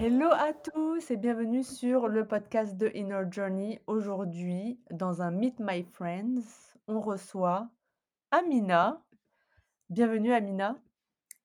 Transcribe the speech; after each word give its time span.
Hello 0.00 0.28
à 0.30 0.52
tous 0.52 1.10
et 1.10 1.16
bienvenue 1.16 1.64
sur 1.64 2.06
le 2.06 2.24
podcast 2.24 2.76
de 2.76 2.88
Inner 2.94 3.22
Journey. 3.32 3.80
Aujourd'hui, 3.88 4.78
dans 4.92 5.22
un 5.22 5.32
Meet 5.32 5.58
My 5.58 5.82
Friends, 5.82 6.76
on 6.86 7.00
reçoit 7.00 7.68
Amina. 8.30 9.02
Bienvenue 9.90 10.32
Amina. 10.32 10.76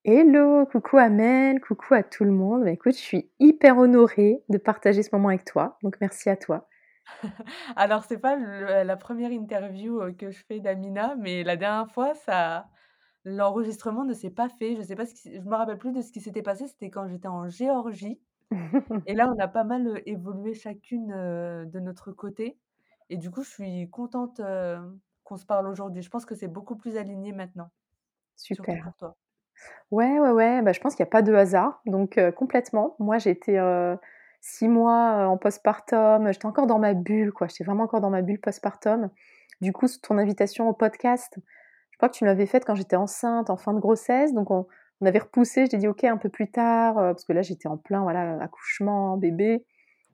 Hello, 0.03 0.67
coucou 0.67 0.97
Amel, 0.97 1.61
coucou 1.61 1.95
à 1.95 2.03
tout 2.03 2.25
le 2.25 2.31
monde. 2.31 2.63
Bah, 2.65 2.69
écoute, 2.69 2.93
je 2.93 3.01
suis 3.01 3.31
hyper 3.39 3.79
honorée 3.79 4.43
de 4.49 4.59
partager 4.59 5.01
ce 5.01 5.09
moment 5.13 5.29
avec 5.29 5.45
toi, 5.45 5.79
donc 5.81 5.97
merci 5.99 6.29
à 6.29 6.37
toi. 6.37 6.69
Alors, 7.75 8.03
c'est 8.03 8.19
pas 8.19 8.35
la 8.35 8.97
première 8.97 9.31
interview 9.31 9.99
euh, 9.99 10.11
que 10.11 10.29
je 10.29 10.43
fais 10.47 10.59
d'Amina, 10.59 11.15
mais 11.17 11.43
la 11.43 11.57
dernière 11.57 11.91
fois, 11.91 12.13
ça, 12.13 12.67
l'enregistrement 13.25 14.05
ne 14.05 14.13
s'est 14.13 14.29
pas 14.29 14.47
fait. 14.47 14.75
Je 14.75 14.83
sais 14.83 14.95
pas 14.95 15.07
ce 15.07 15.15
je 15.25 15.41
me 15.41 15.55
rappelle 15.55 15.79
plus 15.79 15.91
de 15.91 16.03
ce 16.03 16.11
qui 16.11 16.21
s'était 16.21 16.43
passé. 16.43 16.67
C'était 16.67 16.91
quand 16.91 17.07
j'étais 17.07 17.27
en 17.27 17.49
Géorgie. 17.49 18.21
Et 19.05 19.13
là, 19.13 19.31
on 19.33 19.39
a 19.39 19.47
pas 19.47 19.63
mal, 19.63 20.01
évolué 20.05 20.53
chacune, 20.53 21.09
de 21.09 21.79
notre 21.79 22.11
côté 22.11 22.57
et 23.09 23.17
du 23.17 23.29
coup, 23.29 23.43
je 23.43 23.49
suis 23.49 23.89
contente, 23.89 24.41
qu'on 25.23 25.37
se 25.37 25.45
parle 25.45 25.67
aujourd'hui. 25.67 26.01
Je 26.01 26.09
pense 26.09 26.25
que 26.25 26.35
c'est 26.35 26.47
beaucoup 26.47 26.75
plus 26.75 26.97
aligné 26.97 27.31
maintenant. 27.31 27.69
Surtout 28.35 28.63
Super. 28.63 28.83
pour 28.83 28.95
toi. 28.95 29.15
Ouais, 29.91 30.19
ouais, 30.19 30.31
ouais, 30.31 30.61
bah, 30.61 30.73
je 30.73 30.79
pense 30.79 30.95
qu'il 30.95 31.03
y 31.03 31.07
a 31.07 31.11
pas 31.11 31.21
de 31.21 31.33
hasard, 31.33 31.81
donc 31.85 32.19
complètement. 32.35 32.95
Moi, 32.99 33.19
j'étais, 33.19 33.53
été, 33.53 33.95
6 34.41 34.67
mois, 34.67 35.27
en 35.27 35.37
postpartum, 35.37 36.31
j'étais 36.31 36.45
encore 36.45 36.67
dans 36.67 36.79
ma 36.79 36.93
bulle, 36.93 37.31
quoi. 37.31 37.47
J'étais 37.47 37.63
vraiment 37.63 37.83
encore 37.83 38.01
dans 38.01 38.09
ma 38.09 38.21
bulle 38.21 38.41
postpartum. 38.41 39.09
Du 39.61 39.71
coup, 39.71 39.87
ton 40.01 40.17
invitation 40.17 40.67
au 40.67 40.73
podcast, 40.73 41.39
je 41.91 41.97
crois 41.97 42.09
que 42.09 42.15
tu 42.15 42.25
l'avais 42.25 42.45
faite 42.45 42.65
quand 42.65 42.75
j'étais 42.75 42.95
enceinte, 42.95 43.49
en 43.49 43.55
fin 43.55 43.73
de 43.73 43.79
grossesse, 43.79 44.33
donc 44.33 44.51
on 44.51 44.67
on 45.03 45.05
avait 45.05 45.19
repoussé, 45.19 45.65
j'ai 45.69 45.77
dit 45.77 45.87
ok 45.89 46.05
un 46.05 46.15
peu 46.15 46.29
plus 46.29 46.49
tard, 46.49 46.97
euh, 46.97 47.11
parce 47.11 47.25
que 47.25 47.33
là 47.33 47.41
j'étais 47.41 47.67
en 47.67 47.77
plein 47.77 48.01
voilà 48.03 48.41
accouchement, 48.41 49.17
bébé. 49.17 49.65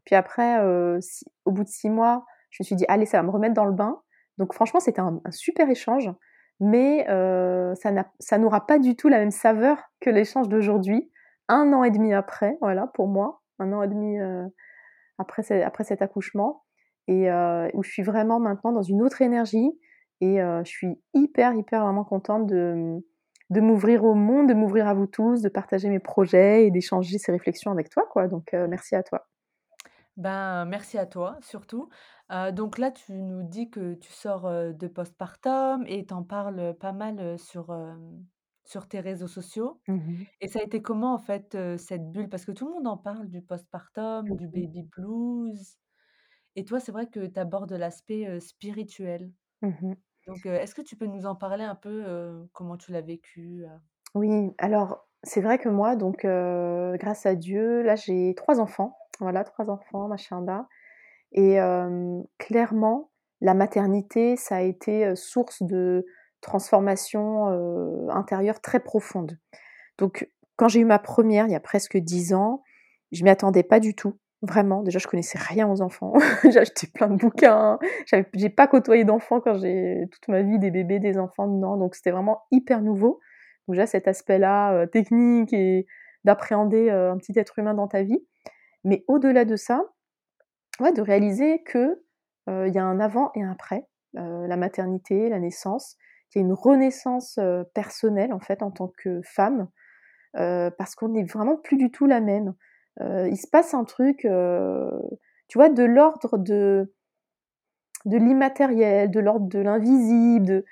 Puis 0.04 0.16
après, 0.16 0.60
euh, 0.62 1.00
au 1.46 1.52
bout 1.52 1.64
de 1.64 1.70
six 1.70 1.92
mois, 1.92 2.26
je 2.50 2.64
me 2.64 2.66
suis 2.66 2.76
dit 2.76 2.86
allez 2.88 3.06
ça 3.06 3.18
va 3.18 3.24
me 3.24 3.30
remettre 3.30 3.54
dans 3.54 3.66
le 3.66 3.74
bain. 3.74 4.02
Donc 4.40 4.54
franchement 4.54 4.80
c'était 4.80 5.02
un, 5.02 5.22
super 5.30 5.70
échange, 5.70 6.10
mais 6.60 7.08
euh, 7.08 7.76
ça 7.76 8.38
n'aura 8.40 8.66
pas 8.66 8.80
du 8.80 8.96
tout 8.96 9.10
la 9.10 9.20
même 9.20 9.32
saveur 9.32 9.78
que 10.00 10.10
l'échange 10.10 10.50
d'aujourd'hui. 10.50 11.12
Un 11.50 11.72
an 11.74 11.84
et 11.84 11.92
demi 11.92 12.14
après, 12.14 12.58
voilà 12.60 12.88
pour 12.88 13.08
moi, 13.08 13.44
un 13.60 13.72
an 13.74 13.84
et 13.84 13.88
demi 13.88 14.18
après, 15.20 15.62
après 15.62 15.84
cet 15.84 16.02
accouchement, 16.02 16.64
et 17.08 17.30
où 17.74 17.84
je 17.84 17.90
suis 17.90 18.04
vraiment 18.04 18.40
maintenant 18.40 18.72
dans 18.72 18.82
une 18.82 19.02
autre 19.02 19.22
énergie. 19.22 19.72
Et 20.22 20.38
je 20.38 20.70
suis 20.70 21.02
hyper, 21.14 21.54
hyper 21.54 21.84
vraiment 21.84 22.04
contente 22.04 22.46
de, 22.46 23.02
de 23.50 23.62
m'ouvrir 23.62 24.04
au 24.04 24.14
monde, 24.14 24.50
de 24.50 24.54
m'ouvrir 24.54 24.88
à 24.88 24.94
vous 24.94 25.08
tous, 25.08 25.42
de 25.42 25.50
partager 25.50 25.90
mes 25.90 26.00
projets 26.00 26.66
et 26.66 26.72
d'échanger 26.72 27.18
ces 27.18 27.32
réflexions 27.32 27.72
avec 27.72 27.90
toi. 27.90 28.08
Quoi. 28.12 28.28
Donc, 28.28 28.54
euh, 28.54 28.68
merci 28.68 28.96
à 28.96 29.04
toi. 29.04 29.28
Ben, 30.18 30.66
merci 30.66 30.98
à 30.98 31.06
toi, 31.06 31.38
surtout. 31.42 31.90
Euh, 32.32 32.52
donc 32.52 32.78
là, 32.78 32.92
tu 32.92 33.14
nous 33.14 33.44
dis 33.44 33.70
que 33.70 33.96
tu 33.96 34.12
sors 34.12 34.46
euh, 34.46 34.72
de 34.74 34.88
postpartum 34.88 35.84
et 35.88 36.06
tu 36.06 36.14
en 36.14 36.24
parles 36.24 36.76
pas 36.80 36.92
mal 36.92 37.40
sur, 37.40 37.76
sur 38.66 38.88
tes 38.88 39.00
réseaux 39.00 39.28
sociaux. 39.28 39.82
Mmh 39.88 40.24
et 40.42 40.48
ça 40.48 40.60
a 40.60 40.64
été 40.64 40.82
comment, 40.82 41.14
en 41.14 41.20
fait, 41.20 41.58
cette 41.78 42.12
bulle? 42.12 42.30
Parce 42.30 42.46
que 42.46 42.52
tout 42.52 42.68
le 42.68 42.74
monde 42.74 42.88
en 42.88 42.98
parle 42.98 43.30
du 43.30 43.42
postpartum, 43.42 44.26
du 44.36 44.48
mmh 44.48 44.52
baby 44.52 44.84
blues. 44.84 45.78
Et 46.56 46.66
toi, 46.66 46.80
c'est 46.80 46.92
vrai 46.92 47.08
que 47.08 47.26
tu 47.26 47.40
abordes 47.40 47.74
l'aspect 47.74 48.40
spirituel. 48.40 49.32
mmh 49.64 49.94
Est-ce 50.46 50.76
que 50.76 50.82
tu 50.82 50.96
peux 50.96 51.06
nous 51.06 51.26
en 51.26 51.36
parler 51.36 51.64
un 51.64 51.76
peu, 51.76 52.48
comment 52.54 52.78
tu 52.78 52.92
l'as 52.92 53.02
vécu, 53.02 53.66
Oui, 54.16 54.52
alors 54.58 55.08
c'est 55.24 55.42
vrai 55.42 55.58
que 55.58 55.70
moi, 55.70 55.96
donc 55.96 56.26
grâce 57.00 57.26
à 57.26 57.36
Dieu, 57.36 57.82
là 57.82 57.96
j'ai 57.96 58.34
trois 58.36 58.60
enfants, 58.60 58.98
voilà, 59.20 59.44
trois 59.44 59.70
enfants, 59.70 60.08
machin 60.08 60.46
et 61.32 61.60
clairement, 62.38 63.12
la 63.42 63.54
maternité, 63.54 64.36
ça 64.36 64.58
a 64.58 64.62
été 64.62 65.16
source 65.16 65.64
de 65.64 66.06
transformation 66.42 67.48
intérieure 68.10 68.62
très 68.62 68.80
profonde. 68.80 69.38
Donc, 69.98 70.30
quand 70.56 70.68
j'ai 70.68 70.80
eu 70.80 70.86
ma 70.86 71.00
première, 71.00 71.46
il 71.48 71.52
y 71.52 71.56
a 71.56 71.60
presque 71.60 71.98
dix 71.98 72.34
ans, 72.34 72.64
je 73.12 73.24
m'y 73.24 73.30
attendais 73.30 73.64
pas 73.64 73.80
du 73.80 73.96
tout. 73.96 74.18
Vraiment, 74.42 74.84
déjà 74.84 75.00
je 75.00 75.08
connaissais 75.08 75.38
rien 75.38 75.70
aux 75.70 75.82
enfants. 75.82 76.14
j'ai 76.50 76.60
acheté 76.60 76.88
plein 76.88 77.10
de 77.10 77.16
bouquins. 77.16 77.78
J'ai 78.34 78.50
pas 78.50 78.68
côtoyé 78.68 79.04
d'enfants 79.04 79.42
quand 79.42 79.58
j'ai 79.58 80.08
toute 80.12 80.28
ma 80.30 80.42
vie 80.42 80.60
des 80.60 80.72
bébés, 80.72 81.00
des 81.00 81.18
enfants, 81.18 81.48
non. 81.48 81.76
Donc 81.76 81.96
c'était 81.96 82.12
vraiment 82.12 82.44
hyper 82.52 82.82
nouveau. 82.82 83.20
Donc 83.68 83.76
déjà 83.76 83.86
cet 83.86 84.08
aspect-là 84.08 84.74
euh, 84.74 84.86
technique 84.86 85.52
et 85.52 85.88
d'appréhender 86.24 86.90
euh, 86.90 87.12
un 87.12 87.18
petit 87.18 87.38
être 87.38 87.60
humain 87.60 87.74
dans 87.74 87.90
ta 87.90 88.04
vie. 88.04 88.26
Mais 88.86 89.04
au-delà 89.08 89.44
de 89.44 89.58
ça, 89.58 89.84
de 90.80 91.02
réaliser 91.02 91.62
que 91.64 92.02
euh, 92.50 92.68
il 92.70 92.74
y 92.74 92.80
a 92.80 92.84
un 92.86 93.02
avant 93.02 93.32
et 93.36 93.44
un 93.44 93.52
après, 93.52 93.86
la 94.14 94.58
maternité, 94.58 95.30
la 95.30 95.40
naissance, 95.40 95.98
qu'il 96.32 96.42
y 96.42 96.44
a 96.44 96.48
une 96.48 96.54
renaissance 96.54 97.40
personnelle 97.76 98.34
en 98.34 98.40
fait 98.40 98.64
en 98.64 98.72
tant 98.72 98.92
que 98.98 99.22
femme, 99.22 99.68
parce 100.34 100.96
qu'on 100.96 101.10
n'est 101.10 101.26
vraiment 101.26 101.58
plus 101.58 101.78
du 101.78 101.92
tout 101.92 102.08
la 102.08 102.20
même. 102.20 102.56
Euh, 103.02 103.28
il 103.30 103.38
se 103.38 103.48
passe 103.48 103.74
un 103.74 103.84
truc, 103.84 104.26
euh, 104.26 104.92
tu 105.48 105.58
vois, 105.58 105.70
de 105.70 105.84
l'ordre 105.84 106.38
de, 106.38 106.94
de 108.06 108.18
l'immatériel, 108.18 109.10
de 109.10 109.20
l'ordre 109.20 109.48
de 109.48 109.60
l'invisible. 109.60 110.64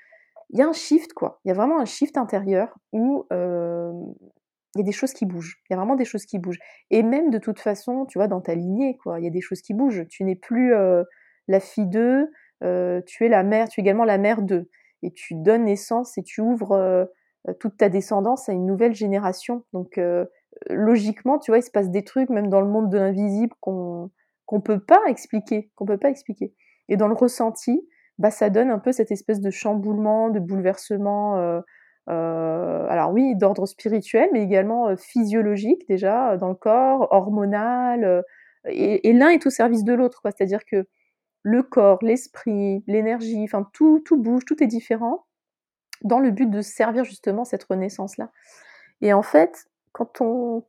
Il 0.50 0.58
y 0.58 0.62
a 0.62 0.66
un 0.66 0.72
shift, 0.72 1.12
quoi. 1.12 1.40
Il 1.44 1.48
y 1.48 1.50
a 1.50 1.54
vraiment 1.54 1.78
un 1.80 1.84
shift 1.84 2.16
intérieur 2.16 2.76
où 2.92 3.26
euh, 3.32 3.92
il 4.74 4.80
y 4.80 4.82
a 4.82 4.84
des 4.84 4.92
choses 4.92 5.12
qui 5.12 5.26
bougent. 5.26 5.60
Il 5.68 5.72
y 5.72 5.74
a 5.74 5.76
vraiment 5.76 5.96
des 5.96 6.04
choses 6.04 6.26
qui 6.26 6.38
bougent. 6.38 6.60
Et 6.90 7.02
même 7.02 7.30
de 7.30 7.38
toute 7.38 7.60
façon, 7.60 8.06
tu 8.06 8.18
vois, 8.18 8.28
dans 8.28 8.40
ta 8.40 8.54
lignée, 8.54 8.96
quoi, 9.02 9.20
il 9.20 9.24
y 9.24 9.28
a 9.28 9.30
des 9.30 9.40
choses 9.40 9.62
qui 9.62 9.74
bougent. 9.74 10.06
Tu 10.08 10.24
n'es 10.24 10.36
plus 10.36 10.72
la 11.48 11.60
fille 11.60 11.86
d'eux, 11.86 12.30
tu 12.60 13.24
es 13.24 13.28
la 13.28 13.42
mère, 13.42 13.68
tu 13.68 13.80
es 13.80 13.82
également 13.82 14.04
la 14.04 14.18
mère 14.18 14.42
d'eux. 14.42 14.70
Et 15.02 15.12
tu 15.12 15.34
donnes 15.34 15.64
naissance 15.64 16.16
et 16.18 16.22
tu 16.22 16.40
ouvres 16.40 17.08
toute 17.60 17.76
ta 17.76 17.88
descendance 17.88 18.48
à 18.48 18.52
une 18.52 18.66
nouvelle 18.66 18.94
génération. 18.94 19.64
Donc, 19.72 19.98
logiquement, 20.70 21.38
tu 21.38 21.50
vois, 21.50 21.58
il 21.58 21.62
se 21.62 21.70
passe 21.70 21.90
des 21.90 22.04
trucs, 22.04 22.30
même 22.30 22.48
dans 22.48 22.60
le 22.60 22.68
monde 22.68 22.90
de 22.90 22.98
l'invisible, 22.98 23.54
qu'on 23.60 24.10
qu'on 24.48 24.62
peut 24.62 24.80
pas 24.80 25.02
expliquer, 25.08 25.70
qu'on 25.76 25.84
peut 25.84 25.98
pas 25.98 26.08
expliquer. 26.08 26.54
Et 26.88 26.96
dans 26.96 27.06
le 27.06 27.14
ressenti, 27.14 27.86
bah, 28.18 28.30
ça 28.30 28.48
donne 28.48 28.70
un 28.70 28.78
peu 28.78 28.92
cette 28.92 29.10
espèce 29.10 29.40
de 29.40 29.50
chamboulement, 29.50 30.30
de 30.30 30.40
bouleversement. 30.40 31.36
Euh, 31.36 31.60
euh, 32.08 32.86
alors 32.88 33.12
oui, 33.12 33.36
d'ordre 33.36 33.66
spirituel, 33.66 34.30
mais 34.32 34.42
également 34.42 34.88
euh, 34.88 34.96
physiologique 34.96 35.86
déjà 35.86 36.38
dans 36.38 36.48
le 36.48 36.54
corps, 36.54 37.08
hormonal. 37.10 38.24
et, 38.64 39.12
l'un 39.12 39.28
est 39.28 39.46
au 39.46 39.50
service 39.50 39.84
de 39.84 39.92
l'autre. 39.92 40.22
C'est-à-dire 40.24 40.64
que 40.64 40.86
le 41.42 41.62
corps, 41.62 41.98
l'esprit, 42.02 42.82
l'énergie, 42.86 43.44
enfin 43.44 43.68
tout, 43.74 44.00
tout 44.00 44.16
bouge, 44.16 44.46
tout 44.46 44.62
est 44.62 44.66
différent, 44.66 45.26
dans 46.02 46.20
le 46.20 46.30
but 46.30 46.50
de 46.50 46.62
servir 46.62 47.04
justement 47.04 47.44
cette 47.44 47.64
renaissance-là. 47.64 48.30
Et 49.02 49.12
en 49.12 49.22
fait, 49.22 49.66
quand 49.98 50.20
on 50.20 50.64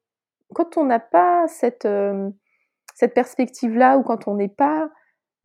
quand 0.56 0.78
on 0.78 0.86
n'a 0.86 1.00
pas 1.00 1.48
cette, 1.48 1.86
euh, 1.86 2.30
cette 2.96 3.14
perspective-là, 3.14 3.98
ou 4.00 4.04
quand 4.04 4.28
on 4.28 4.36
n'est 4.36 4.50
pas 4.50 4.90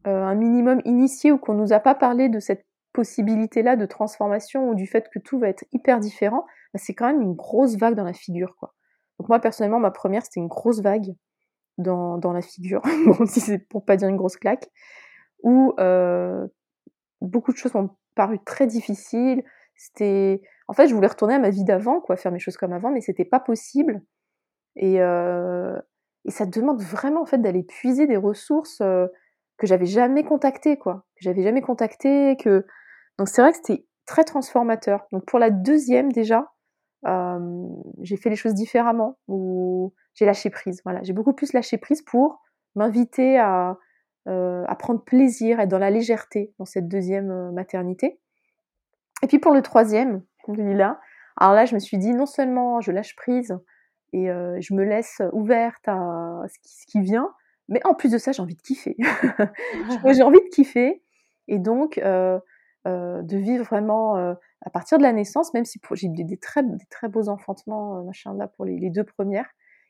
euh, 0.07 0.23
un 0.23 0.35
minimum 0.35 0.81
initié, 0.87 1.31
ou 1.31 1.37
qu'on 1.37 1.53
nous 1.53 1.75
a 1.75 1.81
pas 1.81 1.95
parlé 1.95 2.31
de 2.31 2.41
cette 2.41 2.65
possibilité-là 2.95 3.77
de 3.77 3.85
transformation, 3.85 4.71
ou 4.71 4.75
du 4.75 4.87
fait 4.87 5.11
que 5.13 5.19
tout 5.19 5.39
va 5.39 5.49
être 5.49 5.65
hyper 5.73 6.01
différent, 6.01 6.47
bah, 6.73 6.81
c'est 6.83 6.95
quand 6.95 7.07
même 7.07 7.21
une 7.21 7.35
grosse 7.35 7.77
vague 7.77 7.95
dans 7.95 8.05
la 8.05 8.15
figure. 8.15 8.57
Quoi. 8.57 8.75
Donc 9.19 9.29
moi, 9.29 9.41
personnellement, 9.41 9.79
ma 9.79 9.91
première, 9.91 10.25
c'était 10.25 10.41
une 10.41 10.49
grosse 10.49 10.81
vague 10.81 11.15
dans, 11.77 12.17
dans 12.17 12.33
la 12.33 12.41
figure, 12.41 12.81
bon, 13.07 13.27
si 13.27 13.41
c'est 13.41 13.59
pour 13.59 13.85
pas 13.85 13.97
dire 13.97 14.09
une 14.09 14.17
grosse 14.17 14.39
claque, 14.39 14.71
où 15.43 15.75
euh, 15.79 16.47
beaucoup 17.21 17.53
de 17.53 17.59
choses 17.59 17.75
m'ont 17.75 17.91
paru 18.15 18.39
très 18.43 18.67
difficiles. 18.67 19.45
C'était 19.77 20.41
en 20.67 20.73
fait, 20.73 20.89
je 20.89 20.95
voulais 20.95 21.07
retourner 21.07 21.35
à 21.35 21.39
ma 21.39 21.51
vie 21.51 21.65
d'avant, 21.65 22.01
quoi, 22.01 22.17
faire 22.17 22.33
mes 22.33 22.39
choses 22.39 22.57
comme 22.57 22.73
avant, 22.73 22.91
mais 22.91 23.01
c'était 23.01 23.25
pas 23.25 23.41
possible. 23.41 24.03
Et, 24.77 25.01
euh, 25.01 25.79
et 26.25 26.31
ça 26.31 26.47
demande 26.47 26.81
vraiment 26.81 27.23
en 27.23 27.27
fait 27.27 27.39
d'aller 27.39 27.63
puiser 27.63 28.07
des 28.07 28.17
ressources 28.17 28.81
euh, 28.81 29.07
que 29.59 29.67
j'avais 29.67 29.87
jamais 29.87 30.25
contactées, 30.25 30.79
quoi, 30.79 31.05
que 31.17 31.23
j'avais 31.23 31.43
jamais 31.43 31.61
contactées. 31.61 32.37
Que 32.39 32.67
donc 33.19 33.29
c'est 33.29 33.43
vrai 33.43 33.53
que 33.53 33.59
c'était 33.59 33.87
très 34.07 34.25
transformateur. 34.25 35.07
Donc 35.13 35.27
pour 35.27 35.39
la 35.39 35.51
deuxième 35.51 36.11
déjà, 36.13 36.51
euh, 37.07 37.69
j'ai 38.01 38.17
fait 38.17 38.31
les 38.31 38.37
choses 38.37 38.55
différemment, 38.55 39.19
ou 39.29 39.93
j'ai 40.15 40.25
lâché 40.25 40.49
prise. 40.51 40.81
Voilà, 40.85 41.03
j'ai 41.03 41.13
beaucoup 41.13 41.35
plus 41.35 41.53
lâché 41.53 41.77
prise 41.77 42.03
pour 42.03 42.41
m'inviter 42.75 43.39
à, 43.39 43.77
à 44.27 44.77
prendre 44.77 45.05
plaisir, 45.05 45.61
être 45.61 45.69
dans 45.69 45.79
la 45.79 45.91
légèreté 45.91 46.55
dans 46.59 46.65
cette 46.65 46.89
deuxième 46.89 47.53
maternité. 47.53 48.19
Et 49.23 49.27
puis 49.27 49.39
pour 49.39 49.53
le 49.53 49.63
troisième, 49.63 50.23
alors 51.37 51.55
là, 51.55 51.65
je 51.65 51.75
me 51.75 51.81
suis 51.81 51.99
dit, 51.99 52.13
non 52.13 52.27
seulement 52.27 52.81
je 52.81 52.93
lâche 52.93 53.17
prise 53.17 53.57
et 54.13 54.27
je 54.27 54.75
me 54.75 54.85
laisse 54.85 55.21
ouverte 55.33 55.89
à 55.89 56.43
ce 56.47 56.87
qui, 56.87 57.01
vient, 57.01 57.29
mais 57.69 57.81
en 57.85 57.95
plus 57.95 58.13
de 58.13 58.19
ça, 58.19 58.31
j'ai 58.33 58.43
envie 58.43 58.55
de 58.55 58.63
kiffer. 58.63 58.97
j'ai 60.13 60.23
envie 60.23 60.41
de 60.41 60.49
kiffer. 60.53 61.03
Et 61.49 61.59
donc, 61.59 61.99
de 61.99 63.37
vivre 63.37 63.65
vraiment 63.65 64.17
à 64.17 64.71
partir 64.71 64.99
de 64.99 65.03
la 65.03 65.13
naissance, 65.13 65.53
même 65.53 65.65
si 65.65 65.81
j'ai 65.93 66.09
des, 66.09 66.25
des, 66.25 66.37
très, 66.39 66.63
des 66.63 66.87
très 66.91 67.09
beaux 67.09 67.29
enfantements, 67.29 68.03
machin 68.05 68.35
là, 68.35 68.47
pour 68.47 68.65
les, 68.65 68.91
deux 68.91 69.05
premières, 69.05 69.49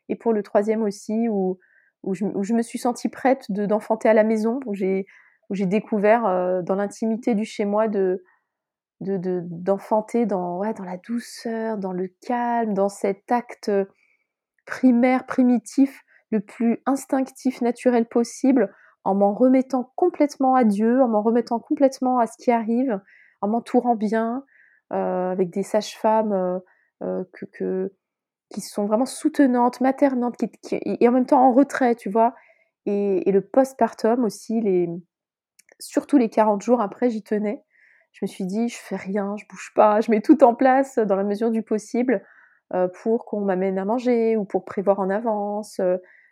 et 0.09 0.15
pour 0.15 0.33
le 0.33 0.43
troisième 0.43 0.83
aussi, 0.83 1.29
où, 1.29 1.59
où, 2.03 2.13
je, 2.13 2.53
me 2.53 2.61
suis 2.61 2.79
sentie 2.79 3.09
prête 3.09 3.45
d'enfanter 3.49 4.09
à 4.09 4.13
la 4.13 4.23
maison, 4.23 4.59
où 4.65 4.73
j'ai 4.73 5.05
découvert 5.49 6.63
dans 6.63 6.75
l'intimité 6.75 7.35
du 7.35 7.45
chez 7.45 7.65
moi 7.65 7.87
de 7.87 8.23
d'enfanter 9.01 10.25
dans, 10.25 10.57
ouais, 10.57 10.73
dans 10.73 10.85
la 10.85 10.97
douceur, 10.97 11.77
dans 11.77 11.91
le 11.91 12.07
calme, 12.21 12.73
dans 12.73 12.89
cet 12.89 13.31
acte 13.31 13.71
primaire, 14.65 15.25
primitif, 15.25 16.03
le 16.31 16.39
plus 16.39 16.81
instinctif, 16.85 17.61
naturel 17.61 18.05
possible, 18.07 18.73
en 19.03 19.13
m'en 19.13 19.33
remettant 19.33 19.91
complètement 19.95 20.55
à 20.55 20.63
Dieu, 20.63 21.01
en 21.01 21.07
m'en 21.07 21.21
remettant 21.21 21.59
complètement 21.59 22.19
à 22.19 22.27
ce 22.27 22.37
qui 22.37 22.51
arrive, 22.51 22.99
en 23.41 23.47
m'entourant 23.47 23.95
bien, 23.95 24.43
euh, 24.93 25.31
avec 25.31 25.51
des 25.51 25.63
sages-femmes 25.63 26.33
euh, 26.33 26.59
euh, 27.03 27.23
que, 27.33 27.93
qui 28.49 28.61
sont 28.61 28.85
vraiment 28.85 29.05
soutenantes, 29.05 29.81
maternantes, 29.81 30.37
qui, 30.37 30.49
et 30.81 31.07
en 31.07 31.11
même 31.11 31.25
temps 31.25 31.41
en 31.41 31.53
retrait, 31.53 31.95
tu 31.95 32.09
vois. 32.09 32.33
Et, 32.85 33.27
et 33.27 33.31
le 33.31 33.41
postpartum 33.41 34.23
aussi, 34.23 34.61
les, 34.61 34.89
surtout 35.79 36.17
les 36.17 36.29
40 36.29 36.61
jours 36.61 36.81
après, 36.81 37.09
j'y 37.09 37.23
tenais. 37.23 37.63
Je 38.15 38.23
me 38.23 38.27
suis 38.27 38.45
dit, 38.45 38.69
je 38.69 38.77
fais 38.77 38.95
rien, 38.95 39.35
je 39.37 39.43
bouge 39.49 39.73
pas, 39.75 39.99
je 39.99 40.09
mets 40.09 40.21
tout 40.21 40.41
en 40.45 40.55
place 40.55 40.97
dans 40.97 41.17
la 41.17 41.25
mesure 41.25 41.51
du 41.51 41.63
possible 41.63 42.23
pour 43.01 43.25
qu'on 43.25 43.41
m'amène 43.41 43.77
à 43.77 43.83
manger 43.83 44.37
ou 44.37 44.45
pour 44.45 44.63
prévoir 44.63 44.99
en 44.99 45.09
avance. 45.09 45.81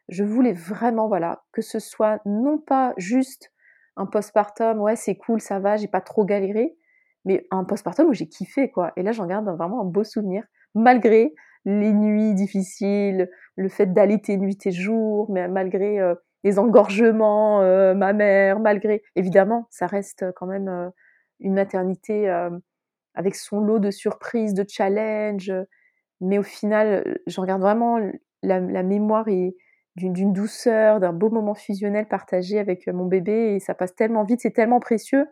je 0.07 0.23
voulais 0.23 0.53
vraiment, 0.53 1.09
voilà, 1.09 1.43
que 1.51 1.61
ce 1.61 1.79
soit 1.79 2.21
non 2.25 2.57
pas 2.57 2.93
juste 2.95 3.51
un 3.97 4.05
postpartum, 4.05 4.79
ouais, 4.79 4.95
c'est 4.95 5.15
cool, 5.15 5.41
ça 5.41 5.59
va, 5.59 5.75
j'ai 5.75 5.89
pas 5.89 5.99
trop 5.99 6.23
galéré, 6.23 6.73
mais 7.25 7.45
un 7.51 7.65
postpartum 7.65 8.07
où 8.07 8.13
j'ai 8.13 8.27
kiffé, 8.27 8.71
quoi. 8.71 8.93
Et 8.95 9.03
là, 9.03 9.11
j'en 9.11 9.27
garde 9.27 9.45
vraiment 9.45 9.81
un 9.81 9.85
beau 9.85 10.05
souvenir, 10.05 10.45
malgré 10.75 11.35
les 11.65 11.91
nuits 11.91 12.33
difficiles, 12.33 13.29
le 13.57 13.69
fait 13.69 13.87
d'allaiter 13.87 14.37
nuit 14.37 14.57
et 14.65 14.71
jour, 14.71 15.29
mais 15.29 15.49
malgré 15.49 15.99
les 16.45 16.59
engorgements, 16.59 17.59
ma 17.93 18.13
mère, 18.13 18.61
malgré, 18.61 19.03
évidemment, 19.17 19.67
ça 19.69 19.85
reste 19.85 20.25
quand 20.35 20.47
même 20.47 20.91
une 21.43 21.53
maternité 21.53 22.29
avec 23.13 23.35
son 23.35 23.59
lot 23.59 23.79
de 23.79 23.91
surprises, 23.91 24.53
de 24.53 24.65
challenges, 24.67 25.53
mais 26.21 26.37
au 26.37 26.43
final, 26.43 27.19
je 27.27 27.39
regarde 27.39 27.61
vraiment 27.61 27.99
la, 28.41 28.83
mémoire 28.83 29.25
d'une 29.95 30.33
douceur, 30.33 30.99
d'un 30.99 31.13
beau 31.13 31.29
moment 31.29 31.53
fusionnel 31.53 32.07
partagé 32.07 32.59
avec 32.59 32.87
mon 32.87 33.05
bébé 33.05 33.55
et 33.55 33.59
ça 33.59 33.73
passe 33.75 33.95
tellement 33.95 34.23
vite, 34.23 34.41
c'est 34.41 34.51
tellement 34.51 34.79
précieux 34.79 35.27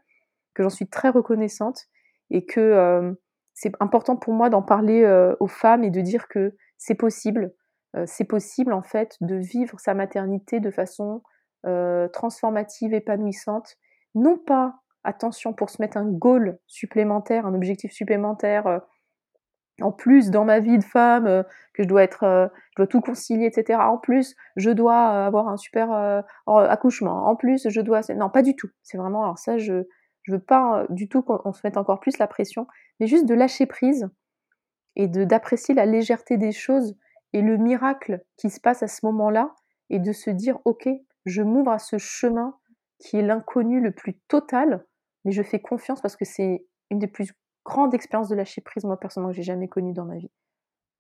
que 0.54 0.64
j'en 0.64 0.70
suis 0.70 0.88
très 0.88 1.10
reconnaissante 1.10 1.88
et 2.30 2.46
que 2.46 3.16
c'est 3.54 3.72
important 3.80 4.16
pour 4.16 4.34
moi 4.34 4.50
d'en 4.50 4.62
parler 4.62 5.06
aux 5.40 5.48
femmes 5.48 5.84
et 5.84 5.90
de 5.90 6.02
dire 6.02 6.28
que 6.28 6.56
c'est 6.78 6.96
possible, 6.96 7.54
c'est 8.06 8.26
possible 8.26 8.74
en 8.74 8.82
fait 8.82 9.18
de 9.22 9.36
vivre 9.36 9.80
sa 9.80 9.94
maternité 9.94 10.60
de 10.60 10.72
façon 10.72 11.24
transformative, 12.14 12.94
épanouissante, 12.94 13.78
non 14.14 14.38
pas 14.38 14.76
attention 15.04 15.54
pour 15.54 15.70
se 15.70 15.82
mettre 15.82 15.98
un 15.98 16.06
goal 16.06 16.60
supplémentaire, 16.68 17.46
un 17.46 17.54
objectif 17.54 17.92
supplémentaire 17.92 18.82
en 19.82 19.92
plus 19.92 20.30
dans 20.30 20.46
ma 20.46 20.60
vie 20.60 20.78
de 20.78 20.84
femme 20.84 21.28
euh, 21.28 21.44
que 21.74 21.84
je 21.84 21.88
dois 21.88 22.04
être 22.04 22.24
euh, 22.24 22.48
je 22.72 22.76
dois 22.78 22.88
tout 22.88 23.02
concilier 23.02 23.46
etc 23.46 23.80
en 23.82 23.98
plus 23.98 24.36
je 24.56 24.70
dois 24.70 25.14
euh, 25.14 25.28
avoir 25.28 25.48
un 25.48 25.58
super 25.58 26.24
accouchement. 26.48 27.28
En 27.28 27.36
plus 27.36 27.68
je 27.70 27.82
dois 27.82 28.02
non 28.16 28.30
pas 28.30 28.42
du 28.42 28.56
tout. 28.56 28.70
C'est 28.84 28.98
vraiment 28.98 29.24
alors 29.24 29.38
ça 29.38 29.58
je 29.58 29.84
je 30.24 30.34
veux 30.34 30.40
pas 30.40 30.86
du 30.90 31.10
tout 31.10 31.24
qu'on 31.24 31.52
se 31.52 31.62
mette 31.64 31.78
encore 31.78 32.00
plus 32.00 32.18
la 32.20 32.28
pression 32.28 32.68
mais 33.00 33.08
juste 33.08 33.26
de 33.26 33.34
lâcher 33.34 33.66
prise 33.66 34.10
et 34.96 35.08
de 35.08 35.24
d'apprécier 35.24 35.74
la 35.74 35.86
légèreté 35.86 36.38
des 36.38 36.52
choses 36.52 36.96
et 37.34 37.42
le 37.42 37.58
miracle 37.58 38.22
qui 38.38 38.50
se 38.50 38.60
passe 38.60 38.84
à 38.84 38.88
ce 38.88 39.06
moment-là 39.06 39.56
et 39.90 40.00
de 40.00 40.12
se 40.12 40.30
dire 40.30 40.60
ok 40.66 40.88
je 41.26 41.42
m'ouvre 41.42 41.72
à 41.72 41.80
ce 41.80 41.98
chemin 41.98 42.58
qui 43.00 43.18
est 43.18 43.24
l'inconnu 43.24 43.82
le 43.82 43.92
plus 43.92 44.20
total 44.28 44.86
mais 45.26 45.32
je 45.32 45.44
fais 45.44 45.62
confiance 45.62 46.02
parce 46.02 46.16
que 46.16 46.26
c'est 46.26 46.66
une 46.90 47.00
des 47.00 47.08
plus 47.08 47.34
grande 47.66 47.94
expérience 47.94 48.30
de 48.30 48.36
lâcher 48.36 48.62
prise, 48.62 48.84
moi, 48.86 49.00
personnellement, 49.00 49.32
que 49.32 49.38
j'ai 49.38 49.44
jamais 49.44 49.68
connue 49.68 49.94
dans 49.94 50.06
ma 50.06 50.18
vie. 50.18 50.32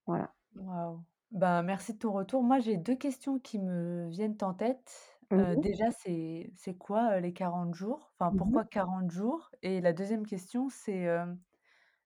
Voilà. 0.07 0.33
Waouh. 0.56 1.03
Ben, 1.31 1.63
merci 1.63 1.94
de 1.94 2.00
ton 2.00 2.12
retour. 2.12 2.44
Moi, 2.44 2.59
j'ai 2.59 2.77
deux 2.77 2.95
questions 2.95 3.39
qui 3.39 3.59
me 3.59 4.09
viennent 4.09 4.38
en 4.41 4.53
tête. 4.53 5.18
Euh, 5.33 5.56
mmh 5.56 5.62
déjà, 5.62 5.91
c'est 5.91 6.51
c'est 6.57 6.75
quoi 6.77 7.19
les 7.21 7.31
40 7.33 7.73
jours? 7.73 8.12
Enfin, 8.19 8.31
mmh 8.31 8.38
pourquoi 8.38 8.65
40 8.65 9.09
jours? 9.12 9.50
Et 9.62 9.79
la 9.79 9.94
deuxième 9.94 10.25
question, 10.25 10.68
c'est 10.69 11.07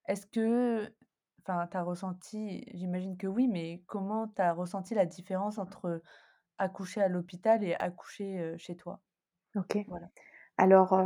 est-ce 0.06 0.26
que, 0.26 0.94
enfin, 1.42 1.66
tu 1.68 1.76
as 1.76 1.82
ressenti, 1.82 2.64
j'imagine 2.72 3.16
que 3.16 3.26
oui, 3.26 3.48
mais 3.48 3.82
comment 3.86 4.28
tu 4.28 4.40
as 4.42 4.52
ressenti 4.52 4.94
la 4.94 5.06
différence 5.06 5.58
entre 5.58 6.02
accoucher 6.58 7.02
à 7.02 7.08
l'hôpital 7.08 7.64
et 7.64 7.74
accoucher 7.74 8.54
chez 8.58 8.76
toi? 8.76 9.00
Ok. 9.54 9.76
Voilà. 9.86 10.08
Alors, 10.58 10.98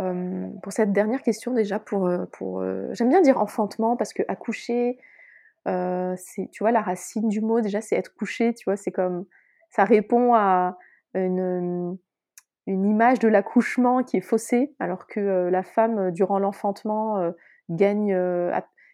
pour 0.63 0.73
cette 0.73 0.93
dernière 0.93 1.23
question 1.23 1.53
déjà, 1.53 1.79
pour, 1.79 2.09
pour 2.33 2.65
j'aime 2.93 3.09
bien 3.09 3.21
dire 3.21 3.41
enfantement 3.41 3.97
parce 3.97 4.13
que 4.13 4.23
accoucher, 4.29 4.99
c'est, 5.67 6.49
tu 6.53 6.63
vois, 6.63 6.71
la 6.71 6.81
racine 6.81 7.29
du 7.29 7.41
mot 7.41 7.61
déjà, 7.61 7.81
c'est 7.81 7.97
être 7.97 8.15
couché, 8.15 8.55
tu 8.55 8.65
vois, 8.65 8.77
c'est 8.77 8.93
comme, 8.93 9.27
ça 9.71 9.85
répond 9.85 10.35
à 10.35 10.79
une, 11.15 11.99
une 12.67 12.87
image 12.87 13.19
de 13.19 13.29
l'accouchement 13.29 14.05
qui 14.05 14.19
est 14.19 14.23
faussée, 14.23 14.75
alors 14.79 15.07
que 15.07 15.49
la 15.51 15.63
femme, 15.63 16.13
durant 16.13 16.39
l'enfantement, 16.39 17.33
gagne, 17.69 18.17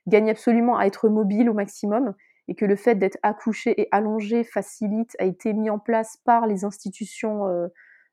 gagne 0.06 0.30
absolument 0.30 0.78
à 0.78 0.86
être 0.86 1.08
mobile 1.08 1.50
au 1.50 1.54
maximum, 1.54 2.14
et 2.48 2.54
que 2.54 2.64
le 2.64 2.76
fait 2.76 2.94
d'être 2.94 3.18
accouché 3.22 3.78
et 3.80 3.88
allongé 3.90 4.44
facilite, 4.44 5.16
a 5.18 5.24
été 5.24 5.52
mis 5.52 5.68
en 5.68 5.78
place 5.78 6.16
par 6.24 6.46
les 6.46 6.64
institutions 6.64 7.44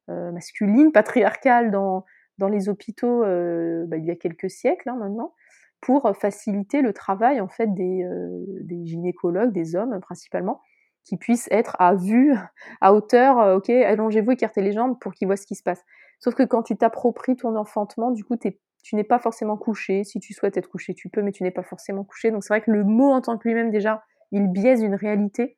masculines, 0.08 0.92
patriarcales 0.92 1.72
dans 1.72 2.04
dans 2.38 2.48
les 2.48 2.70
hôpitaux 2.70 3.24
euh, 3.24 3.86
bah, 3.88 3.98
il 3.98 4.06
y 4.06 4.12
a 4.12 4.16
quelques 4.16 4.50
siècles 4.50 4.90
hein, 4.90 4.98
maintenant 5.00 5.34
pour 5.82 6.16
faciliter 6.16 6.82
le 6.82 6.94
travail 6.94 7.42
en 7.42 7.50
fait 7.50 7.74
des, 7.74 8.04
euh, 8.04 8.46
des, 8.62 8.86
gynécologues, 8.86 9.52
des 9.52 9.76
hommes 9.76 10.00
principalement, 10.00 10.62
qui 11.04 11.18
puissent 11.18 11.50
être 11.52 11.76
à 11.80 11.94
vue, 11.94 12.34
à 12.80 12.94
hauteur, 12.94 13.40
euh, 13.40 13.58
ok, 13.58 13.70
allongez-vous, 13.70 14.32
écartez 14.32 14.62
les 14.62 14.72
jambes 14.72 14.98
pour 15.00 15.14
qu'ils 15.14 15.28
voient 15.28 15.36
ce 15.36 15.46
qui 15.46 15.56
se 15.56 15.64
passe. 15.64 15.84
Sauf 16.20 16.36
que 16.36 16.44
quand 16.44 16.64
tu 16.64 16.78
t'appropries 16.78 17.36
ton 17.36 17.58
enfantement, 17.58 18.12
du 18.12 18.24
coup, 18.24 18.38
tu 18.38 18.96
n'es 18.96 19.04
pas 19.04 19.20
forcément 19.20 19.58
couché. 19.58 20.06
Si 20.06 20.22
tu 20.22 20.34
souhaites 20.34 20.56
être 20.56 20.70
couché, 20.70 20.94
tu 20.94 21.10
peux, 21.10 21.22
mais 21.22 21.34
tu 21.34 21.44
n'es 21.44 21.52
pas 21.52 21.64
forcément 21.64 22.06
couché. 22.06 22.32
Donc 22.32 22.46
c'est 22.46 22.54
vrai 22.54 22.62
que 22.62 22.72
le 22.72 22.86
mot 22.86 23.12
en 23.12 23.20
tant 23.20 23.38
que 23.38 23.46
lui-même 23.48 23.70
déjà, 23.70 24.06
il 24.32 24.48
biaise 24.48 24.82
une 24.82 24.96
réalité. 24.96 25.58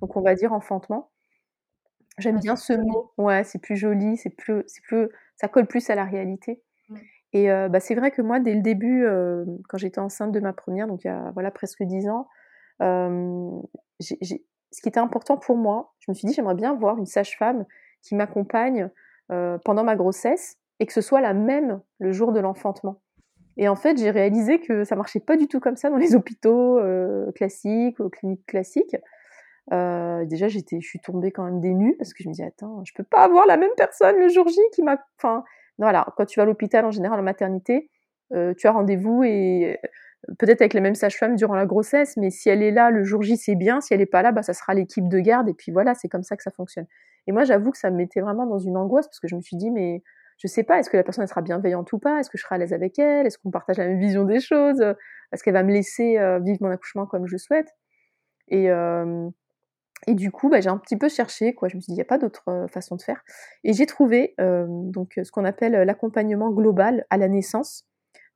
Donc 0.00 0.16
on 0.16 0.22
va 0.22 0.34
dire 0.34 0.52
enfantement. 0.52 1.12
J'aime 2.18 2.36
ah, 2.36 2.40
bien 2.40 2.56
ce 2.56 2.74
mot. 2.74 3.12
Ouais, 3.18 3.44
c'est 3.44 3.58
plus 3.58 3.76
joli, 3.76 4.16
c'est 4.16 4.30
plus, 4.30 4.62
c'est 4.66 4.82
plus, 4.82 5.08
ça 5.36 5.48
colle 5.48 5.66
plus 5.66 5.88
à 5.90 5.94
la 5.94 6.04
réalité. 6.04 6.62
Et 7.34 7.48
bah, 7.48 7.80
c'est 7.80 7.94
vrai 7.94 8.10
que 8.10 8.20
moi, 8.20 8.40
dès 8.40 8.54
le 8.54 8.60
début, 8.60 9.06
quand 9.68 9.78
j'étais 9.78 10.00
enceinte 10.00 10.32
de 10.32 10.40
ma 10.40 10.52
première, 10.52 10.86
donc 10.86 11.04
il 11.04 11.06
y 11.06 11.10
a 11.10 11.30
voilà, 11.32 11.50
presque 11.50 11.82
dix 11.82 12.08
ans, 12.08 12.28
ce 12.80 14.80
qui 14.82 14.88
était 14.88 15.00
important 15.00 15.38
pour 15.38 15.56
moi, 15.56 15.94
je 16.00 16.10
me 16.10 16.14
suis 16.14 16.28
dit, 16.28 16.34
j'aimerais 16.34 16.54
bien 16.54 16.74
voir 16.74 16.98
une 16.98 17.06
sage-femme 17.06 17.64
qui 18.02 18.14
m'accompagne 18.14 18.90
pendant 19.64 19.82
ma 19.82 19.96
grossesse 19.96 20.58
et 20.78 20.86
que 20.86 20.92
ce 20.92 21.00
soit 21.00 21.22
la 21.22 21.32
même 21.32 21.80
le 21.98 22.12
jour 22.12 22.32
de 22.32 22.40
l'enfantement. 22.40 23.00
Et 23.56 23.68
en 23.68 23.76
fait, 23.76 23.98
j'ai 23.98 24.10
réalisé 24.10 24.60
que 24.60 24.84
ça 24.84 24.96
marchait 24.96 25.20
pas 25.20 25.36
du 25.36 25.48
tout 25.48 25.60
comme 25.60 25.76
ça 25.76 25.88
dans 25.88 25.96
les 25.96 26.14
hôpitaux 26.14 26.80
classiques, 27.34 27.98
aux 27.98 28.10
cliniques 28.10 28.46
classiques. 28.46 28.96
Euh, 29.72 30.24
déjà, 30.24 30.48
j'étais, 30.48 30.80
je 30.80 30.88
suis 30.88 30.98
tombée 30.98 31.30
quand 31.30 31.44
même 31.44 31.60
des 31.60 31.74
nues 31.74 31.94
parce 31.98 32.12
que 32.12 32.22
je 32.22 32.28
me 32.28 32.34
dis 32.34 32.42
attends, 32.42 32.82
je 32.84 32.92
peux 32.94 33.04
pas 33.04 33.22
avoir 33.22 33.46
la 33.46 33.56
même 33.56 33.70
personne 33.76 34.16
le 34.18 34.28
jour 34.28 34.48
J 34.48 34.58
qui 34.74 34.82
m'a. 34.82 34.98
Enfin, 35.18 35.44
voilà, 35.78 36.06
quand 36.16 36.26
tu 36.26 36.38
vas 36.38 36.42
à 36.42 36.46
l'hôpital 36.46 36.84
en 36.84 36.90
général 36.90 37.20
en 37.20 37.22
maternité, 37.22 37.90
euh, 38.32 38.54
tu 38.54 38.66
as 38.66 38.72
rendez-vous 38.72 39.22
et 39.24 39.78
euh, 40.28 40.34
peut-être 40.38 40.62
avec 40.62 40.74
la 40.74 40.80
même 40.80 40.94
sage-femme 40.94 41.36
durant 41.36 41.54
la 41.54 41.66
grossesse, 41.66 42.16
mais 42.16 42.30
si 42.30 42.48
elle 42.48 42.62
est 42.62 42.70
là 42.70 42.90
le 42.90 43.04
jour 43.04 43.22
J, 43.22 43.36
c'est 43.36 43.54
bien. 43.54 43.80
Si 43.80 43.94
elle 43.94 44.00
est 44.00 44.06
pas 44.06 44.22
là, 44.22 44.32
bah 44.32 44.42
ça 44.42 44.54
sera 44.54 44.74
l'équipe 44.74 45.08
de 45.08 45.18
garde 45.20 45.48
et 45.48 45.54
puis 45.54 45.72
voilà, 45.72 45.94
c'est 45.94 46.08
comme 46.08 46.22
ça 46.22 46.36
que 46.36 46.42
ça 46.42 46.50
fonctionne. 46.50 46.86
Et 47.26 47.32
moi, 47.32 47.44
j'avoue 47.44 47.70
que 47.70 47.78
ça 47.78 47.90
me 47.90 47.96
mettait 47.96 48.20
vraiment 48.20 48.46
dans 48.46 48.58
une 48.58 48.76
angoisse 48.76 49.06
parce 49.06 49.20
que 49.20 49.28
je 49.28 49.36
me 49.36 49.42
suis 49.42 49.56
dit 49.56 49.70
mais 49.70 50.02
je 50.38 50.48
sais 50.48 50.64
pas, 50.64 50.80
est-ce 50.80 50.90
que 50.90 50.96
la 50.96 51.04
personne 51.04 51.22
elle 51.22 51.28
sera 51.28 51.42
bienveillante 51.42 51.92
ou 51.92 51.98
pas? 51.98 52.18
Est-ce 52.18 52.30
que 52.30 52.38
je 52.38 52.42
serai 52.42 52.56
à 52.56 52.58
l'aise 52.58 52.72
avec 52.72 52.98
elle? 52.98 53.26
Est-ce 53.26 53.38
qu'on 53.38 53.50
partage 53.50 53.78
la 53.78 53.86
même 53.86 54.00
vision 54.00 54.24
des 54.24 54.40
choses? 54.40 54.82
Est-ce 55.32 55.44
qu'elle 55.44 55.54
va 55.54 55.62
me 55.62 55.72
laisser 55.72 56.18
vivre 56.42 56.58
mon 56.62 56.70
accouchement 56.70 57.06
comme 57.06 57.28
je 57.28 57.36
souhaite? 57.36 57.68
Et 58.48 58.68
Et 60.06 60.14
du 60.14 60.30
coup, 60.30 60.48
bah, 60.48 60.60
j'ai 60.60 60.68
un 60.68 60.78
petit 60.78 60.96
peu 60.96 61.08
cherché, 61.08 61.54
quoi. 61.54 61.68
Je 61.68 61.76
me 61.76 61.80
suis 61.80 61.92
dit: 61.92 61.96
«Il 61.96 61.98
y 61.98 62.02
a 62.02 62.06
pas 62.06 62.18
d'autre, 62.18 62.66
façon 62.70 62.96
de 62.96 63.02
faire» 63.02 63.22
et 63.64 63.72
j'ai 63.72 63.86
trouvé, 63.86 64.34
hem, 64.38 64.90
donc 64.90 65.20
ce 65.22 65.30
qu'on 65.30 65.44
appelle, 65.44 65.72
l'accompagnement 65.72 66.50
global 66.50 67.06
à 67.10 67.16
la 67.16 67.28
naissance. 67.28 67.86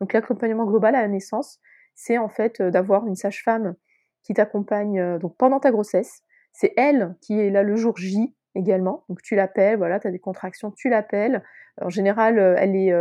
Donc 0.00 0.12
l'accompagnement 0.12 0.64
global 0.64 0.94
à 0.94 1.02
la 1.02 1.08
naissance, 1.08 1.58
c'est 1.94 2.18
en 2.18 2.28
fait, 2.28 2.62
d'avoir 2.62 3.06
une 3.06 3.16
sage-femme 3.16 3.74
qui 4.22 4.34
t'accompagne, 4.34 5.18
donc 5.18 5.36
pendant 5.36 5.60
ta 5.60 5.70
grossesse. 5.70 6.22
C'est 6.52 6.72
elle 6.76 7.16
qui 7.20 7.38
est 7.40 7.50
là 7.50 7.62
le 7.62 7.76
jour 7.76 7.96
J 7.96 8.34
également. 8.54 9.04
Donc 9.08 9.22
tu 9.22 9.34
l'appelles, 9.36 9.78
voilà, 9.78 10.00
tu 10.00 10.08
as 10.08 10.10
des 10.10 10.18
contractions, 10.18 10.70
tu 10.70 10.88
l'appelles. 10.88 11.42
En 11.80 11.90
général, 11.90 12.38
elle 12.58 12.76
est, 12.76 12.94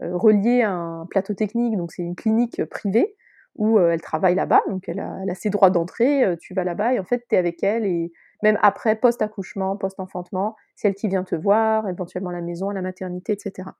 reliée 0.00 0.62
à 0.62 0.72
un 0.72 1.06
plateau 1.06 1.34
technique, 1.34 1.76
donc 1.76 1.92
c'est 1.92 2.02
une 2.02 2.16
clinique 2.16 2.64
privée 2.64 3.16
où 3.56 3.78
elle 3.78 4.00
travaille 4.00 4.34
là-bas, 4.34 4.62
donc 4.68 4.88
elle 4.88 5.00
a, 5.00 5.18
elle 5.22 5.30
a 5.30 5.34
ses 5.34 5.50
droits 5.50 5.70
d'entrée, 5.70 6.24
tu 6.40 6.54
vas 6.54 6.64
là-bas 6.64 6.94
et 6.94 6.98
en 6.98 7.04
fait 7.04 7.24
tu 7.28 7.34
es 7.34 7.38
avec 7.38 7.62
elle 7.62 7.86
et 7.86 8.12
même 8.42 8.58
après, 8.62 8.96
post-accouchement, 8.96 9.76
post-enfantement, 9.76 10.54
c'est 10.76 10.88
elle 10.88 10.94
qui 10.94 11.08
vient 11.08 11.24
te 11.24 11.34
voir, 11.34 11.88
éventuellement 11.88 12.28
à 12.28 12.34
la 12.34 12.42
maison, 12.42 12.68
à 12.68 12.74
la 12.74 12.82
maternité, 12.82 13.32
etc. 13.32 13.70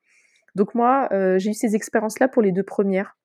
Donc 0.55 0.75
moi, 0.75 1.09
j'ai 1.37 1.51
eu 1.51 1.55
ces 1.55 1.77
expériences-là 1.77 2.29
pour 2.29 2.41
les 2.41 2.51
deux 2.51 2.63
premières, 2.63 3.17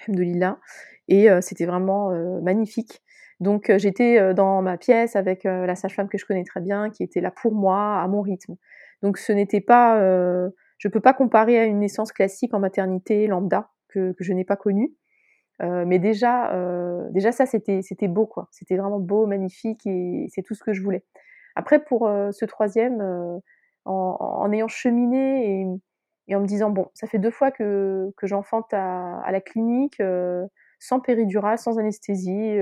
Alhamdoulilah, 0.00 0.58
et 1.06 1.28
c'était 1.40 1.66
vraiment 1.66 2.10
magnifique. 2.42 3.00
Donc 3.38 3.70
j'étais 3.76 4.34
dans 4.34 4.60
ma 4.60 4.76
pièce 4.76 5.14
avec 5.14 5.44
la 5.44 5.76
sage-femme 5.76 6.08
que 6.08 6.18
je 6.18 6.26
connais 6.26 6.44
très 6.44 6.60
bien, 6.60 6.90
qui 6.90 7.04
était 7.04 7.20
là 7.20 7.30
pour 7.30 7.54
moi, 7.54 8.00
à 8.00 8.08
mon 8.08 8.20
rythme. 8.20 8.56
Donc 9.02 9.18
ce 9.18 9.32
n'était 9.32 9.60
pas, 9.60 10.00
je 10.78 10.88
peux 10.88 11.00
pas 11.00 11.12
comparer 11.12 11.60
à 11.60 11.64
une 11.64 11.78
naissance 11.78 12.10
classique 12.10 12.54
en 12.54 12.58
maternité 12.58 13.28
lambda 13.28 13.70
que, 13.88 14.12
que 14.12 14.24
je 14.24 14.32
n'ai 14.32 14.44
pas 14.44 14.56
connue. 14.56 14.92
Euh, 15.62 15.84
mais 15.86 15.98
déjà, 15.98 16.52
euh, 16.54 17.06
déjà 17.10 17.32
ça 17.32 17.46
c'était 17.46 18.08
beau 18.08 18.26
quoi. 18.26 18.48
C'était 18.50 18.76
vraiment 18.76 18.98
beau, 18.98 19.26
magnifique 19.26 19.86
et 19.86 20.26
c'est 20.32 20.42
tout 20.42 20.54
ce 20.54 20.64
que 20.64 20.72
je 20.72 20.82
voulais. 20.82 21.04
Après 21.54 21.82
pour 21.82 22.06
euh, 22.08 22.30
ce 22.32 22.44
troisième, 22.44 23.02
en, 23.84 24.52
ayant 24.52 24.68
cheminé 24.68 25.66
et, 26.28 26.34
en 26.34 26.40
me 26.40 26.46
disant 26.46 26.70
bon, 26.70 26.88
ça 26.94 27.06
fait 27.06 27.18
deux 27.18 27.30
fois 27.30 27.50
que, 27.50 28.12
j'enfante 28.22 28.72
à, 28.72 29.22
la 29.30 29.40
clinique 29.40 30.00
sans 30.78 31.00
péridurale, 31.00 31.58
sans 31.58 31.78
anesthésie, 31.78 32.56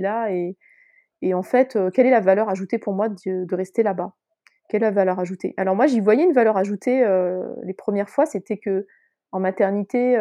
là 0.00 0.30
et, 0.30 0.56
et 1.22 1.34
en 1.34 1.42
fait, 1.42 1.78
quelle 1.92 2.06
est 2.06 2.10
la 2.10 2.20
valeur 2.20 2.48
ajoutée 2.48 2.78
pour 2.78 2.94
moi 2.94 3.08
de, 3.08 3.44
de 3.44 3.54
rester 3.54 3.82
là-bas? 3.82 4.12
Quelle 4.68 4.82
est 4.82 4.86
la 4.86 4.90
valeur 4.92 5.18
ajoutée? 5.18 5.54
Alors 5.56 5.76
moi 5.76 5.86
j'y 5.86 6.00
voyais 6.00 6.24
une 6.24 6.32
valeur 6.32 6.56
ajoutée 6.56 7.04
les 7.64 7.74
premières 7.74 8.08
fois, 8.08 8.24
c'était 8.24 8.56
que 8.56 8.86
en 9.32 9.40
maternité 9.40 10.16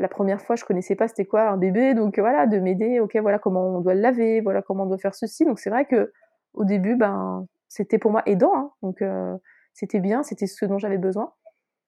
la 0.00 0.08
première 0.08 0.40
fois, 0.40 0.56
je 0.56 0.64
connaissais 0.64 0.94
pas 0.94 1.08
c'était 1.08 1.24
quoi 1.24 1.48
un 1.48 1.56
bébé, 1.56 1.94
donc 1.94 2.18
voilà, 2.18 2.46
de 2.46 2.58
m'aider, 2.58 3.00
ok, 3.00 3.16
voilà 3.20 3.38
comment 3.38 3.76
on 3.76 3.80
doit 3.80 3.94
le 3.94 4.00
laver, 4.00 4.40
voilà 4.40 4.62
comment 4.62 4.84
on 4.84 4.86
doit 4.86 4.98
faire 4.98 5.14
ceci. 5.14 5.44
Donc 5.44 5.58
c'est 5.58 5.70
vrai 5.70 5.84
que 5.84 6.12
au 6.54 6.64
début, 6.64 6.96
ben 6.96 7.46
c'était 7.68 7.98
pour 7.98 8.10
moi 8.10 8.22
aidant, 8.26 8.54
hein. 8.54 8.70
donc 8.82 9.02
euh, 9.02 9.36
c'était 9.74 10.00
bien, 10.00 10.22
c'était 10.22 10.46
ce 10.46 10.64
dont 10.64 10.78
j'avais 10.78 10.98
besoin. 10.98 11.32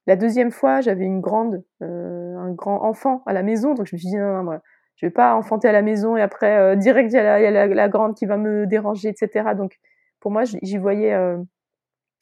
La 0.07 0.17
deuxième 0.17 0.51
fois, 0.51 0.81
j'avais 0.81 1.05
une 1.05 1.21
grande, 1.21 1.63
euh, 1.83 2.37
un 2.37 2.53
grand 2.53 2.83
enfant 2.85 3.23
à 3.27 3.33
la 3.33 3.43
maison, 3.43 3.75
donc 3.75 3.87
je 3.87 3.95
me 3.95 3.99
suis 3.99 4.09
dit 4.09 4.17
non, 4.17 4.35
non, 4.37 4.45
moi, 4.45 4.61
je 4.97 5.07
vais 5.07 5.11
pas 5.11 5.35
enfanter 5.35 5.69
à 5.69 5.73
la 5.73 5.83
maison 5.83 6.17
et 6.17 6.23
après 6.23 6.57
euh, 6.57 6.77
direct 6.77 7.13
il 7.13 7.17
y 7.17 7.19
a, 7.19 7.51
la, 7.51 7.67
la, 7.67 7.89
grande 7.89 8.15
qui 8.15 8.27
va 8.27 8.37
me 8.37 8.67
déranger, 8.67 9.09
etc. 9.09 9.51
Donc 9.57 9.79
pour 10.21 10.31
moi, 10.31 10.45
j'y 10.45 10.77
voyais, 10.77 11.17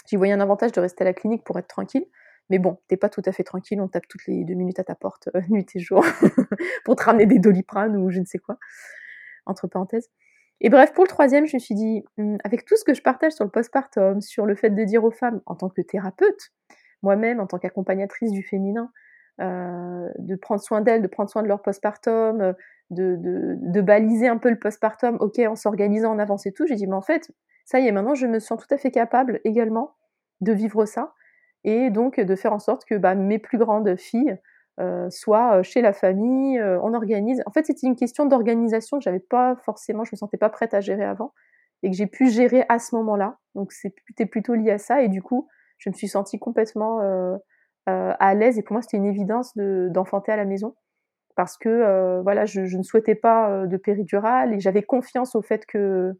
j'y 0.07 0.16
voyais 0.16 0.33
un 0.33 0.40
avantage 0.40 0.71
de 0.71 0.80
rester 0.80 1.02
à 1.02 1.04
la 1.04 1.14
clinique 1.14 1.42
pour 1.45 1.59
être 1.59 1.66
tranquille. 1.66 2.07
Mais 2.50 2.59
bon, 2.59 2.78
t'es 2.88 2.97
pas 2.97 3.09
tout 3.09 3.23
à 3.25 3.33
fait 3.33 3.45
tranquille, 3.45 3.81
on 3.81 3.88
tape 3.88 4.09
toutes 4.09 4.26
les 4.26 4.45
deux 4.45 4.55
minutes 4.55 4.78
à 4.78 4.85
ta 4.85 4.95
porte, 4.95 5.28
euh, 5.35 5.40
nuit 5.50 5.67
et 5.75 5.81
jour, 5.81 6.05
pour 6.85 6.97
te 6.97 7.02
ramener 7.02 7.26
des 7.26 7.38
doliprane 7.38 7.97
ou 7.97 8.11
je 8.11 8.21
ne 8.21 8.25
sais 8.25 8.38
quoi, 8.38 8.59
entre 9.47 9.67
parenthèses. 9.67 10.11
Et 10.61 10.71
bref, 10.71 10.93
pour 10.93 11.05
le 11.05 11.09
troisième, 11.09 11.47
je 11.47 11.57
me 11.57 11.61
suis 11.61 11.75
dit, 11.75 12.05
hum, 12.19 12.38
avec 12.45 12.64
tout 12.64 12.76
ce 12.76 12.85
que 12.85 12.95
je 12.95 13.02
partage 13.02 13.33
sur 13.33 13.45
le 13.45 13.50
postpartum, 13.50 14.21
sur 14.21 14.47
le 14.47 14.55
fait 14.55 14.71
de 14.71 14.85
dire 14.85 15.05
aux 15.05 15.11
femmes, 15.11 15.40
en 15.47 15.55
tant 15.55 15.69
que 15.69 15.83
thérapeute, 15.83 16.52
moi-même, 17.02 17.38
en 17.38 17.47
tant 17.47 17.59
qu'accompagnatrice 17.59 18.33
du 18.33 18.43
féminin, 18.43 18.90
euh, 19.40 20.09
de 20.19 20.35
prendre 20.35 20.61
soin 20.61 20.81
d'elles, 20.81 21.02
de 21.02 21.07
prendre 21.07 21.31
soin 21.31 21.43
de 21.43 21.49
leur 21.49 21.62
postpartum, 21.62 22.55
de, 22.90 23.17
de, 23.21 23.81
baliser 23.81 24.26
un 24.26 24.38
peu 24.38 24.50
le 24.50 24.59
postpartum, 24.59 25.17
ok, 25.21 25.38
en 25.40 25.55
s'organisant, 25.55 26.12
en 26.12 26.19
avance 26.19 26.47
et 26.47 26.52
tout, 26.52 26.67
j'ai 26.67 26.75
dit, 26.75 26.87
mais 26.87 26.95
en 26.95 27.02
fait, 27.02 27.31
ça 27.64 27.78
y 27.78 27.87
est, 27.87 27.93
maintenant, 27.93 28.14
je 28.14 28.26
me 28.26 28.40
sens 28.40 28.61
tout 28.61 28.75
à 28.75 28.78
fait 28.78 28.90
capable 28.90 29.40
également 29.45 29.95
de 30.40 30.52
vivre 30.52 30.87
ça 30.87 31.14
et 31.65 31.91
donc 31.91 32.21
de 32.21 32.37
faire 32.37 32.53
en 32.53 32.59
sorte 32.59 32.85
que 32.85 32.95
bah, 32.95 33.15
mes 33.15 33.38
plus 33.38 33.59
grandes 33.59 33.97
filles 33.97 34.38
euh, 34.81 35.11
soient 35.11 35.62
chez 35.65 35.83
la 35.83 35.93
famille, 35.93 36.59
euh, 36.59 36.79
on 36.83 36.95
organise. 36.95 37.43
En 37.47 37.50
fait, 37.50 37.67
c'était 37.67 37.87
une 37.87 37.97
question 37.97 38.27
d'organisation 38.27 38.99
que 38.99 39.03
j'avais 39.03 39.19
pas 39.19 39.57
forcément, 39.65 40.05
je 40.05 40.11
me 40.12 40.17
sentais 40.17 40.37
pas 40.37 40.50
prête 40.50 40.73
à 40.73 40.81
gérer 40.81 41.05
avant 41.05 41.33
et 41.83 41.91
que 41.91 41.97
j'ai 41.97 42.07
pu 42.07 42.31
gérer 42.31 42.65
à 42.69 42.79
ce 42.79 42.95
moment-là. 42.95 43.38
Donc 43.57 43.73
c'était 43.73 44.27
plutôt 44.27 44.55
lié 44.55 44.71
à 44.71 44.79
ça 44.79 45.03
et 45.03 45.09
du 45.09 45.21
coup, 45.21 45.49
je 45.79 45.91
me 45.91 45.95
suis 45.95 46.09
sentie 46.09 46.38
complètement 46.38 47.00
euh, 47.00 47.37
euh 47.88 48.12
à 48.21 48.35
l'aise 48.35 48.59
et 48.59 48.62
pour 48.62 48.75
moi 48.75 48.83
c'était 48.83 48.99
une 48.99 49.07
évidence 49.07 49.57
d'enfanter 49.57 50.33
à 50.33 50.37
la 50.37 50.45
maison 50.45 50.77
parce 51.35 51.57
que 51.57 51.69
euh, 51.69 52.21
voilà, 52.23 52.47
je, 52.47 52.67
je, 52.67 52.77
ne 52.77 52.83
souhaitais 52.83 53.15
pas 53.15 53.67
de 53.67 53.77
péridurale 53.77 54.55
et 54.55 54.61
j'avais 54.61 54.83
confiance 54.83 55.35
au 55.35 55.43
fait 55.43 55.67
que 55.67 56.12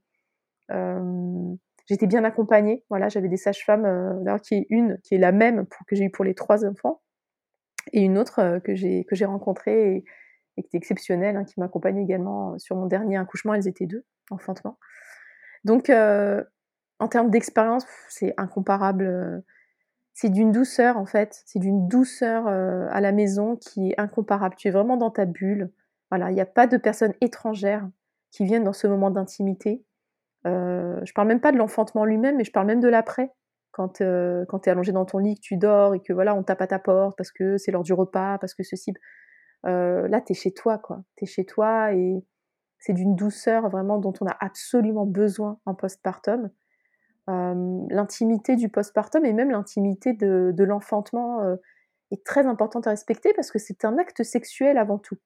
j'étais 1.88 2.07
bien 2.07 2.25
accompagnée. 2.25 2.85
Voilà, 2.90 3.09
j'avais 3.09 3.28
des 3.28 3.37
sages-femmes, 3.37 3.85
euh, 3.85 4.14
d'ailleurs 4.23 4.40
qui 4.40 4.54
est 4.54 4.66
une 4.71 4.99
qui 5.02 5.14
est 5.14 5.18
la 5.18 5.33
même 5.33 5.66
que 5.87 5.97
j'ai 5.97 6.04
eu 6.04 6.11
pour 6.11 6.25
les 6.25 6.35
trois 6.35 6.64
enfants, 6.64 7.02
et 7.92 8.02
une 8.02 8.18
autre 8.18 8.40
euh, 8.40 8.61
que 8.61 8.75
j'ai 8.75 9.04
que 9.04 9.16
j'ai 9.16 9.25
rencontrée 9.25 9.97
et, 9.97 10.04
qui 10.62 10.66
était 10.66 10.78
exceptionnelle, 10.78 11.37
hein, 11.37 11.45
qui 11.45 11.59
m'accompagnait 11.61 12.02
également 12.02 12.59
sur 12.59 12.76
mon 12.76 12.87
dernier 12.87 13.16
accouchement. 13.16 13.54
Elles 13.54 13.68
étaient 13.68 13.87
deux, 13.87 14.04
enfantement. 14.30 14.78
Donc, 15.64 15.90
euh, 15.90 16.42
en 16.99 17.09
termes 17.09 17.30
d'expérience, 17.30 17.87
c'est 18.09 18.35
incomparable. 18.37 19.42
C'est 20.14 20.30
d'une 20.30 20.50
douceur 20.50 20.97
en 20.97 21.07
fait, 21.07 21.42
c'est 21.47 21.61
d'une 21.61 21.87
douceur 21.87 22.49
à 22.49 23.00
la 23.00 23.12
maison 23.12 23.57
qui 23.57 23.90
est 23.90 24.00
incomparable. 24.00 24.57
Tu 24.57 24.66
es 24.66 24.71
vraiment 24.73 24.97
dans 24.97 25.11
ta 25.12 25.26
bulle. 25.26 25.71
Voilà, 26.11 26.30
il 26.30 26.35
n'y 26.35 26.40
a 26.40 26.47
pas 26.47 26.66
de 26.66 26.76
personnes 26.76 27.14
étrangères 27.21 27.88
qui 28.33 28.45
viennent 28.45 28.64
dans 28.64 28.73
ce 28.73 28.88
moment 28.88 29.11
d'intimité. 29.12 29.85
Euh, 30.47 31.00
je 31.04 31.12
parle 31.12 31.28
même 31.28 31.40
pas 31.40 31.52
de 31.52 31.57
l'enfantement 31.57 32.04
lui-même, 32.04 32.37
mais 32.37 32.45
je 32.45 32.52
parle 32.52 32.66
même 32.66 32.80
de 32.80 32.88
l'après. 32.88 33.30
Quand, 33.73 34.00
euh, 34.00 34.45
tu 34.62 34.68
es 34.68 34.73
allongé 34.73 34.92
dans 34.92 35.04
ton 35.04 35.18
lit, 35.18 35.37
que 35.37 35.40
tu 35.40 35.57
dors 35.57 35.95
et 35.95 36.00
que 36.00 36.12
voilà, 36.12 36.35
on 36.35 36.42
tape 36.42 36.62
à 36.62 36.66
ta 36.66 36.78
porte 36.78 37.16
parce 37.16 37.30
que 37.30 37.59
c'est 37.59 37.71
l'heure 37.71 37.83
du 37.83 37.92
repas, 37.92 38.38
parce 38.38 38.54
que 38.54 38.62
ceci. 38.62 38.92
Euh, 39.66 40.07
là, 40.09 40.21
tu 40.21 40.33
es 40.33 40.35
chez 40.35 40.52
toi, 40.52 40.78
quoi. 40.78 41.02
Tu 41.16 41.25
es 41.25 41.26
chez 41.26 41.45
toi 41.45 41.92
et 41.92 42.25
c'est 42.78 42.92
d'une 42.92 43.16
douceur 43.16 43.68
vraiment 43.68 43.99
dont 43.99 44.12
on 44.21 44.26
a 44.26 44.37
absolument 44.40 45.07
besoin 45.07 45.59
en 45.66 45.75
postpartum. 45.75 46.50
L'intimité 47.26 48.57
du 48.57 48.71
postpartum 48.71 49.26
et 49.26 49.35
même 49.35 49.50
l'intimité 49.50 50.14
de, 50.14 50.64
l'enfantement 50.64 51.42
est 52.11 52.25
très 52.25 52.47
importante 52.47 52.87
à 52.87 52.90
respecter 52.90 53.35
parce 53.35 53.50
que 53.50 53.59
c'est 53.59 53.85
un 53.85 53.99
acte 53.99 54.23
sexuel 54.23 54.78
avant 54.78 54.99
tout 54.99 55.18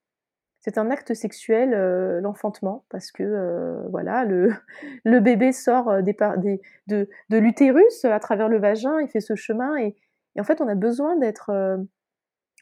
c'est 0.63 0.77
un 0.77 0.89
acte 0.89 1.13
sexuel, 1.13 1.73
euh, 1.73 2.21
l'enfantement, 2.21 2.85
parce 2.89 3.11
que 3.11 3.21
euh, 3.21 3.85
voilà, 3.89 4.23
le, 4.23 4.53
le, 5.03 5.19
bébé 5.19 5.51
sort 5.51 5.89
euh, 5.89 6.01
des, 6.01 6.15
des, 6.37 6.61
de, 6.87 7.09
de 7.29 7.37
l'utérus 7.37 8.05
à 8.05 8.19
travers 8.19 8.47
le 8.47 8.59
vagin, 8.59 9.01
il 9.01 9.09
fait 9.09 9.19
ce 9.19 9.35
chemin, 9.35 9.75
et, 9.75 9.95
et 10.35 10.41
en 10.41 10.43
fait, 10.45 10.61
on 10.61 10.67
a 10.69 10.75
besoin 10.75 11.17
d'être 11.17 11.51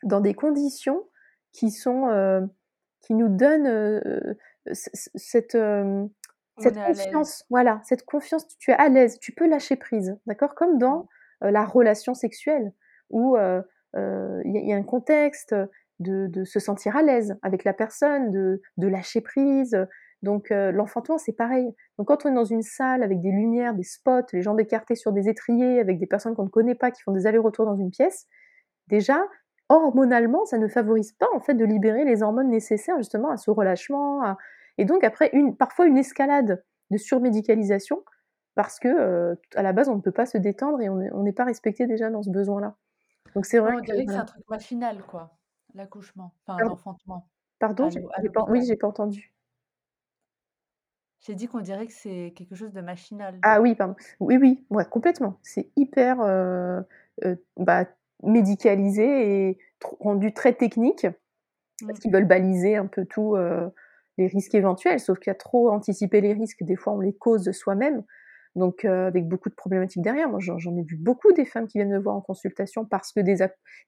dans 0.03 0.19
des 0.19 0.33
conditions 0.33 1.07
qui 1.53 1.69
sont, 1.71 2.49
qui 2.99 3.13
nous 3.13 3.29
donnent 3.29 4.11
cette, 4.73 5.57
cette 6.57 6.75
confiance, 6.75 7.45
voilà, 7.49 7.79
cette 7.85 8.03
confiance, 8.03 8.45
tu 8.57 8.71
es 8.71 8.73
à 8.73 8.89
l'aise, 8.89 9.19
tu 9.19 9.31
peux 9.31 9.47
lâcher 9.47 9.77
prise, 9.77 10.17
d'accord, 10.25 10.53
comme 10.53 10.77
dans 10.79 11.07
mmh. 11.41 11.47
la 11.47 11.63
relation 11.63 12.13
sexuelle 12.13 12.73
où 13.09 13.37
il 13.37 14.41
y, 14.43 14.67
y, 14.67 14.73
a 14.73 14.75
un 14.75 14.83
contexte, 14.83 15.55
de, 16.01 16.43
se 16.43 16.59
sentir 16.59 16.95
à 16.95 17.01
l'aise 17.01 17.37
avec 17.41 17.63
la 17.63 17.73
personne, 17.73 18.31
de, 18.31 18.61
lâcher 18.77 19.21
prise. 19.21 19.77
Donc 20.21 20.51
euh, 20.51 20.71
l'enfantement, 20.71 21.17
c'est 21.17 21.33
pareil. 21.33 21.73
Donc 21.97 22.07
quand 22.07 22.25
on 22.25 22.29
est 22.29 22.35
dans 22.35 22.45
une 22.45 22.61
salle 22.61 23.03
avec 23.03 23.21
des 23.21 23.31
lumières, 23.31 23.73
des 23.73 23.83
spots, 23.83 24.27
les 24.33 24.41
jambes 24.41 24.59
écartées 24.59 24.95
sur 24.95 25.11
des 25.11 25.29
étriers, 25.29 25.79
avec 25.79 25.97
des 25.99 26.05
personnes 26.05 26.35
qu'on 26.35 26.45
ne 26.45 26.49
connaît 26.49 26.75
pas, 26.75 26.91
qui 26.91 27.01
font 27.01 27.11
des 27.11 27.25
allers-retours 27.25 27.65
dans 27.65 27.75
une 27.75 27.89
pièce, 27.89 28.27
déjà, 28.87 29.23
hormonalement, 29.69 30.45
ça 30.45 30.57
ne 30.57 30.67
favorise 30.67 31.13
pas 31.13 31.27
en 31.33 31.39
fait 31.39 31.55
de 31.55 31.65
libérer 31.65 32.05
les 32.05 32.21
hormones 32.21 32.49
nécessaires 32.49 32.97
justement 32.97 33.29
à 33.29 33.37
ce 33.37 33.49
relâchement. 33.49 34.21
Et 34.77 34.85
donc 34.85 35.03
après, 35.03 35.29
une, 35.33 35.55
parfois 35.55 35.85
une 35.85 35.97
escalade 35.97 36.63
de 36.91 36.97
surmédicalisation, 36.97 38.03
parce 38.55 38.79
que 38.79 38.87
euh, 38.87 39.35
à 39.55 39.63
la 39.63 39.73
base, 39.73 39.89
on 39.89 39.95
ne 39.95 40.01
peut 40.01 40.11
pas 40.11 40.25
se 40.25 40.37
détendre 40.37 40.81
et 40.81 40.89
on 40.89 41.23
n'est 41.23 41.31
pas 41.31 41.45
respecté 41.45 41.87
déjà 41.87 42.09
dans 42.09 42.21
ce 42.21 42.29
besoin-là. 42.29 42.75
Donc 43.35 43.45
c'est 43.45 43.59
vrai. 43.59 43.73
On 43.75 43.79
dirait 43.79 44.05
que 44.05 44.11
c'est 44.11 44.17
un 44.17 44.25
truc 44.25 44.43
machinal, 44.49 45.01
quoi. 45.03 45.31
L'accouchement, 45.73 46.33
enfin 46.45 46.57
l'enfantement. 46.63 47.27
Pardon? 47.59 47.89
oui, 48.49 48.65
j'ai 48.65 48.75
pas 48.75 48.87
entendu. 48.87 49.33
J'ai 51.21 51.35
dit 51.35 51.47
qu'on 51.47 51.59
dirait 51.59 51.85
que 51.85 51.93
c'est 51.93 52.33
quelque 52.35 52.55
chose 52.55 52.73
de 52.73 52.81
machinal. 52.81 53.37
Ah 53.43 53.61
oui, 53.61 53.75
pardon. 53.75 53.95
Oui, 54.19 54.37
oui, 54.37 54.65
ouais, 54.71 54.85
complètement. 54.85 55.37
C'est 55.43 55.69
hyper, 55.75 56.17
bah, 57.57 57.85
médicalisé 58.23 59.49
et 59.49 59.59
rendu 59.99 60.33
très 60.33 60.53
technique, 60.53 61.05
parce 61.85 61.99
mmh. 61.99 62.01
qu'ils 62.01 62.11
veulent 62.11 62.27
baliser 62.27 62.75
un 62.75 62.87
peu 62.87 63.05
tout, 63.05 63.37
les 64.17 64.27
risques 64.27 64.55
éventuels, 64.55 64.99
sauf 64.99 65.19
qu'à 65.19 65.35
trop 65.35 65.69
anticiper 65.69 66.21
les 66.21 66.33
risques, 66.33 66.63
des 66.63 66.75
fois 66.75 66.93
on 66.93 66.99
les 66.99 67.13
cause 67.13 67.51
soi-même, 67.51 68.03
donc 68.55 68.85
euh, 68.85 69.07
avec 69.07 69.27
beaucoup 69.27 69.49
de 69.49 69.55
problématiques 69.55 70.01
derrière. 70.01 70.29
Moi 70.29 70.39
j'en 70.39 70.75
ai 70.75 70.83
vu 70.83 70.97
beaucoup 70.97 71.31
des 71.33 71.45
femmes 71.45 71.67
qui 71.67 71.77
viennent 71.77 71.91
me 71.91 71.99
voir 71.99 72.15
en 72.15 72.21
consultation 72.21 72.85
parce 72.85 73.11
que 73.11 73.19
des, 73.19 73.37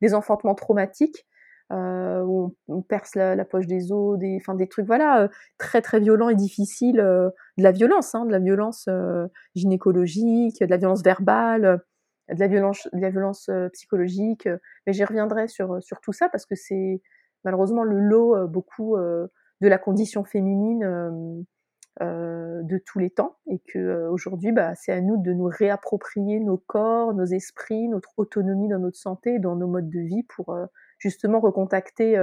des 0.02 0.14
enfantements 0.14 0.56
traumatiques, 0.56 1.26
euh, 1.72 2.22
où 2.24 2.56
on, 2.68 2.82
perce 2.82 3.16
la, 3.16 3.46
poche 3.46 3.68
des 3.68 3.92
os, 3.92 4.18
des, 4.20 4.38
enfin 4.40 4.54
des 4.54 4.68
trucs 4.68 4.86
voilà 4.86 5.30
très 5.58 5.82
très 5.82 6.00
violents 6.00 6.30
et 6.30 6.36
difficiles, 6.36 6.98
de 6.98 7.64
la 7.64 7.72
violence, 7.72 8.14
de 8.14 8.32
la 8.32 8.40
violence 8.40 8.88
gynécologique, 9.56 10.60
de 10.62 10.70
la 10.70 10.78
violence 10.78 11.04
verbale 11.04 11.82
de 12.30 12.40
la 12.40 12.48
violence, 12.48 12.88
de 12.94 13.00
la 13.00 13.10
violence 13.10 13.50
psychologique. 13.74 14.48
Mais 14.86 14.94
j'y 14.94 15.04
reviendrai 15.04 15.48
sur, 15.48 15.82
sur 15.84 16.00
tout 16.00 16.14
ça 16.14 16.30
parce 16.30 16.46
que 16.46 16.56
c'est 16.56 17.02
malheureusement 17.44 17.84
le 17.84 18.00
lot 18.00 18.48
beaucoup 18.48 18.98
de 18.98 19.68
la 19.68 19.78
condition 19.78 20.24
féminine 20.24 21.46
de 22.02 22.78
tous 22.86 23.00
les 23.00 23.10
temps 23.10 23.38
et 23.48 23.60
que 23.60 24.08
aujourd'hui 24.08 24.52
bah, 24.52 24.74
c'est 24.76 24.92
à 24.92 25.02
nous 25.02 25.22
de 25.22 25.34
nous 25.34 25.50
réapproprier 25.52 26.40
nos 26.40 26.58
corps, 26.58 27.14
nos 27.14 27.26
esprits, 27.26 27.88
notre 27.88 28.14
autonomie 28.18 28.68
dans 28.68 28.80
notre 28.80 28.98
santé, 28.98 29.40
dans 29.40 29.56
nos 29.56 29.68
modes 29.68 29.90
de 29.90 30.00
vie 30.00 30.24
pour 30.24 30.58
justement 31.04 31.40
recontacter 31.42 32.18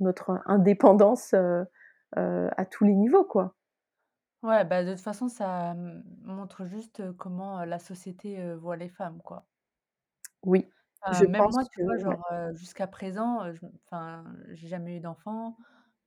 notre 0.00 0.40
indépendance 0.46 1.34
à 2.16 2.66
tous 2.70 2.84
les 2.84 2.94
niveaux 2.94 3.24
quoi. 3.24 3.54
Ouais, 4.42 4.64
bah, 4.64 4.84
de 4.84 4.92
toute 4.92 5.00
façon, 5.02 5.28
ça, 5.28 5.74
montre 6.22 6.64
juste, 6.66 7.12
comment, 7.18 7.62
la 7.66 7.78
société, 7.78 8.54
voit 8.54 8.76
les 8.76 8.88
femmes, 8.88 9.20
quoi. 9.22 9.46
Oui, 10.42 10.66
je 11.10 11.24
même 11.26 11.46
pense 11.46 11.56
moi, 11.56 11.64
tu 11.64 11.70
que 11.76 11.82
vois, 11.82 11.98
genre, 11.98 12.22
jusqu'à 12.54 12.86
présent, 12.86 13.42
enfin, 13.86 14.24
j'ai 14.50 14.68
jamais 14.68 14.96
eu 14.96 15.00
d'enfant, 15.00 15.56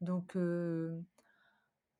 donc 0.01 0.35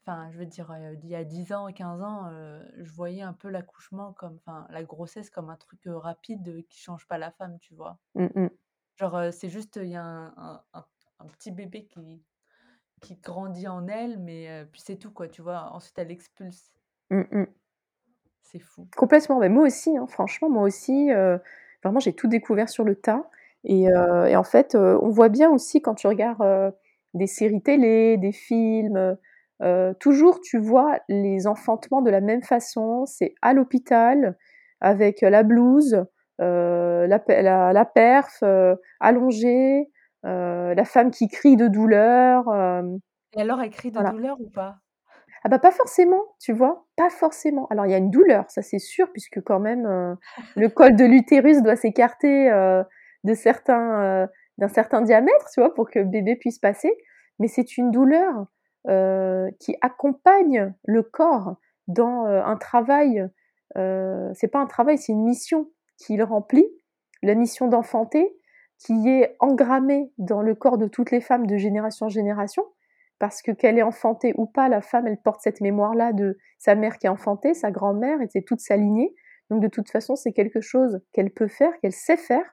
enfin, 0.05 0.29
je 0.31 0.38
veux 0.38 0.45
dire, 0.45 0.75
il 1.01 1.07
y 1.07 1.15
a 1.15 1.23
10 1.23 1.53
ans, 1.53 1.71
15 1.71 2.01
ans, 2.01 2.29
je 2.77 2.91
voyais 2.91 3.21
un 3.21 3.33
peu 3.33 3.50
l'accouchement 3.50 4.12
comme 4.13 4.35
enfin, 4.45 4.67
la 4.69 4.83
grossesse 4.83 5.29
comme 5.29 5.50
un 5.50 5.55
truc, 5.57 5.81
rapide, 5.88 6.65
qui 6.67 6.79
change 6.79 7.07
pas 7.07 7.17
la 7.17 7.31
femme, 7.31 7.57
tu 7.59 7.73
vois? 7.75 8.00
Mmh 8.15 8.29
mh. 8.35 8.62
Genre, 9.00 9.33
c'est 9.33 9.50
juste, 9.50 9.77
il 9.81 9.89
y 9.89 9.95
a 9.95 10.03
un 10.03 10.63
un 10.73 10.85
un 11.19 11.27
petit 11.27 11.51
bébé 11.51 11.85
qui 11.85 12.23
qui 13.01 13.15
grandit 13.17 13.67
en 13.67 13.88
elle, 13.88 14.19
mais 14.19 14.65
puis 14.71 14.81
c'est 14.85 14.97
tout 14.97 15.12
quoi, 15.12 15.27
tu 15.29 15.41
vois? 15.43 15.71
Ensuite 15.73 15.97
elle 16.00 16.12
expulse. 16.12 16.71
Mmh 17.12 17.25
mh. 17.31 17.45
C'est 18.43 18.59
fou. 18.59 18.88
Complètement, 18.97 19.39
mais 19.39 19.50
moi 19.50 19.65
aussi, 19.65 19.97
hein, 19.97 20.05
franchement, 20.07 20.50
moi 20.50 20.63
aussi, 20.63 21.12
heu, 21.12 21.39
vraiment 21.83 22.00
j'ai 22.00 22.13
tout 22.13 22.27
découvert 22.27 22.69
sur 22.69 22.83
le 22.83 22.95
tas 22.95 23.27
et 23.63 23.88
heu 23.89 24.27
et 24.27 24.35
en 24.35 24.43
fait, 24.43 24.75
heu, 24.75 25.00
on 25.01 25.09
voit 25.09 25.29
bien 25.29 25.50
aussi 25.50 25.81
quand 25.81 25.95
tu 25.95 26.07
regardes, 26.07 26.73
des 27.15 27.27
séries 27.27 27.62
télé, 27.62 28.17
des 28.17 28.31
films, 28.31 29.17
heu, 29.63 29.95
toujours 30.00 30.39
tu 30.41 30.59
vois 30.59 31.00
les 31.09 31.47
enfantements 31.47 32.01
de 32.03 32.12
la 32.12 32.21
même 32.21 32.43
façon. 32.43 33.05
C'est 33.07 33.33
à 33.41 33.53
l'hôpital 33.53 34.38
avec 34.81 35.21
la 35.21 35.41
blouse, 35.43 36.05
la 36.39 37.19
pe 37.19 37.41
la 37.41 37.73
la 37.73 37.85
perf, 37.85 38.43
allongée, 38.99 39.89
heu, 40.25 40.73
la 40.73 40.85
femme 40.85 41.11
qui 41.11 41.27
crie 41.27 41.55
de 41.55 41.67
douleur, 41.67 42.45
Et 43.35 43.41
alors 43.41 43.61
elle 43.61 43.71
crie 43.71 43.91
de 43.91 43.95
voilà. 43.95 44.11
douleur 44.11 44.39
ou 44.39 44.49
pas? 44.49 44.77
Ah 45.43 45.49
bah, 45.49 45.59
pas 45.59 45.71
forcément, 45.71 46.21
tu 46.39 46.53
vois? 46.53 46.85
Pas 46.95 47.09
forcément. 47.09 47.67
Alors 47.69 47.85
il 47.85 47.91
y 47.91 47.95
a 47.95 47.97
une 47.97 48.11
douleur, 48.11 48.49
ça 48.49 48.61
c'est 48.61 48.79
sûr, 48.79 49.11
puisque 49.11 49.41
quand 49.41 49.59
même, 49.59 49.85
heu, 49.85 50.15
le 50.55 50.69
col 50.69 50.95
de 50.95 51.05
l'utérus 51.05 51.61
doit 51.61 51.75
s'écarter, 51.75 52.49
heu, 52.49 52.83
de 53.23 53.33
certains, 53.33 54.23
heu, 54.23 54.27
d'un 54.57 54.67
certain 54.69 55.01
diamètre, 55.01 55.49
tu 55.53 55.59
vois? 55.59 55.73
Pour 55.73 55.89
que 55.89 55.99
bébé 55.99 56.35
puisse 56.35 56.59
passer. 56.59 56.95
Mais 57.39 57.47
c'est 57.47 57.77
une 57.77 57.91
douleur, 57.91 58.45
qui 59.59 59.75
accompagne 59.81 60.73
le 60.85 61.03
corps 61.03 61.55
dans, 61.87 62.25
un 62.25 62.57
travail, 62.57 63.25
c'est 63.75 64.47
pas 64.51 64.59
un 64.59 64.65
travail, 64.67 64.97
c'est 64.97 65.13
une 65.13 65.23
mission 65.23 65.69
qu'il 65.97 66.21
remplit, 66.23 66.67
la 67.21 67.35
mission 67.35 67.68
d'enfanter, 67.68 68.35
qui 68.79 69.07
est 69.09 69.35
engrammée 69.39 70.11
dans 70.18 70.41
le 70.41 70.55
corps 70.55 70.77
de 70.77 70.87
toutes 70.87 71.11
les 71.11 71.22
femmes 71.22 71.48
de 71.48 71.57
génération 71.57 72.07
en 72.07 72.09
génération. 72.09 72.63
Parce 73.20 73.41
que 73.41 73.51
qu'elle 73.51 73.77
ait 73.77 73.83
enfanté 73.83 74.33
ou 74.37 74.46
pas, 74.46 74.68
la 74.68 74.81
femme, 74.81 75.07
elle 75.07 75.18
porte 75.18 75.41
cette 75.41 75.61
mémoire-là 75.61 76.11
de 76.11 76.37
sa 76.57 76.75
mère 76.75 76.98
qui 76.98 77.07
a 77.07 77.13
enfanté, 77.13 77.53
sa 77.53 77.72
grand-mère, 77.72 78.22
et 78.22 78.27
c'est 78.29 78.41
toute 78.41 78.59
sa 78.59 78.75
lignée. 78.75 79.13
Donc 79.50 79.61
de 79.61 79.68
toute 79.68 79.89
façon, 79.89 80.15
c'est 80.15 80.33
quelque 80.33 80.61
chose 80.61 81.00
qu'elle 81.13 81.31
peut 81.31 81.48
faire, 81.48 81.72
qu'elle 81.79 81.94
sait 81.94 82.18
faire. 82.18 82.44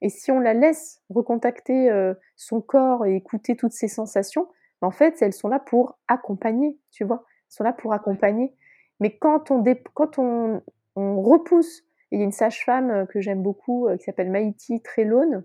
Et 0.00 0.08
si 0.08 0.30
on 0.32 0.40
la 0.40 0.54
laisse 0.54 1.00
recontacter, 1.10 1.90
heu, 1.90 2.18
son 2.36 2.60
corps 2.60 3.06
et 3.06 3.16
écouter 3.16 3.56
toutes 3.56 3.72
ses 3.72 3.88
sensations, 3.88 4.48
bah, 4.80 4.88
en 4.88 4.90
fait, 4.90 5.20
elles 5.22 5.32
sont 5.32 5.48
là 5.48 5.60
pour 5.60 5.98
accompagner, 6.08 6.78
tu 6.90 7.04
vois? 7.04 7.24
Elles 7.26 7.54
sont 7.56 7.64
là 7.64 7.72
pour 7.72 7.92
accompagner. 7.92 8.54
Mais 9.00 9.16
quand 9.16 9.50
on 9.50 9.58
dép 9.60 9.88
quand 9.94 10.18
on 10.18 10.62
on 10.96 11.22
repousse 11.22 11.84
il 12.12 12.18
y 12.18 12.22
a 12.22 12.24
une 12.24 12.32
sage-femme, 12.32 13.06
que 13.08 13.20
j'aime 13.20 13.42
beaucoup, 13.42 13.88
qui 13.98 14.04
s'appelle 14.04 14.30
Maïti 14.30 14.80
Trelone, 14.82 15.44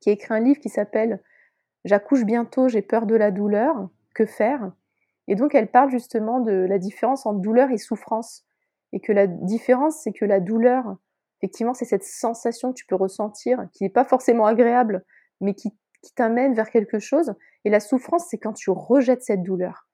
qui 0.00 0.10
a 0.10 0.12
écrit 0.12 0.34
un 0.34 0.40
livre 0.40 0.58
qui 0.58 0.68
s'appelle 0.68 1.22
«J'accouche 1.84 2.24
bientôt, 2.24 2.68
j'ai 2.68 2.82
peur 2.82 3.06
de 3.06 3.14
la 3.14 3.30
douleur, 3.30 3.88
que 4.14 4.26
faire?» 4.26 4.72
et 5.26 5.34
donc 5.34 5.54
elle 5.54 5.68
parle 5.68 5.90
justement 5.90 6.40
de 6.40 6.52
la 6.52 6.78
différence 6.78 7.26
entre 7.26 7.40
douleur 7.40 7.70
et 7.70 7.78
souffrance. 7.78 8.44
Et 8.92 9.00
que 9.00 9.12
la 9.12 9.26
différence, 9.26 10.02
c'est 10.02 10.12
que 10.12 10.24
la 10.24 10.40
douleur, 10.40 10.96
effectivement, 11.40 11.74
c'est 11.74 11.84
cette 11.84 12.04
sensation 12.04 12.70
que 12.70 12.76
tu 12.76 12.86
peux 12.86 12.94
ressentir, 12.94 13.66
qui 13.72 13.84
est 13.84 13.90
pas 13.90 14.04
forcément 14.04 14.46
agréable, 14.46 15.04
mais 15.40 15.54
qui 15.54 15.76
t'amène 16.14 16.54
vers 16.54 16.70
quelque 16.70 16.98
chose. 16.98 17.34
Et 17.64 17.70
la 17.70 17.80
souffrance, 17.80 18.26
c'est 18.28 18.38
quand 18.38 18.52
tu 18.52 18.70
rejettes 18.70 19.22
cette 19.22 19.42
douleur. 19.42 19.88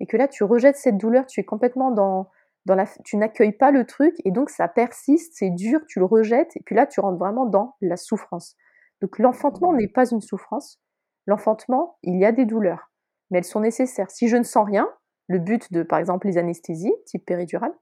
Et 0.00 0.06
que 0.06 0.16
là, 0.16 0.28
tu 0.28 0.44
rejettes 0.44 0.76
cette 0.76 0.98
douleur, 0.98 1.26
tu 1.26 1.40
es 1.40 1.44
complètement 1.44 1.90
dans 1.90 2.28
dans 2.66 2.74
la 2.74 2.86
tu 3.04 3.16
n'accueilles 3.16 3.56
pas 3.56 3.70
le 3.70 3.84
truc 3.84 4.14
et 4.24 4.30
donc 4.30 4.50
ça 4.50 4.68
persiste, 4.68 5.34
c'est 5.36 5.50
dur, 5.50 5.80
tu 5.86 5.98
le 5.98 6.04
rejettes 6.04 6.56
et 6.56 6.60
puis 6.64 6.74
là, 6.74 6.86
tu 6.86 7.00
rentres 7.00 7.18
vraiment 7.18 7.46
dans 7.46 7.76
la 7.80 7.96
souffrance. 7.96 8.56
Donc 9.02 9.18
l'enfantement 9.18 9.72
n'est 9.72 9.88
pas 9.88 10.08
une 10.10 10.20
souffrance. 10.20 10.80
L'enfantement, 11.26 11.98
il 12.02 12.18
y 12.18 12.24
a 12.24 12.32
des 12.32 12.44
douleurs, 12.44 12.90
mais 13.30 13.38
elles 13.38 13.44
sont 13.44 13.60
nécessaires. 13.60 14.10
Si 14.10 14.28
je 14.28 14.36
ne 14.36 14.42
sens 14.42 14.66
rien, 14.66 14.88
le 15.28 15.38
but 15.38 15.72
de, 15.72 15.82
par 15.82 15.98
exemple, 15.98 16.26
les 16.26 16.38
anesthésies 16.38 16.94
type 17.06 17.24
péridurale, 17.24 17.72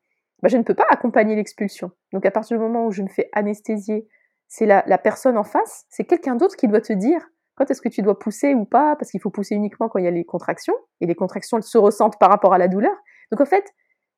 bah, 0.43 0.49
je 0.49 0.57
ne 0.57 0.63
peux 0.63 0.75
pas 0.75 0.87
accompagner 0.91 1.37
l'expulsion. 1.37 1.91
Donc 2.13 2.27
à 2.27 2.31
partir 2.31 2.57
du 2.57 2.63
moment 2.63 2.87
où 2.87 2.93
je 2.93 3.03
me 3.03 3.09
fais 3.09 3.29
anesthésier, 3.33 4.09
c'est 4.49 4.67
la 4.67 4.85
la 4.87 4.99
personne 4.99 5.39
en 5.39 5.45
face, 5.45 5.87
c'est 5.89 6.05
quelqu'un 6.05 6.35
d'autre 6.35 6.57
qui 6.57 6.69
doit 6.69 6.81
te 6.81 6.93
dire 6.93 7.27
quand 7.55 7.71
est-ce 7.71 7.83
que 7.83 7.89
tu 7.89 8.03
dois 8.03 8.19
pousser 8.19 8.55
ou 8.55 8.65
pas, 8.65 8.97
parce 8.97 9.11
qu'il 9.11 9.21
faut 9.21 9.31
pousser 9.31 9.55
uniquement 9.55 9.89
quand 9.89 9.99
il 9.99 10.05
y 10.05 10.09
a 10.09 10.11
les 10.11 10.25
contractions 10.25 10.75
et 11.01 11.07
les 11.07 11.15
contractions, 11.15 11.59
elles 11.59 11.63
se 11.63 11.79
ressentent 11.79 12.19
par 12.19 12.31
rapport 12.31 12.55
à 12.55 12.59
la 12.59 12.69
douleur. 12.69 12.97
Donc 13.31 13.41
en 13.41 13.45
fait, 13.45 13.73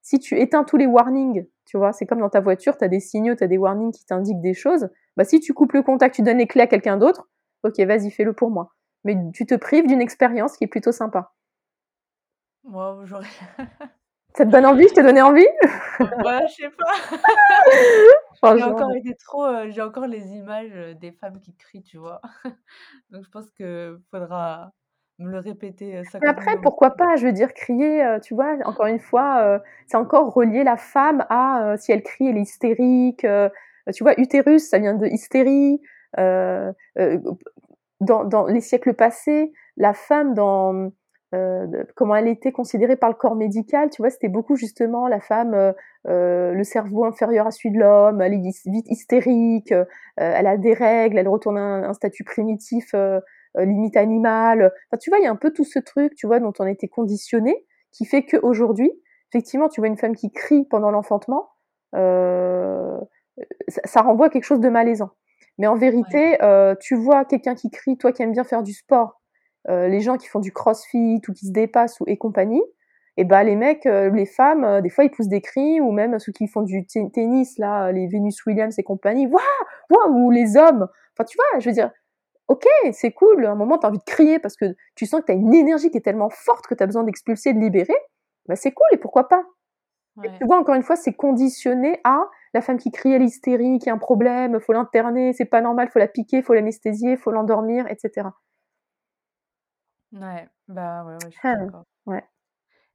si 0.05 0.19
tu 0.19 0.38
éteins 0.38 0.64
tous 0.64 0.77
les 0.77 0.87
warnings, 0.87 1.47
tu 1.64 1.79
vois? 1.79 1.95
C'est 1.95 2.05
comme 2.05 2.21
dans 2.21 2.29
ta 2.29 2.40
voiture, 2.40 2.77
tu 2.77 2.85
as 2.85 2.88
des 2.88 3.01
signaux, 3.01 3.35
tu 3.35 3.43
as 3.43 3.47
des 3.47 3.57
warnings 3.57 3.90
qui 3.90 4.05
t'indiquent 4.05 4.43
des 4.43 4.53
choses. 4.53 4.90
Bah, 5.17 5.25
si 5.25 5.40
tu 5.40 5.55
coupes 5.55 5.73
le 5.73 5.83
contact, 5.83 6.14
tu 6.14 6.23
donnes 6.23 6.38
les 6.38 6.47
clés 6.47 6.61
à 6.61 6.67
quelqu'un 6.67 6.99
d'autre, 6.99 7.27
OK, 7.62 7.81
vas-y, 7.81 8.11
fais-le 8.11 8.35
pour 8.35 8.51
moi. 8.51 8.75
Mais 9.05 9.17
tu 9.33 9.47
te 9.47 9.55
prives 9.55 9.87
d'une 9.87 10.03
expérience 10.03 10.59
qui 10.59 10.64
est 10.64 10.69
plutôt 10.69 10.93
sympa. 10.93 11.33
Waouh, 12.64 13.07
j'aurais 13.07 13.27
Ça 14.37 14.45
te 14.45 14.51
donne 14.51 14.67
envie? 14.67 14.87
Je 14.88 14.95
t'ai 14.95 15.03
donné 15.03 15.23
envie? 15.23 15.47
bah, 16.23 16.47
je 16.49 16.55
sais 16.55 16.71
pas. 16.71 16.93
J'ai 18.57 18.62
encore 18.62 18.90
ouais. 18.90 18.99
été 18.99 19.14
trop, 19.14 19.47
heu, 19.47 19.71
j'ai 19.71 19.81
encore 19.81 20.07
les 20.07 20.33
images, 20.33 20.71
heu, 20.75 20.95
des 20.95 21.12
femmes 21.12 21.40
qui 21.40 21.57
crient, 21.57 21.83
tu 21.83 21.97
vois? 21.97 22.21
Donc 23.11 23.25
je 23.25 23.31
pense 23.31 23.51
que 23.53 23.99
faudra 24.11 24.71
me 25.18 25.31
le 25.31 25.38
répéter, 25.38 25.92
Mais 25.92 26.05
50 26.05 26.29
après, 26.29 26.50
pourquoi 26.62 26.90
pas? 26.90 27.16
Je 27.16 27.27
veux 27.27 27.33
dire, 27.33 27.53
crier, 27.55 28.03
heu, 28.05 28.20
tu 28.20 28.35
vois? 28.35 28.57
Encore 28.64 28.87
une 28.87 28.98
fois, 29.00 29.57
heu, 29.57 29.61
c'est 29.87 29.96
encore 29.96 30.33
relier 30.33 30.64
la 30.64 30.77
femme 30.77 31.24
à, 31.31 31.74
si 31.79 31.92
elle 31.92 32.03
crie, 32.03 32.29
elle 32.29 32.37
est 32.38 32.42
hystérique, 32.42 33.27
tu 33.94 34.03
vois? 34.05 34.18
Utérus, 34.20 34.68
ça 34.68 34.79
vient 34.79 34.94
de 34.94 35.07
hystérie, 35.07 35.81
dans 38.00 38.24
dans 38.24 38.46
les 38.46 38.61
siècles 38.61 38.94
passés, 38.94 39.53
la 39.77 39.94
femme 39.94 40.35
dans, 40.35 40.90
de 41.33 41.87
comment 41.96 42.14
elle 42.16 42.29
était 42.29 42.53
considérée 42.53 42.96
par 42.96 43.11
le 43.11 43.16
corps 43.16 43.35
médical, 43.37 43.90
tu 43.90 44.03
vois? 44.03 44.11
C'était 44.11 44.29
beaucoup 44.29 44.57
justement 44.57 45.09
la 45.09 45.20
femme, 45.20 45.55
heu, 45.55 45.74
le 46.53 46.64
cerveau 46.64 47.05
inférieur 47.05 47.46
à 47.46 47.50
celui 47.50 47.72
de 47.72 47.81
l'homme, 47.81 48.20
elle 48.20 48.35
est 48.35 48.40
vite 48.66 48.87
hystérique, 48.88 49.72
heu, 49.72 49.87
elle 50.16 50.46
a 50.46 50.57
des 50.57 50.74
règles, 50.74 51.18
elle 51.18 51.29
retourne 51.29 51.59
à 51.59 51.61
un 51.62 51.85
un 51.85 51.92
statut 51.94 52.24
primitif, 52.24 52.94
limite 53.57 53.97
animal. 53.97 54.73
Enfin, 54.90 54.99
tu 55.01 55.11
vois, 55.11 55.19
il 55.21 55.25
y 55.25 55.27
a 55.27 55.31
un 55.31 55.37
peu 55.37 55.53
tout 55.53 55.64
ce 55.64 55.79
truc, 55.79 56.14
tu 56.14 56.27
vois, 56.27 56.40
dont 56.40 56.53
on 56.59 56.64
a 56.64 56.71
été 56.71 56.88
conditionnés, 56.88 57.67
qui 57.93 58.05
fait 58.07 58.25
qu'aujourd'hui, 58.25 58.93
effectivement, 59.33 59.69
tu 59.69 59.81
vois 59.81 59.88
une 59.88 59.97
femme 59.99 60.17
qui 60.17 60.33
crie 60.33 60.64
pendant 60.71 60.90
l'enfantement, 60.90 61.51
heu, 61.97 62.99
ça 63.69 63.81
ça 63.85 64.03
renvoie 64.03 64.27
à 64.27 64.31
quelque 64.31 64.45
chose 64.45 64.61
de 64.61 64.69
malaisant. 64.71 65.11
Mais 65.59 65.67
en 65.69 65.77
Ouais. 66.01 66.19
vérité, 66.19 66.38
heu, 66.43 66.77
tu 66.81 66.97
vois 66.97 67.25
quelqu'un 67.25 67.55
qui 67.57 67.71
crie, 67.71 67.97
toi 67.99 68.12
qui 68.12 68.23
aimes 68.23 68.33
bien 68.33 68.45
faire 68.45 68.62
du 68.64 68.73
sport, 68.75 69.21
heu, 69.71 69.88
les 69.88 70.01
gens 70.01 70.17
qui 70.19 70.29
font 70.29 70.40
du 70.40 70.53
crossfit 70.53 71.21
ou 71.29 71.33
qui 71.33 71.47
se 71.49 71.53
dépassent 71.53 72.01
ou 72.01 72.05
et 72.09 72.17
compagnie, 72.19 72.62
et 73.17 73.25
bah, 73.25 73.45
les 73.45 73.57
mecs, 73.57 73.87
heu, 73.87 74.09
les 74.11 74.27
femmes, 74.27 74.64
heu, 74.64 74.83
des 74.83 74.90
fois, 74.90 75.05
ils 75.05 75.11
poussent 75.11 75.29
des 75.29 75.40
cris 75.43 75.81
ou 75.81 75.93
même 75.93 76.19
ceux 76.19 76.33
qui 76.33 76.49
font 76.49 76.62
du 76.62 76.87
te 76.87 76.99
tennis 77.11 77.59
là, 77.59 77.93
les 77.93 78.09
Venus 78.09 78.45
Williams 78.47 78.79
et 78.79 78.83
compagnie: 78.85 79.27
«Waouh! 79.29 79.43
Waouh!» 79.90 80.27
ou 80.27 80.31
les 80.33 80.57
hommes. 80.57 80.88
Enfin, 81.17 81.25
tu 81.27 81.37
vois? 81.38 81.61
Je 81.61 81.69
veux 81.71 81.75
dire, 81.75 81.90
OK, 82.49 82.67
c'est 82.93 83.13
cool, 83.13 83.47
à 83.47 83.53
un 83.53 83.55
moment 83.55 83.79
tu 83.79 83.87
as 83.87 83.89
envie 83.89 83.99
de 83.99 84.05
crier 84.05 84.39
parce 84.39 84.57
que 84.57 84.67
tu 84.97 85.07
sens 85.07 85.21
que 85.23 85.27
tu 85.27 85.33
as 85.33 85.35
une 85.35 85.55
énergie 85.55 85.91
qui 85.91 85.97
est 85.97 86.03
tellement 86.03 86.29
forte 86.29 86.67
que 86.67 86.75
tu 86.75 86.83
as 86.83 86.87
besoin 86.87 87.03
d'expulser, 87.05 87.55
de 87.55 87.59
libérer, 87.59 87.95
bah, 88.49 88.55
c'est 88.57 88.73
cool 88.73 88.87
et 88.93 88.99
pourquoi 88.99 89.29
pas? 89.29 89.43
Et 90.25 90.29
Ouais. 90.29 90.41
tu 90.41 90.47
vois, 90.47 90.59
encore 90.59 90.75
une 90.77 90.83
fois, 90.85 90.97
c'est 90.97 91.15
conditionné 91.15 92.01
à 92.05 92.21
la 92.55 92.63
femme 92.63 92.79
qui 92.79 92.91
crie, 92.93 93.11
hystérique, 93.23 93.85
il 93.85 93.89
y 93.89 93.91
a 93.91 93.95
un 93.95 93.99
problème, 93.99 94.61
faut 94.61 94.73
l'interner, 94.75 95.33
c'est 95.35 95.47
pas 95.47 95.61
normal, 95.63 95.91
faut 95.93 96.01
la 96.01 96.09
piquer, 96.09 96.43
faut 96.43 96.55
l'anesthésier, 96.55 97.17
faut 97.17 97.31
l'endormir, 97.33 97.87
et 97.91 97.97
cetera. 97.99 98.35
Ouais, 100.13 100.49
bah, 100.69 101.05
ouais, 101.05 101.17
ouais, 101.19 101.31
je 101.31 101.37
suis 101.37 101.43
Ah, 101.43 101.57
d'accord. 101.57 101.85
ouais. 102.07 102.25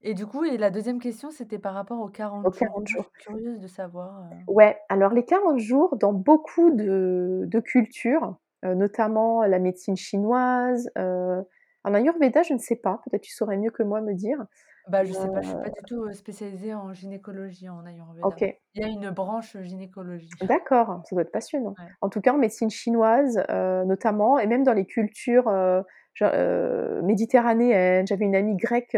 Et 0.01 0.13
du 0.13 0.25
coup 0.27 0.45
et 0.45 0.57
la 0.57 0.71
2e 0.71 0.99
question, 0.99 1.29
c'était 1.31 1.59
par 1.59 1.73
rapport 1.73 1.99
aux 1.99 2.07
Aux 2.43 2.51
40 2.51 2.53
jours. 2.53 2.73
40 2.77 2.87
Moi, 2.87 2.99
je 2.99 3.03
suis 3.03 3.15
curieuse 3.17 3.59
de 3.59 3.67
savoir, 3.67 4.31
heu 4.31 4.35
Ouais, 4.47 4.77
alors 4.89 5.13
les 5.13 5.25
40 5.25 5.59
jours, 5.59 5.95
dans 5.97 6.13
beaucoup 6.13 6.71
de 6.71 7.43
de 7.47 7.59
cultures, 7.59 8.35
notamment 8.63 9.43
la 9.43 9.59
médecine 9.59 9.97
chinoise, 9.97 10.89
heu, 10.97 11.43
en 11.83 11.93
ayurvéda, 11.93 12.43
je 12.43 12.53
ne 12.53 12.59
sais 12.59 12.75
pas, 12.77 13.01
peut-être 13.05 13.23
tu 13.23 13.31
saurais 13.33 13.57
mieux 13.57 13.71
que 13.71 13.83
moi 13.83 14.01
me 14.01 14.13
dire. 14.13 14.45
Bah, 14.87 15.03
je 15.05 15.13
sais 15.13 15.29
pas, 15.29 15.41
je 15.41 15.49
suis 15.49 15.57
pas 15.57 15.69
Heu 15.69 15.75
du 15.77 15.83
tout, 15.85 16.11
spécialisée 16.13 16.73
en 16.73 16.93
gynécologie, 16.93 17.69
en 17.69 17.85
ayurvéda. 17.85 18.41
OK. 18.41 18.59
Il 18.73 18.81
y 18.81 18.83
a 18.85 18.87
une 18.87 19.09
branche 19.11 19.55
gynécologie. 19.61 20.29
D'accord, 20.41 21.01
ça 21.05 21.15
doit 21.15 21.23
être 21.23 21.31
passionnant. 21.31 21.77
Ouais. 21.77 21.89
En 22.01 22.09
tout 22.09 22.21
cas, 22.21 22.33
en 22.33 22.37
médecine 22.37 22.69
chinoise, 22.69 23.43
notamment 23.49 24.39
et 24.39 24.47
même 24.47 24.63
dans 24.63 24.73
les 24.73 24.85
cultures, 24.85 25.51
genre, 26.13 26.31
méditerranéennes. 27.03 28.07
J'avais 28.07 28.25
une 28.25 28.35
amie 28.35 28.55
grecque, 28.55 28.95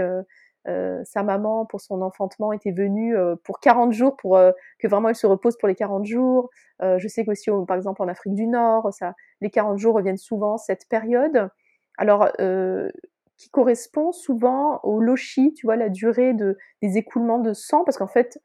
heu, 0.68 1.02
sa 1.06 1.24
maman, 1.24 1.66
pour 1.66 1.82
son 1.82 2.02
enfantement, 2.02 2.54
était 2.54 2.72
venue, 2.72 3.16
heu, 3.18 3.36
pour 3.44 3.60
40 3.60 3.94
jours 3.94 4.16
pour, 4.18 4.38
heu, 4.38 4.54
que 4.80 4.88
vraiment 4.88 5.10
elle 5.10 5.16
se 5.16 5.28
repose 5.28 5.58
pour 5.58 5.68
les 5.68 5.76
40 5.76 6.06
jours. 6.06 6.50
Heu, 6.84 6.98
je 7.00 7.08
sais 7.08 7.26
qu'aussi 7.26 7.50
au 7.52 7.66
par 7.66 7.78
exemple 7.78 8.02
en 8.04 8.08
Afrique 8.08 8.34
du 8.36 8.48
Nord, 8.48 8.94
ça 8.94 9.16
les 9.42 9.50
40 9.50 9.78
jours 9.80 9.96
reviennent 9.96 10.18
souvent, 10.18 10.58
cette 10.58 10.88
période. 10.90 11.50
Alors, 11.98 12.28
heu, 12.40 12.92
qui 13.38 13.50
correspond 13.50 14.12
souvent 14.12 14.80
au 14.84 15.00
lochi, 15.02 15.54
tu 15.56 15.66
vois? 15.68 15.76
La 15.76 15.90
durée 15.90 16.34
de 16.34 16.58
des 16.82 16.98
écoulements 16.98 17.40
de 17.40 17.54
sang 17.54 17.84
parce 17.84 17.98
qu'en 17.98 18.08
fait, 18.08 18.40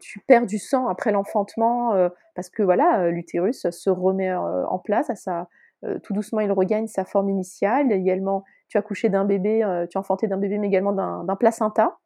tu 0.00 0.20
perds 0.20 0.46
du 0.46 0.58
sang 0.58 0.86
après 0.88 1.10
l'enfantement, 1.12 1.94
parce 2.36 2.48
que 2.50 2.62
voilà, 2.62 3.10
l'utérus 3.10 3.68
se 3.70 3.90
remet, 3.90 4.32
en 4.34 4.78
place 4.78 5.10
à 5.10 5.16
sa 5.16 5.48
tout 6.02 6.12
doucement, 6.14 6.40
il 6.40 6.52
regagne 6.52 6.86
sa 6.88 7.04
forme 7.04 7.28
initiale. 7.30 7.92
Également, 7.92 8.44
tu 8.74 8.78
as 8.78 8.80
accouché 8.80 9.08
d'un 9.10 9.24
bébé, 9.24 9.64
heu, 9.64 9.86
tu 9.90 9.98
as 9.98 10.00
enfanté 10.00 10.28
d'un 10.28 10.38
bébé, 10.38 10.58
mais 10.58 10.68
également 10.68 10.92
d'un 10.92 11.36
placenta. 11.36 11.98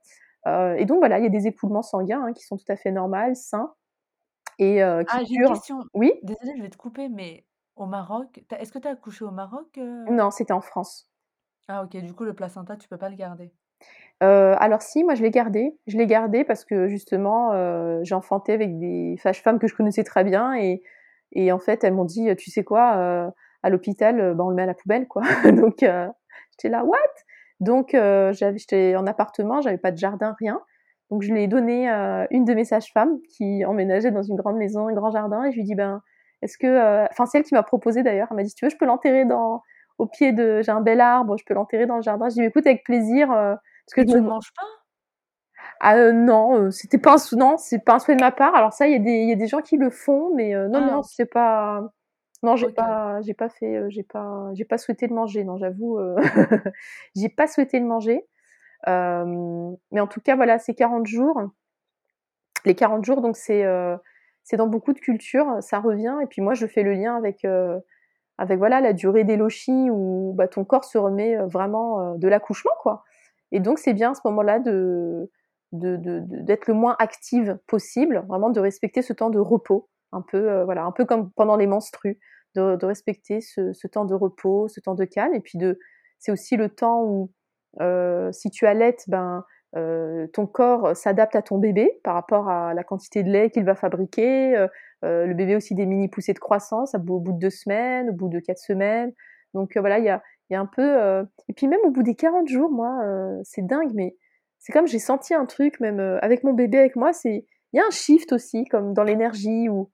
Heu 0.49 0.77
et 0.79 0.87
donc 0.87 0.99
voilà, 1.01 1.19
il 1.19 1.25
y 1.25 1.27
a 1.29 1.31
des 1.31 1.47
écoulements 1.49 1.83
sanguins, 1.83 2.25
hein, 2.27 2.33
qui 2.35 2.45
sont 2.45 2.57
tout 2.59 2.71
à 2.71 2.77
fait 2.77 2.93
normales, 2.93 3.37
sains 3.37 3.75
et 4.59 4.83
heu, 4.83 5.05
qui 5.05 5.19
Ah, 5.19 5.25
j'ai 5.25 5.35
une 5.37 5.45
question. 5.45 5.85
oui? 5.95 6.13
Désolée, 6.23 6.57
je 6.57 6.63
vais 6.63 6.71
te 6.71 6.77
couper, 6.77 7.09
mais 7.09 7.47
au 7.77 7.87
Maroc, 7.87 8.45
est-ce 8.51 8.73
que 8.73 8.79
tu 8.79 8.89
as 8.89 8.93
accouché 8.93 9.25
au 9.25 9.31
Maroc? 9.31 9.79
Non, 10.11 10.33
c'était 10.33 10.53
en 10.55 10.61
France. 10.61 11.09
Ah 11.67 11.83
OK, 11.83 11.97
du 11.97 12.13
coup, 12.13 12.25
le 12.25 12.35
placenta, 12.35 12.77
tu 12.77 12.89
peux 12.89 12.99
pas 12.99 13.09
le 13.09 13.17
garder? 13.17 13.55
Alors 14.21 14.83
si, 14.83 15.05
moi 15.05 15.15
je 15.15 15.23
l'ai 15.23 15.31
gardé. 15.31 15.77
Je 15.87 15.97
l'ai 15.97 16.07
gardé 16.07 16.45
parce 16.45 16.65
que 16.65 16.89
justement, 16.89 17.53
j'ai 18.05 18.15
enfanté 18.15 18.53
avec 18.53 18.79
des 18.79 19.17
sages-femmes 19.23 19.59
que 19.59 19.67
je 19.69 19.75
connaissais 19.75 20.05
très 20.05 20.25
bien 20.25 20.55
et 20.55 20.83
et 21.33 21.53
en 21.53 21.59
fait, 21.59 21.85
elles 21.85 21.93
m'ont 21.93 22.07
dit: 22.07 22.35
«Tu 22.37 22.51
sais 22.51 22.65
quoi? 22.65 23.33
À 23.63 23.71
l'hôpital, 23.71 24.35
bah, 24.35 24.45
on 24.45 24.49
le 24.51 24.55
met 24.57 24.63
à 24.63 24.67
la 24.67 24.75
poubelle, 24.75 25.07
quoi». 25.09 25.23
Donc 25.53 25.85
j'étais 26.59 26.69
là: 26.71 26.85
«What?» 26.85 26.99
donc 27.61 27.91
j'avais 27.93 28.59
j'étais 28.59 28.97
en 28.97 29.07
appartement, 29.07 29.61
j'avais 29.61 29.79
pas 29.79 29.91
de 29.93 29.99
jardin, 29.99 30.37
rien. 30.39 30.61
Donc 31.11 31.23
je 31.23 31.33
l'ai 31.35 31.49
donné 31.49 31.89
à 31.89 32.27
une 32.31 32.45
de 32.45 32.55
mes 32.55 32.65
sages-femmes 32.65 33.19
qui 33.37 33.65
emménageait 33.65 34.11
dans 34.11 34.23
une 34.23 34.37
grande 34.37 34.57
maison, 34.57 34.89
un 34.89 34.93
grand 34.95 35.11
jardin 35.11 35.45
et 35.45 35.51
je 35.53 35.57
lui 35.57 35.63
ai 35.63 35.65
dit: 35.65 35.75
«Ben, 35.75 36.03
est-ce 36.43 36.59
que, 36.59 36.67
heu» 36.67 37.07
enfin, 37.11 37.27
c'est 37.27 37.39
elle 37.39 37.45
qui 37.45 37.55
m'a 37.55 37.63
proposé 37.63 38.03
d'ailleurs, 38.03 38.29
elle 38.31 38.37
m'a 38.37 38.43
dit: 38.45 38.51
«Si 38.51 38.55
tu 38.57 38.65
veux, 38.67 38.71
je 38.71 38.77
peux 38.77 38.87
l'enterrer 38.87 39.25
dans 39.25 39.63
au 39.99 40.07
pied 40.07 40.33
de 40.33 40.63
j'ai 40.63 40.71
un 40.73 40.81
bel 40.83 41.01
arbre, 41.01 41.37
je 41.39 41.45
peux 41.45 41.55
l'enterrer 41.55 41.87
dans 41.87 41.97
le 41.97 42.03
jardin». 42.03 42.29
Je 42.29 42.35
dis: 42.35 42.43
«Écoute, 42.43 42.67
avec 42.67 42.85
plaisir, 42.85 43.31
heu» 43.33 43.57
parce 43.87 43.95
que 43.95 44.03
je 44.03 44.07
tu 44.13 44.19
me 44.19 44.29
manges 44.29 44.53
pas? 44.57 44.67
ah, 45.81 45.97
heu, 45.99 46.13
non, 46.13 46.57
heu, 46.67 46.71
c'était 46.71 46.99
pas 46.99 47.15
un 47.15 47.19
sou 47.19 47.37
non, 47.37 47.57
c'est 47.59 47.79
pas 47.85 47.95
un 47.95 47.99
souhait 47.99 48.17
de 48.17 48.21
ma 48.21 48.33
part. 48.33 48.55
Alors 48.55 48.73
ça, 48.73 48.87
il 48.87 48.93
y 48.93 48.97
a 48.97 48.99
des 48.99 49.11
il 49.23 49.29
y 49.29 49.33
a 49.33 49.37
des 49.37 49.47
gens 49.47 49.61
qui 49.61 49.77
le 49.77 49.91
font, 49.91 50.35
mais 50.35 50.55
heu, 50.55 50.69
non, 50.69 50.81
Ah 50.81 50.81
non, 50.83 51.03
c'est 51.03 51.27
pas 51.31 51.83
non, 52.43 52.57
j'ai 52.57 52.69
OK, 52.69 52.75
OK. 52.89 52.99
pas 52.99 53.21
j'ai 53.23 53.35
pas 53.35 53.49
fait, 53.49 53.77
heu, 53.79 53.91
j'ai 53.91 54.03
pas 54.05 54.51
j'ai 54.55 54.65
pas 54.65 54.79
souhaité 54.79 55.07
le 55.09 55.15
manger, 55.15 55.45
non, 55.45 55.57
j'avoue, 55.59 55.99
heu, 55.99 56.17
j'ai 57.17 57.29
pas 57.29 57.47
souhaité 57.49 57.81
le 57.81 57.87
manger. 57.87 58.27
Hem, 58.87 59.77
mais 59.93 60.01
en 60.01 60.07
tout 60.09 60.21
cas, 60.23 60.37
voilà, 60.37 60.59
ces 60.61 60.75
40 60.75 61.07
jours 61.07 61.41
les 62.65 62.75
40 62.75 63.05
jours, 63.05 63.21
donc 63.23 63.37
c'est, 63.37 63.65
heu, 63.65 63.97
c'est 64.45 64.57
dans 64.57 64.67
beaucoup 64.67 64.93
de 64.93 64.99
cultures, 64.99 65.57
ça 65.61 65.79
revient 65.81 66.17
et 66.23 66.27
puis 66.27 66.43
moi, 66.43 66.55
je 66.55 66.67
fais 66.67 66.83
le 66.83 66.93
lien 66.95 67.17
avec, 67.17 67.45
avec 68.39 68.59
voilà, 68.59 68.81
la 68.81 68.93
durée 68.93 69.25
des 69.25 69.37
lochis 69.37 69.91
où, 69.91 70.33
bah, 70.37 70.49
ton 70.49 70.65
corps 70.65 70.85
se 70.85 70.99
remet, 70.99 71.37
vraiment, 71.47 72.15
de 72.17 72.29
l'accouchement, 72.29 72.73
quoi 72.81 73.05
et 73.51 73.61
donc 73.61 73.79
c'est 73.79 73.95
bien 73.95 74.11
à 74.11 74.15
ce 74.15 74.21
moment-là 74.27 74.59
de 74.59 75.31
de 75.73 75.97
de 75.97 76.21
de 76.21 76.37
d'être 76.43 76.67
le 76.67 76.75
moins 76.75 76.97
active 76.99 77.59
possible, 77.67 78.23
vraiment 78.29 78.51
de 78.51 78.61
respecter 78.61 79.01
ce 79.01 79.15
temps 79.15 79.31
de 79.31 79.39
repos, 79.39 79.89
un 80.13 80.23
peu, 80.23 80.39
heu, 80.51 80.65
voilà, 80.65 80.85
un 80.85 80.93
peu 80.93 81.05
comme 81.05 81.31
pendant 81.33 81.57
les 81.57 81.67
menstrues, 81.67 82.19
de 82.57 82.85
respecter 82.87 83.41
ce 83.41 83.87
temps 83.87 84.05
de 84.05 84.15
repos, 84.15 84.69
ce 84.69 84.81
temps 84.81 84.95
de 84.97 85.05
calme. 85.05 85.35
Et 85.35 85.41
puis 85.41 85.59
de 85.59 85.79
c'est 86.19 86.33
aussi 86.33 86.57
le 86.57 86.69
temps 86.69 87.05
où, 87.05 87.31
heu, 87.81 88.31
si 88.33 88.51
tu 88.51 88.67
allaites, 88.67 89.05
ben, 89.09 89.45
heu, 89.77 90.29
ton 90.33 90.47
corps 90.47 90.97
s'adapte 90.97 91.37
à 91.37 91.43
ton 91.43 91.59
bébé 91.59 92.01
par 92.05 92.15
rapport 92.15 92.49
à 92.49 92.75
la 92.75 92.83
quantité 92.85 93.23
de 93.23 93.31
lait 93.31 93.51
qu'il 93.51 93.65
va 93.65 93.75
fabriquer, 93.77 94.67
le 95.03 95.33
bébé 95.35 95.55
aussi 95.57 95.75
des 95.75 95.87
mini 95.87 96.09
poussées 96.09 96.33
de 96.35 96.39
croissance 96.41 96.95
au 96.95 96.99
bout 96.99 97.33
de 97.33 97.39
2 97.39 97.51
semaines, 97.51 98.11
au 98.11 98.13
bout 98.15 98.29
de 98.29 98.41
4 98.41 98.59
semaines, 98.59 99.13
donc 99.55 99.77
voilà, 99.77 99.99
il 99.99 100.05
y 100.05 100.09
a 100.11 100.23
y 100.51 100.55
a 100.57 100.61
un 100.61 100.67
peu, 100.67 101.23
et 101.49 101.53
puis 101.53 101.69
même 101.69 101.81
au 101.85 101.91
bout 101.91 102.03
des 102.03 102.15
40 102.15 102.49
jours, 102.49 102.71
moi, 102.71 102.99
c'est 103.45 103.65
dingue, 103.67 103.93
mais 103.95 104.17
c'est 104.59 104.73
comme 104.73 104.87
j'ai 104.89 104.99
senti 104.99 105.35
un 105.35 105.45
truc 105.47 105.79
même, 105.81 106.01
avec 106.23 106.43
mon 106.43 106.55
bébé 106.55 106.79
avec 106.79 106.97
moi, 106.97 107.13
c'est 107.13 107.45
il 107.75 107.77
y 107.77 107.81
a 107.81 107.85
un 107.87 107.91
shift 107.91 108.33
aussi 108.33 108.65
comme 108.65 108.95
dans 108.95 109.05
l'énergie 109.05 109.69
où, 109.69 109.91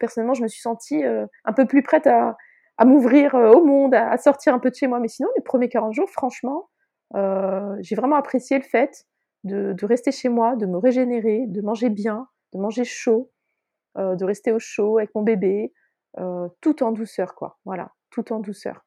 personnellement, 0.00 0.34
je 0.34 0.42
me 0.42 0.48
suis 0.48 0.60
sentie, 0.60 1.04
heu, 1.04 1.26
un 1.44 1.52
peu 1.52 1.66
plus 1.66 1.82
prête 1.82 2.06
à 2.06 2.36
à 2.80 2.84
m'ouvrir, 2.84 3.34
heu, 3.36 3.50
au 3.50 3.64
monde, 3.64 3.94
à 3.94 4.10
à 4.10 4.18
sortir 4.18 4.54
un 4.54 4.58
peu 4.60 4.70
de 4.70 4.74
chez 4.76 4.86
moi, 4.88 5.00
mais 5.00 5.08
sinon 5.08 5.28
les 5.36 5.42
premiers 5.42 5.68
40 5.68 5.94
jours, 5.94 6.10
franchement, 6.10 6.68
j'ai 7.80 7.94
vraiment 7.96 8.16
apprécié 8.16 8.58
le 8.58 8.64
fait 8.64 9.06
de 9.44 9.72
de 9.72 9.86
rester 9.86 10.12
chez 10.12 10.28
moi, 10.28 10.56
de 10.56 10.66
me 10.66 10.78
régénérer, 10.78 11.46
de 11.48 11.60
manger 11.62 11.90
bien, 11.90 12.28
de 12.54 12.58
manger 12.60 12.84
chaud, 12.84 13.30
de 13.96 14.24
rester 14.24 14.52
au 14.52 14.58
chaud 14.60 14.98
avec 14.98 15.14
mon 15.14 15.22
bébé, 15.22 15.72
tout 16.60 16.82
en 16.84 16.92
douceur, 16.92 17.34
quoi. 17.34 17.58
Voilà, 17.64 17.92
tout 18.10 18.32
en 18.32 18.40
douceur. 18.40 18.84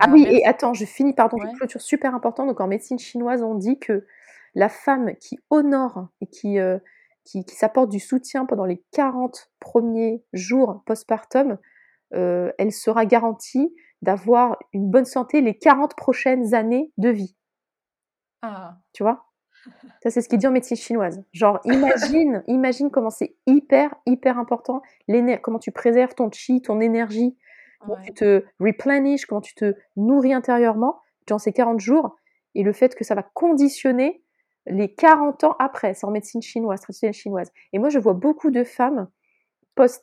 Ah 0.00 0.06
Ben, 0.06 0.12
oui 0.12 0.26
et 0.28 0.44
attends, 0.46 0.74
je 0.74 0.84
finis, 0.84 1.12
pardon, 1.12 1.38
Ouais? 1.38 1.58
clôture, 1.58 1.80
super 1.80 2.14
important, 2.14 2.46
donc 2.46 2.60
en 2.60 2.68
médecine 2.68 2.98
chinoise, 2.98 3.42
on 3.42 3.54
dit 3.54 3.78
que 3.78 4.06
la 4.54 4.68
femme 4.68 5.14
qui 5.16 5.38
honore 5.50 6.08
et 6.20 6.26
qui, 6.26 6.58
qui 7.28 7.44
qui 7.44 7.54
s'apporte 7.54 7.90
du 7.90 8.00
soutien 8.00 8.46
pendant 8.46 8.64
les 8.64 8.82
40 8.92 9.50
premiers 9.60 10.24
jours 10.32 10.82
postpartum, 10.86 11.58
heu, 12.14 12.52
elle 12.58 12.72
sera 12.72 13.04
garantie 13.06 13.74
d'avoir 14.02 14.58
une 14.72 14.90
bonne 14.90 15.04
santé 15.04 15.40
les 15.40 15.58
40 15.58 15.94
prochaines 15.96 16.54
années 16.54 16.92
de 16.96 17.10
vie. 17.10 17.36
Ah! 18.42 18.78
Tu 18.92 19.02
vois? 19.02 19.24
Ça, 20.02 20.10
c'est 20.10 20.22
ce 20.22 20.28
qui 20.28 20.36
est 20.36 20.38
dit 20.38 20.46
en 20.46 20.52
médecine 20.52 20.76
chinoise. 20.76 21.22
Genre 21.32 21.60
imagine 21.64 22.42
imagine 22.46 22.90
comment 22.90 23.10
c'est 23.10 23.36
hyper, 23.46 23.94
hyper 24.06 24.38
important, 24.38 24.80
comment 25.42 25.58
tu 25.58 25.72
préserves 25.72 26.14
ton 26.14 26.30
chi, 26.30 26.62
ton 26.62 26.80
énergie, 26.80 27.36
comment 27.80 28.00
tu 28.00 28.14
te 28.14 28.44
replenish, 28.60 29.26
comment 29.26 29.40
tu 29.40 29.54
te 29.54 29.74
nourris 29.96 30.32
intérieurement 30.32 31.00
durant 31.26 31.38
ces 31.38 31.52
40 31.52 31.80
jours 31.80 32.16
et 32.54 32.62
le 32.62 32.72
fait 32.72 32.94
que 32.94 33.04
ça 33.04 33.14
va 33.14 33.22
conditionner 33.22 34.22
les 34.70 34.94
40 34.94 35.44
ans 35.44 35.56
après. 35.58 35.94
C'est 35.94 36.06
en 36.06 36.10
médecine 36.10 36.42
chinoise, 36.42 36.80
traditionnelle 36.80 37.14
chinoise 37.14 37.52
et 37.72 37.78
moi, 37.78 37.88
je 37.88 37.98
vois 37.98 38.14
beaucoup 38.14 38.50
de 38.50 38.64
femmes 38.64 39.08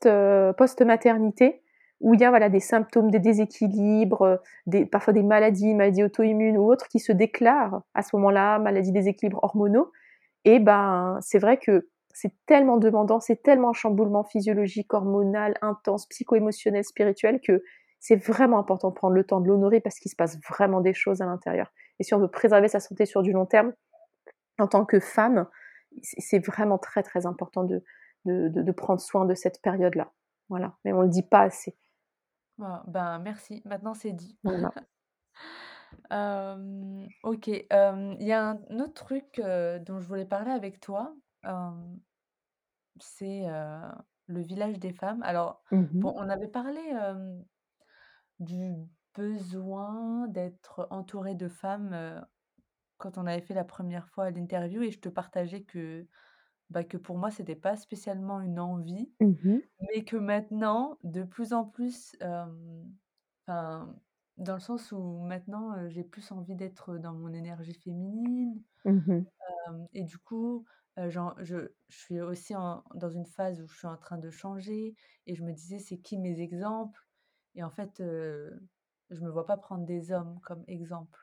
heu, 0.06 0.54
post-maternité 0.58 1.62
où 2.02 2.14
il 2.14 2.20
y 2.20 2.26
a, 2.26 2.30
voilà, 2.30 2.50
des 2.50 2.60
symptômes, 2.60 3.10
des 3.10 3.20
déséquilibres, 3.20 4.40
parfois 4.92 5.14
des 5.14 5.24
maladies, 5.24 5.74
maladies 5.74 6.04
auto-immunes 6.04 6.58
ou 6.58 6.70
autres 6.70 6.88
qui 6.88 7.00
se 7.00 7.12
déclarent 7.12 7.82
à 7.94 8.02
ce 8.04 8.16
moment-là, 8.18 8.60
maladies, 8.60 8.92
déséquilibres 8.92 9.44
hormonaux 9.44 9.92
et 10.44 10.60
ben, 10.60 11.18
c'est 11.22 11.40
vrai 11.40 11.58
que 11.58 11.90
c'est 12.14 12.34
tellement 12.46 12.78
demandant, 12.78 13.20
c'est 13.20 13.42
tellement 13.42 13.70
un 13.70 13.74
chamboulement 13.74 14.24
physiologique, 14.24 14.94
hormonal, 14.94 15.56
intense, 15.62 16.06
psycho-émotionnel, 16.08 16.84
spirituel 16.84 17.42
que 17.42 17.64
c'est 18.00 18.16
vraiment 18.16 18.60
important 18.60 18.90
de 18.90 18.94
prendre 18.94 19.16
le 19.16 19.24
temps 19.24 19.42
de 19.42 19.48
l'honorer 19.48 19.80
parce 19.80 20.00
qu'il 20.00 20.12
se 20.12 20.16
passe 20.16 20.38
vraiment 20.50 20.82
des 20.82 20.94
choses 20.94 21.22
à 21.22 21.26
l'intérieur 21.26 21.74
et 22.00 22.04
si 22.04 22.14
on 22.14 22.20
veut 22.20 22.28
préserver 22.28 22.68
sa 22.68 22.80
santé 22.80 23.06
sur 23.06 23.22
du 23.24 23.32
long 23.32 23.46
terme, 23.46 23.74
en 24.60 24.68
tant 24.68 24.86
que 24.86 25.00
femme, 25.00 25.48
c'est 26.02 26.46
vraiment 26.46 26.78
très, 26.78 27.04
très 27.04 27.26
important 27.26 27.64
de 27.64 27.84
de 28.26 28.50
de 28.50 28.62
de 28.62 28.72
prendre 28.72 29.00
soin 29.00 29.26
de 29.26 29.36
cette 29.36 29.62
période-là. 29.62 30.12
Voilà, 30.50 30.78
mais 30.84 30.94
on 30.94 31.02
le 31.02 31.10
dit 31.10 31.24
pas 31.24 31.42
assez. 31.42 31.76
Ben, 32.58 33.20
merci, 33.20 33.62
maintenant 33.66 33.94
c'est 33.94 34.14
dit. 34.14 34.38
Voilà. 34.44 34.72
Hem, 36.12 37.08
OK, 37.24 37.50
hem, 37.70 38.16
il 38.20 38.28
y 38.28 38.34
a 38.34 38.50
un 38.50 38.80
autre 38.80 38.94
truc, 38.94 39.40
heu, 39.40 39.80
dont 39.80 40.00
je 40.00 40.08
voulais 40.08 40.26
parler 40.26 40.52
avec 40.52 40.80
toi, 40.80 41.16
c'est, 43.00 43.46
le 44.28 44.42
village 44.42 44.80
des 44.80 44.92
femmes. 44.92 45.22
Alors, 45.24 45.64
Mmh 45.72 45.86
bon, 45.94 46.14
on 46.16 46.30
avait 46.30 46.48
parlé, 46.48 46.82
du 48.40 48.74
besoin 49.14 50.28
d'être 50.28 50.88
entouré 50.90 51.36
de 51.36 51.48
femmes, 51.48 52.26
quand 52.98 53.18
on 53.18 53.26
avait 53.28 53.42
fait 53.42 53.54
la 53.54 53.64
première 53.66 54.10
fois 54.10 54.32
l'interview 54.32 54.82
et 54.84 54.92
je 54.92 55.00
te 55.00 55.10
partageais 55.10 55.64
que, 55.64 56.08
bah, 56.72 56.84
que 56.86 56.98
pour 56.98 57.18
moi, 57.20 57.32
c'était 57.32 57.56
pas 57.58 57.78
spécialement 57.78 58.42
une 58.42 58.60
envie, 58.60 59.14
Mmh 59.20 59.62
mais 59.94 60.06
que 60.06 60.18
maintenant, 60.18 61.00
de 61.04 61.24
plus 61.24 61.54
en 61.54 61.66
plus, 61.66 62.16
enfin, 63.48 63.96
dans 64.38 64.54
le 64.56 64.60
sens 64.60 64.92
où 64.92 65.20
maintenant, 65.22 65.88
j'ai 65.90 66.04
plus 66.04 66.32
envie 66.32 66.56
d'être 66.56 66.98
dans 66.98 67.14
mon 67.14 67.34
énergie 67.34 67.74
féminine, 67.74 68.64
Mmh 68.86 69.26
et 69.94 70.04
du 70.04 70.18
coup, 70.18 70.66
j'en 70.98 71.36
je 71.44 71.70
je 71.90 71.98
suis 71.98 72.22
aussi 72.22 72.56
en 72.56 72.84
dans 72.96 73.10
une 73.10 73.26
phase 73.26 73.62
où 73.62 73.68
je 73.68 73.78
suis 73.78 73.88
en 73.88 73.98
train 73.98 74.18
de 74.18 74.30
changer 74.30 74.96
et 75.28 75.36
je 75.36 75.44
me 75.44 75.52
disais: 75.54 75.80
«C'est 75.80 75.98
qui 76.00 76.18
mes 76.18 76.40
exemples?» 76.42 77.08
et 77.56 77.64
en 77.64 77.70
fait, 77.72 78.00
heu, 78.02 78.68
je 79.10 79.22
me 79.22 79.30
vois 79.30 79.46
pas 79.46 79.58
prendre 79.58 79.86
des 79.86 80.12
hommes 80.12 80.40
comme 80.42 80.64
exemple. 80.68 81.20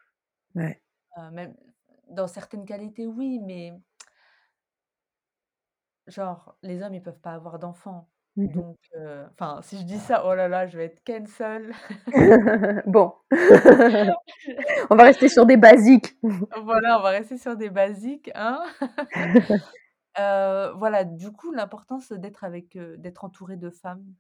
Ouais. 0.55 0.83
Heu, 1.17 1.31
même 1.31 1.57
dans 2.11 2.27
certaines 2.29 2.65
qualités, 2.67 3.07
oui, 3.07 3.39
mais 3.41 3.73
genre 6.07 6.57
les 6.63 6.83
hommes, 6.83 6.95
ils 6.95 7.03
peuvent 7.03 7.21
pas 7.21 7.33
avoir 7.35 7.59
d'enfants. 7.59 8.09
Mmh 8.37 8.49
Donc 8.55 8.79
heu, 8.97 9.25
enfin, 9.33 9.61
si 9.63 9.79
je 9.79 9.85
dis 9.85 9.99
ça, 9.99 10.25
oh 10.27 10.35
là 10.35 10.49
là, 10.49 10.67
je 10.67 10.77
vais 10.79 10.87
être 10.87 11.03
cancel. 11.05 11.75
Bon, 12.87 13.13
on 14.91 14.97
va 14.97 15.05
rester 15.05 15.29
sur 15.29 15.47
des 15.47 15.57
basiques. 15.57 16.17
Voilà, 16.65 16.99
on 16.99 17.03
va 17.03 17.11
rester 17.11 17.39
sur 17.39 17.57
des 17.57 17.71
basiques, 17.71 18.31
hein. 18.35 18.63
Heu, 20.19 20.73
voilà, 20.79 21.05
du 21.05 21.31
coup, 21.33 21.53
l'importance 21.53 22.13
d'être 22.13 22.45
avec, 22.45 22.79
d'être 22.99 23.25
entouré 23.25 23.57
de 23.59 23.69
femmes, 23.71 24.15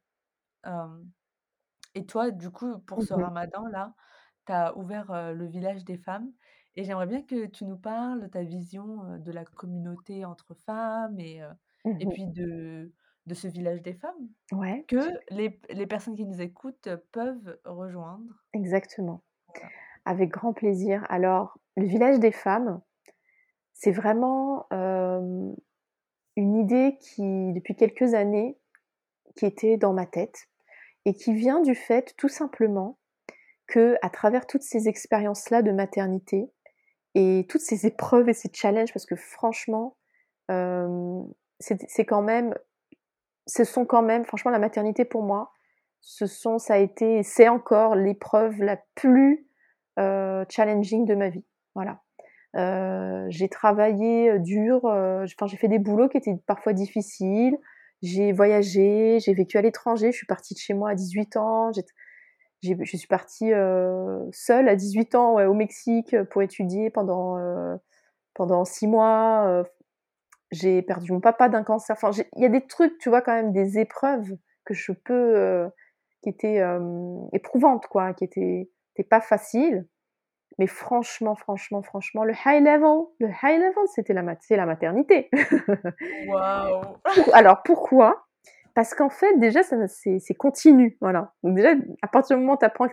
Et 1.94 2.06
toi, 2.06 2.30
du 2.30 2.50
coup, 2.50 2.78
pour 2.80 3.02
ce 3.02 3.14
Mmh 3.14 3.14
ramadan-là, 3.14 3.94
tu 4.46 4.52
as 4.52 4.76
ouvert, 4.76 5.32
le 5.34 5.46
village 5.46 5.84
des 5.84 5.96
femmes 5.96 6.30
et 6.76 6.84
j'aimerais 6.84 7.06
bien 7.06 7.22
que 7.22 7.46
tu 7.46 7.64
nous 7.64 7.78
parles 7.78 8.22
de 8.22 8.26
ta 8.28 8.42
vision, 8.44 9.18
de 9.18 9.32
la 9.32 9.44
communauté 9.44 10.24
entre 10.24 10.54
femmes 10.54 11.18
et 11.20 11.42
heu 11.42 11.50
et 12.00 12.06
Mmh 12.06 12.08
puis 12.08 12.26
de 12.28 12.92
de 13.26 13.34
ce 13.34 13.46
village 13.48 13.82
des 13.82 13.94
femmes 13.94 14.30
Ouais, 14.52 14.88
que 14.88 15.20
les 15.30 15.60
les 15.70 15.86
personnes 15.88 16.16
qui 16.16 16.26
nous 16.26 16.40
écoutent, 16.42 16.88
peuvent 17.12 17.60
rejoindre. 17.66 18.44
exactement. 18.54 19.22
Voilà. 19.48 19.72
Avec 20.06 20.30
grand 20.30 20.52
plaisir. 20.54 21.06
Alors, 21.10 21.58
le 21.76 21.86
village 21.86 22.20
des 22.20 22.32
femmes, 22.32 22.82
c'est 23.74 23.92
vraiment, 23.92 24.66
une 26.36 26.56
idée 26.56 26.98
qui, 27.00 27.52
depuis 27.52 27.74
quelques 27.76 28.14
années, 28.14 28.58
qui 29.36 29.46
était 29.46 29.76
dans 29.78 29.92
ma 29.94 30.06
tête 30.06 30.48
et 31.06 31.14
qui 31.14 31.34
vient 31.34 31.60
du 31.62 31.74
fait, 31.74 32.14
tout 32.18 32.28
simplement, 32.28 32.98
que 33.68 33.96
à 34.02 34.10
travers 34.10 34.46
toutes 34.46 34.62
ces 34.62 34.88
expériences-là 34.88 35.62
de 35.62 35.72
maternité 35.72 36.50
et 37.14 37.46
toutes 37.48 37.60
ces 37.62 37.86
épreuves 37.86 38.28
et 38.28 38.34
ces 38.34 38.50
challenges, 38.52 38.92
parce 38.92 39.06
que 39.06 39.16
franchement, 39.16 39.96
hem, 40.50 41.24
c'est 41.60 42.04
quand 42.06 42.22
même 42.22 42.54
ce 43.46 43.64
sont 43.64 43.84
quand 43.86 44.02
même 44.02 44.24
franchement 44.24 44.50
la 44.50 44.58
maternité 44.58 45.04
pour 45.04 45.22
moi, 45.22 45.52
ce 46.00 46.26
sont 46.26 46.58
ça 46.58 46.74
a 46.74 46.78
été 46.78 47.22
c'est 47.22 47.48
encore 47.48 47.96
l'épreuve 47.96 48.62
la 48.62 48.78
plus, 48.94 49.46
heu, 49.98 50.44
challenging 50.48 51.04
de 51.06 51.14
ma 51.14 51.28
vie. 51.30 51.44
Voilà. 51.74 52.00
Heu, 52.56 53.26
j'ai 53.30 53.48
travaillé, 53.48 54.30
heu, 54.32 54.40
dur, 54.40 54.86
heu, 54.86 55.24
enfin 55.24 55.46
j'ai 55.48 55.56
fait 55.58 55.68
des 55.68 55.78
boulots 55.80 56.08
qui 56.08 56.18
étaient 56.18 56.36
parfois 56.46 56.72
difficiles. 56.74 57.58
J'ai 58.02 58.32
voyagé, 58.32 59.18
j'ai 59.20 59.34
vécu 59.34 59.58
à 59.58 59.62
l'étranger, 59.62 60.12
je 60.12 60.16
suis 60.18 60.26
partie 60.26 60.54
de 60.54 60.60
chez 60.60 60.74
moi 60.74 60.90
à 60.90 60.94
18 60.96 61.36
ans, 61.38 61.72
je 62.62 62.96
suis 62.96 63.06
partie, 63.08 63.52
heu, 63.52 64.28
seule 64.32 64.68
à 64.68 64.76
18 64.76 65.14
ans, 65.14 65.34
ouais, 65.34 65.46
au 65.46 65.54
Mexique, 65.54 66.16
pour 66.30 66.42
étudier 66.42 66.90
pendant, 66.90 67.38
heu, 67.38 67.78
pendant 68.34 68.64
6 68.64 68.86
mois, 68.88 69.46
heu 69.48 69.64
j'ai 70.52 70.82
perdu 70.82 71.12
mon 71.12 71.20
papa 71.20 71.48
d'un 71.48 71.64
cancer. 71.64 71.96
Enfin, 71.96 72.10
il 72.36 72.42
y 72.42 72.46
a 72.46 72.48
des 72.50 72.66
trucs, 72.66 72.98
tu 72.98 73.08
vois, 73.08 73.22
quand 73.22 73.32
même, 73.34 73.52
des 73.52 73.78
épreuves 73.78 74.36
que 74.64 74.74
je 74.74 74.92
peux, 74.92 75.36
heu, 75.36 75.70
qui 76.22 76.30
étaient, 76.30 76.56
hem, 76.56 77.28
éprouvantes, 77.32 77.86
quoi, 77.88 78.14
qui 78.14 78.24
étaient 78.24 78.70
étaient 78.94 79.08
pas 79.08 79.20
faciles. 79.22 79.86
Mais 80.58 80.66
franchement, 80.68 81.34
franchement, 81.36 81.82
franchement, 81.82 82.24
le 82.24 82.34
high 82.46 82.62
level 82.62 83.06
le 83.20 83.28
high 83.28 83.58
level, 83.60 83.86
c'était 83.94 84.14
la 84.14 84.22
mat 84.22 84.38
c'est 84.42 84.56
la 84.56 84.66
maternité. 84.66 85.30
Waouh! 86.28 86.96
Alors 87.32 87.62
pourquoi? 87.64 88.26
Parce 88.74 88.94
qu'en 88.94 89.10
fait, 89.10 89.38
déjà, 89.38 89.60
c'est 89.62 90.34
continu, 90.34 90.96
voilà. 91.00 91.34
Donc 91.42 91.54
déjà, 91.56 91.74
à 92.02 92.08
partir 92.08 92.36
du 92.36 92.42
moment 92.42 92.54
où 92.54 92.58
tu 92.58 92.64
apprends 92.64 92.88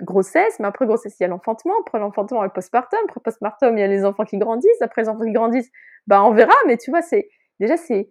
grossesse, 0.00 0.58
mais 0.60 0.66
après 0.66 0.86
grossesse, 0.86 1.16
il 1.20 1.22
y 1.22 1.26
a 1.26 1.28
l'enfantement, 1.28 1.74
après 1.80 1.98
l'enfantement, 1.98 2.38
il 2.38 2.42
y 2.42 2.44
a 2.44 2.46
le 2.46 2.52
postpartum, 2.52 2.98
après 3.08 3.20
postpartum, 3.20 3.76
il 3.76 3.80
y 3.80 3.84
a 3.84 3.88
les 3.88 4.04
enfants 4.04 4.24
qui 4.24 4.38
grandissent, 4.38 4.82
après 4.82 5.02
les 5.02 5.08
enfants 5.08 5.24
qui 5.24 5.32
grandissent, 5.32 5.70
bah, 6.06 6.24
on 6.24 6.32
verra, 6.32 6.54
mais 6.66 6.76
tu 6.76 6.90
vois, 6.90 7.02
c'est 7.02 7.28
déjà, 7.60 7.76
c'est 7.76 8.10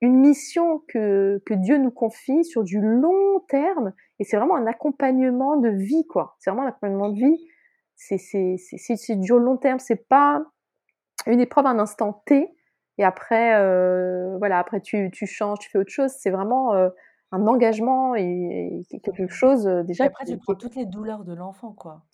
une 0.00 0.20
mission 0.20 0.82
que 0.88 1.42
que 1.44 1.54
Dieu 1.54 1.76
nous 1.78 1.90
confie 1.90 2.44
sur 2.44 2.62
du 2.62 2.80
long 2.80 3.40
terme 3.48 3.92
et 4.20 4.24
c'est 4.24 4.36
vraiment 4.36 4.56
un 4.56 4.66
accompagnement 4.66 5.56
de 5.56 5.70
vie, 5.70 6.06
quoi. 6.06 6.36
C'est 6.38 6.50
vraiment 6.50 6.66
un 6.66 6.70
accompagnement 6.70 7.10
de 7.10 7.18
vie. 7.18 7.48
C'est 7.96 9.16
du 9.16 9.32
long 9.32 9.56
terme, 9.56 9.80
c'est 9.80 10.08
pas 10.08 10.44
une 11.26 11.40
épreuve 11.40 11.66
à 11.66 11.70
un 11.70 11.78
instant 11.80 12.22
T 12.26 12.48
et 12.98 13.04
après, 13.04 13.58
heu, 13.60 14.36
voilà, 14.38 14.58
après 14.58 14.80
tu 14.80 15.10
tu 15.12 15.26
changes, 15.26 15.58
tu 15.60 15.70
fais 15.70 15.78
autre 15.78 15.90
chose. 15.92 16.12
C'est 16.18 16.30
vraiment, 16.30 16.74
heu, 16.76 16.90
un 17.32 17.46
engagement 17.46 18.14
et 18.16 18.82
et 18.90 19.00
quelque 19.00 19.28
chose, 19.28 19.66
et 19.98 20.04
déjà 20.04 20.08
après 20.08 20.24
qui 20.24 20.26
tu 20.26 20.38
prends 20.38 20.54
toutes 20.54 20.76
les 20.76 20.86
douleurs 20.86 21.24
de 21.24 21.34
l'enfant, 21.34 21.72
quoi. 21.74 22.06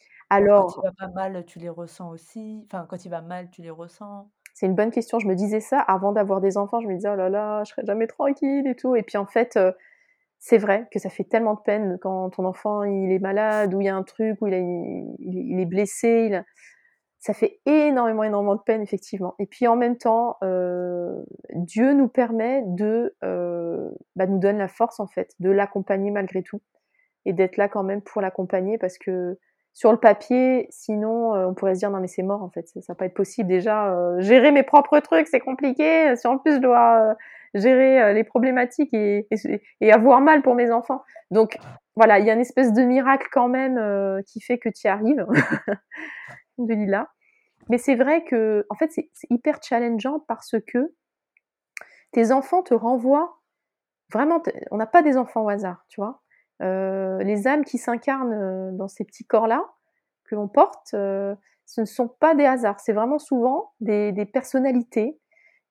Quand 0.54 0.76
il 0.76 0.80
va 0.82 0.92
pas 0.92 1.08
mal, 1.08 1.44
tu 1.46 1.58
les 1.60 1.68
ressens 1.68 2.10
aussi? 2.10 2.62
Enfin, 2.66 2.86
quand 2.88 3.04
il 3.04 3.10
va 3.10 3.22
mal, 3.22 3.50
tu 3.50 3.62
les 3.62 3.70
ressens? 3.70 4.30
c'est 4.54 4.66
une 4.66 4.74
bonne 4.74 4.90
question. 4.90 5.18
Je 5.18 5.26
me 5.26 5.34
disais 5.34 5.60
ça 5.60 5.80
avant 5.80 6.12
d'avoir 6.12 6.40
des 6.40 6.56
enfants. 6.56 6.80
Je 6.80 6.86
me 6.88 6.94
disais: 6.94 7.08
«Oh 7.10 7.16
là 7.16 7.28
là, 7.28 7.64
je 7.64 7.70
serai 7.70 7.84
jamais 7.86 8.06
tranquille 8.06 8.66
et 8.66 8.74
tout» 8.76 8.94
et 8.96 9.02
puis 9.02 9.16
en 9.18 9.26
fait, 9.26 9.58
c'est 10.40 10.58
vrai 10.58 10.88
que 10.92 10.98
ça 11.00 11.10
fait 11.10 11.24
tellement 11.24 11.54
de 11.54 11.60
peine 11.62 11.98
quand 12.02 12.30
ton 12.30 12.44
enfant, 12.46 12.84
il 12.84 13.12
est 13.12 13.20
malade 13.20 13.74
ou 13.74 13.80
il 13.82 13.86
y 13.86 13.90
a 13.90 13.96
un 13.96 14.02
truc, 14.04 14.38
ou 14.42 14.48
il 14.48 14.54
a 14.54 14.58
il 14.58 15.16
il 15.20 15.60
est 15.60 15.66
blessé, 15.66 16.26
il 16.30 16.34
a 16.36 16.44
Ça 17.26 17.32
fait 17.32 17.58
énormément, 17.64 18.22
énormément 18.22 18.54
de 18.54 18.60
peine 18.60 18.82
effectivement. 18.82 19.34
Et 19.38 19.46
puis 19.46 19.66
en 19.66 19.76
même 19.76 19.96
temps, 19.96 20.36
heu, 20.42 21.24
Dieu 21.54 21.94
nous 21.94 22.06
permet 22.06 22.62
de, 22.66 23.14
heu, 23.24 23.96
bah, 24.14 24.26
nous 24.26 24.38
donne 24.38 24.58
la 24.58 24.68
force 24.68 25.00
en 25.00 25.06
fait 25.06 25.32
de 25.40 25.48
l'accompagner 25.50 26.10
malgré 26.10 26.42
tout 26.42 26.60
et 27.26 27.32
d'être 27.32 27.56
là 27.58 27.68
quand 27.68 27.84
même 27.84 28.02
pour 28.02 28.22
l'accompagner 28.22 28.78
parce 28.78 28.98
que 28.98 29.38
sur 29.74 29.92
le 29.92 29.98
papier, 29.98 30.66
sinon, 30.70 31.34
heu, 31.36 31.46
on 31.46 31.54
pourrait 31.54 31.74
se 31.74 31.80
dire: 31.80 31.90
«Non 31.90 32.00
mais 32.00 32.08
c'est 32.08 32.22
mort 32.24 32.42
en 32.42 32.50
fait, 32.50 32.68
ça 32.68 32.80
ça 32.82 32.92
va 32.94 32.96
pas 32.96 33.06
être 33.06 33.14
possible. 33.14 33.48
Déjà, 33.48 33.92
heu, 33.94 34.20
gérer 34.20 34.52
mes 34.52 34.62
propres 34.64 35.00
trucs, 35.00 35.28
c'est 35.28 35.40
compliqué, 35.40 36.16
si 36.16 36.26
en 36.28 36.38
plus 36.38 36.56
je 36.56 36.60
dois, 36.60 37.12
heu, 37.12 37.14
gérer, 37.54 38.14
les 38.14 38.24
problématiques 38.24 38.94
et 38.94 39.26
et 39.80 39.92
avoir 39.92 40.20
mal 40.20 40.42
pour 40.42 40.54
mes 40.56 40.70
enfants». 40.72 41.02
Donc 41.30 41.58
voilà, 41.96 42.18
il 42.20 42.26
y 42.26 42.30
a 42.30 42.34
une 42.34 42.40
espèce 42.40 42.72
de 42.74 42.82
miracle 42.82 43.28
quand 43.32 43.48
même, 43.48 43.80
qui 44.26 44.40
fait 44.40 44.58
que 44.58 44.68
tu 44.70 44.86
y 44.88 44.90
arrives, 44.90 45.26
alhamdoulilah. 46.58 47.08
Mais 47.70 47.78
c'est 47.78 47.96
vrai 47.96 48.24
que, 48.24 48.66
en 48.70 48.76
fait, 48.76 48.90
c'est 48.92 49.10
hyper 49.30 49.60
challengeant 49.62 50.20
parce 50.28 50.56
que 50.66 50.94
tes 52.12 52.32
enfants 52.32 52.62
te 52.62 52.74
renvoient 52.74 53.40
vraiment 54.12 54.42
on 54.70 54.76
n'a 54.78 54.86
pas 54.86 55.02
des 55.02 55.16
enfants 55.16 55.44
au 55.44 55.50
hasard, 55.50 55.84
tu 55.88 56.00
vois? 56.00 56.22
Heu, 56.62 57.18
les 57.24 57.48
âmes 57.48 57.64
qui 57.64 57.78
s'incarnent, 57.78 58.34
heu, 58.34 58.70
dans 58.72 58.88
ces 58.88 59.04
petits 59.04 59.24
corps-là, 59.26 59.64
que 60.24 60.34
l'on 60.36 60.48
porte, 60.48 60.94
heu, 60.94 61.36
ce 61.66 61.82
ne 61.82 61.86
sont 61.86 62.08
pas 62.08 62.34
des 62.34 62.44
hasards. 62.46 62.80
C'est 62.80 62.92
vraiment 62.94 63.18
souvent 63.18 63.72
des 63.80 64.12
personnalités, 64.32 65.18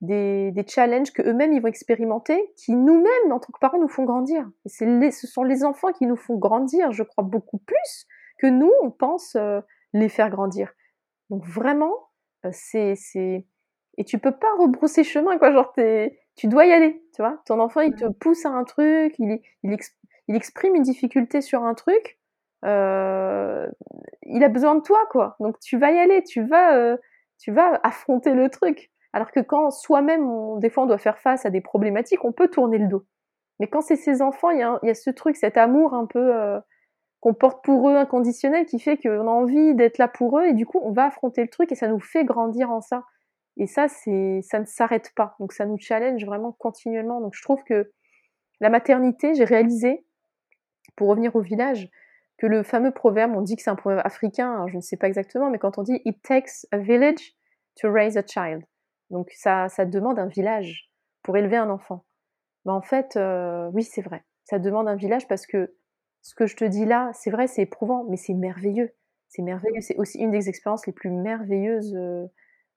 des 0.01 0.53
challenges 0.67 1.11
qu'eux-mêmes 1.13 1.53
ils 1.53 1.61
vont 1.61 1.69
expérimenter, 1.69 2.53
qui 2.57 2.75
nous-mêmes, 2.75 3.31
en 3.31 3.39
tant 3.39 3.51
que 3.53 3.59
parents, 3.59 3.79
nous 3.79 3.89
font 3.89 4.05
grandir. 4.05 4.49
Et 4.81 4.85
les 4.85 5.11
ce 5.11 5.27
sont 5.27 5.43
les 5.43 5.63
enfants 5.65 5.93
qui 5.93 6.07
nous 6.07 6.17
font 6.17 6.35
grandir, 6.37 6.91
je 6.93 7.03
crois, 7.03 7.23
beaucoup 7.23 7.59
plus 7.59 8.07
que 8.39 8.47
nous, 8.47 8.71
on 8.83 8.91
pense, 8.91 9.37
les 9.93 10.09
faire 10.09 10.29
grandir. 10.29 10.73
Donc 11.29 11.45
vraiment, 11.47 11.93
heu, 12.45 12.49
c'est 12.53 12.95
c'est 12.95 13.45
et 13.97 14.03
tu 14.05 14.19
peux 14.19 14.31
pas 14.33 14.51
rebrousser 14.59 15.03
chemin 15.03 15.37
quoi, 15.37 15.51
genre 15.53 15.73
tu 15.73 16.11
tu 16.35 16.47
dois 16.47 16.65
y 16.65 16.71
aller, 16.73 17.03
tu 17.15 17.21
vois? 17.21 17.41
Ton 17.45 17.59
enfant, 17.59 17.81
il 17.81 17.95
te 17.95 18.05
pousse 18.07 18.45
à 18.45 18.49
un 18.51 18.63
truc, 18.65 19.15
il 19.19 19.41
il 19.63 19.77
il 20.29 20.35
exprime 20.35 20.75
une 20.75 20.83
difficulté 20.83 21.41
sur 21.41 21.63
un 21.65 21.73
truc, 21.75 22.19
heu, 22.65 23.71
il 24.23 24.43
a 24.43 24.49
besoin 24.49 24.75
de 24.75 24.81
toi 24.81 24.99
quoi. 25.11 25.35
Donc 25.39 25.59
tu 25.59 25.77
vas 25.77 25.91
y 25.91 25.99
aller, 25.99 26.23
tu 26.23 26.43
vas, 26.45 26.77
heu, 26.77 26.99
tu 27.39 27.51
vas 27.51 27.79
affronter 27.83 28.33
le 28.33 28.49
truc. 28.49 28.91
Alors 29.13 29.31
que 29.31 29.39
quand 29.41 29.69
soi-même 29.71 30.27
on 30.29 30.57
des 30.57 30.69
fois 30.69 30.83
on 30.83 30.87
doit 30.87 30.97
faire 30.97 31.19
face 31.19 31.45
à 31.45 31.49
des 31.51 31.61
problématiques, 31.61 32.23
on 32.25 32.31
peut 32.33 32.49
tourner 32.49 32.77
le 32.79 32.87
dos. 32.87 33.05
Mais 33.59 33.67
quand 33.67 33.81
c'est 33.81 33.95
ses 33.97 34.21
enfants, 34.21 34.49
il 34.51 34.59
y 34.59 34.63
a 34.63 34.71
un 34.71 34.79
y 34.83 34.89
a 34.89 34.95
ce 34.95 35.09
truc, 35.11 35.35
cet 35.37 35.57
amour 35.57 35.93
un 35.95 36.05
peu, 36.07 36.33
qu'on 37.23 37.33
porte 37.33 37.63
pour 37.63 37.87
eux 37.87 37.95
inconditionnel 37.95 38.65
qui 38.65 38.79
fait 38.79 38.97
qu'on 38.97 39.27
a 39.27 39.31
envie 39.31 39.75
d'être 39.75 39.97
là 39.97 40.09
pour 40.09 40.39
eux 40.39 40.43
et 40.43 40.53
du 40.53 40.65
coup 40.65 40.81
on 40.83 40.91
va 40.91 41.05
affronter 41.05 41.41
le 41.41 41.47
truc 41.47 41.71
et 41.71 41.75
ça 41.75 41.87
nous 41.87 42.01
fait 42.01 42.25
grandir 42.25 42.69
en 42.69 42.81
ça. 42.81 43.05
Et 43.55 43.65
ça 43.65 43.87
c'est 43.87 44.41
ça 44.41 44.59
ne 44.59 44.65
s'arrête 44.65 45.13
pas. 45.15 45.33
Donc 45.39 45.53
ça 45.53 45.65
nous 45.65 45.77
challenge 45.79 46.25
vraiment 46.25 46.51
continuellement. 46.51 47.21
Donc 47.21 47.33
je 47.33 47.41
trouve 47.41 47.63
que 47.63 47.93
la 48.59 48.69
maternité, 48.69 49.35
j'ai 49.35 49.45
réalisé, 49.45 50.05
pour 50.97 51.07
revenir 51.07 51.33
au 51.37 51.39
village, 51.39 51.89
que 52.37 52.45
le 52.45 52.61
fameux 52.61 52.91
proverbe, 52.91 53.31
on 53.33 53.41
dit 53.41 53.55
que 53.55 53.61
c'est 53.61 53.69
un 53.69 53.77
proverbe 53.77 54.01
africain, 54.03 54.65
je 54.67 54.75
ne 54.75 54.81
sais 54.81 54.97
pas 54.97 55.07
exactement, 55.07 55.49
mais 55.49 55.59
quand 55.59 55.77
on 55.77 55.83
dit 55.83 56.01
It 56.03 56.21
takes 56.23 56.67
a 56.73 56.77
village 56.77 57.35
to 57.77 57.89
raise 57.89 58.17
a 58.17 58.23
child. 58.27 58.65
Donc 59.11 59.29
ça, 59.31 59.69
ça 59.69 59.85
demande 59.85 60.19
un 60.19 60.27
village 60.27 60.91
pour 61.21 61.37
élever 61.37 61.55
un 61.55 61.69
enfant. 61.69 62.03
Ben, 62.65 62.73
en 62.73 62.81
fait, 62.81 63.15
euh, 63.15 63.69
oui, 63.71 63.83
c'est 63.83 64.01
vrai. 64.01 64.25
Ça 64.43 64.59
demande 64.59 64.89
un 64.89 64.97
village 64.97 65.25
parce 65.29 65.47
que 65.47 65.73
ce 66.23 66.35
que 66.35 66.47
je 66.47 66.55
te 66.55 66.63
dis 66.63 66.85
là, 66.85 67.11
c'est 67.13 67.29
vrai, 67.29 67.47
c'est 67.47 67.63
éprouvant, 67.63 68.05
mais 68.05 68.15
c'est 68.15 68.33
merveilleux. 68.33 68.95
C'est 69.27 69.41
merveilleux. 69.41 69.81
C'est 69.81 69.97
aussi 69.97 70.19
une 70.19 70.31
des 70.31 70.47
expériences 70.47 70.87
les 70.87 70.93
plus 70.93 71.11
merveilleuses, 71.11 71.93
euh, 71.95 72.25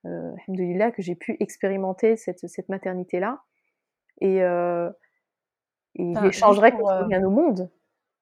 euh, 0.04 0.90
que 0.90 1.02
j'ai 1.02 1.14
pu 1.14 1.36
expérimenter 1.38 2.16
cette, 2.16 2.48
cette 2.48 2.68
maternité-là. 2.68 3.44
Et, 4.20 4.42
euh, 4.42 4.90
et 5.94 6.12
j'échangerais 6.22 6.72
contre 6.72 6.90
euh, 6.90 7.04
rien 7.04 7.22
au 7.24 7.30
monde. 7.30 7.70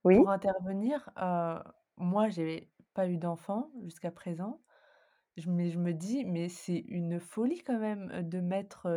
Oui. 0.05 0.19
Pour 0.19 0.31
intervenir, 0.31 1.09
euh, 1.23 1.59
moi, 1.97 2.29
j'ai 2.29 2.71
pas 2.93 3.09
eu 3.09 3.17
d'enfant 3.17 3.71
jusqu'à 3.83 4.11
présent. 4.11 4.61
Je, 5.39 5.51
mais 5.51 5.71
je 5.71 5.79
me 5.79 5.95
dis, 5.95 6.27
mais 6.27 6.51
c'est 6.51 6.85
une 6.89 7.19
folie 7.19 7.63
quand 7.63 7.79
même 7.79 8.29
de 8.29 8.41
mettre 8.41 8.89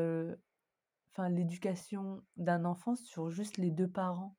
enfin, 1.13 1.29
l'éducation 1.29 2.21
d'un 2.35 2.65
enfant 2.65 2.95
sur 2.95 3.29
juste 3.29 3.57
les 3.57 3.71
deux 3.71 3.87
parents. 3.87 4.35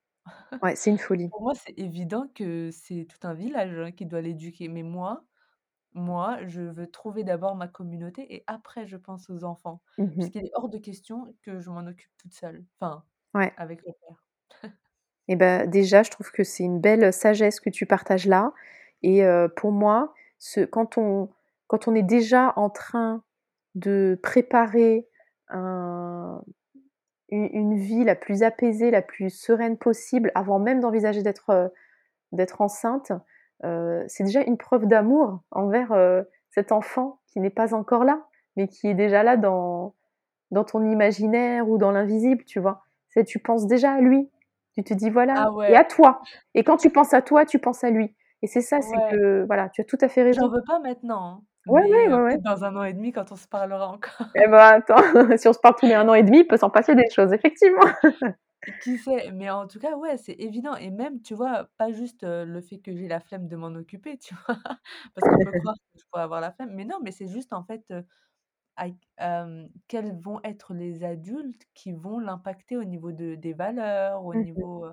Ouais, 0.62 0.76
c'est 0.76 0.90
une 0.90 0.98
folie. 0.98 1.28
Pour 1.28 1.42
moi, 1.42 1.54
c'est 1.54 1.78
évident 1.78 2.28
que 2.34 2.70
c'est 2.70 3.06
tout 3.08 3.26
un 3.26 3.34
village 3.34 3.78
hein, 3.78 3.92
qui 3.92 4.06
doit 4.06 4.20
l'éduquer. 4.20 4.68
Mais 4.68 4.82
moi, 4.82 5.24
moi, 5.94 6.38
je 6.46 6.62
veux 6.62 6.86
trouver 6.86 7.24
d'abord 7.24 7.56
ma 7.56 7.68
communauté 7.68 8.34
et 8.34 8.44
après, 8.46 8.86
je 8.86 8.96
pense 8.96 9.30
aux 9.30 9.44
enfants. 9.44 9.80
Mmh 9.98 10.08
Puisqu'il 10.10 10.44
est 10.44 10.50
hors 10.54 10.68
de 10.68 10.78
question 10.78 11.34
que 11.42 11.60
je 11.60 11.70
m'en 11.70 11.86
occupe 11.86 12.10
toute 12.18 12.34
seule. 12.34 12.64
Enfin, 12.80 13.04
ouais. 13.34 13.52
avec 13.56 13.80
le 13.86 13.92
père. 13.92 14.70
Et 15.30 15.36
ben 15.36 15.68
déjà, 15.68 16.02
je 16.02 16.10
trouve 16.10 16.30
que 16.30 16.42
c'est 16.42 16.64
une 16.64 16.80
belle 16.80 17.12
sagesse 17.12 17.60
que 17.60 17.68
tu 17.68 17.84
partages 17.84 18.26
là. 18.26 18.52
Et 19.02 19.22
pour 19.56 19.72
moi, 19.72 20.14
ce, 20.38 20.60
quand, 20.60 20.96
on, 20.96 21.28
quand 21.66 21.86
on 21.86 21.94
est 21.94 22.02
déjà 22.02 22.54
en 22.56 22.70
train 22.70 23.22
de 23.74 24.18
préparer 24.22 25.06
un, 25.48 26.42
une, 27.30 27.76
vie 27.76 28.04
la 28.04 28.14
plus 28.14 28.42
apaisée, 28.42 28.90
la 28.90 29.02
plus 29.02 29.30
sereine 29.30 29.76
possible, 29.76 30.32
avant 30.34 30.58
même 30.58 30.80
d'envisager 30.80 31.22
d'être 31.22 31.72
d'être 32.32 32.60
enceinte, 32.60 33.12
c'est 33.62 34.24
déjà 34.24 34.42
une 34.42 34.56
preuve 34.56 34.86
d'amour 34.86 35.40
envers 35.50 35.92
cet 36.50 36.72
enfant 36.72 37.20
qui 37.26 37.40
n'est 37.40 37.50
pas 37.50 37.74
encore 37.74 38.04
là, 38.04 38.22
mais 38.56 38.68
qui 38.68 38.88
est 38.88 38.94
déjà 38.94 39.22
là 39.22 39.36
dans, 39.36 39.94
dans 40.50 40.64
ton 40.64 40.84
imaginaire 40.84 41.68
ou 41.68 41.78
dans 41.78 41.90
l'invisible, 41.90 42.44
tu 42.44 42.60
vois. 42.60 42.82
C'est 43.08 43.24
tu 43.24 43.38
penses 43.38 43.66
déjà 43.66 43.92
à 43.92 44.00
lui, 44.00 44.30
tu 44.74 44.84
te 44.84 44.94
dis 44.94 45.10
voilà, 45.10 45.48
ah 45.48 45.68
et 45.68 45.76
à 45.76 45.84
toi. 45.84 46.20
Et 46.54 46.64
quand 46.64 46.76
tu 46.76 46.90
penses 46.90 47.14
à 47.14 47.22
toi, 47.22 47.44
tu 47.44 47.58
penses 47.58 47.84
à 47.84 47.90
lui. 47.90 48.14
Et 48.42 48.46
c'est 48.46 48.60
ça, 48.60 48.80
c'est 48.80 48.96
que 49.10 49.44
voilà, 49.46 49.68
tu 49.70 49.80
as 49.80 49.84
tout 49.84 49.98
à 50.00 50.08
fait 50.08 50.22
raison. 50.22 50.42
J'en 50.42 50.52
veux 50.52 50.62
pas 50.66 50.78
maintenant. 50.78 51.42
Hein. 51.68 51.72
Ouais, 51.72 52.09
ouais, 52.09 52.22
ouais, 52.22 52.38
Dans 52.38 52.64
un 52.64 52.76
an 52.76 52.85
et 52.85 52.92
demi, 52.92 53.12
quand 53.12 53.33
on 53.33 53.37
se 53.37 53.46
parlera 53.46 53.88
encore. 53.88 54.28
Eh 54.35 54.46
ben 54.46 54.59
attends, 54.59 54.96
si 55.38 55.48
on 55.48 55.52
se 55.52 55.59
parle 55.59 55.74
tous 55.78 55.87
les 55.87 55.94
un 55.94 56.09
an 56.09 56.14
et 56.14 56.22
demi, 56.22 56.40
il 56.40 56.46
peut 56.46 56.57
s'en 56.57 56.70
passer 56.70 56.94
des 56.94 57.09
choses, 57.11 57.33
effectivement. 57.33 57.87
Qui 58.83 58.98
sait 58.98 59.31
Mais 59.33 59.50
en 59.50 59.66
tout 59.66 59.78
cas, 59.78 59.96
ouais, 59.96 60.16
c'est 60.16 60.33
évident. 60.33 60.74
Et 60.76 60.90
même, 60.90 61.22
tu 61.22 61.35
vois, 61.35 61.68
pas 61.78 61.92
juste 61.92 62.24
le 62.24 62.61
fait 62.61 62.78
que 62.78 62.94
j'ai 62.94 63.09
la 63.09 63.20
flemme 63.20 63.48
de 63.48 63.57
m'en 63.57 63.68
occuper, 63.68 64.18
tu 64.18 64.35
vois. 64.35 64.57
Parce 65.14 65.28
qu'on 65.28 65.44
peut 65.44 65.59
croire 65.61 65.76
que 65.76 66.00
je 66.00 66.04
pourrais 66.11 66.24
avoir 66.24 66.40
la 66.40 66.52
flemme. 66.52 66.72
Mais 66.74 66.85
non, 66.85 66.96
mais 67.02 67.12
c'est 67.12 67.28
juste 67.28 67.52
en 67.52 67.62
fait 67.62 67.92
quels 69.88 70.18
vont 70.20 70.40
être 70.44 70.74
les 70.74 71.04
adultes 71.04 71.66
qui 71.74 71.92
vont 71.92 72.18
l'impacter 72.18 72.76
au 72.76 72.85
niveau 72.85 73.12
de, 73.12 73.35
des 73.35 73.52
valeurs, 73.52 74.24
au 74.24 74.35
mmh 74.35 74.42
niveau 74.42 74.87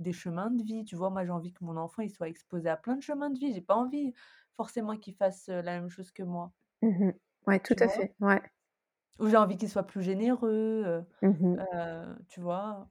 des 0.00 0.12
chemins 0.12 0.50
de 0.50 0.62
vie. 0.62 0.84
Tu 0.84 0.96
vois, 0.96 1.10
moi 1.10 1.24
j'ai 1.24 1.30
envie 1.30 1.52
que 1.52 1.64
mon 1.64 1.76
enfant 1.76 2.02
il 2.02 2.10
soit 2.10 2.28
exposé 2.28 2.68
à 2.68 2.76
plein 2.76 2.96
de 2.96 3.02
chemins 3.02 3.30
de 3.30 3.38
vie. 3.38 3.52
J'ai 3.52 3.60
pas 3.60 3.76
envie 3.76 4.12
forcément 4.56 4.96
qu'il 4.96 5.14
fasse 5.14 5.48
la 5.48 5.80
même 5.80 5.88
chose 5.88 6.10
que 6.10 6.22
moi. 6.22 6.52
Mmh 6.82 7.10
ouais, 7.46 7.60
tout 7.60 7.76
à 7.78 7.88
fait. 7.88 8.14
Ouais. 8.20 8.42
Ou 9.18 9.28
j'ai 9.28 9.36
envie 9.36 9.56
qu'il 9.56 9.68
soit 9.68 9.82
plus 9.82 10.02
généreux. 10.02 11.04
Mmh 11.22 11.56
tu 12.28 12.40
vois? 12.40 12.88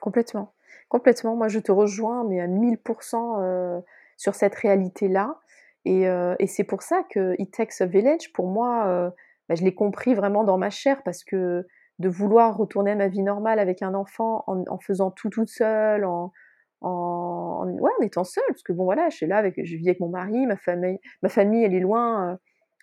Complètement. 0.00 0.54
Complètement. 0.88 1.36
Moi 1.36 1.48
je 1.48 1.58
te 1.58 1.70
rejoins, 1.70 2.24
mais 2.24 2.40
à 2.40 2.46
1000% 2.46 3.82
sur 4.16 4.34
cette 4.34 4.54
réalité-là. 4.54 5.38
Et, 5.84 6.02
et 6.02 6.46
c'est 6.46 6.64
pour 6.64 6.82
ça 6.82 7.02
que 7.10 7.34
It 7.38 7.52
Takes 7.52 7.80
a 7.80 7.86
Village, 7.86 8.32
pour 8.32 8.48
moi, 8.48 9.12
bah, 9.48 9.54
je 9.54 9.64
l'ai 9.64 9.74
compris 9.74 10.14
vraiment 10.14 10.44
dans 10.44 10.58
ma 10.58 10.70
chair 10.70 11.02
parce 11.02 11.24
que 11.24 11.66
de 12.00 12.08
vouloir 12.08 12.56
retourner 12.56 12.92
à 12.92 12.96
ma 12.96 13.08
vie 13.08 13.22
normale 13.22 13.58
avec 13.58 13.82
un 13.82 13.92
enfant 13.94 14.42
en, 14.46 14.78
faisant 14.78 15.10
tout 15.10 15.28
toute 15.28 15.50
seule, 15.50 16.06
en, 16.06 16.32
ouais, 16.80 17.90
en 17.98 18.02
étant 18.02 18.24
seule, 18.24 18.42
parce 18.48 18.62
que 18.62 18.72
bon 18.72 18.84
voilà, 18.84 19.10
je 19.10 19.16
suis 19.16 19.26
là 19.26 19.36
avec, 19.36 19.62
je 19.62 19.76
vis 19.76 19.88
avec 19.88 20.00
mon 20.00 20.08
mari, 20.08 20.46
ma 20.46 20.56
famille, 20.56 20.98
ma 21.22 21.28
famille 21.28 21.62
elle 21.62 21.74
est 21.74 21.80
loin, 21.80 22.30
euh, 22.30 22.36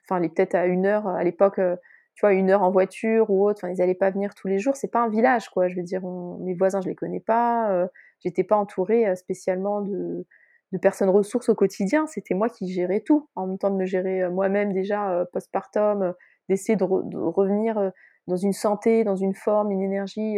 enfin 0.05 0.19
elle 0.19 0.25
est 0.25 0.35
peut-être 0.35 0.53
à 0.53 0.67
une 0.67 0.85
heure 0.85 1.07
à 1.07 1.23
l'époque, 1.23 1.57
euh, 1.57 1.75
tu 2.13 2.21
vois, 2.21 2.33
une 2.33 2.51
heure 2.51 2.61
en 2.61 2.69
voiture 2.69 3.31
ou 3.31 3.47
autre, 3.47 3.61
enfin 3.63 3.73
ils 3.73 3.81
allaient 3.81 3.95
pas 3.95 4.11
venir 4.11 4.35
tous 4.35 4.47
les 4.47 4.59
jours, 4.59 4.75
c'est 4.75 4.91
pas 4.91 5.01
un 5.01 5.09
village 5.09 5.49
quoi, 5.49 5.67
je 5.67 5.75
veux 5.75 5.83
dire, 5.83 6.03
mes 6.41 6.53
voisins 6.53 6.81
je 6.81 6.87
les 6.87 6.95
connais 6.95 7.19
pas, 7.19 7.71
euh, 7.71 7.87
j'étais 8.19 8.43
pas 8.43 8.55
entourée 8.55 9.15
spécialement 9.15 9.81
de, 9.81 10.27
de 10.73 10.77
personnes 10.77 11.09
ressources 11.09 11.49
au 11.49 11.55
quotidien, 11.55 12.05
c'était 12.05 12.35
moi 12.35 12.49
qui 12.49 12.71
gérais 12.71 13.01
tout, 13.01 13.27
en 13.33 13.47
même 13.47 13.57
temps 13.57 13.71
de 13.71 13.77
me 13.77 13.85
gérer 13.87 14.29
moi-même 14.29 14.73
déjà 14.73 15.25
postpartum, 15.33 16.13
d'essayer 16.49 16.75
de, 16.75 16.83
revenir 16.83 17.91
dans 18.27 18.35
une 18.35 18.53
santé, 18.53 19.03
dans 19.03 19.15
une 19.15 19.33
forme, 19.33 19.71
une 19.71 19.81
énergie 19.81 20.37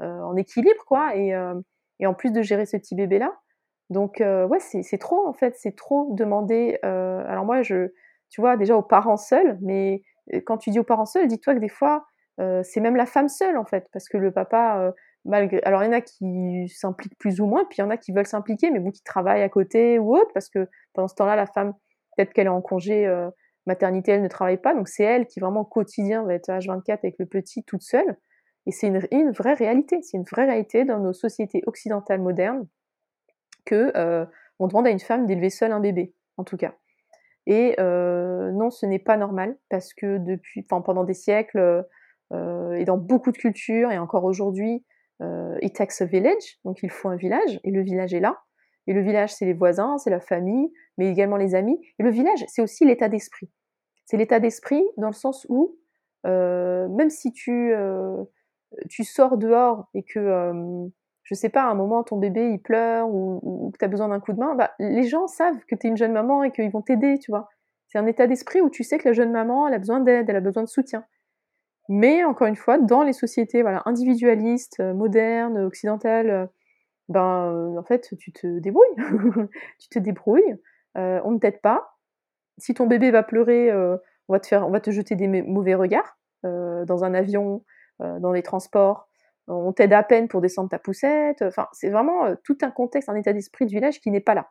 en 0.00 0.36
équilibre, 0.36 0.84
quoi, 0.86 1.16
et, 1.16 1.34
et, 2.00 2.06
en 2.06 2.14
plus 2.14 2.32
de 2.32 2.42
gérer 2.42 2.66
ce 2.66 2.76
petit 2.76 2.94
bébé-là. 2.94 3.32
Donc, 3.90 4.20
ouais, 4.20 4.58
c'est 4.60 4.98
trop, 4.98 5.26
en 5.26 5.32
fait, 5.32 5.54
c'est 5.56 5.76
trop 5.76 6.14
demander. 6.14 6.78
alors, 6.82 7.44
moi, 7.44 7.62
je, 7.62 7.88
tu 8.30 8.40
vois, 8.40 8.56
déjà 8.56 8.76
aux 8.76 8.82
parents 8.82 9.16
seuls, 9.16 9.58
mais 9.60 10.02
quand 10.46 10.58
tu 10.58 10.70
dis 10.70 10.78
aux 10.78 10.84
parents 10.84 11.06
seuls, 11.06 11.26
dis-toi 11.26 11.54
que 11.54 11.60
des 11.60 11.68
fois, 11.68 12.06
c'est 12.62 12.80
même 12.80 12.96
la 12.96 13.06
femme 13.06 13.28
seule, 13.28 13.58
en 13.58 13.64
fait, 13.64 13.88
parce 13.92 14.08
que 14.08 14.16
le 14.16 14.30
papa, 14.30 14.92
malgré. 15.24 15.60
Alors, 15.64 15.82
il 15.82 15.86
y 15.86 15.88
en 15.88 15.92
a 15.92 16.00
qui 16.00 16.68
s'impliquent 16.68 17.18
plus 17.18 17.40
ou 17.40 17.46
moins, 17.46 17.64
puis 17.64 17.78
il 17.78 17.80
y 17.80 17.84
en 17.84 17.90
a 17.90 17.96
qui 17.96 18.12
veulent 18.12 18.26
s'impliquer, 18.26 18.70
mais 18.70 18.80
bon, 18.80 18.90
qui 18.90 19.02
travaillent 19.02 19.42
à 19.42 19.48
côté 19.48 19.98
ou 19.98 20.16
autre, 20.16 20.30
parce 20.34 20.48
que 20.48 20.68
pendant 20.92 21.08
ce 21.08 21.14
temps-là, 21.16 21.36
la 21.36 21.46
femme, 21.46 21.72
peut-être 22.16 22.32
qu'elle 22.32 22.46
est 22.46 22.50
en 22.50 22.62
congé 22.62 23.06
maternité, 23.68 24.12
elle 24.12 24.22
ne 24.22 24.28
travaille 24.28 24.60
pas, 24.60 24.74
donc 24.74 24.88
c'est 24.88 25.04
elle 25.04 25.26
qui 25.26 25.38
vraiment 25.38 25.60
au 25.60 25.64
quotidien 25.64 26.24
va 26.24 26.34
être 26.34 26.48
H24 26.48 26.98
avec 27.04 27.16
le 27.18 27.26
petit 27.26 27.62
toute 27.62 27.82
seule. 27.82 28.16
Et 28.66 28.72
c'est 28.72 28.88
une, 28.88 29.30
vraie 29.30 29.54
réalité, 29.54 30.02
c'est 30.02 30.16
une 30.16 30.24
vraie 30.24 30.44
réalité 30.44 30.84
dans 30.84 30.98
nos 30.98 31.12
sociétés 31.12 31.62
occidentales 31.66 32.20
modernes 32.20 32.66
que 33.64 33.92
euh, 33.96 34.26
on 34.58 34.66
demande 34.66 34.86
à 34.86 34.90
une 34.90 34.98
femme 34.98 35.26
d'élever 35.26 35.50
seule 35.50 35.72
un 35.72 35.80
bébé, 35.80 36.12
en 36.36 36.44
tout 36.44 36.56
cas. 36.56 36.74
Et 37.46 37.76
euh, 37.78 38.50
non, 38.52 38.70
ce 38.70 38.84
n'est 38.84 38.98
pas 38.98 39.16
normal 39.16 39.56
parce 39.70 39.94
que 39.94 40.18
depuis, 40.18 40.62
pendant 40.62 41.04
des 41.04 41.14
siècles 41.14 41.86
euh, 42.32 42.72
et 42.72 42.84
dans 42.84 42.98
beaucoup 42.98 43.32
de 43.32 43.38
cultures 43.38 43.90
et 43.90 43.98
encore 43.98 44.24
aujourd'hui, 44.24 44.84
it 45.60 45.74
takes 45.74 46.00
a 46.00 46.04
village, 46.04 46.60
donc 46.64 46.82
il 46.82 46.90
faut 46.90 47.08
un 47.08 47.16
village 47.16 47.58
et 47.64 47.70
le 47.70 47.82
village 47.82 48.14
est 48.14 48.20
là. 48.20 48.38
Et 48.86 48.92
le 48.92 49.02
village, 49.02 49.34
c'est 49.34 49.44
les 49.44 49.52
voisins, 49.52 49.98
c'est 49.98 50.10
la 50.10 50.20
famille, 50.20 50.72
mais 50.96 51.10
également 51.10 51.36
les 51.36 51.54
amis. 51.54 51.78
Et 51.98 52.02
le 52.02 52.10
village, 52.10 52.44
c'est 52.48 52.62
aussi 52.62 52.86
l'état 52.86 53.08
d'esprit. 53.08 53.50
C'est 54.08 54.16
l'état 54.16 54.40
d'esprit 54.40 54.82
dans 54.96 55.08
le 55.08 55.12
sens 55.12 55.46
où, 55.50 55.76
euh, 56.26 56.88
même 56.88 57.10
si 57.10 57.30
tu, 57.30 57.74
euh, 57.74 58.24
tu 58.88 59.04
sors 59.04 59.36
dehors 59.36 59.90
et 59.92 60.02
que, 60.02 60.18
euh, 60.18 60.88
je 61.24 61.34
sais 61.34 61.50
pas, 61.50 61.64
à 61.64 61.66
un 61.66 61.74
moment, 61.74 62.02
ton 62.02 62.16
bébé, 62.16 62.48
il 62.48 62.58
pleure 62.58 63.06
ou, 63.10 63.70
que 63.70 63.78
tu 63.78 63.84
as 63.84 63.88
besoin 63.88 64.08
d'un 64.08 64.18
coup 64.18 64.32
de 64.32 64.38
main, 64.38 64.54
bah, 64.54 64.70
les 64.78 65.02
gens 65.02 65.26
savent 65.26 65.62
que 65.66 65.74
tu 65.74 65.86
es 65.86 65.90
une 65.90 65.98
jeune 65.98 66.12
maman 66.12 66.42
et 66.42 66.50
qu'ils 66.50 66.70
vont 66.70 66.80
t'aider, 66.80 67.18
tu 67.18 67.30
vois. 67.30 67.50
C'est 67.88 67.98
un 67.98 68.06
état 68.06 68.26
d'esprit 68.26 68.62
où 68.62 68.70
tu 68.70 68.82
sais 68.82 68.96
que 68.96 69.06
la 69.06 69.12
jeune 69.12 69.30
maman, 69.30 69.66
a 69.66 69.76
besoin 69.76 70.00
d'aide, 70.00 70.30
elle 70.30 70.36
a 70.36 70.40
besoin 70.40 70.62
de 70.62 70.68
soutien. 70.68 71.04
Mais 71.90 72.24
encore 72.24 72.46
une 72.46 72.56
fois, 72.56 72.78
dans 72.78 73.02
les 73.02 73.12
sociétés 73.12 73.60
voilà, 73.60 73.82
individualistes, 73.84 74.80
modernes, 74.80 75.58
occidentales, 75.58 76.48
ben 77.10 77.76
en 77.78 77.82
fait 77.82 78.14
tu 78.18 78.32
te 78.32 78.58
débrouilles, 78.58 78.96
tu 79.78 79.88
te 79.88 79.98
débrouilles, 79.98 80.56
euh, 80.96 81.20
on 81.24 81.32
ne 81.32 81.38
t'aide 81.38 81.60
pas. 81.60 81.97
Si 82.58 82.74
ton 82.74 82.86
bébé 82.86 83.10
va 83.10 83.22
pleurer, 83.22 83.70
euh, 83.70 83.96
on 84.28 84.70
va 84.70 84.80
te 84.80 84.90
jeter 84.90 85.14
des 85.16 85.28
mauvais 85.28 85.74
regards 85.74 86.18
euh, 86.44 86.84
dans 86.84 87.04
un 87.04 87.14
avion, 87.14 87.64
dans 88.00 88.32
les 88.32 88.42
transports. 88.42 89.08
On 89.48 89.72
t'aide 89.72 89.92
à 89.92 90.02
peine 90.02 90.28
pour 90.28 90.40
descendre 90.40 90.68
ta 90.68 90.78
poussette. 90.78 91.42
C'est 91.72 91.90
vraiment 91.90 92.34
tout 92.44 92.58
un 92.62 92.70
contexte, 92.70 93.08
un 93.08 93.16
état 93.16 93.32
d'esprit 93.32 93.66
de 93.66 93.70
village 93.70 94.00
qui 94.00 94.10
n'est 94.10 94.20
pas 94.20 94.34
là, 94.34 94.50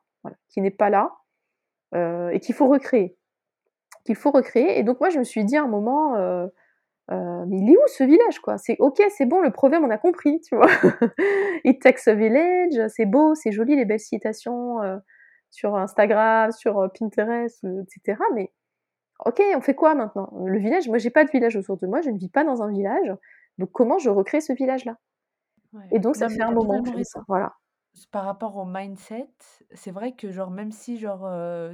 qui 0.49 0.59
n'est 0.59 0.71
pas 0.71 0.89
là 0.89 1.13
et 1.93 2.39
qu'il 2.41 2.55
faut 2.55 2.67
recréer. 2.67 3.17
Et 4.09 4.83
donc 4.83 4.99
moi 4.99 5.09
je 5.09 5.19
me 5.19 5.23
suis 5.23 5.45
dit 5.45 5.55
à 5.55 5.63
un 5.63 5.67
moment 5.67 6.49
euh, 7.09 7.45
mais 7.47 7.59
il 7.59 7.71
est 7.71 7.77
où 7.77 7.87
ce 7.87 8.03
village 8.03 8.39
quoi? 8.39 8.57
C'est 8.57 8.75
ok, 8.79 9.01
c'est 9.15 9.25
bon, 9.25 9.39
le 9.39 9.51
proverbe 9.51 9.83
on 9.85 9.89
a 9.89 9.97
compris, 9.97 10.41
tu 10.41 10.55
vois. 10.55 10.67
It 11.63 11.81
takes 11.81 12.07
a 12.07 12.13
village, 12.13 12.89
c'est 12.89 13.05
beau, 13.05 13.33
c'est 13.33 13.51
joli 13.51 13.75
les 13.77 13.85
belles 13.85 13.99
citations 13.99 14.81
euh, 14.81 14.97
sur 15.49 15.75
Instagram, 15.75 16.51
sur 16.51 16.79
euh, 16.79 16.87
Pinterest, 16.87 17.63
etc. 17.63 18.21
Mais 18.33 18.51
ok, 19.25 19.41
on 19.55 19.61
fait 19.61 19.75
quoi 19.75 19.95
maintenant? 19.95 20.29
Le 20.45 20.59
village, 20.59 20.87
moi 20.87 20.97
j'ai 20.97 21.09
pas 21.09 21.25
de 21.25 21.31
village 21.31 21.55
autour 21.55 21.77
de 21.77 21.87
moi, 21.87 22.01
je 22.01 22.09
ne 22.09 22.17
vis 22.17 22.29
pas 22.29 22.43
dans 22.43 22.61
un 22.61 22.71
village, 22.71 23.13
donc 23.57 23.71
comment 23.71 23.97
je 23.97 24.09
recrée 24.09 24.41
ce 24.41 24.53
village-là? 24.53 24.97
Ouais. 25.73 25.87
Et 25.91 25.99
donc 25.99 26.15
ça 26.15 26.29
fait 26.29 26.41
un 26.41 26.51
moment 26.51 26.81
que 26.81 26.89
je 26.89 26.95
fais 26.95 27.03
ça, 27.03 27.21
voilà. 27.27 27.53
Par 28.11 28.25
rapport 28.25 28.55
au 28.57 28.65
mindset, 28.65 29.27
c'est 29.73 29.89
vrai 29.89 30.13
que 30.13 30.29
genre 30.29 30.51
même 30.51 30.71
si 30.71 30.97
genre, 30.99 31.27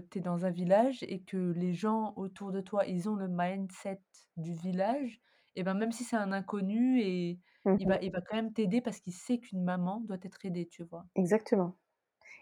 tu 0.09 0.19
es 0.19 0.21
dans 0.21 0.45
un 0.45 0.51
village 0.51 1.03
et 1.03 1.21
que 1.21 1.51
les 1.51 1.73
gens 1.73 2.13
autour 2.15 2.53
de 2.53 2.61
toi, 2.61 2.85
ils 2.85 3.09
ont 3.09 3.15
le 3.15 3.27
mindset 3.27 3.99
du 4.37 4.53
village 4.53 5.19
et 5.55 5.63
ben, 5.63 5.73
même 5.73 5.91
si 5.91 6.05
c'est 6.05 6.15
un 6.15 6.31
inconnu 6.31 7.01
et 7.01 7.39
Mmh 7.65 7.77
il 7.79 7.87
va 7.87 8.01
il 8.01 8.11
va 8.11 8.21
quand 8.21 8.35
même 8.35 8.51
t'aider 8.51 8.81
parce 8.81 8.99
qu'il 8.99 9.13
sait 9.13 9.39
qu'une 9.39 9.63
maman 9.63 10.01
doit 10.01 10.17
être 10.21 10.45
aidée, 10.45 10.67
tu 10.67 10.83
vois? 10.83 11.05
Exactement. 11.15 11.75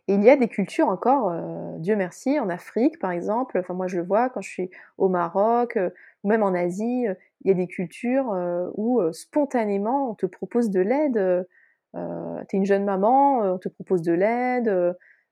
Et 0.08 0.16
il 0.16 0.24
y 0.24 0.30
a 0.30 0.36
des 0.38 0.48
cultures 0.50 0.88
encore, 0.90 1.32
heu, 1.32 1.78
Dieu 1.80 1.96
merci, 1.96 2.40
en 2.40 2.50
Afrique 2.50 3.00
par 3.00 3.12
exemple, 3.12 3.58
enfin 3.60 3.74
moi 3.74 3.88
je 3.88 3.98
le 3.98 4.04
vois 4.06 4.30
quand 4.30 4.42
je 4.42 4.50
suis 4.50 4.70
au 4.98 5.10
Maroc, 5.10 5.78
heu, 5.78 5.94
ou 6.24 6.30
même 6.30 6.44
en 6.44 6.54
Asie, 6.54 7.08
heu, 7.08 7.16
il 7.44 7.50
y 7.50 7.52
a 7.52 7.56
des 7.56 7.68
cultures, 7.68 8.28
où, 8.76 9.02
spontanément 9.14 10.12
on 10.12 10.16
te 10.16 10.26
propose 10.28 10.70
de 10.72 10.82
l'aide, 10.82 11.18
heu 11.18 11.48
heu, 11.96 12.46
tu 12.50 12.56
es 12.56 12.60
une 12.60 12.66
jeune 12.66 12.86
maman, 12.86 13.40
on 13.42 13.58
te 13.60 13.70
propose 13.70 14.02
de 14.04 14.14
l'aide, 14.14 14.70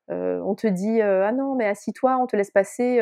on 0.10 0.55
te 0.55 0.68
dit, 0.68 1.01
«Ah 1.01 1.32
non 1.34 1.55
mais 1.55 1.66
assis-toi, 1.68 2.18
on 2.22 2.28
te 2.28 2.36
laisse 2.36 2.51
passer», 2.51 3.01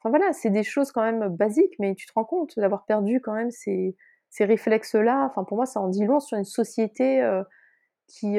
enfin 0.00 0.10
voilà, 0.10 0.32
c'est 0.32 0.50
des 0.50 0.62
choses 0.64 0.92
quand 0.92 1.02
même 1.02 1.28
basiques, 1.28 1.74
mais 1.80 1.94
tu 1.96 2.06
te 2.06 2.12
rends 2.14 2.24
compte 2.24 2.58
d'avoir 2.58 2.84
perdu 2.86 3.20
quand 3.20 3.34
même 3.34 3.50
ces 3.50 3.96
ces 4.30 4.44
réflexes-là, 4.44 5.26
enfin 5.30 5.44
pour 5.44 5.56
moi 5.56 5.66
ça 5.66 5.80
en 5.80 5.88
dit 5.88 6.04
long 6.06 6.20
sur 6.20 6.36
une 6.38 6.44
société, 6.44 7.22
qui, 8.08 8.38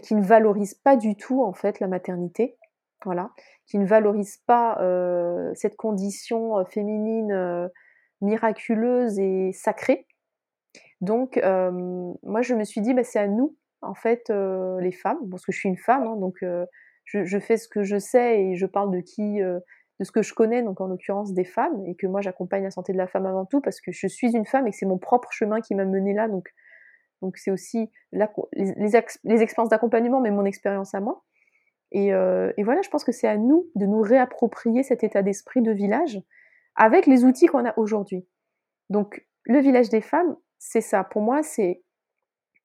qui 0.00 0.14
ne 0.14 0.22
valorise 0.22 0.74
pas 0.74 0.96
du 0.96 1.16
tout 1.16 1.42
en 1.42 1.52
fait 1.52 1.80
la 1.80 1.88
maternité, 1.88 2.58
voilà, 3.04 3.30
qui 3.66 3.78
ne 3.78 3.86
valorise 3.86 4.38
pas, 4.46 4.78
heu, 4.82 5.52
cette 5.54 5.76
condition, 5.76 6.58
heu, 6.60 6.64
féminine, 6.64 7.32
heu, 7.32 7.68
miraculeuse 8.22 9.18
et 9.18 9.52
sacrée. 9.52 10.06
Donc 11.00 11.40
moi 12.22 12.42
je 12.42 12.54
me 12.54 12.64
suis 12.64 12.80
dit: 12.80 12.94
«Bah, 12.94 13.04
c'est 13.04 13.18
à 13.18 13.28
nous 13.28 13.56
en 13.82 13.94
fait, 13.94 14.30
les 14.80 14.92
femmes», 14.92 15.28
parce 15.30 15.44
que 15.44 15.52
je 15.52 15.58
suis 15.58 15.68
une 15.68 15.76
femme, 15.78 16.06
hein, 16.06 16.16
donc 16.16 16.36
je 16.42 17.24
je 17.24 17.38
fais 17.38 17.56
ce 17.58 17.68
que 17.68 17.82
je 17.84 17.98
sais 17.98 18.40
et 18.42 18.56
je 18.56 18.66
parle 18.66 18.90
de 18.92 19.00
qui, 19.00 19.40
de 19.40 20.04
ce 20.04 20.12
que 20.12 20.22
je 20.22 20.34
connais, 20.34 20.62
donc 20.62 20.80
en 20.80 20.86
l'occurrence 20.88 21.32
des 21.34 21.44
femmes. 21.44 21.84
Et 21.86 21.94
que 21.96 22.06
moi 22.06 22.20
j'accompagne 22.22 22.64
la 22.64 22.70
santé 22.70 22.92
de 22.92 22.98
la 22.98 23.06
femme 23.06 23.26
avant 23.26 23.46
tout 23.46 23.60
parce 23.60 23.80
que 23.80 23.92
je 23.92 24.06
suis 24.08 24.34
une 24.36 24.46
femme 24.46 24.66
et 24.66 24.70
que 24.70 24.76
c'est 24.76 24.86
mon 24.86 24.98
propre 24.98 25.30
chemin 25.32 25.60
qui 25.60 25.74
m'a 25.74 25.84
menée 25.84 26.14
là, 26.14 26.28
donc 26.28 26.48
donc 27.26 27.36
c'est 27.38 27.50
aussi 27.50 27.90
les 28.12 28.26
les 28.52 28.96
ex 28.96 29.18
les 29.24 29.42
expériences 29.42 29.70
d'accompagnement, 29.70 30.20
mais 30.20 30.30
mon 30.30 30.44
expérience 30.44 30.94
à 30.94 31.00
moi 31.00 31.24
et 31.90 32.12
heu 32.12 32.54
et 32.56 32.62
voilà, 32.62 32.82
je 32.82 32.88
pense 32.88 33.04
que 33.04 33.12
c'est 33.12 33.28
à 33.28 33.36
nous 33.36 33.68
de 33.74 33.86
nous 33.86 34.00
réapproprier 34.00 34.82
cet 34.84 35.02
état 35.04 35.22
d'esprit 35.22 35.60
de 35.62 35.72
village 35.72 36.22
avec 36.76 37.06
les 37.06 37.24
outils 37.24 37.46
qu'on 37.46 37.64
a 37.64 37.76
aujourd'hui. 37.76 38.26
Donc 38.90 39.26
le 39.44 39.58
village 39.58 39.88
des 39.88 40.00
femmes, 40.00 40.36
c'est 40.58 40.80
ça. 40.80 41.04
Pour 41.04 41.22
moi, 41.22 41.42
c'est 41.42 41.82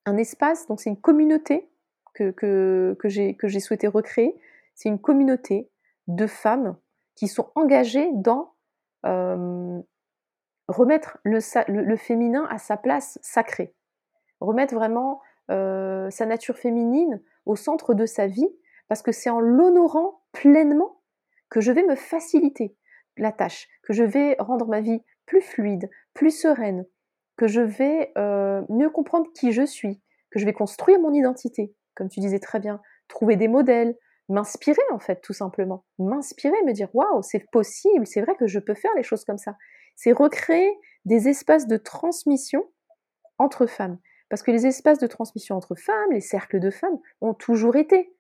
un 0.06 0.18
espace, 0.18 0.68
donc 0.68 0.80
c'est 0.80 0.90
une 0.90 1.02
communauté 1.02 1.70
que 2.14 2.32
que 2.32 2.96
que 3.00 3.48
j'ai 3.48 3.60
souhaité 3.60 3.88
recréer. 3.88 4.40
C'est 4.76 4.90
une 4.90 5.00
communauté 5.00 5.70
de 6.08 6.28
femmes 6.28 6.78
qui 7.16 7.28
sont 7.28 7.52
engagées 7.56 8.10
dans, 8.14 8.54
hem, 9.06 9.84
remettre 10.68 11.20
le 11.24 11.40
le 11.68 11.82
le 11.84 11.96
féminin 11.98 12.48
à 12.50 12.58
sa 12.58 12.78
place 12.78 13.20
sacrée. 13.22 13.74
Remettre 14.42 14.76
vraiment, 14.76 15.22
heu, 15.52 16.10
sa 16.12 16.26
nature 16.28 16.58
féminine 16.58 17.22
au 17.46 17.56
centre 17.56 17.94
de 17.96 18.06
sa 18.06 18.28
vie, 18.28 18.50
parce 18.90 19.02
que 19.04 19.14
c'est 19.14 19.30
en 19.32 19.40
l'honorant 19.40 20.22
pleinement 20.34 21.02
que 21.50 21.62
je 21.62 21.72
vais 21.72 21.84
me 21.84 21.96
faciliter 21.96 22.76
la 23.18 23.32
tâche, 23.32 23.68
que 23.84 23.94
je 23.94 24.04
vais 24.04 24.36
rendre 24.40 24.68
ma 24.68 24.82
vie 24.82 25.04
plus 25.28 25.42
fluide, 25.42 25.90
plus 26.14 26.32
sereine, 26.32 26.86
que 27.38 27.48
je 27.48 27.62
vais, 27.62 28.12
heu, 28.18 28.66
mieux 28.70 28.90
comprendre 28.90 29.28
qui 29.34 29.52
je 29.54 29.66
suis, 29.66 30.02
que 30.32 30.40
je 30.40 30.46
vais 30.46 30.54
construire 30.54 31.00
mon 31.00 31.14
identité, 31.14 31.74
comme 31.96 32.10
tu 32.10 32.20
disais 32.20 32.40
très 32.40 32.60
bien, 32.60 32.82
trouver 33.08 33.36
des 33.36 33.48
modèles, 33.50 33.98
m'inspirer 34.30 34.82
en 34.94 35.00
fait 35.00 35.22
tout 35.22 35.34
simplement. 35.34 35.84
M'inspirer, 36.00 36.62
me 36.66 36.72
dire: 36.74 36.90
«Waouh, 36.96 37.22
c'est 37.22 37.50
possible, 37.52 38.08
c'est 38.08 38.22
vrai 38.22 38.36
que 38.36 38.48
je 38.48 38.60
peux 38.60 38.74
faire 38.76 38.92
les 38.96 39.04
choses 39.04 39.26
comme 39.26 39.38
ça». 39.38 39.58
C'est 39.96 40.14
recréer 40.14 40.72
des 41.06 41.28
espaces 41.28 41.68
de 41.68 41.78
transmission 41.78 42.66
entre 43.40 43.66
femmes. 43.68 44.00
Parce 44.32 44.44
que 44.44 44.52
les 44.52 44.66
espaces 44.66 44.98
de 44.98 45.08
transmission 45.08 45.58
entre 45.58 45.76
femmes, 45.76 46.14
les 46.14 46.22
cercles 46.22 46.62
de 46.62 46.72
femmes, 46.72 46.98
ont 47.20 47.36
toujours 47.36 47.76
été. 47.76 48.16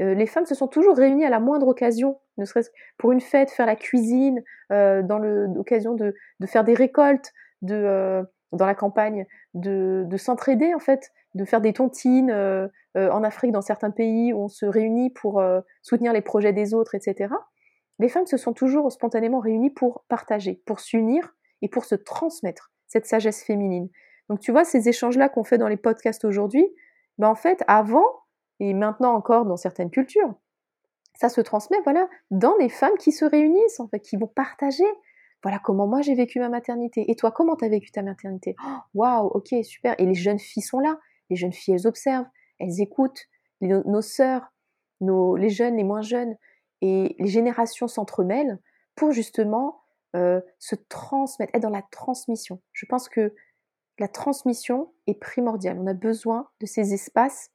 Heu, 0.00 0.12
les 0.12 0.26
femmes 0.26 0.46
se 0.46 0.54
sont 0.54 0.68
toujours 0.68 0.96
réunies 0.96 1.26
à 1.26 1.30
la 1.30 1.40
moindre 1.40 1.66
occasion, 1.68 2.20
ne 2.38 2.44
serait-ce 2.44 2.70
pour 2.98 3.10
une 3.12 3.20
fête, 3.20 3.50
faire 3.50 3.66
la 3.66 3.76
cuisine, 3.76 4.44
heu, 4.72 5.02
dans 5.02 5.18
l'occasion 5.18 5.94
de 5.94 6.14
faire 6.46 6.64
des 6.64 6.74
récoltes, 6.74 7.32
heu, 7.68 8.24
dans 8.52 8.66
la 8.66 8.76
campagne, 8.76 9.26
de 9.54 10.04
de 10.06 10.16
s'entraider 10.16 10.72
en 10.72 10.78
fait, 10.78 11.10
de 11.34 11.44
faire 11.44 11.60
des 11.60 11.72
tontines, 11.72 12.30
en 12.94 13.24
Afrique, 13.24 13.52
dans 13.52 13.60
certains 13.60 13.90
pays 13.90 14.32
où 14.32 14.44
on 14.44 14.48
se 14.48 14.64
réunit 14.66 15.10
pour, 15.10 15.42
soutenir 15.82 16.12
les 16.12 16.22
projets 16.22 16.52
des 16.54 16.74
autres 16.74 16.94
et 16.94 17.00
cetera. 17.00 17.48
Les 17.98 18.08
femmes 18.08 18.26
se 18.26 18.36
sont 18.36 18.52
toujours 18.52 18.92
spontanément 18.92 19.40
réunies 19.40 19.70
pour 19.70 20.04
partager, 20.08 20.62
pour 20.64 20.78
s'unir 20.80 21.34
et 21.62 21.68
pour 21.68 21.84
se 21.84 21.96
transmettre 21.96 22.70
cette 22.86 23.06
sagesse 23.06 23.42
féminine. 23.42 23.88
Donc 24.28 24.40
tu 24.40 24.52
vois, 24.52 24.64
ces 24.64 24.88
échanges-là 24.88 25.28
qu'on 25.28 25.44
fait 25.44 25.58
dans 25.58 25.68
les 25.68 25.76
podcasts 25.76 26.24
aujourd'hui, 26.24 26.66
bah, 27.18 27.28
en 27.30 27.34
fait, 27.34 27.62
avant 27.68 28.06
et 28.60 28.74
maintenant 28.74 29.14
encore 29.14 29.44
dans 29.46 29.56
certaines 29.56 29.90
cultures, 29.90 30.34
ça 31.14 31.28
se 31.28 31.40
transmet, 31.40 31.78
voilà, 31.84 32.08
dans 32.30 32.56
des 32.58 32.68
femmes 32.68 32.96
qui 32.98 33.12
se 33.12 33.24
réunissent, 33.24 33.80
en 33.80 33.88
fait, 33.88 34.00
qui 34.00 34.16
vont 34.16 34.26
partager. 34.26 34.84
Voilà 35.42 35.58
comment 35.58 35.86
moi 35.86 36.02
j'ai 36.02 36.14
vécu 36.14 36.40
ma 36.40 36.48
maternité. 36.48 37.10
Et 37.10 37.14
toi, 37.14 37.30
comment 37.30 37.56
tu 37.56 37.64
as 37.64 37.68
vécu 37.68 37.90
ta 37.90 38.02
maternité? 38.02 38.56
Oh, 38.62 38.78
Waouh, 38.94 39.26
ok, 39.28 39.54
super. 39.62 39.94
Et 39.98 40.06
les 40.06 40.14
jeunes 40.14 40.38
filles 40.38 40.62
sont 40.62 40.80
là. 40.80 40.98
Les 41.30 41.36
jeunes 41.36 41.52
filles, 41.52 41.74
elles 41.74 41.86
observent, 41.86 42.26
elles 42.58 42.80
écoutent. 42.80 43.26
Nos 43.60 44.02
sœurs, 44.02 44.52
nos, 45.00 45.36
les 45.36 45.48
jeunes, 45.48 45.76
les 45.76 45.84
moins 45.84 46.02
jeunes, 46.02 46.36
et 46.82 47.16
les 47.18 47.28
générations 47.28 47.88
s'entremêlent 47.88 48.58
pour 48.94 49.12
justement 49.12 49.82
euh, 50.14 50.40
se 50.58 50.74
transmettre, 50.74 51.54
être 51.54 51.62
dans 51.62 51.70
la 51.70 51.82
transmission. 51.90 52.60
Je 52.72 52.86
pense 52.86 53.08
que 53.08 53.34
la 53.98 54.08
transmission 54.08 54.92
est 55.06 55.18
primordiale. 55.18 55.78
On 55.80 55.86
a 55.86 55.94
besoin 55.94 56.48
de 56.60 56.66
ces 56.66 56.94
espaces 56.94 57.50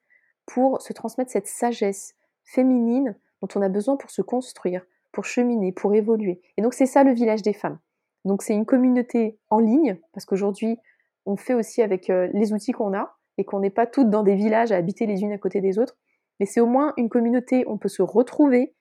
pour 0.46 0.82
se 0.82 0.94
transmettre 0.94 1.32
cette 1.32 1.48
sagesse 1.48 2.16
féminine 2.44 3.18
dont 3.42 3.48
on 3.56 3.62
a 3.62 3.70
besoin 3.70 3.98
pour 3.98 4.10
se 4.10 4.22
construire, 4.22 4.86
pour 5.12 5.26
cheminer, 5.26 5.72
pour 5.72 5.94
évoluer. 5.94 6.42
Et 6.58 6.62
donc 6.62 6.74
c'est 6.74 6.86
ça 6.86 7.04
le 7.04 7.14
village 7.14 7.42
des 7.42 7.54
femmes. 7.54 7.80
Donc 8.26 8.44
c'est 8.44 8.54
une 8.54 8.66
communauté 8.66 9.40
en 9.50 9.60
ligne, 9.60 9.98
parce 10.14 10.26
qu'aujourd'hui 10.26 10.78
on 11.26 11.36
fait 11.36 11.54
aussi 11.54 11.82
avec 11.82 12.10
euh, 12.10 12.30
les 12.34 12.54
outils 12.54 12.72
qu'on 12.72 12.94
a, 12.94 13.18
et 13.38 13.46
qu'on 13.46 13.60
n'est 13.60 13.70
pas 13.70 13.88
toutes 13.88 14.10
dans 14.10 14.24
des 14.24 14.36
villages 14.36 14.72
à 14.72 14.76
habiter 14.76 15.06
les 15.06 15.22
unes 15.22 15.32
à 15.32 15.38
côté 15.38 15.62
des 15.62 15.80
autres, 15.80 15.98
mais 16.40 16.46
c'est 16.46 16.60
au 16.60 16.68
moins 16.68 16.94
une 16.98 17.10
communauté 17.10 17.66
où 17.66 17.72
on 17.72 17.78
peut 17.78 17.90
se 17.90 18.02
retrouver 18.02 18.76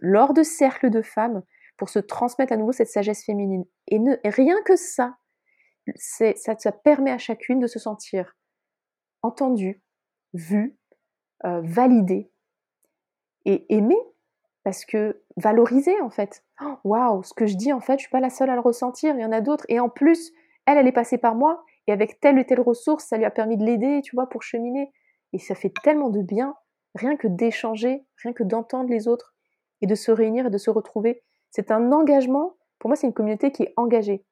lors 0.00 0.32
de 0.32 0.42
cercles 0.42 0.90
de 0.90 1.02
femmes 1.02 1.42
pour 1.76 1.88
se 1.88 1.98
transmettre 1.98 2.52
à 2.52 2.56
nouveau 2.56 2.72
cette 2.72 2.88
sagesse 2.88 3.24
féminine. 3.24 3.64
Et, 3.88 3.98
ne, 3.98 4.16
et 4.22 4.28
rien 4.28 4.56
que 4.64 4.76
ça, 4.76 5.16
ça, 5.96 6.72
permet 6.72 7.10
à 7.10 7.18
chacune 7.18 7.60
de 7.60 7.66
se 7.66 7.78
sentir 7.78 8.36
entendue, 9.22 9.82
vue, 10.32 10.78
euh, 11.44 11.60
validée 11.62 12.30
et 13.44 13.74
aimée, 13.74 14.00
parce 14.62 14.84
que 14.84 15.22
valorisée 15.36 16.00
en 16.00 16.10
fait. 16.10 16.44
Waouh, 16.84 17.16
wow, 17.16 17.22
ce 17.22 17.34
que 17.34 17.46
je 17.46 17.56
dis 17.56 17.72
en 17.72 17.80
fait, 17.80 17.94
je 17.94 18.04
suis 18.04 18.10
pas 18.10 18.20
la 18.20 18.30
seule 18.30 18.50
à 18.50 18.54
le 18.54 18.60
ressentir, 18.60 19.14
il 19.14 19.20
y 19.20 19.24
en 19.24 19.32
a 19.32 19.40
d'autres. 19.40 19.64
Et 19.68 19.80
en 19.80 19.88
plus, 19.88 20.32
elle, 20.66 20.78
elle 20.78 20.86
est 20.86 20.92
passée 20.92 21.18
par 21.18 21.34
moi, 21.34 21.64
et 21.86 21.92
avec 21.92 22.20
telle 22.20 22.38
ou 22.38 22.44
telle 22.44 22.60
ressource, 22.60 23.04
ça 23.04 23.16
lui 23.16 23.24
a 23.24 23.30
permis 23.30 23.56
de 23.56 23.64
l'aider, 23.64 24.00
tu 24.02 24.14
vois, 24.14 24.28
pour 24.28 24.42
cheminer. 24.42 24.92
Et 25.32 25.38
ça 25.38 25.54
fait 25.54 25.72
tellement 25.82 26.10
de 26.10 26.22
bien, 26.22 26.54
rien 26.94 27.16
que 27.16 27.28
d'échanger, 27.28 28.04
rien 28.22 28.32
que 28.32 28.42
d'entendre 28.42 28.90
les 28.90 29.08
autres, 29.08 29.34
et 29.80 29.86
de 29.86 29.94
se 29.94 30.10
réunir 30.10 30.46
et 30.46 30.50
de 30.50 30.58
se 30.58 30.70
retrouver. 30.70 31.22
C'est 31.50 31.70
un 31.70 31.92
engagement, 31.92 32.56
pour 32.78 32.88
moi 32.88 32.96
c'est 32.96 33.06
une 33.06 33.12
communauté 33.12 33.50
qui 33.50 33.64
est 33.64 33.74
engagée, 33.76 34.24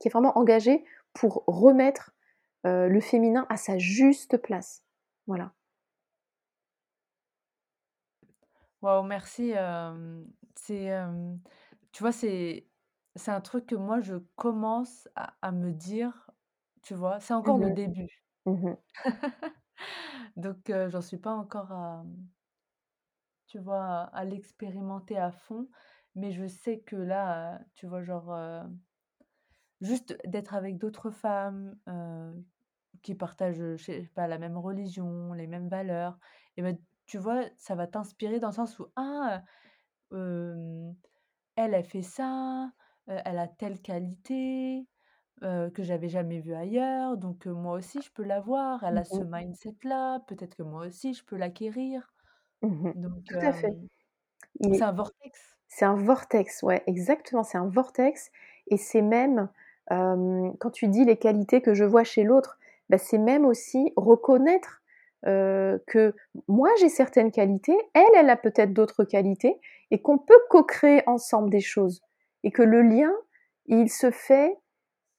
qui 0.00 0.08
est 0.08 0.10
vraiment 0.12 0.36
engagée 0.38 0.84
pour 1.14 1.44
remettre 1.46 2.12
euh, 2.66 2.88
le 2.88 3.00
féminin 3.00 3.46
à 3.50 3.56
sa 3.56 3.78
juste 3.78 4.38
place. 4.38 4.84
Voilà. 5.26 5.52
Waouh, 8.82 9.02
merci. 9.04 9.52
euh, 9.56 10.24
c'est, 10.56 10.92
euh, 10.92 11.34
tu 11.92 12.02
vois, 12.02 12.12
c'est, 12.12 12.68
c'est 13.16 13.30
un 13.32 13.40
truc 13.40 13.66
que 13.66 13.74
moi, 13.74 14.00
je 14.00 14.16
commence 14.36 15.08
à, 15.16 15.34
à 15.42 15.50
me 15.52 15.72
dire, 15.72 16.30
tu 16.82 16.94
vois, 16.94 17.18
c'est 17.20 17.34
encore 17.34 17.58
le 17.58 17.70
Mmh 17.70 17.72
début. 17.72 18.06
Mmh 18.46 18.76
Donc, 20.36 20.70
euh, 20.70 20.88
j'en 20.90 21.00
suis 21.02 21.18
pas 21.18 21.32
encore 21.32 21.72
à, 21.72 22.04
tu 23.46 23.58
vois, 23.58 23.84
à, 23.84 24.02
à 24.04 24.24
l'expérimenter 24.24 25.18
à 25.18 25.30
fond. 25.32 25.68
Mais 26.14 26.32
je 26.32 26.46
sais 26.46 26.80
que 26.80 26.96
là, 26.96 27.54
euh, 27.56 27.58
tu 27.74 27.86
vois, 27.86 28.02
genre, 28.02 28.32
euh, 28.32 28.62
juste 29.80 30.18
d'être 30.26 30.54
avec 30.54 30.78
d'autres 30.78 31.10
femmes 31.10 31.76
euh, 31.88 32.32
qui 33.02 33.14
partagent, 33.14 33.76
je 33.76 33.84
sais 33.84 34.10
pas, 34.14 34.28
la 34.28 34.38
même 34.38 34.58
religion, 34.58 35.32
les 35.34 35.46
mêmes 35.48 35.68
valeurs, 35.68 36.18
et 36.56 36.62
ben, 36.62 36.78
tu 37.06 37.18
vois, 37.18 37.44
ça 37.58 37.74
va 37.76 37.86
t'inspirer 37.88 38.40
dans 38.40 38.48
le 38.48 38.54
sens 38.54 38.78
où, 38.80 38.86
ah, 38.96 39.42
elle, 41.56 41.74
elle 41.74 41.84
fait 41.84 42.02
ça, 42.02 42.72
heu, 43.10 43.16
elle 43.24 43.38
a 43.38 43.48
telle 43.48 43.80
qualité, 43.82 44.88
que 45.40 45.82
j'avais 45.84 46.08
jamais 46.08 46.40
vu 46.40 46.52
ailleurs, 46.54 47.16
donc 47.16 47.46
moi 47.46 47.74
aussi 47.74 48.02
je 48.02 48.10
peux 48.12 48.24
l'avoir. 48.24 48.82
Elle 48.84 48.98
a 48.98 49.04
ce 49.04 49.22
Mmh 49.22 49.24
mindset-là, 49.24 50.20
peut-être 50.26 50.56
que 50.56 50.64
moi 50.64 50.86
aussi 50.86 51.14
je 51.14 51.24
peux 51.24 51.36
l'acquérir. 51.36 52.12
Mmh 52.62 52.94
Donc 52.94 53.26
Tout 53.26 53.38
à 53.42 53.52
fait. 53.52 53.76
c'est 54.72 54.84
un 54.84 54.92
vortex. 54.92 55.58
c'est 55.68 55.84
un 55.84 55.94
vortex, 55.94 56.62
ouais, 56.62 56.82
exactement, 56.86 57.42
c'est 57.42 57.58
un 57.58 57.68
vortex 57.68 58.30
et 58.68 58.76
c'est 58.76 59.02
même, 59.02 59.48
hem, 59.90 60.52
quand 60.58 60.70
tu 60.70 60.88
dis 60.88 61.04
les 61.04 61.16
qualités 61.16 61.60
que 61.62 61.74
je 61.74 61.84
vois 61.84 62.04
chez 62.04 62.24
l'autre, 62.24 62.58
bah, 62.90 62.98
c'est 62.98 63.18
même 63.18 63.44
aussi 63.46 63.92
reconnaître, 63.96 64.82
heu, 65.26 65.82
que 65.86 66.14
moi 66.48 66.70
j'ai 66.80 66.88
certaines 66.88 67.30
qualités, 67.32 67.76
elle, 67.94 68.04
elle 68.16 68.30
a 68.30 68.36
peut-être 68.36 68.72
d'autres 68.72 69.04
qualités 69.04 69.58
et 69.90 70.00
qu'on 70.02 70.18
peut 70.18 70.38
co-créer 70.50 71.02
ensemble 71.06 71.50
des 71.50 71.60
choses 71.60 72.02
et 72.44 72.50
que 72.52 72.62
le 72.62 72.82
lien, 72.82 73.12
il 73.66 73.90
se 73.90 74.10
fait 74.10 74.56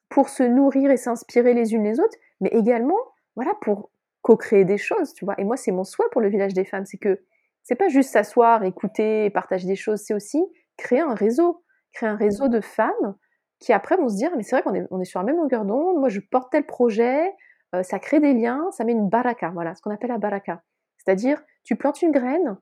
pour 0.10 0.30
se 0.30 0.44
nourrir 0.44 0.92
et 0.92 0.98
s'inspirer 0.98 1.54
les 1.54 1.74
unes 1.74 1.84
les 1.84 2.00
autres, 2.00 2.18
mais 2.42 2.50
également, 2.50 2.98
voilà, 3.36 3.54
pour 3.62 3.92
co-créer 4.22 4.66
des 4.66 4.78
choses, 4.78 5.14
tu? 5.14 5.26
Et 5.38 5.44
moi, 5.44 5.58
c'est 5.58 5.72
mon 5.72 5.84
souhait 5.84 6.08
pour 6.12 6.22
le 6.22 6.30
village 6.30 6.54
des 6.54 6.66
femmes, 6.66 6.86
c'est 6.86 6.98
que 6.98 7.22
c'est 7.64 7.76
pas 7.76 7.90
juste 7.90 8.12
s'asseoir, 8.12 8.64
écouter 8.64 9.30
partager 9.30 9.68
des 9.68 9.76
choses, 9.76 10.02
c'est 10.02 10.14
aussi 10.14 10.44
créer 10.78 11.00
un 11.02 11.14
réseau, 11.16 11.64
créer 11.94 12.10
un 12.10 12.16
réseau 12.16 12.48
de 12.48 12.62
femmes 12.62 13.16
qui 13.60 13.74
après 13.74 13.98
vont 13.98 14.10
se 14.10 14.16
dire: 14.16 14.32
«Mais 14.38 14.44
c'est 14.44 14.56
vrai 14.56 14.64
qu'on 14.64 14.74
est 14.76 14.88
on 14.92 15.00
est 15.02 15.06
sur 15.06 15.20
la 15.20 15.26
même 15.26 15.38
longueur 15.38 15.66
d'onde, 15.66 15.98
moi 16.00 16.10
je 16.10 16.20
porte 16.22 16.52
tel 16.52 16.66
projet», 16.66 17.34
heu, 17.76 17.84
ça 17.84 18.00
crée 18.00 18.20
des 18.20 18.34
liens, 18.34 18.66
ça 18.72 18.84
met 18.86 18.94
une 18.94 19.10
baraka, 19.10 19.50
voilà, 19.54 19.76
ce 19.76 19.82
qu'on 19.82 19.92
appelle 19.92 20.10
la 20.12 20.18
baraka. 20.20 20.64
C'est-à-dire, 20.98 21.42
tu 21.64 21.76
plantes 21.76 22.02
une 22.02 22.12
graine 22.12 22.58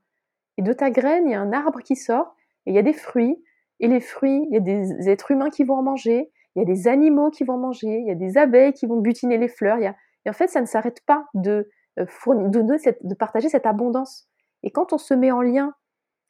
et 0.58 0.62
de 0.64 0.74
ta 0.74 0.90
graine, 0.92 1.28
il 1.28 1.32
y 1.32 1.36
a 1.36 1.42
un 1.42 1.54
arbre 1.54 1.82
qui 1.82 1.96
sort 1.96 2.36
et 2.66 2.72
il 2.72 2.76
y 2.76 2.80
a 2.80 2.84
des 2.84 2.94
fruits 2.94 3.44
et 3.80 3.88
les 3.88 4.00
fruits, 4.02 4.46
il 4.50 4.54
y 4.54 4.58
a 4.58 4.60
des 4.62 5.10
êtres 5.10 5.32
humains 5.32 5.50
qui 5.52 5.64
vont 5.64 5.76
en 5.76 5.84
manger, 5.84 6.32
il 6.56 6.60
y 6.60 6.64
a 6.64 6.66
des 6.66 6.88
animaux 6.88 7.30
qui 7.32 7.44
vont 7.44 7.54
en 7.56 7.58
manger, 7.60 8.00
il 8.00 8.08
y 8.08 8.12
a 8.12 8.16
des 8.16 8.38
abeilles 8.38 8.74
qui 8.74 8.88
vont 8.88 8.98
butiner 9.00 9.38
les 9.38 9.48
fleurs, 9.50 9.80
y 9.80 9.88
a 9.88 9.96
et 10.26 10.30
en 10.30 10.34
fait, 10.34 10.50
ça 10.50 10.62
ne 10.62 10.66
s'arrête 10.66 11.02
pas 11.06 11.26
de, 11.36 11.70
heu, 12.00 12.06
fourni 12.08 12.50
de 12.50 12.62
de 12.62 13.16
partager 13.16 13.50
cette 13.50 13.66
abondance 13.68 14.28
et 14.64 14.72
quand 14.72 14.94
on 14.94 14.98
se 14.98 15.14
met 15.14 15.32
en 15.32 15.42
lien, 15.42 15.74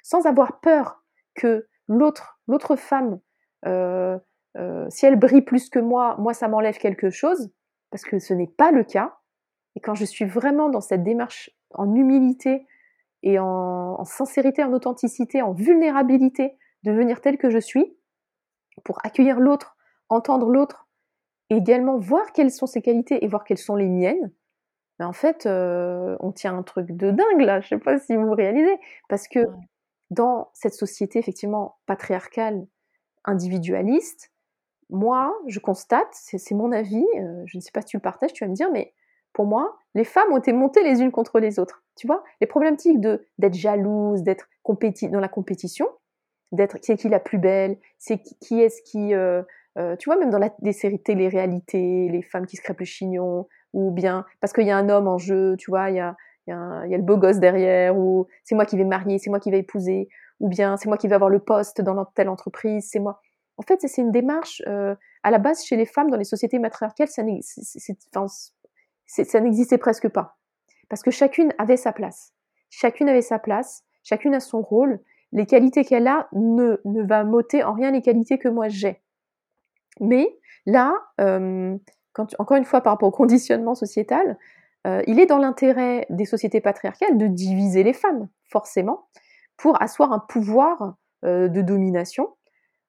sans 0.03 0.26
avoir 0.28 0.59
peur 0.61 1.03
que 1.36 1.68
l'autre 1.88 2.39
l'autre 2.47 2.76
femme, 2.78 3.20
heu, 3.68 4.20
si 4.89 5.05
elle 5.05 5.18
brille 5.18 5.41
plus 5.41 5.70
que 5.70 5.80
moi, 5.80 6.16
moi 6.20 6.34
ça 6.34 6.47
m'enlève 6.47 6.78
quelque 6.78 7.10
chose, 7.10 7.51
parce 7.91 8.03
que 8.03 8.20
ce 8.20 8.34
n'est 8.34 8.47
pas 8.47 8.72
le 8.72 8.84
cas. 8.84 9.18
Et 9.76 9.80
quand 9.80 9.95
je 9.95 10.05
suis 10.05 10.26
vraiment 10.26 10.70
dans 10.70 10.82
cette 10.82 11.03
démarche 11.03 11.51
en 11.74 11.93
humilité 11.95 12.66
et 13.24 13.39
en 13.39 13.99
en 13.99 14.05
sincérité, 14.05 14.64
en 14.64 14.74
authenticité, 14.74 15.41
en 15.41 15.53
vulnérabilité, 15.53 16.58
devenir 16.84 17.22
telle 17.22 17.38
que 17.38 17.49
je 17.49 17.58
suis, 17.58 17.97
pour 18.84 18.99
accueillir 19.03 19.39
l'autre, 19.39 19.76
entendre 20.10 20.49
l'autre 20.49 20.88
et 21.49 21.55
également 21.58 21.97
voir 21.97 22.32
quelles 22.34 22.51
sont 22.51 22.68
ses 22.68 22.82
qualités 22.82 23.24
et 23.24 23.28
voir 23.28 23.43
quelles 23.43 23.58
sont 23.58 23.76
les 23.76 23.88
miennes, 23.89 24.32
mais 24.99 25.05
en 25.05 25.14
fait, 25.14 25.45
heu, 25.45 26.18
on 26.20 26.32
tient 26.32 26.58
un 26.58 26.64
truc 26.64 26.91
de 26.91 27.12
dingue 27.12 27.41
là, 27.41 27.62
je 27.62 27.70
sais 27.70 27.78
pas 27.78 27.99
si 27.99 28.16
vous 28.16 28.32
réalisez? 28.32 28.78
Parce 29.10 29.28
que 29.28 29.39
dans 30.10 30.49
cette 30.53 30.74
société 30.74 31.20
effectivement 31.20 31.78
patriarcale, 31.86 32.66
individualiste, 33.26 34.32
moi, 34.89 35.33
je 35.47 35.59
constate, 35.59 36.07
c'est 36.13 36.55
mon 36.55 36.71
avis, 36.71 37.05
heu, 37.17 37.43
je 37.45 37.57
ne 37.57 37.61
sais 37.61 37.71
pas 37.73 37.81
si 37.81 37.88
tu 37.88 37.97
le 37.97 38.01
partages, 38.01 38.33
tu 38.33 38.43
vas 38.45 38.49
me 38.49 38.55
dire, 38.55 38.71
mais 38.71 38.93
pour 39.33 39.45
moi, 39.45 39.77
les 39.95 40.03
femmes 40.05 40.31
ont 40.31 40.38
été 40.38 40.53
montées 40.53 40.83
les 40.83 41.01
unes 41.01 41.11
contre 41.11 41.39
les 41.39 41.59
autres. 41.59 41.83
Tu 41.95 42.07
vois? 42.07 42.23
Les 42.41 42.47
problématiques 42.47 42.99
de 43.01 43.25
d'être 43.39 43.53
jalouse, 43.55 44.23
d'être 44.23 44.47
dans 45.11 45.19
la 45.21 45.29
compétition, 45.29 45.88
d'être 46.51 46.77
c'est 46.81 46.97
qui 46.97 47.09
la 47.09 47.19
plus 47.19 47.38
belle, 47.39 47.77
c'est 47.97 48.19
qui 48.21 48.38
qui 48.39 48.61
est-ce 48.61 48.81
qui, 48.83 49.13
heu 49.13 49.45
heu, 49.77 49.95
tu 49.99 50.09
vois? 50.09 50.17
Même 50.17 50.29
dans 50.29 50.39
la 50.39 50.51
des 50.59 50.73
séries 50.73 51.01
télé-réalité, 51.01 52.09
les 52.09 52.21
femmes 52.23 52.45
qui 52.45 52.57
se 52.57 52.61
crêpent 52.61 52.79
le 52.79 52.85
chignon 52.85 53.47
ou 53.73 53.91
bien 53.91 54.25
parce 54.41 54.53
qu'il 54.53 54.65
y 54.67 54.71
a 54.71 54.77
un 54.77 54.89
homme 54.89 55.07
en 55.07 55.17
jeu, 55.17 55.55
tu 55.57 55.71
vois? 55.71 55.89
Il 55.89 55.95
y 55.97 55.99
a 55.99 56.15
y 56.47 56.51
a 56.51 56.83
il 56.85 56.91
y 56.91 56.95
a 56.95 56.97
le 56.97 57.03
beau 57.03 57.17
gosse 57.17 57.39
derrière 57.39 57.97
ou 57.97 58.27
c'est 58.43 58.55
moi 58.55 58.65
qui 58.65 58.77
vais 58.77 58.85
marier, 58.85 59.19
c'est 59.19 59.29
moi 59.29 59.39
qui 59.39 59.51
vais 59.51 59.59
épouser 59.59 60.09
ou 60.39 60.47
bien 60.49 60.77
c'est 60.77 60.88
moi 60.89 60.97
qui 60.97 61.07
vais 61.07 61.15
avoir 61.15 61.29
le 61.29 61.39
poste 61.39 61.81
dans 61.81 62.05
telle 62.05 62.29
entreprise, 62.29 62.88
c'est 62.91 62.99
moi. 62.99 63.21
En 63.58 63.64
fait, 63.64 63.82
c'est 63.82 64.01
une 64.01 64.12
démarche, 64.12 64.62
heu, 64.68 64.95
à 65.24 65.32
la 65.32 65.39
base, 65.39 65.64
chez 65.64 65.76
les 65.76 65.86
femmes 65.86 66.12
dans 66.12 66.18
les 66.18 66.24
sociétés 66.24 66.60
matriarcales, 66.60 67.08
ça 67.08 67.24
n'existait 69.41 69.78
presque 69.78 70.10
pas. 70.10 70.38
Parce 70.89 71.01
que 71.01 71.12
chacune 71.12 71.53
avait 71.58 71.78
sa 71.78 71.91
place. 71.91 72.34
Chacune 72.70 73.10
avait 73.10 73.22
sa 73.22 73.39
place, 73.39 73.84
chacune 74.03 74.36
a 74.36 74.39
son 74.39 74.62
rôle. 74.62 74.99
Les 75.32 75.45
qualités 75.45 75.84
qu'elle 75.84 76.08
a 76.08 76.28
ne 76.34 76.78
ne 76.86 77.03
va 77.03 77.24
m'ôter 77.24 77.64
en 77.64 77.74
rien 77.74 77.91
les 77.91 78.01
qualités 78.01 78.38
que 78.38 78.47
moi 78.47 78.70
j'ai. 78.70 79.01
Mais 79.99 80.38
là, 80.66 80.93
tu 81.18 82.36
encore 82.39 82.58
une 82.58 82.66
fois 82.66 82.82
par 82.82 82.93
rapport 82.93 83.10
au 83.10 83.12
conditionnement 83.12 83.76
sociétal, 83.76 84.38
heu, 84.86 85.01
il 85.08 85.20
est 85.20 85.26
dans 85.26 85.39
l'intérêt 85.39 86.05
des 86.10 86.26
sociétés 86.26 86.62
patriarcales 86.62 87.18
de 87.18 87.28
diviser 87.28 87.84
les 87.84 87.93
femmes, 87.93 88.30
forcément, 88.49 89.08
pour 89.58 89.82
asseoir 89.82 90.14
un 90.14 90.20
pouvoir, 90.20 90.95
de 91.24 91.62
domination 91.62 92.30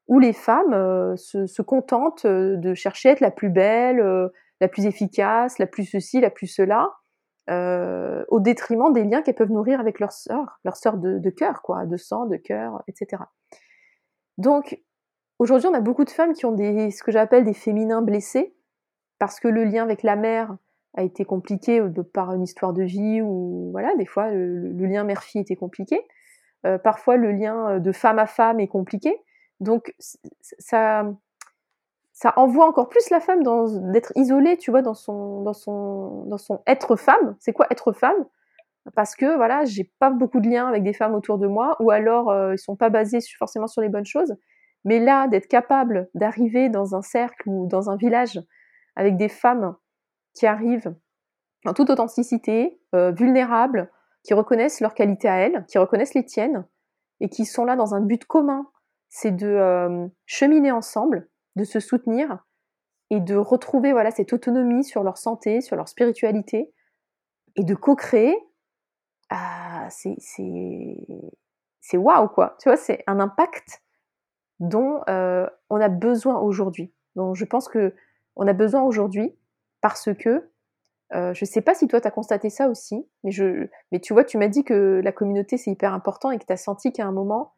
où 0.09 0.19
les 0.19 0.33
femmes, 0.33 0.73
heu, 0.75 1.17
se 1.17 1.63
contentent, 1.63 2.25
heu, 2.27 2.57
de 2.57 2.75
chercher 2.75 3.11
à 3.11 3.13
être 3.13 3.21
la 3.21 3.31
plus 3.31 3.51
belle, 3.51 4.01
heu, 4.01 4.33
la 4.61 4.69
plus 4.69 4.87
efficace, 4.87 5.59
la 5.59 5.67
plus 5.67 5.85
ceci, 5.85 6.21
la 6.21 6.31
plus 6.31 6.47
cela, 6.49 6.91
au 8.31 8.41
détriment 8.41 8.93
des 8.93 9.05
liens 9.05 9.23
qu'elles 9.23 9.35
peuvent 9.35 9.53
nourrir 9.53 9.81
avec 9.81 10.01
leurs 10.01 10.13
sœurs, 10.13 10.61
leurs 10.65 10.77
sœurs 10.77 10.99
de 10.99 11.31
cœur 11.31 11.63
quoi, 11.63 11.87
de 11.87 11.97
sang, 11.97 12.27
de 12.27 12.37
cœur 12.37 12.83
et 12.89 12.93
cetera. 12.95 13.31
Donc 14.37 14.79
aujourd'hui, 15.39 15.69
on 15.69 15.75
a 15.75 15.81
beaucoup 15.81 16.05
de 16.05 16.11
femmes 16.11 16.33
qui 16.35 16.47
ont 16.47 16.53
des 16.53 16.91
ce 16.91 17.03
que 17.03 17.13
j'appelle 17.13 17.45
des 17.45 17.55
féminins 17.55 18.03
blessés, 18.03 18.55
parce 19.19 19.41
que 19.41 19.49
le 19.49 19.65
lien 19.65 19.83
avec 19.85 20.03
la 20.03 20.17
mère 20.17 20.57
a 20.97 21.03
été 21.03 21.25
compliqué, 21.25 21.83
par 22.15 22.33
une 22.35 22.43
histoire 22.43 22.73
de 22.73 22.83
vie 22.83 23.23
ou 23.23 23.71
voilà, 23.73 23.95
des 23.97 24.07
fois 24.07 24.31
le 24.31 24.87
lien 24.87 25.05
mère-fille 25.05 25.41
était 25.43 25.57
compliqué. 25.57 26.01
Parfois 26.85 27.17
le 27.17 27.33
lien, 27.33 27.79
de 27.79 27.93
femme 27.93 28.19
à 28.19 28.27
femme 28.27 28.61
est 28.61 28.69
compliqué. 28.69 29.17
Donc 29.61 29.95
ça 32.13 32.35
envoie 32.37 32.67
encore 32.67 32.89
plus 32.89 33.11
la 33.11 33.21
femme 33.21 33.43
d'être 33.93 34.13
isolée, 34.17 34.57
tu 34.57 34.71
vois, 34.71 34.83
dans 34.83 34.95
son 34.95 35.45
être 36.67 36.97
femme. 36.97 37.37
C'est 37.39 37.53
quoi 37.53 37.67
être 37.71 37.93
femme? 37.93 38.27
Parce 38.95 39.15
que 39.15 39.37
voilà, 39.37 39.65
j'ai 39.65 39.93
pas 39.99 40.11
beaucoup 40.11 40.41
de 40.41 40.49
liens 40.49 40.67
avec 40.69 40.83
des 40.83 40.95
femmes 40.95 41.15
autour 41.15 41.39
de 41.39 41.47
moi 41.47 41.77
ou 41.81 41.91
alors, 41.91 42.31
heu, 42.33 42.55
ils 42.55 42.59
sont 42.59 42.77
pas 42.77 42.91
basés 42.91 43.21
forcément 43.39 43.67
sur 43.67 43.83
les 43.83 43.89
bonnes 43.91 44.07
choses. 44.07 44.35
Mais 44.85 45.01
là, 45.01 45.29
d'être 45.29 45.49
capable 45.49 46.09
d'arriver 46.15 46.69
dans 46.71 46.95
un 46.95 47.03
cercle 47.03 47.49
ou 47.49 47.67
dans 47.69 47.91
un 47.91 47.97
village 47.97 48.41
avec 48.97 49.17
des 49.17 49.29
femmes 49.29 49.77
qui 50.35 50.47
arrivent 50.47 50.95
en 51.67 51.75
toute 51.75 51.91
authenticité, 51.91 52.81
heu, 52.95 53.13
vulnérables, 53.13 53.91
qui 54.25 54.35
reconnaissent 54.35 54.81
leurs 54.81 54.95
qualités 54.95 55.29
à 55.29 55.37
elles, 55.37 55.65
qui 55.69 55.79
reconnaissent 55.79 56.15
les 56.15 56.25
tiennes 56.25 56.67
et 57.21 57.29
qui 57.29 57.45
sont 57.47 57.65
là 57.65 57.77
dans 57.77 57.95
un 57.95 58.01
but 58.01 58.25
commun. 58.27 58.67
C'est 59.09 59.33
de, 59.37 59.49
hem, 59.57 60.11
cheminer 60.27 60.73
ensemble, 60.73 61.29
de 61.57 61.65
se 61.65 61.81
soutenir 61.81 62.45
et 63.11 63.21
de 63.21 63.37
retrouver, 63.37 63.93
voilà, 63.93 64.11
cette 64.13 64.33
autonomie 64.33 64.85
sur 64.85 65.05
leur 65.05 65.19
santé, 65.19 65.61
sur 65.63 65.77
leur 65.77 65.89
spiritualité 65.89 66.73
et 67.57 67.65
de 67.65 67.75
co-créer. 67.75 68.37
Ah, 69.31 69.89
c'est 69.91 70.17
c'est 71.81 71.97
waouh, 71.97 72.29
quoi! 72.29 72.57
Tu 72.61 72.69
vois? 72.69 72.77
C'est 72.77 73.03
un 73.07 73.21
impact 73.21 73.83
dont, 74.61 75.03
heu, 75.09 75.49
on 75.71 75.81
a 75.81 75.89
besoin 75.89 76.39
aujourd'hui. 76.41 76.93
Donc 77.17 77.37
je 77.37 77.45
pense 77.45 77.69
qu'on 77.69 78.47
a 78.49 78.53
besoin 78.53 78.83
aujourd'hui 78.83 79.37
parce 79.81 80.11
que, 80.15 80.51
Heu, 81.15 81.35
je 81.35 81.45
sais 81.47 81.63
pas 81.63 81.75
si 81.75 81.89
toi 81.89 82.01
tu 82.03 82.09
as 82.09 82.13
constaté 82.13 82.51
ça 82.51 82.69
aussi, 82.69 83.07
mais 83.25 83.33
je 83.33 83.69
mais 83.93 84.01
tu 84.01 84.15
vois, 84.15 84.25
tu 84.25 84.39
m'as 84.39 84.49
dit 84.49 84.65
que 84.65 85.01
la 85.05 85.13
communauté 85.13 85.59
c'est 85.59 85.71
hyper 85.73 85.95
important 85.95 86.31
et 86.33 86.39
que 86.39 86.47
tu 86.47 86.53
as 86.53 86.59
senti 86.59 86.93
qu'à 86.93 87.07
un 87.07 87.13
moment, 87.13 87.55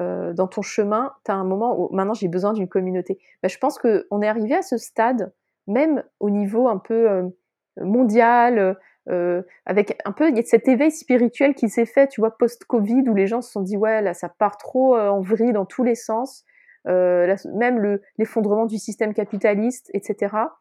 heu, 0.00 0.32
dans 0.34 0.48
ton 0.48 0.62
chemin, 0.62 1.12
tu 1.24 1.30
as 1.30 1.34
un 1.34 1.44
moment 1.44 1.78
où 1.78 1.88
maintenant 1.94 2.14
j'ai 2.14 2.28
besoin 2.28 2.52
d'une 2.52 2.68
communauté. 2.68 3.18
Bah, 3.42 3.48
je 3.48 3.58
pense 3.58 3.78
qu'on 3.78 4.22
est 4.22 4.28
arrivé 4.28 4.54
à 4.54 4.62
ce 4.62 4.78
stade, 4.78 5.32
même 5.66 6.02
au 6.20 6.30
niveau 6.30 6.68
un 6.68 6.78
peu, 6.78 7.08
heu, 7.10 7.36
mondial, 7.80 8.76
heu, 9.08 9.46
avec 9.66 9.98
un 10.04 10.12
peu 10.12 10.28
il 10.28 10.36
y 10.36 10.40
a 10.40 10.42
cet 10.42 10.68
éveil 10.68 10.90
spirituel 10.90 11.54
qui 11.54 11.68
s'est 11.68 11.86
fait, 11.86 12.08
tu 12.08 12.20
vois, 12.20 12.36
post-Covid 12.38 13.08
où 13.08 13.14
les 13.14 13.26
gens 13.26 13.42
se 13.42 13.50
sont 13.52 13.62
dit: 13.62 13.76
«Ouais, 13.76 14.02
là 14.02 14.14
ça 14.14 14.28
part 14.28 14.56
trop, 14.58 14.96
en 14.96 15.20
vrille 15.20 15.52
dans 15.52 15.66
tous 15.66 15.84
les 15.84 15.94
sens», 15.94 16.44
là 16.84 17.36
même 17.54 17.78
le 17.78 18.02
l'effondrement 18.18 18.66
du 18.66 18.78
système 18.78 19.12
capitaliste 19.14 19.90
et 19.94 20.00
cetera. 20.02 20.58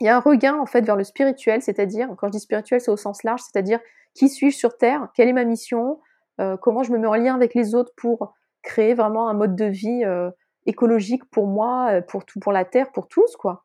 Il 0.00 0.06
y 0.06 0.08
a 0.08 0.16
un 0.16 0.20
regain 0.20 0.56
en 0.58 0.66
fait 0.66 0.82
vers 0.82 0.96
le 0.96 1.04
spirituel, 1.04 1.62
c'est-à-dire, 1.62 2.08
quand 2.18 2.26
je 2.28 2.32
dis 2.32 2.40
spirituel, 2.40 2.80
c'est 2.80 2.90
au 2.90 2.96
sens 2.96 3.22
large, 3.24 3.40
c'est-à-dire 3.42 3.80
qui 4.14 4.28
suis-je 4.28 4.56
sur 4.56 4.76
Terre, 4.76 5.08
quelle 5.14 5.28
est 5.28 5.32
ma 5.32 5.44
mission, 5.44 6.00
euh, 6.40 6.56
comment 6.56 6.82
je 6.82 6.92
me 6.92 6.98
mets 6.98 7.06
en 7.06 7.14
lien 7.14 7.34
avec 7.34 7.54
les 7.54 7.74
autres 7.74 7.92
pour 7.96 8.34
créer 8.64 8.94
vraiment 8.94 9.28
un 9.28 9.34
mode 9.34 9.54
de 9.54 9.66
vie 9.66 10.04
euh, 10.04 10.30
écologique 10.66 11.24
pour 11.30 11.46
moi, 11.46 11.92
euh, 11.92 12.00
pour 12.00 12.24
tout, 12.24 12.40
pour 12.40 12.50
la 12.50 12.64
Terre, 12.64 12.90
pour 12.90 13.06
tous 13.06 13.36
quoi. 13.36 13.64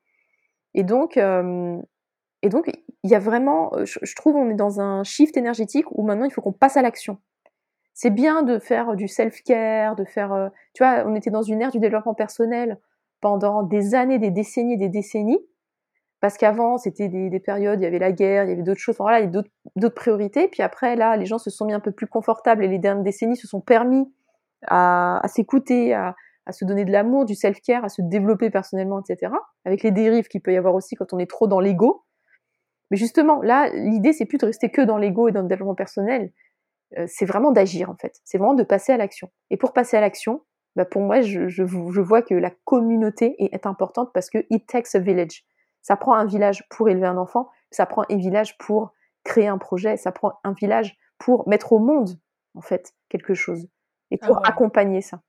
Et 0.75 0.83
donc, 0.83 1.17
euh, 1.17 1.77
et 2.43 2.49
donc 2.49 2.69
il 3.03 3.09
y 3.09 3.15
a 3.15 3.19
vraiment, 3.19 3.71
je, 3.83 4.15
trouve, 4.15 4.35
on 4.35 4.49
est 4.49 4.55
dans 4.55 4.79
un 4.79 5.03
shift 5.03 5.35
énergétique 5.37 5.85
où 5.91 6.03
maintenant 6.03 6.25
il 6.25 6.31
faut 6.31 6.41
qu'on 6.41 6.53
passe 6.53 6.77
à 6.77 6.83
l'action. 6.83 7.17
C'est 7.93 8.11
bien 8.11 8.43
de 8.43 8.59
faire 8.59 8.95
du 8.95 9.07
self-care, 9.07 9.95
de 9.95 10.05
faire, 10.05 10.51
tu 10.73 10.83
vois, 10.83 11.03
on 11.05 11.15
était 11.15 11.31
dans 11.31 11.41
une 11.41 11.61
ère 11.61 11.71
du 11.71 11.79
développement 11.79 12.13
personnel 12.13 12.79
pendant 13.19 13.63
des 13.63 13.95
années, 13.95 14.19
des 14.19 14.31
décennies, 14.31 14.77
des 14.77 14.87
décennies, 14.87 15.39
parce 16.21 16.37
qu'avant, 16.37 16.77
c'était 16.77 17.07
des, 17.07 17.39
périodes, 17.39 17.79
il 17.79 17.83
y 17.83 17.87
avait 17.87 17.99
la 17.99 18.11
guerre, 18.11 18.43
il 18.43 18.49
y 18.49 18.53
avait 18.53 18.63
d'autres 18.63 18.79
choses, 18.79 18.97
voilà, 18.99 19.19
il 19.19 19.33
y 19.33 19.37
avait 19.37 19.47
d'autres 19.77 19.95
priorités. 19.95 20.49
Puis 20.49 20.61
après, 20.61 20.95
là, 20.95 21.15
les 21.15 21.25
gens 21.25 21.37
se 21.37 21.49
sont 21.49 21.65
mis 21.65 21.73
un 21.73 21.79
peu 21.79 21.91
plus 21.91 22.07
confortables 22.07 22.63
et 22.63 22.67
les 22.67 22.79
dernières 22.79 23.03
décennies 23.03 23.37
se 23.37 23.47
sont 23.47 23.61
permis 23.61 24.11
à, 24.67 25.21
s'écouter, 25.27 25.93
à, 25.93 26.15
se 26.51 26.65
donner 26.65 26.85
de 26.85 26.91
l'amour, 26.91 27.25
du 27.25 27.35
self-care, 27.35 27.85
à 27.85 27.89
se 27.89 28.01
développer 28.01 28.49
personnellement, 28.49 29.01
etc. 29.01 29.31
Avec 29.65 29.83
les 29.83 29.91
dérives 29.91 30.27
qu'il 30.27 30.41
peut 30.41 30.53
y 30.53 30.57
avoir 30.57 30.73
aussi 30.75 30.95
quand 30.95 31.13
on 31.13 31.19
est 31.19 31.29
trop 31.29 31.47
dans 31.47 31.59
l'ego. 31.59 32.03
Mais 32.91 32.97
justement, 32.97 33.41
là, 33.41 33.69
l'idée, 33.69 34.13
c'est 34.13 34.25
plus 34.25 34.39
de 34.39 34.47
rester 34.47 34.71
que 34.71 34.81
dans 34.81 34.97
l'ego 34.97 35.27
et 35.27 35.31
dans 35.31 35.41
le 35.41 35.47
développement 35.47 35.75
personnel. 35.75 36.31
Euh, 36.97 37.05
c'est 37.07 37.25
vraiment 37.25 37.51
d'agir, 37.51 37.89
en 37.89 37.95
fait. 37.95 38.19
C'est 38.23 38.39
vraiment 38.39 38.55
de 38.55 38.63
passer 38.63 38.91
à 38.91 38.97
l'action. 38.97 39.29
Et 39.51 39.57
pour 39.57 39.73
passer 39.73 39.95
à 39.95 40.01
l'action, 40.01 40.41
bah 40.75 40.85
pour 40.85 41.03
moi, 41.03 41.21
je, 41.21 41.61
vois 41.61 42.23
que 42.23 42.33
la 42.33 42.51
communauté 42.65 43.35
est 43.37 43.65
importante 43.67 44.11
parce 44.13 44.29
que 44.29 44.39
it 44.49 44.65
takes 44.67 44.95
a 44.95 44.99
village 44.99 45.45
ça 45.81 45.95
prend 45.95 46.13
un 46.13 46.25
village 46.25 46.63
pour 46.69 46.89
élever 46.89 47.07
un 47.07 47.17
enfant, 47.17 47.49
ça 47.71 47.85
prend 47.85 48.03
un 48.09 48.17
village 48.17 48.57
pour 48.57 48.93
créer 49.23 49.47
un 49.47 49.57
projet, 49.57 49.97
ça 49.97 50.11
prend 50.11 50.33
un 50.43 50.53
village 50.53 50.97
pour 51.17 51.47
mettre 51.47 51.73
au 51.73 51.79
monde, 51.79 52.19
en 52.55 52.61
fait, 52.61 52.93
quelque 53.09 53.33
chose, 53.33 53.67
et 54.11 54.19
ah 54.21 54.27
pour 54.27 54.45
accompagner 54.45 55.01
ça. 55.01 55.21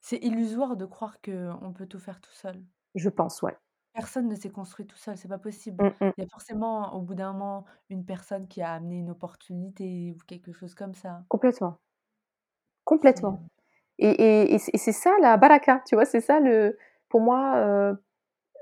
C'est 0.00 0.18
illusoire 0.18 0.76
de 0.76 0.84
croire 0.84 1.20
qu'on 1.20 1.72
peut 1.72 1.86
tout 1.86 1.98
faire 1.98 2.20
tout 2.20 2.32
seul. 2.32 2.62
Je 2.94 3.08
pense, 3.08 3.42
ouais. 3.42 3.56
Personne 3.92 4.28
ne 4.28 4.34
s'est 4.34 4.50
construit 4.50 4.86
tout 4.86 4.96
seul, 4.96 5.16
c'est 5.16 5.28
pas 5.28 5.38
possible. 5.38 5.82
Mmh. 5.82 6.12
Il 6.18 6.22
y 6.22 6.26
a 6.26 6.28
forcément, 6.28 6.94
au 6.94 7.00
bout 7.00 7.14
d'un 7.14 7.32
moment, 7.32 7.64
une 7.88 8.04
personne 8.04 8.46
qui 8.46 8.62
a 8.62 8.74
amené 8.74 8.98
une 8.98 9.10
opportunité 9.10 10.14
ou 10.14 10.18
quelque 10.26 10.52
chose 10.52 10.74
comme 10.74 10.94
ça. 10.94 11.22
Complètement. 11.28 11.78
Complètement. 12.84 13.40
Et, 13.98 14.58
c'est 14.58 14.92
ça 14.92 15.10
la 15.20 15.36
baraka, 15.36 15.82
tu 15.86 15.94
vois, 15.94 16.04
c'est 16.04 16.20
ça 16.20 16.40
le. 16.40 16.76
Pour 17.08 17.20
moi, 17.20 17.56
euh, 17.56 17.94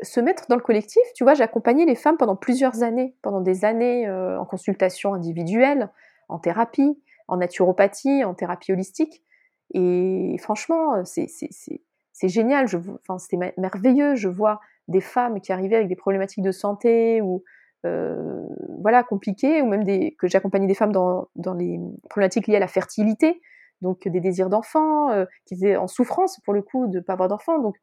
se 0.03 0.21
mettre 0.21 0.47
dans 0.49 0.57
le 0.57 0.63
collectif, 0.63 1.03
tu 1.15 1.25
vois, 1.25 1.35
j'ai 1.35 1.43
accompagné 1.43 1.85
les 1.85 1.95
femmes 1.95 2.17
pendant 2.17 2.37
plusieurs 2.37 2.83
années, 2.83 3.17
pendant 3.23 3.41
des 3.41 3.65
années 3.65 4.07
euh, 4.07 4.39
en 4.39 4.45
consultation 4.45 5.15
individuelle, 5.15 5.91
en 6.29 6.39
thérapie, 6.39 6.99
en 7.29 7.39
naturopathie, 7.39 8.25
en 8.25 8.35
thérapie 8.35 8.73
holistique. 8.73 9.25
Et 9.73 10.37
franchement, 10.41 10.97
euh, 10.97 11.03
c'est 11.05 12.29
génial, 12.29 12.69
c'était 12.69 13.53
merveilleux. 13.57 14.15
Je 14.15 14.29
vois 14.29 14.61
des 14.89 15.01
femmes 15.01 15.41
qui 15.41 15.53
arrivaient 15.53 15.77
avec 15.77 15.89
des 15.89 15.97
problématiques 15.97 16.45
de 16.45 16.53
santé 16.53 17.21
ou 17.23 17.43
euh, 17.87 18.47
voilà 18.81 19.03
compliquées, 19.03 19.63
ou 19.63 19.67
même 19.67 19.85
des, 19.85 20.15
que 20.19 20.29
j'accompagnais 20.29 20.67
des 20.67 20.75
femmes 20.75 20.93
dans, 20.93 21.29
les 21.57 21.81
problématiques 22.09 22.47
liées 22.47 22.57
à 22.57 22.61
la 22.61 22.69
fertilité, 22.69 23.41
donc 23.81 24.07
des 24.07 24.21
désirs 24.21 24.49
d'enfants, 24.49 25.09
qui 25.47 25.55
étaient 25.55 25.77
en 25.77 25.87
souffrance 25.87 26.41
pour 26.45 26.55
le 26.55 26.63
coup 26.63 26.87
de 26.87 26.99
ne 26.99 27.01
pas 27.01 27.15
avoir 27.15 27.29
d'enfants. 27.29 27.59
Donc 27.59 27.77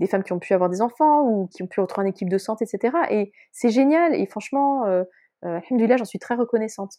des 0.00 0.06
femmes 0.06 0.22
qui 0.22 0.32
ont 0.32 0.38
pu 0.38 0.54
avoir 0.54 0.70
des 0.70 0.80
enfants 0.80 1.22
ou 1.22 1.48
qui 1.48 1.62
ont 1.62 1.66
pu 1.66 1.80
retrouver 1.80 2.06
une 2.06 2.10
équipe 2.10 2.28
de 2.28 2.38
santé, 2.38 2.64
etc. 2.64 2.96
Et 3.10 3.32
c'est 3.52 3.70
génial. 3.70 4.14
Et 4.14 4.26
franchement, 4.26 4.86
euh, 4.86 5.04
euh, 5.44 5.60
j'en 5.96 6.04
suis 6.04 6.18
très 6.18 6.34
reconnaissante. 6.34 6.98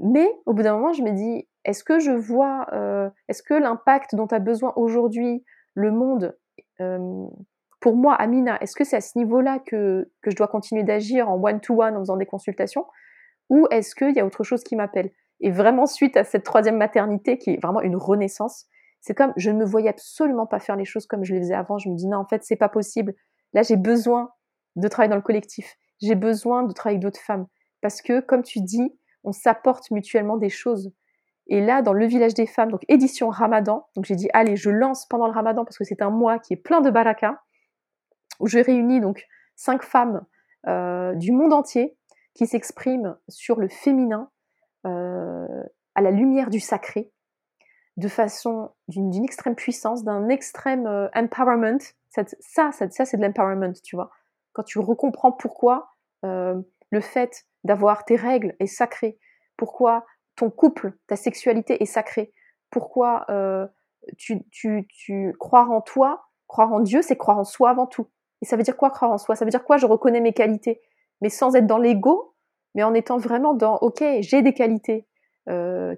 Mais 0.00 0.28
au 0.46 0.52
bout 0.52 0.62
d'un 0.62 0.74
moment, 0.74 0.92
je 0.92 1.02
me 1.02 1.12
dis, 1.12 1.47
est-ce 1.64 1.84
que 1.84 1.98
je 1.98 2.12
vois, 2.12 2.66
euh, 2.72 3.10
est-ce 3.28 3.42
que 3.42 3.54
l'impact 3.54 4.14
dont 4.14 4.26
a 4.26 4.38
besoin 4.38 4.72
aujourd'hui 4.76 5.44
le 5.74 5.92
monde, 5.92 6.36
pour 7.80 7.96
moi, 7.96 8.14
Amina, 8.14 8.60
est-ce 8.60 8.74
que 8.74 8.84
c'est 8.84 8.96
à 8.96 9.00
ce 9.00 9.16
niveau-là 9.18 9.60
que, 9.60 10.10
que 10.22 10.30
je 10.30 10.36
dois 10.36 10.48
continuer 10.48 10.82
d'agir 10.82 11.28
en 11.28 11.40
one-to-one 11.40 11.96
en 11.96 12.00
faisant 12.00 12.16
des 12.16 12.26
consultations 12.26 12.86
Ou 13.50 13.66
est-ce 13.70 13.94
qu'il 13.94 14.14
y 14.14 14.20
a 14.20 14.26
autre 14.26 14.44
chose 14.44 14.64
qui 14.64 14.76
m'appelle? 14.76 15.10
Et 15.40 15.50
vraiment, 15.50 15.86
suite 15.86 16.16
à 16.16 16.24
cette 16.24 16.42
troisième 16.44 16.76
maternité, 16.76 17.38
qui 17.38 17.50
est 17.50 17.62
vraiment 17.62 17.80
une 17.80 17.96
renaissance, 17.96 18.66
c'est 19.00 19.14
comme 19.14 19.32
je 19.36 19.50
ne 19.50 19.58
me 19.58 19.64
voyais 19.64 19.88
absolument 19.88 20.46
pas 20.46 20.58
faire 20.58 20.76
les 20.76 20.84
choses 20.84 21.06
comme 21.06 21.24
je 21.24 21.34
les 21.34 21.40
faisais 21.40 21.54
avant. 21.54 21.78
Je 21.78 21.88
me 21.88 21.94
dis 21.94 22.06
non, 22.06 22.18
en 22.18 22.26
fait, 22.26 22.42
c'est 22.42 22.56
pas 22.56 22.68
possible. 22.68 23.14
Là, 23.52 23.62
j'ai 23.62 23.76
besoin 23.76 24.32
de 24.76 24.88
travailler 24.88 25.10
dans 25.10 25.16
le 25.16 25.22
collectif. 25.22 25.76
J'ai 26.00 26.16
besoin 26.16 26.64
de 26.64 26.72
travailler 26.72 26.96
avec 26.96 27.04
d'autres 27.04 27.24
femmes 27.24 27.46
parce 27.80 28.02
que, 28.02 28.20
comme 28.20 28.42
tu 28.42 28.60
dis, 28.60 28.98
on 29.22 29.32
s'apporte 29.32 29.90
mutuellement 29.90 30.36
des 30.36 30.48
choses. 30.48 30.92
Et 31.48 31.60
là, 31.60 31.80
dans 31.82 31.94
le 31.94 32.06
village 32.06 32.34
des 32.34 32.46
femmes, 32.46 32.70
donc 32.70 32.84
édition 32.88 33.30
Ramadan, 33.30 33.86
donc 33.96 34.04
j'ai 34.04 34.16
dit 34.16 34.28
allez, 34.34 34.56
je 34.56 34.70
lance 34.70 35.06
pendant 35.06 35.26
le 35.26 35.32
Ramadan 35.32 35.64
parce 35.64 35.78
que 35.78 35.84
c'est 35.84 36.02
un 36.02 36.10
mois 36.10 36.38
qui 36.38 36.52
est 36.52 36.56
plein 36.56 36.80
de 36.80 36.90
baraka, 36.90 37.42
où 38.40 38.46
je 38.46 38.58
réunis 38.58 39.00
donc 39.00 39.26
cinq 39.56 39.82
femmes 39.82 40.24
euh, 40.66 41.14
du 41.14 41.32
monde 41.32 41.52
entier 41.52 41.96
qui 42.34 42.46
s'expriment 42.46 43.16
sur 43.28 43.58
le 43.58 43.68
féminin 43.68 44.30
euh, 44.86 45.62
à 45.94 46.02
la 46.02 46.10
lumière 46.10 46.50
du 46.50 46.60
sacré, 46.60 47.10
de 47.96 48.08
façon 48.08 48.72
d'une 48.86 49.24
extrême 49.24 49.54
puissance, 49.54 50.04
d'un 50.04 50.28
extrême 50.28 50.86
euh, 50.86 51.08
empowerment. 51.14 51.80
Ça, 52.10 52.22
ça, 52.40 52.72
ça, 52.72 53.04
c'est 53.04 53.16
de 53.16 53.22
l'empowerment, 53.22 53.72
tu 53.82 53.96
vois. 53.96 54.10
Quand 54.52 54.62
tu 54.62 54.78
recomprends 54.78 55.32
pourquoi 55.32 55.90
le 56.22 57.00
fait 57.00 57.44
d'avoir 57.62 58.04
tes 58.04 58.16
règles 58.16 58.56
est 58.58 58.66
sacré, 58.66 59.18
pourquoi 59.56 60.04
ton 60.38 60.50
couple, 60.50 60.92
ta 61.06 61.16
sexualité 61.16 61.82
est 61.82 61.86
sacrée, 61.86 62.32
pourquoi 62.70 63.26
euh, 63.30 63.66
tu, 64.16 65.34
croire 65.38 65.70
en 65.70 65.80
toi, 65.80 66.26
croire 66.46 66.72
en 66.72 66.80
Dieu, 66.80 67.02
c'est 67.02 67.16
croire 67.16 67.38
en 67.38 67.44
soi 67.44 67.70
avant 67.70 67.86
tout. 67.86 68.06
Et 68.40 68.46
ça 68.46 68.56
veut 68.56 68.62
dire 68.62 68.76
quoi 68.76 68.90
croire 68.90 69.10
en 69.10 69.18
soi? 69.18 69.36
Ça 69.36 69.44
veut 69.44 69.50
dire 69.50 69.64
quoi? 69.64 69.76
Je 69.76 69.86
reconnais 69.86 70.20
mes 70.20 70.32
qualités, 70.32 70.80
mais 71.20 71.28
sans 71.28 71.54
être 71.56 71.66
dans 71.66 71.78
l'ego, 71.78 72.34
mais 72.74 72.82
en 72.84 72.94
étant 72.94 73.18
vraiment 73.18 73.52
dans 73.52 73.76
ok, 73.78 74.02
j'ai 74.20 74.42
des 74.42 74.54
qualités 74.54 75.06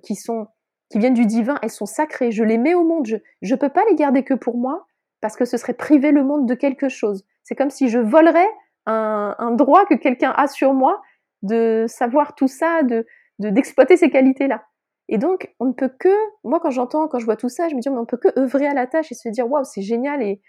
qui 0.02 0.14
sont 0.14 0.46
qui 0.90 0.98
viennent 0.98 1.14
du 1.14 1.26
divin, 1.26 1.58
elles 1.62 1.70
sont 1.70 1.86
sacrées, 1.86 2.32
je 2.32 2.42
les 2.42 2.58
mets 2.58 2.74
au 2.74 2.84
monde, 2.84 3.06
je 3.06 3.54
ne 3.54 3.58
peux 3.58 3.68
pas 3.68 3.84
les 3.88 3.94
garder 3.94 4.24
que 4.24 4.34
pour 4.34 4.56
moi, 4.56 4.86
parce 5.20 5.36
que 5.36 5.44
ce 5.44 5.56
serait 5.56 5.74
priver 5.74 6.10
le 6.10 6.24
monde 6.24 6.46
de 6.46 6.54
quelque 6.54 6.88
chose. 6.88 7.24
C'est 7.44 7.54
comme 7.54 7.70
si 7.70 7.88
je 7.88 7.98
volerais 7.98 8.48
un, 8.86 9.52
droit 9.52 9.84
que 9.86 9.94
quelqu'un 9.94 10.32
a 10.36 10.48
sur 10.48 10.74
moi 10.74 11.00
de 11.42 11.86
savoir 11.88 12.34
tout 12.34 12.48
ça, 12.48 12.82
de 12.82 13.06
d'exploiter 13.40 13.96
ces 13.96 14.10
qualités-là. 14.10 14.64
Et 15.08 15.18
donc, 15.18 15.52
on 15.58 15.66
ne 15.66 15.72
peut 15.72 15.88
que, 15.98 16.14
moi 16.44 16.60
quand 16.60 16.70
j'entends, 16.70 17.08
quand 17.08 17.18
je 17.18 17.24
vois 17.24 17.36
tout 17.36 17.48
ça, 17.48 17.68
je 17.68 17.74
me 17.74 17.80
dis, 17.80 17.90
mais 17.90 17.98
on 17.98 18.06
peut 18.06 18.18
que 18.18 18.38
œuvrer 18.38 18.66
à 18.66 18.74
la 18.74 18.86
tâche 18.86 19.10
et 19.10 19.14
se 19.14 19.28
dire, 19.28 19.50
waouh, 19.50 19.64
c'est 19.64 19.82
génial, 19.82 20.22
et, 20.22 20.40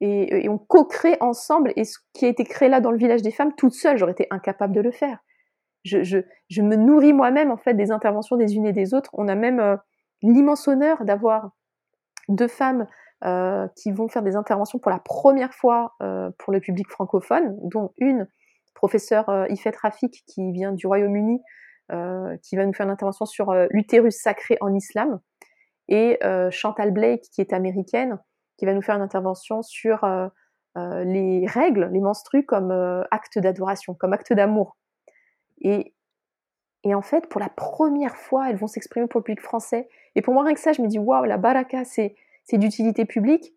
et, 0.00 0.44
et 0.44 0.48
on 0.48 0.58
co-crée 0.58 1.16
ensemble, 1.20 1.72
et 1.76 1.84
ce 1.84 1.98
qui 2.12 2.26
a 2.26 2.28
été 2.28 2.44
créé 2.44 2.68
là 2.68 2.80
dans 2.80 2.90
le 2.90 2.98
village 2.98 3.22
des 3.22 3.30
femmes, 3.30 3.54
toute 3.54 3.72
seule, 3.72 3.96
j'aurais 3.96 4.12
été 4.12 4.26
incapable 4.30 4.74
de 4.74 4.80
le 4.80 4.90
faire 4.90 5.18
je, 5.84 6.62
me 6.62 6.76
nourris 6.76 7.12
moi-même 7.12 7.50
en 7.50 7.56
fait 7.56 7.74
des 7.74 7.90
interventions 7.90 8.36
des 8.36 8.56
unes 8.56 8.66
et 8.66 8.72
des 8.72 8.94
autres. 8.94 9.10
On 9.12 9.28
a 9.28 9.34
même 9.34 9.60
euh, 9.60 9.76
l'immense 10.22 10.66
honneur 10.66 11.04
d'avoir 11.04 11.50
deux 12.28 12.48
femmes 12.48 12.86
euh, 13.24 13.68
qui 13.76 13.92
vont 13.92 14.08
faire 14.08 14.22
des 14.22 14.36
interventions 14.36 14.78
pour 14.78 14.90
la 14.90 14.98
première 14.98 15.52
fois 15.52 15.94
euh, 16.02 16.30
pour 16.38 16.52
le 16.52 16.60
public 16.60 16.88
francophone, 16.88 17.56
dont 17.62 17.92
une 17.98 18.28
professeure 18.74 19.46
Ifet 19.50 19.72
Rafik 19.80 20.24
qui 20.26 20.50
vient 20.52 20.72
du 20.72 20.86
Royaume-Uni, 20.86 21.40
qui 21.88 22.56
va 22.56 22.66
nous 22.66 22.72
faire 22.72 22.86
une 22.86 22.92
intervention 22.92 23.26
sur 23.26 23.54
l'utérus 23.70 24.20
sacré 24.20 24.56
en 24.60 24.74
islam, 24.74 25.20
et 25.88 26.18
Chantal 26.50 26.92
Blake 26.92 27.22
qui 27.32 27.40
est 27.40 27.52
américaine, 27.52 28.18
qui 28.56 28.66
va 28.66 28.72
nous 28.72 28.82
faire 28.82 28.96
une 28.96 29.02
intervention 29.02 29.62
sur 29.62 30.06
les 30.76 31.46
règles, 31.46 31.90
les 31.92 32.00
menstrues 32.00 32.44
comme 32.44 32.72
acte 33.10 33.38
d'adoration, 33.38 33.94
comme 33.94 34.12
acte 34.12 34.32
d'amour. 34.32 34.76
Et, 35.60 35.94
et 36.82 36.94
en 36.94 37.02
fait, 37.02 37.28
pour 37.28 37.40
la 37.40 37.48
première 37.48 38.16
fois, 38.16 38.50
elles 38.50 38.56
vont 38.56 38.66
s'exprimer 38.66 39.06
pour 39.06 39.20
le 39.20 39.24
public 39.24 39.40
français. 39.40 39.88
Et 40.16 40.22
pour 40.22 40.34
moi, 40.34 40.42
rien 40.42 40.54
que 40.54 40.60
ça, 40.60 40.72
je 40.72 40.82
me 40.82 40.88
dis, 40.88 40.98
waouh, 40.98 41.24
la 41.24 41.36
baraka, 41.36 41.84
c'est 41.84 42.16
d'utilité 42.52 43.04
publique. 43.04 43.54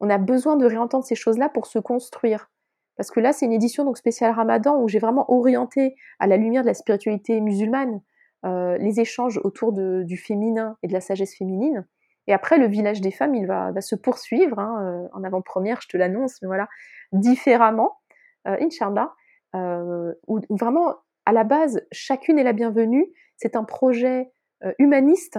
On 0.00 0.08
a 0.10 0.18
besoin 0.18 0.56
de 0.56 0.66
réentendre 0.66 1.04
ces 1.04 1.14
choses-là 1.14 1.48
pour 1.48 1.66
se 1.66 1.78
construire. 1.78 2.50
Parce 2.96 3.10
que 3.10 3.20
là, 3.20 3.32
c'est 3.32 3.46
une 3.46 3.52
édition 3.52 3.84
donc 3.84 3.96
spéciale 3.96 4.32
Ramadan 4.32 4.80
où 4.80 4.88
j'ai 4.88 4.98
vraiment 4.98 5.30
orienté 5.30 5.96
à 6.18 6.26
la 6.26 6.36
lumière 6.36 6.62
de 6.62 6.68
la 6.68 6.74
spiritualité 6.74 7.40
musulmane 7.40 8.00
euh, 8.44 8.76
les 8.78 9.00
échanges 9.00 9.40
autour 9.44 9.72
du 9.72 10.16
féminin 10.16 10.76
et 10.82 10.88
de 10.88 10.92
la 10.92 11.00
sagesse 11.00 11.36
féminine. 11.36 11.86
Et 12.26 12.32
après, 12.32 12.58
le 12.58 12.66
village 12.66 13.00
des 13.00 13.10
femmes, 13.10 13.34
il 13.34 13.46
va, 13.46 13.72
se 13.80 13.94
poursuivre 13.94 14.58
hein, 14.58 14.78
euh, 14.82 15.08
en 15.12 15.24
avant-première, 15.24 15.80
je 15.80 15.88
te 15.88 15.96
l'annonce, 15.96 16.40
mais 16.42 16.46
voilà, 16.46 16.68
différemment, 17.12 17.98
euh, 18.46 18.56
Inch'Allah, 18.60 19.12
euh, 19.54 20.12
où, 20.28 20.40
vraiment 20.50 20.96
à 21.26 21.32
la 21.32 21.44
base, 21.44 21.84
chacune 21.90 22.38
est 22.38 22.44
la 22.44 22.52
bienvenue. 22.52 23.06
C'est 23.36 23.56
un 23.56 23.64
projet 23.64 24.30
humaniste 24.78 25.38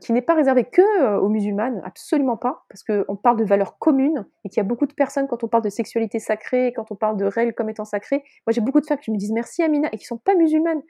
qui 0.00 0.12
n'est 0.12 0.22
pas 0.22 0.34
réservé 0.34 0.64
que 0.64 0.80
euh, 1.02 1.18
aux 1.18 1.28
musulmanes, 1.28 1.82
absolument 1.84 2.36
pas, 2.36 2.64
parce 2.68 2.82
qu'on 2.82 3.16
parle 3.16 3.36
de 3.36 3.44
valeurs 3.44 3.78
communes 3.78 4.26
et 4.44 4.48
qu'il 4.48 4.56
y 4.56 4.60
a 4.60 4.64
beaucoup 4.64 4.86
de 4.86 4.94
personnes, 4.94 5.28
quand 5.28 5.44
on 5.44 5.48
parle 5.48 5.62
de 5.62 5.68
sexualité 5.68 6.18
sacrée, 6.18 6.72
quand 6.74 6.90
on 6.90 6.96
parle 6.96 7.16
de 7.16 7.26
règles 7.26 7.52
comme 7.54 7.68
étant 7.68 7.84
sacrées, 7.84 8.24
moi 8.46 8.52
j'ai 8.52 8.60
beaucoup 8.60 8.80
de 8.80 8.86
femmes 8.86 8.98
qui 8.98 9.10
me 9.10 9.18
disent 9.18 9.32
merci 9.32 9.62
Amina 9.62 9.88
et 9.92 9.98
qui 9.98 10.06
sont 10.06 10.16
pas 10.16 10.34
musulmanes 10.34 10.82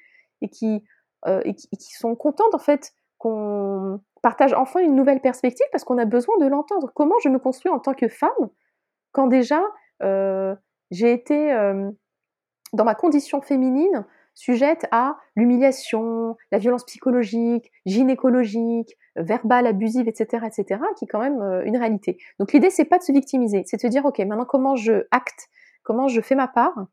et 0.42 0.48
qui, 0.48 0.84
et 1.26 1.54
qui, 1.54 1.94
sont 1.94 2.14
contentes 2.14 2.54
en 2.54 2.58
fait 2.58 2.92
qu'on 3.18 4.00
partage 4.22 4.52
enfin 4.52 4.80
une 4.80 4.94
nouvelle 4.94 5.20
perspective 5.20 5.66
parce 5.72 5.82
qu'on 5.82 5.98
a 5.98 6.04
besoin 6.04 6.36
de 6.38 6.46
l'entendre. 6.46 6.92
Comment 6.94 7.14
je 7.24 7.30
me 7.30 7.38
construis 7.38 7.72
en 7.72 7.78
tant 7.78 7.94
que 7.94 8.08
femme 8.08 8.30
quand 9.12 9.26
déjà 9.26 9.62
j'ai 10.90 11.12
été 11.12 11.52
dans 12.74 12.84
ma 12.84 12.94
condition 12.94 13.40
féminine 13.40 14.04
sujettes 14.34 14.86
à 14.90 15.16
l'humiliation, 15.36 16.36
la 16.50 16.58
violence 16.58 16.84
psychologique, 16.84 17.70
gynécologique, 17.86 18.96
verbale, 19.16 19.66
abusive, 19.66 20.08
etc., 20.08 20.46
etc., 20.46 20.80
qui 20.96 21.04
est 21.04 21.08
quand 21.08 21.20
même 21.20 21.40
euh, 21.40 21.62
une 21.64 21.76
réalité. 21.76 22.18
Donc 22.38 22.52
l'idée, 22.52 22.70
c'est 22.70 22.84
pas 22.84 22.98
de 22.98 23.04
se 23.04 23.12
victimiser, 23.12 23.62
c'est 23.66 23.76
de 23.76 23.82
se 23.82 23.86
dire, 23.86 24.04
ok, 24.04 24.18
maintenant 24.20 24.44
comment 24.44 24.76
je 24.76 25.06
acte, 25.10 25.48
comment 25.82 26.08
je 26.08 26.20
fais 26.20 26.34
ma 26.34 26.48
part, 26.48 26.86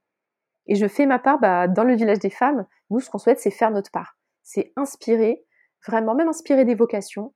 et 0.68 0.76
je 0.76 0.88
fais 0.88 1.06
ma 1.06 1.20
part 1.20 1.39
bah, 1.39 1.68
dans 1.68 1.84
le 1.84 1.96
village 1.96 2.20
des 2.20 2.30
femmes. 2.30 2.66
Nous, 2.89 3.00
ce 3.00 3.10
qu'on 3.10 3.18
souhaite, 3.18 3.39
c'est 3.39 3.52
faire 3.52 3.72
notre 3.72 3.92
part, 3.92 4.18
c'est 4.44 4.72
inspirer, 4.76 5.44
vraiment, 5.88 6.16
même 6.16 6.30
inspirer 6.30 6.66
des 6.66 6.76
vocations, 6.76 7.34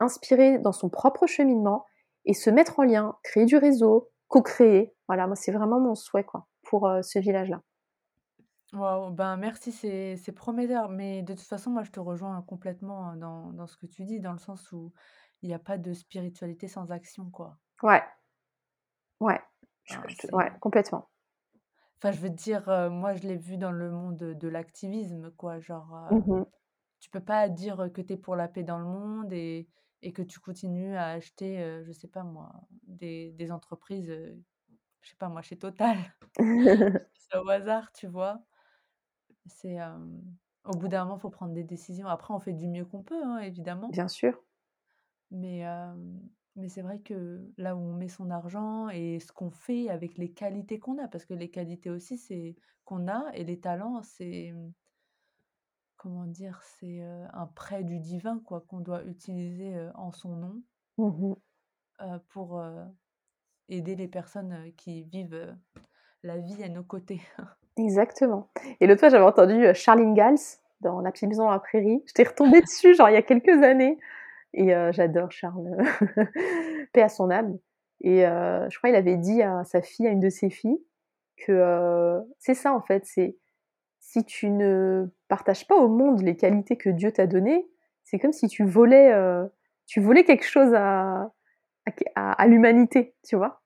inspirer 0.00 0.58
dans 0.58 0.72
son 0.72 0.88
propre 0.88 1.26
cheminement 1.26 1.84
et 2.24 2.34
se 2.34 2.50
mettre 2.50 2.78
en 2.78 2.84
lien, 2.84 3.16
créer 3.24 3.46
du 3.46 3.56
réseau, 3.56 4.10
co-créer. 4.28 4.94
Voilà, 5.08 5.26
moi, 5.26 5.34
c'est 5.34 5.52
vraiment 5.52 5.80
mon 5.80 5.94
souhait 5.94 6.24
quoi, 6.24 6.46
pour 6.62 6.86
euh, 6.86 7.02
ce 7.02 7.18
village-là. 7.18 7.60
Wow, 8.72 9.10
ben 9.10 9.36
merci, 9.36 9.72
c'est 9.72 10.16
c'est 10.16 10.32
prometteur. 10.32 10.88
Mais 10.90 11.22
de 11.22 11.32
toute 11.32 11.46
façon, 11.46 11.70
moi, 11.70 11.82
je 11.84 11.90
te 11.90 12.00
rejoins 12.00 12.42
complètement 12.42 13.16
dans, 13.16 13.52
dans 13.52 13.66
ce 13.66 13.76
que 13.76 13.86
tu 13.86 14.04
dis, 14.04 14.20
dans 14.20 14.32
le 14.32 14.38
sens 14.38 14.72
où 14.72 14.92
il 15.42 15.48
n'y 15.48 15.54
a 15.54 15.58
pas 15.58 15.78
de 15.78 15.92
spiritualité 15.92 16.68
sans 16.68 16.90
action, 16.90 17.30
quoi. 17.30 17.56
Ouais, 17.82 18.02
ouais, 19.20 19.40
ouais, 20.32 20.52
complètement. 20.60 21.08
Enfin, 21.96 22.12
je 22.12 22.20
veux 22.20 22.30
dire, 22.30 22.68
euh, 22.68 22.90
moi, 22.90 23.14
je 23.14 23.26
l'ai 23.26 23.36
vu 23.36 23.56
dans 23.56 23.72
le 23.72 23.90
monde 23.90 24.16
de, 24.16 24.48
l'activisme, 24.48 25.32
quoi. 25.32 25.58
Genre, 25.60 26.08
euh, 26.12 26.14
mmh 26.16 26.46
tu 27.00 27.10
peux 27.10 27.20
pas 27.20 27.48
dire 27.48 27.90
que 27.94 28.00
tu 28.00 28.14
es 28.14 28.16
pour 28.16 28.34
la 28.34 28.48
paix 28.48 28.64
dans 28.64 28.80
le 28.80 28.84
monde 28.84 29.32
et, 29.32 29.68
et 30.02 30.12
que 30.12 30.20
tu 30.20 30.40
continues 30.40 30.96
à 30.96 31.10
acheter, 31.10 31.62
euh, 31.62 31.84
je 31.84 31.92
sais 31.92 32.08
pas 32.08 32.24
moi, 32.24 32.50
des, 32.88 33.30
des 33.38 33.52
entreprises, 33.52 34.12
je 35.00 35.08
sais 35.08 35.16
pas 35.16 35.28
moi, 35.28 35.40
chez 35.40 35.56
Total. 35.56 35.96
C'est 37.14 37.38
au 37.38 37.48
hasard, 37.48 37.92
tu 37.92 38.08
vois? 38.08 38.42
C'est, 39.48 39.78
au 40.64 40.76
bout 40.76 40.88
d'un 40.88 41.04
moment, 41.04 41.16
il 41.16 41.20
faut 41.20 41.30
prendre 41.30 41.54
des 41.54 41.64
décisions. 41.64 42.06
Après, 42.06 42.32
on 42.32 42.38
fait 42.38 42.52
du 42.52 42.68
mieux 42.68 42.84
qu'on 42.84 43.02
peut, 43.02 43.22
hein, 43.22 43.38
évidemment. 43.38 43.88
Bien 43.88 44.08
sûr. 44.08 44.40
Mais, 45.30 45.64
mais 46.56 46.68
c'est 46.68 46.82
vrai 46.82 47.00
que 47.00 47.50
là 47.56 47.74
où 47.76 47.78
on 47.78 47.94
met 47.94 48.08
son 48.08 48.30
argent 48.30 48.88
et 48.88 49.20
ce 49.20 49.32
qu'on 49.32 49.50
fait 49.50 49.88
avec 49.88 50.16
les 50.18 50.30
qualités 50.30 50.78
qu'on 50.78 50.98
a, 50.98 51.08
parce 51.08 51.24
que 51.24 51.34
les 51.34 51.50
qualités 51.50 51.90
aussi, 51.90 52.18
c'est 52.18 52.56
qu'on 52.84 53.08
a, 53.08 53.30
et 53.34 53.44
les 53.44 53.60
talents, 53.60 54.02
c'est, 54.02 54.54
comment 55.96 56.26
dire, 56.26 56.60
c'est 56.62 57.00
un 57.32 57.46
prêt 57.46 57.84
du 57.84 57.98
divin, 57.98 58.40
quoi, 58.44 58.60
qu'on 58.62 58.80
doit 58.80 59.04
utiliser 59.04 59.88
en 59.94 60.12
son 60.12 60.36
nom 60.36 60.62
mmh 60.98 61.34
pour 62.28 62.62
aider 63.68 63.96
les 63.96 64.08
personnes 64.08 64.72
qui 64.76 65.02
vivent 65.02 65.56
la 66.22 66.38
vie 66.38 66.62
à 66.62 66.68
nos 66.68 66.84
côtés. 66.84 67.20
Exactement. 67.78 68.48
Et 68.80 68.86
l'autre 68.86 69.00
fois, 69.00 69.08
j'avais 69.08 69.24
entendu 69.24 69.66
euh, 69.66 69.74
Charlene 69.74 70.14
Gals 70.14 70.38
dans 70.80 71.00
La 71.00 71.10
petite 71.10 71.28
maison 71.28 71.44
dans 71.44 71.50
la 71.50 71.58
prairie. 71.58 72.02
J'étais 72.06 72.24
retombée 72.24 72.60
dessus, 72.60 72.94
genre 72.94 73.08
il 73.08 73.14
y 73.14 73.16
a 73.16 73.22
quelques 73.22 73.62
années. 73.62 73.98
Et 74.54 74.74
euh, 74.74 74.92
j'adore 74.92 75.30
Charles. 75.30 75.76
Paix 76.92 77.02
à 77.02 77.08
son 77.08 77.30
âme. 77.30 77.58
Et 78.00 78.26
euh, 78.26 78.68
je 78.70 78.78
crois 78.78 78.90
qu'il 78.90 78.96
avait 78.96 79.16
dit 79.16 79.42
à 79.42 79.64
sa 79.64 79.82
fille, 79.82 80.06
à 80.06 80.10
une 80.10 80.20
de 80.20 80.30
ses 80.30 80.50
filles, 80.50 80.80
que 81.36 82.20
c'est 82.38 82.54
ça 82.54 82.72
en 82.72 82.80
fait, 82.80 83.04
c'est 83.04 83.36
si 83.98 84.24
tu 84.24 84.50
ne 84.50 85.06
partages 85.28 85.66
pas 85.66 85.74
au 85.74 85.88
monde 85.88 86.22
les 86.22 86.36
qualités 86.36 86.76
que 86.76 86.90
Dieu 86.90 87.10
t'a 87.10 87.26
données, 87.26 87.68
c'est 88.04 88.20
comme 88.20 88.32
si 88.32 88.46
tu 88.46 88.64
volais, 88.64 89.12
tu 89.86 90.00
volais 90.00 90.22
quelque 90.22 90.44
chose 90.44 90.72
à, 90.74 91.32
à 92.14 92.46
l'humanité, 92.46 93.14
tu 93.26 93.34
vois 93.34 93.60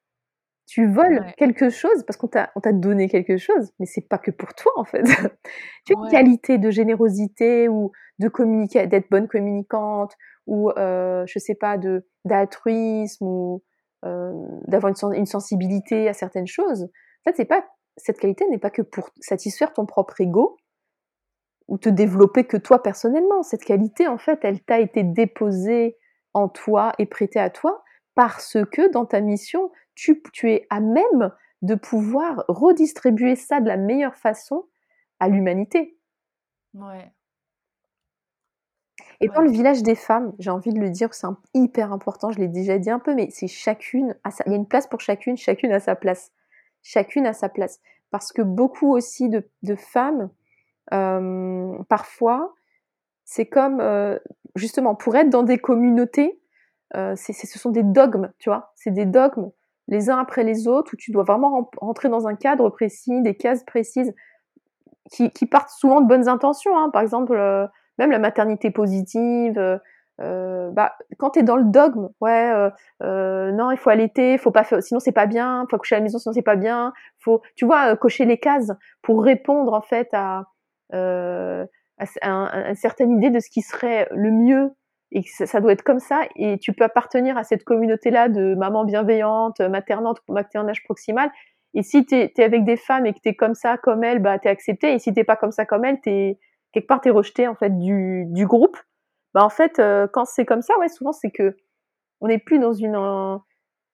tu 0.66 0.86
voles 0.86 1.24
quelque 1.36 1.70
chose 1.70 2.04
parce 2.06 2.16
qu'on 2.16 2.28
t'a, 2.28 2.50
on 2.56 2.60
t'a 2.60 2.72
donné 2.72 3.08
quelque 3.08 3.36
chose, 3.36 3.72
mais 3.78 3.86
c'est 3.86 4.08
pas 4.08 4.18
que 4.18 4.30
pour 4.30 4.54
toi 4.54 4.72
en 4.76 4.84
fait. 4.84 5.02
tu 5.84 5.94
as 5.94 6.00
une 6.00 6.10
qualité 6.10 6.58
de 6.58 6.70
générosité 6.70 7.68
ou 7.68 7.92
de 8.18 8.28
communiquer, 8.28 8.86
d'être 8.86 9.10
bonne 9.10 9.28
communicante 9.28 10.14
ou 10.46 10.70
euh, 10.70 11.24
je 11.26 11.38
sais 11.38 11.54
pas 11.54 11.78
de 11.78 12.06
d'altruisme 12.24 13.24
ou 13.24 13.62
euh, 14.04 14.32
d'avoir 14.66 14.92
une, 14.92 15.14
une, 15.14 15.26
sensibilité 15.26 16.08
à 16.08 16.12
certaines 16.12 16.46
choses. 16.46 16.84
En 16.84 17.30
fait, 17.30 17.36
c'est 17.36 17.44
pas 17.44 17.64
cette 17.96 18.18
qualité 18.18 18.48
n'est 18.48 18.58
pas 18.58 18.70
que 18.70 18.82
pour 18.82 19.10
satisfaire 19.20 19.72
ton 19.72 19.86
propre 19.86 20.20
ego 20.20 20.56
ou 21.68 21.78
te 21.78 21.88
développer 21.88 22.44
que 22.44 22.56
toi 22.56 22.82
personnellement. 22.82 23.42
Cette 23.42 23.64
qualité, 23.64 24.08
en 24.08 24.18
fait, 24.18 24.40
elle 24.42 24.60
t'a 24.62 24.80
été 24.80 25.02
déposée 25.02 25.96
en 26.34 26.48
toi 26.48 26.92
et 26.98 27.06
prêtée 27.06 27.40
à 27.40 27.50
toi 27.50 27.82
parce 28.14 28.58
que 28.72 28.90
dans 28.90 29.06
ta 29.06 29.20
mission, 29.20 29.70
tu, 30.32 30.50
es 30.50 30.66
à 30.70 30.80
même 30.80 31.32
de 31.62 31.74
pouvoir 31.74 32.44
redistribuer 32.48 33.36
ça 33.36 33.60
de 33.60 33.68
la 33.68 33.76
meilleure 33.76 34.16
façon 34.16 34.66
à 35.20 35.28
l'humanité. 35.28 35.96
Ouais. 36.74 37.12
Et 39.20 39.28
dans 39.28 39.40
le 39.40 39.50
village 39.50 39.84
des 39.84 39.94
femmes, 39.94 40.34
j'ai 40.40 40.50
envie 40.50 40.72
de 40.72 40.80
le 40.80 40.90
dire, 40.90 41.14
c'est 41.14 41.28
hyper 41.54 41.92
important, 41.92 42.32
je 42.32 42.40
l'ai 42.40 42.48
déjà 42.48 42.78
dit 42.78 42.90
un 42.90 42.98
peu, 42.98 43.14
mais 43.14 43.28
c'est 43.30 43.46
chacune, 43.46 44.16
il 44.46 44.50
y 44.50 44.54
a 44.54 44.56
une 44.56 44.66
place 44.66 44.88
pour 44.88 45.00
chacune, 45.00 45.36
chacune 45.36 45.72
a 45.72 45.78
sa 45.78 45.94
place. 45.94 46.32
Chacune 46.82 47.26
a 47.26 47.32
sa 47.32 47.48
place. 47.48 47.80
Parce 48.10 48.32
que 48.32 48.42
beaucoup 48.42 48.92
aussi 48.92 49.28
de, 49.28 49.74
femmes, 49.76 50.30
euh, 50.92 51.78
parfois, 51.88 52.52
c'est 53.24 53.46
comme, 53.46 53.80
euh, 53.80 54.18
justement, 54.56 54.96
pour 54.96 55.14
être 55.14 55.30
dans 55.30 55.44
des 55.44 55.58
communautés, 55.58 56.40
euh, 56.96 57.14
ce 57.14 57.58
sont 57.58 57.70
des 57.70 57.84
dogmes, 57.84 58.32
tu 58.38 58.50
vois, 58.50 58.72
c'est 58.74 58.90
des 58.90 59.06
dogmes 59.06 59.50
les 59.92 60.08
uns 60.08 60.16
après 60.18 60.42
les 60.42 60.68
autres, 60.68 60.94
où 60.94 60.96
tu 60.96 61.10
dois 61.10 61.22
vraiment 61.22 61.70
rentrer 61.76 62.08
dans 62.08 62.26
un 62.26 62.34
cadre 62.34 62.70
précis, 62.70 63.20
des 63.20 63.36
cases 63.36 63.62
précises, 63.62 64.14
qui, 65.10 65.46
partent 65.46 65.68
souvent 65.68 66.00
de 66.00 66.08
bonnes 66.08 66.28
intentions. 66.28 66.76
Hein. 66.78 66.88
Par 66.90 67.02
exemple, 67.02 67.34
euh, 67.36 67.66
même 67.98 68.10
la 68.10 68.18
maternité 68.18 68.70
positive. 68.70 69.58
Euh, 69.58 69.76
euh, 70.22 70.70
bah, 70.70 70.94
quand 71.18 71.30
tu 71.30 71.40
es 71.40 71.42
dans 71.42 71.56
le 71.56 71.64
dogme, 71.64 72.08
ouais, 72.22 72.70
non, 73.00 73.70
il 73.70 73.76
faut 73.76 73.90
allaiter, 73.90 74.38
faut 74.38 74.50
pas 74.50 74.64
faire, 74.64 74.82
sinon 74.82 74.98
c'est 75.00 75.12
pas 75.12 75.26
bien, 75.26 75.66
faut 75.70 75.76
coucher 75.76 75.96
à 75.96 75.98
la 75.98 76.04
maison, 76.04 76.18
sinon 76.18 76.32
c'est 76.32 76.42
pas 76.42 76.56
bien, 76.56 76.92
faut, 77.18 77.42
tu 77.56 77.66
vois, 77.66 77.96
cocher 77.96 78.24
les 78.24 78.38
cases 78.38 78.72
pour 79.02 79.22
répondre 79.22 79.74
en 79.74 79.82
fait 79.82 80.08
à, 80.12 80.44
à, 80.92 81.66
une 82.22 82.74
certaine 82.76 83.10
idée 83.10 83.30
de 83.30 83.40
ce 83.40 83.50
qui 83.50 83.62
serait 83.62 84.08
le 84.12 84.30
mieux 84.30 84.70
et 85.12 85.22
que 85.22 85.46
ça, 85.46 85.60
doit 85.60 85.72
être 85.72 85.82
comme 85.82 86.00
ça 86.00 86.22
et 86.36 86.58
tu 86.58 86.72
peux 86.72 86.84
appartenir 86.84 87.36
à 87.36 87.44
cette 87.44 87.64
communauté-là 87.64 88.28
de 88.28 88.54
maman 88.54 88.84
bienveillante, 88.84 89.60
maternante, 89.60 90.18
maternage 90.28 90.82
proximal. 90.84 91.30
Et 91.74 91.82
si 91.82 92.04
tu 92.04 92.14
es, 92.14 92.32
avec 92.42 92.64
des 92.64 92.76
femmes 92.76 93.06
et 93.06 93.12
que 93.12 93.20
tu 93.22 93.28
es 93.28 93.34
comme 93.34 93.54
ça, 93.54 93.76
comme 93.76 94.04
elles, 94.04 94.20
bah, 94.20 94.38
tu 94.38 94.48
es 94.48 94.50
accepté. 94.50 94.94
Et 94.94 94.98
si 94.98 95.12
t'es 95.12 95.24
pas 95.24 95.36
comme 95.36 95.52
ça, 95.52 95.64
comme 95.66 95.84
elles, 95.84 95.98
es, 96.06 96.38
quelque 96.72 96.86
part, 96.86 97.00
tu 97.00 97.08
es 97.08 97.10
rejeté 97.10 97.46
en 97.46 97.54
fait, 97.54 97.78
du, 97.78 98.24
du 98.28 98.46
groupe. 98.46 98.76
Bah, 99.34 99.44
en 99.44 99.50
fait, 99.50 99.78
euh, 99.78 100.06
quand 100.12 100.24
c'est 100.24 100.44
comme 100.44 100.62
ça, 100.62 100.78
ouais, 100.78 100.88
souvent, 100.88 101.12
c'est 101.12 101.30
que 101.30 101.56
on 102.20 102.28
n'est 102.28 102.38
plus 102.38 102.58
dans 102.58 102.72
une, 102.72 103.40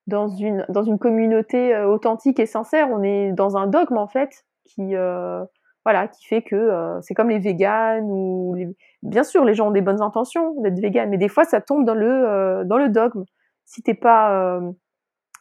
dans, 0.06 0.28
une, 0.28 0.66
dans 0.68 0.82
une 0.82 0.98
communauté 0.98 1.74
euh, 1.74 1.88
authentique 1.88 2.38
et 2.40 2.46
sincère. 2.46 2.88
On 2.90 3.02
est 3.02 3.32
dans 3.32 3.56
un 3.56 3.66
dogme, 3.66 3.96
en 3.96 4.08
fait, 4.08 4.44
qui, 4.64 4.94
euh, 4.94 5.44
voilà, 5.88 6.06
qui 6.06 6.26
fait 6.26 6.42
que 6.42 6.54
euh, 6.54 7.00
c'est 7.00 7.14
comme 7.14 7.30
les 7.30 7.38
véganes 7.38 8.10
ou 8.10 8.54
bien 9.02 9.24
sûr 9.24 9.42
les 9.46 9.54
gens 9.54 9.68
ont 9.68 9.70
des 9.70 9.80
bonnes 9.80 10.02
intentions 10.02 10.60
d'être 10.60 10.78
véganes, 10.78 11.08
mais 11.08 11.16
des 11.16 11.30
fois 11.30 11.46
ça 11.46 11.62
tombe 11.62 11.86
dans 11.86 11.94
le 11.94 12.26
euh, 12.26 12.88
dogme. 12.88 13.24
Si 13.64 13.82
t'es 13.82 13.94
pas, 13.94 14.38
euh, 14.38 14.70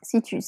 si 0.04 0.22
tu 0.22 0.39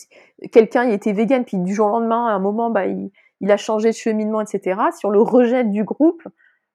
quelqu'un 0.54 0.84
était 0.88 1.12
végane 1.12 1.44
puis 1.44 1.58
du 1.58 1.74
jour 1.74 1.88
au 1.88 1.90
lendemain 1.90 2.28
à 2.28 2.32
un 2.32 2.40
moment 2.40 2.70
bah 2.70 2.86
il, 2.86 3.12
il 3.42 3.52
a 3.52 3.58
changé 3.58 3.90
de 3.90 3.96
cheminement 3.96 4.40
etc. 4.40 4.80
Si 4.98 5.06
on 5.06 5.10
le 5.10 5.20
rejette 5.22 5.70
du 5.70 5.84
groupe, 5.84 6.24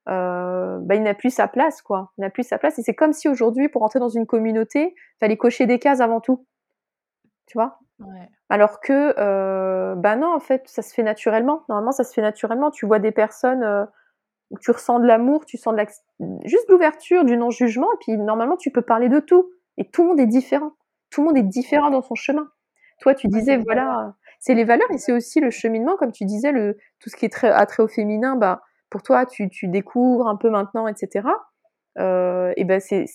bah 0.04 0.94
il 0.94 1.02
n'a 1.02 1.14
plus 1.14 1.30
sa 1.30 1.48
place 1.48 1.80
quoi, 1.80 2.12
il 2.18 2.20
n'a 2.20 2.30
plus 2.30 2.42
sa 2.42 2.58
place 2.58 2.78
et 2.78 2.82
c'est 2.82 2.94
comme 2.94 3.14
si 3.14 3.26
aujourd'hui 3.26 3.70
pour 3.70 3.84
entrer 3.84 4.00
dans 4.00 4.10
une 4.10 4.26
communauté 4.26 4.94
fallait 5.18 5.38
cocher 5.38 5.64
des 5.64 5.78
cases 5.78 6.00
avant 6.00 6.20
tout, 6.20 6.44
tu 7.46 7.58
vois? 7.58 7.78
Ouais. 8.00 8.28
Alors 8.48 8.80
que, 8.80 9.14
euh, 9.18 9.94
bah 9.94 10.16
non, 10.16 10.34
en 10.34 10.40
fait, 10.40 10.62
ça 10.66 10.82
se 10.82 10.92
fait 10.92 11.02
naturellement. 11.02 11.64
Normalement, 11.68 11.92
ça 11.92 12.04
se 12.04 12.12
fait 12.12 12.22
naturellement. 12.22 12.70
Tu 12.70 12.86
vois 12.86 12.98
des 12.98 13.12
personnes 13.12 13.62
euh, 13.62 13.84
où 14.50 14.58
tu 14.58 14.70
ressens 14.70 15.00
de 15.00 15.06
l'amour, 15.06 15.44
tu 15.44 15.56
sens 15.56 15.74
de 15.74 15.84
juste 16.44 16.68
l'ouverture, 16.68 17.24
du 17.24 17.36
non-jugement, 17.36 17.92
et 17.92 17.96
puis 18.00 18.16
normalement, 18.16 18.56
tu 18.56 18.70
peux 18.70 18.82
parler 18.82 19.08
de 19.08 19.20
tout. 19.20 19.50
Et 19.76 19.88
tout 19.90 20.02
le 20.02 20.08
monde 20.08 20.20
est 20.20 20.26
différent. 20.26 20.72
Tout 21.10 21.22
le 21.22 21.28
monde 21.28 21.38
est 21.38 21.42
différent 21.42 21.90
dans 21.90 22.02
son 22.02 22.14
chemin. 22.14 22.48
Toi, 23.00 23.14
tu 23.14 23.28
disais, 23.28 23.56
voilà, 23.56 24.14
c'est 24.38 24.54
les 24.54 24.64
valeurs 24.64 24.90
et 24.90 24.98
c'est 24.98 25.12
aussi 25.12 25.40
le 25.40 25.50
cheminement, 25.50 25.96
comme 25.96 26.12
tu 26.12 26.24
disais, 26.24 26.52
le, 26.52 26.76
tout 27.00 27.10
ce 27.10 27.16
qui 27.16 27.24
est 27.24 27.32
très, 27.32 27.50
attrait 27.50 27.82
au 27.82 27.88
féminin, 27.88 28.36
bah, 28.36 28.62
pour 28.90 29.02
toi, 29.02 29.26
tu, 29.26 29.48
tu 29.48 29.68
découvres 29.68 30.28
un 30.28 30.36
peu 30.36 30.50
maintenant, 30.50 30.86
etc. 30.86 31.28
Euh, 31.98 32.52
et 32.56 32.64
ben, 32.64 32.80
c'est, 32.80 33.06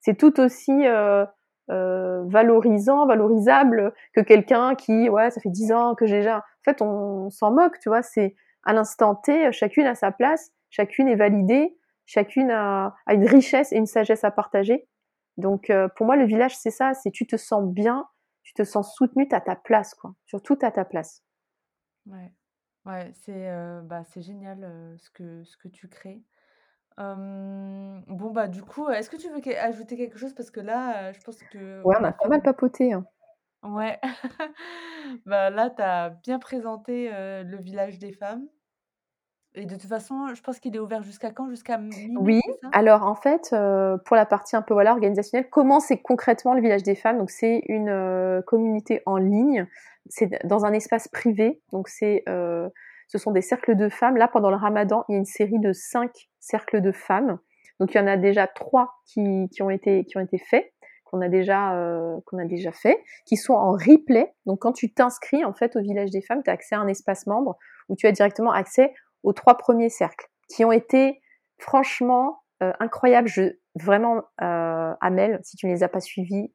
c'est, 0.00 0.14
tout 0.16 0.40
aussi 0.40 0.86
euh, 0.86 1.24
euh, 1.70 2.24
valorisant, 2.26 3.06
valorisable 3.06 3.92
que 4.14 4.20
quelqu'un 4.20 4.74
qui, 4.74 5.08
ouais, 5.08 5.30
ça 5.30 5.40
fait 5.40 5.50
dix 5.50 5.72
ans 5.72 5.94
que 5.94 6.06
j'ai 6.06 6.18
déjà. 6.18 6.38
En 6.38 6.64
fait, 6.64 6.82
on, 6.82 7.30
s'en 7.30 7.52
moque, 7.52 7.78
tu 7.78 7.88
vois. 7.88 8.02
C'est 8.02 8.34
à 8.64 8.72
l'instant 8.72 9.14
T, 9.14 9.52
chacune 9.52 9.86
a 9.86 9.94
sa 9.94 10.12
place, 10.12 10.50
chacune 10.70 11.08
est 11.08 11.16
validée, 11.16 11.76
chacune 12.06 12.50
a, 12.50 12.94
une 13.10 13.26
richesse 13.26 13.72
et 13.72 13.76
une 13.76 13.86
sagesse 13.86 14.24
à 14.24 14.30
partager. 14.30 14.88
Donc, 15.36 15.70
euh, 15.70 15.88
pour 15.96 16.06
moi, 16.06 16.16
le 16.16 16.24
village, 16.24 16.56
c'est 16.56 16.70
ça. 16.70 16.94
C'est 16.94 17.10
tu 17.10 17.26
te 17.26 17.36
sens 17.36 17.64
bien, 17.64 18.06
tu 18.42 18.54
te 18.54 18.64
sens 18.64 18.94
soutenu, 18.94 19.28
à 19.30 19.40
ta 19.40 19.54
place, 19.54 19.94
quoi. 19.94 20.14
Surtout 20.26 20.58
à 20.62 20.70
ta 20.70 20.84
place. 20.84 21.22
Ouais. 22.06 22.32
Ouais, 22.86 23.12
c'est, 23.12 23.50
heu, 23.50 23.82
bah, 23.82 24.02
génial, 24.16 24.64
heu, 24.64 24.96
ce 24.96 25.10
que 25.10 25.44
ce 25.44 25.58
que 25.58 25.68
tu 25.68 25.88
crées. 25.88 26.22
Hem, 26.98 28.02
bon, 28.08 28.30
bah, 28.32 28.48
du 28.48 28.62
coup, 28.62 28.88
est-ce 28.90 29.08
que 29.10 29.16
tu 29.16 29.28
veux 29.30 29.40
ajouter 29.58 29.96
quelque 29.96 30.18
chose? 30.18 30.34
Parce 30.34 30.50
que 30.50 30.60
là, 30.60 31.10
heu, 31.10 31.12
je 31.14 31.20
pense 31.20 31.42
Ouais, 31.82 31.96
qu'on 31.96 32.00
on 32.00 32.04
a 32.04 32.08
a 32.08 32.12
pas 32.12 32.28
fait 32.28 32.28
mal 32.28 32.40
papoté, 32.40 32.92
hein. 32.92 33.04
ouais. 33.62 33.98
Bah, 35.26 35.50
là, 35.50 35.70
tu 35.70 35.82
as 35.82 36.10
bien 36.10 36.38
présenté, 36.38 37.10
heu, 37.12 37.42
le 37.44 37.56
village 37.58 37.98
des 37.98 38.12
femmes 38.12 38.48
et 39.54 39.66
de 39.66 39.74
toute 39.76 39.88
façon, 39.88 40.34
je 40.34 40.40
pense 40.42 40.58
qu'il 40.60 40.74
est 40.76 40.78
ouvert 40.78 41.02
jusqu'à 41.02 41.30
quand? 41.32 41.48
Jusqu'à 41.50 41.76
mi-mai, 41.78 42.16
Oui, 42.16 42.40
c'est 42.44 42.54
ça? 42.62 42.72
alors 42.72 43.04
en 43.04 43.14
fait, 43.14 43.50
heu, 43.52 43.98
pour 44.04 44.16
la 44.16 44.26
partie 44.26 44.56
un 44.56 44.62
peu, 44.62 44.74
voilà, 44.74 44.92
organisationnelle, 44.92 45.48
comment 45.50 45.80
c'est 45.80 45.98
concrètement 45.98 46.54
le 46.54 46.60
village 46.60 46.82
des 46.82 46.94
femmes? 46.94 47.18
Donc 47.18 47.30
c'est 47.30 47.62
une, 47.68 47.88
heu, 47.88 48.42
communauté 48.46 49.02
en 49.06 49.16
ligne, 49.16 49.66
c'est 50.08 50.26
d 50.26 50.38
dans 50.44 50.64
un 50.64 50.72
espace 50.72 51.08
privé, 51.08 51.60
donc 51.72 51.88
c'est, 51.88 52.24
heu, 52.28 52.70
ce 53.08 53.18
sont 53.18 53.32
des 53.32 53.42
cercles 53.42 53.76
de 53.76 53.88
femmes. 53.88 54.16
Là, 54.16 54.28
pendant 54.28 54.50
le 54.50 54.56
ramadan, 54.56 55.04
il 55.08 55.12
y 55.12 55.16
a 55.16 55.18
une 55.18 55.24
série 55.26 55.58
de 55.58 55.72
5 55.72 56.10
cercles 56.40 56.80
de 56.80 56.92
femmes, 56.92 57.38
donc 57.80 57.94
il 57.94 57.98
y 57.98 58.00
en 58.00 58.06
a 58.06 58.16
déjà 58.16 58.46
3 58.46 58.92
qui 59.06 59.48
qui 59.50 59.62
ont 59.62 59.70
été 59.70 60.04
qui 60.04 60.16
ont 60.18 60.20
été 60.20 60.38
faits, 60.38 60.72
qu'on 61.04 61.20
a 61.22 61.28
déjà, 61.28 61.74
heu, 61.76 62.16
qu'on 62.26 62.38
a 62.38 62.44
déjà 62.44 62.72
fait, 62.72 63.02
qui 63.26 63.36
sont 63.36 63.54
en 63.54 63.72
replay. 63.72 64.32
Donc 64.46 64.60
quand 64.60 64.72
tu 64.72 64.92
t'inscris, 64.92 65.44
en 65.44 65.54
fait, 65.54 65.76
au 65.76 65.80
village 65.80 66.10
des 66.10 66.22
femmes, 66.22 66.42
tu 66.44 66.50
as 66.50 66.52
accès 66.54 66.74
à 66.74 66.80
un 66.80 66.86
espace 66.88 67.26
membre 67.26 67.56
où 67.88 67.96
tu 67.96 68.06
as 68.06 68.12
directement 68.12 68.52
accès 68.52 68.92
aux 69.22 69.32
3 69.32 69.56
premiers 69.58 69.88
cercles 69.90 70.26
qui 70.54 70.64
ont 70.64 70.72
été 70.72 71.20
franchement, 71.58 72.40
heu, 72.62 72.72
incroyables. 72.80 73.28
Je 73.28 73.42
vraiment, 73.74 74.18
heu, 74.42 74.94
Amel, 75.00 75.40
si 75.42 75.56
tu 75.56 75.66
ne 75.66 75.72
les 75.72 75.82
as 75.82 75.88
pas 75.88 76.00
suivis, 76.00 76.52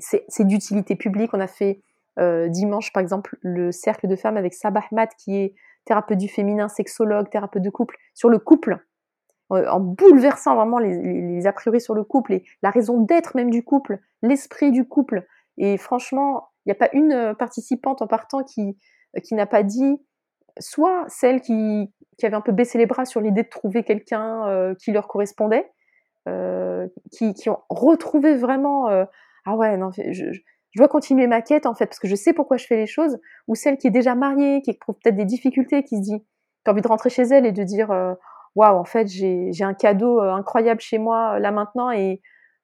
c'est 0.00 0.44
d'utilité 0.46 0.96
publique. 0.96 1.32
On 1.34 1.40
a 1.40 1.46
fait, 1.46 1.80
heu, 2.18 2.48
dimanche, 2.48 2.92
par 2.92 3.02
exemple, 3.02 3.36
le 3.42 3.72
cercle 3.72 4.06
de 4.08 4.16
femmes 4.16 4.36
avec 4.36 4.54
Saba 4.54 4.80
Ahmad 4.90 5.08
qui 5.18 5.36
est 5.36 5.54
thérapeute 5.84 6.18
du 6.18 6.28
féminin, 6.28 6.68
sexologue, 6.68 7.30
thérapeute 7.30 7.62
de 7.62 7.70
couple, 7.70 7.96
sur 8.14 8.28
le 8.30 8.38
couple, 8.38 8.78
heu, 9.52 9.68
en 9.70 9.80
bouleversant 9.80 10.54
vraiment 10.56 10.78
les 10.78 11.46
a 11.46 11.52
priori 11.52 11.80
sur 11.80 11.94
le 11.94 12.04
couple 12.04 12.34
et 12.34 12.44
la 12.62 12.70
raison 12.70 13.00
d'être 13.02 13.36
même 13.36 13.50
du 13.50 13.64
couple, 13.64 14.00
l'esprit 14.22 14.72
du 14.72 14.86
couple. 14.88 15.26
Et 15.58 15.76
franchement, 15.78 16.48
il 16.66 16.70
y 16.70 16.72
a 16.72 16.76
pas 16.76 16.90
une, 16.92 17.12
heu, 17.12 17.34
participante 17.34 18.02
en 18.02 18.06
partant 18.08 18.44
qui, 18.44 18.78
qui 19.24 19.34
n'a 19.34 19.46
pas 19.46 19.62
dit 19.62 20.00
soit 20.60 21.04
celles 21.08 21.40
qui 21.40 21.92
qui 22.18 22.26
avaient 22.26 22.36
un 22.36 22.40
peu 22.42 22.52
baissé 22.52 22.78
les 22.78 22.86
bras 22.86 23.04
sur 23.06 23.20
l'idée 23.20 23.42
de 23.44 23.48
trouver 23.48 23.82
quelqu'un, 23.84 24.74
qui 24.80 24.92
leur 24.92 25.08
correspondait, 25.08 25.70
qui 27.12 27.34
qui 27.34 27.50
ont 27.50 27.58
retrouvé 27.70 28.36
vraiment, 28.36 28.88
«Ah 29.46 29.56
ouais, 29.56 29.76
non, 29.76 29.90
je 29.92 30.26
je 30.74 30.80
dois 30.80 30.88
continuer 30.88 31.26
ma 31.28 31.42
quête, 31.42 31.66
en 31.66 31.74
fait, 31.74 31.86
parce 31.86 32.00
que 32.00 32.08
je 32.08 32.16
sais 32.16 32.32
pourquoi 32.34 32.56
je 32.58 32.66
fais 32.66 32.76
les 32.76 32.86
choses», 32.86 33.18
ou 33.48 33.54
celle 33.56 33.78
qui 33.78 33.88
est 33.88 33.90
déjà 33.90 34.14
mariée, 34.16 34.62
qui 34.62 34.70
éprouve 34.72 34.96
peut-être 35.02 35.16
des 35.16 35.24
difficultés, 35.26 35.84
qui 35.84 35.96
se 35.98 36.02
dit 36.02 36.24
a 36.66 36.72
envie 36.72 36.82
de 36.82 36.88
rentrer 36.88 37.10
chez 37.10 37.22
elle 37.24 37.46
et 37.46 37.52
de 37.52 37.62
dire, 37.64 37.92
heu: 37.92 38.16
«Waouh, 38.56 38.78
en 38.78 38.84
fait, 38.84 39.06
j'ai 39.08 39.52
un 39.64 39.74
cadeau, 39.74 40.22
heu, 40.22 40.30
incroyable 40.30 40.80
chez 40.80 40.98
moi, 40.98 41.38
là, 41.40 41.52
maintenant 41.52 41.90
et 41.92 42.22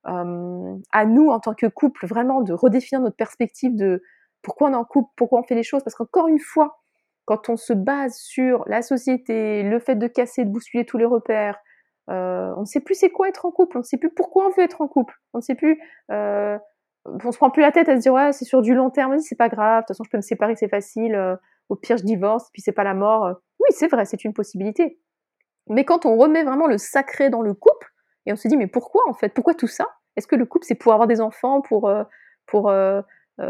hem, 0.09 0.81
à 0.93 1.05
nous, 1.07 1.29
en 1.31 1.41
tant 1.41 1.55
que 1.55 1.67
couple, 1.67 2.07
vraiment 2.07 2.41
de 2.43 2.53
redéfinir 2.55 3.01
notre 3.03 3.17
perspective 3.17 3.77
de 3.77 4.03
pourquoi 4.43 4.71
on 4.71 4.73
est 4.73 4.77
en 4.77 4.85
couple, 4.85 5.11
pourquoi 5.17 5.41
on 5.41 5.45
fait 5.45 5.55
les 5.57 5.63
choses». 5.65 5.83
Parce 5.85 5.95
qu'encore 5.97 6.29
une 6.29 6.39
fois, 6.41 6.81
quand 7.27 7.49
on 7.51 7.57
se 7.57 7.73
base 7.75 8.17
sur 8.19 8.65
la 8.69 8.83
société, 8.83 9.63
le 9.65 9.79
fait 9.81 9.97
de 9.97 10.07
casser, 10.09 10.45
de 10.47 10.51
bousculer 10.51 10.85
tous 10.87 10.99
les 10.99 11.05
repères, 11.07 11.59
heu, 12.11 12.53
on 12.57 12.61
ne 12.63 12.65
sait 12.67 12.81
plus 12.81 12.95
c'est 12.97 13.11
quoi 13.11 13.29
être 13.29 13.47
en 13.47 13.51
couple, 13.53 13.77
on 13.79 13.81
ne 13.81 13.85
sait 13.85 13.99
plus 13.99 14.11
pourquoi 14.15 14.47
on 14.49 14.51
veut 14.51 14.65
être 14.65 14.81
en 14.83 14.89
couple, 14.89 15.15
on 15.35 15.39
ne 15.39 15.43
sait 15.43 15.55
plus, 15.57 15.79
heu, 16.13 16.59
on 17.07 17.33
se 17.33 17.39
prend 17.39 17.51
plus 17.51 17.63
la 17.63 17.73
tête 17.73 17.89
à 17.89 17.97
se 17.97 18.03
dire: 18.03 18.13
«Ouais, 18.15 18.33
c'est 18.33 18.45
sur 18.45 18.63
du 18.63 18.75
long 18.75 18.91
terme, 18.91 19.19
c'est 19.21 19.37
pas 19.37 19.49
grave, 19.49 19.83
de 19.83 19.87
toute 19.87 19.89
façon, 19.89 20.05
je 20.05 20.11
peux 20.11 20.19
me 20.19 20.23
séparer, 20.23 20.57
c'est 20.57 20.69
facile, 20.69 21.15
heu, 21.15 21.37
au 21.69 21.77
pire, 21.77 21.97
je 21.99 22.05
divorce, 22.05 22.49
puis 22.53 22.63
c'est 22.63 22.73
pas 22.73 22.85
la 22.85 22.95
mort», 22.95 23.27
heu. 23.27 23.35
Oui, 23.61 23.69
c'est 23.71 23.89
vrai, 23.89 24.05
c'est 24.07 24.25
une 24.25 24.33
possibilité. 24.35 24.99
Mais 25.69 25.85
quand 25.85 26.07
on 26.07 26.17
remet 26.17 26.45
vraiment 26.45 26.67
le 26.69 26.79
sacré 26.79 27.31
dans 27.31 27.43
le 27.43 27.55
couple 27.55 27.89
et 28.27 28.33
on 28.33 28.37
se 28.37 28.49
dit: 28.49 28.57
«Mais 28.57 28.69
pourquoi, 28.69 29.03
en 29.09 29.15
fait? 29.15 29.31
Pourquoi 29.35 29.55
tout 29.55 29.69
ça? 29.69 29.87
Est-ce 30.17 30.27
que 30.29 30.37
le 30.37 30.47
couple, 30.47 30.67
c'est 30.67 30.75
pour 30.77 30.93
avoir 30.95 31.09
des 31.09 31.21
enfants, 31.21 31.61
pour, 31.63 31.89
heu, 31.91 32.05
pour, 32.47 32.71
heu, 32.71 33.03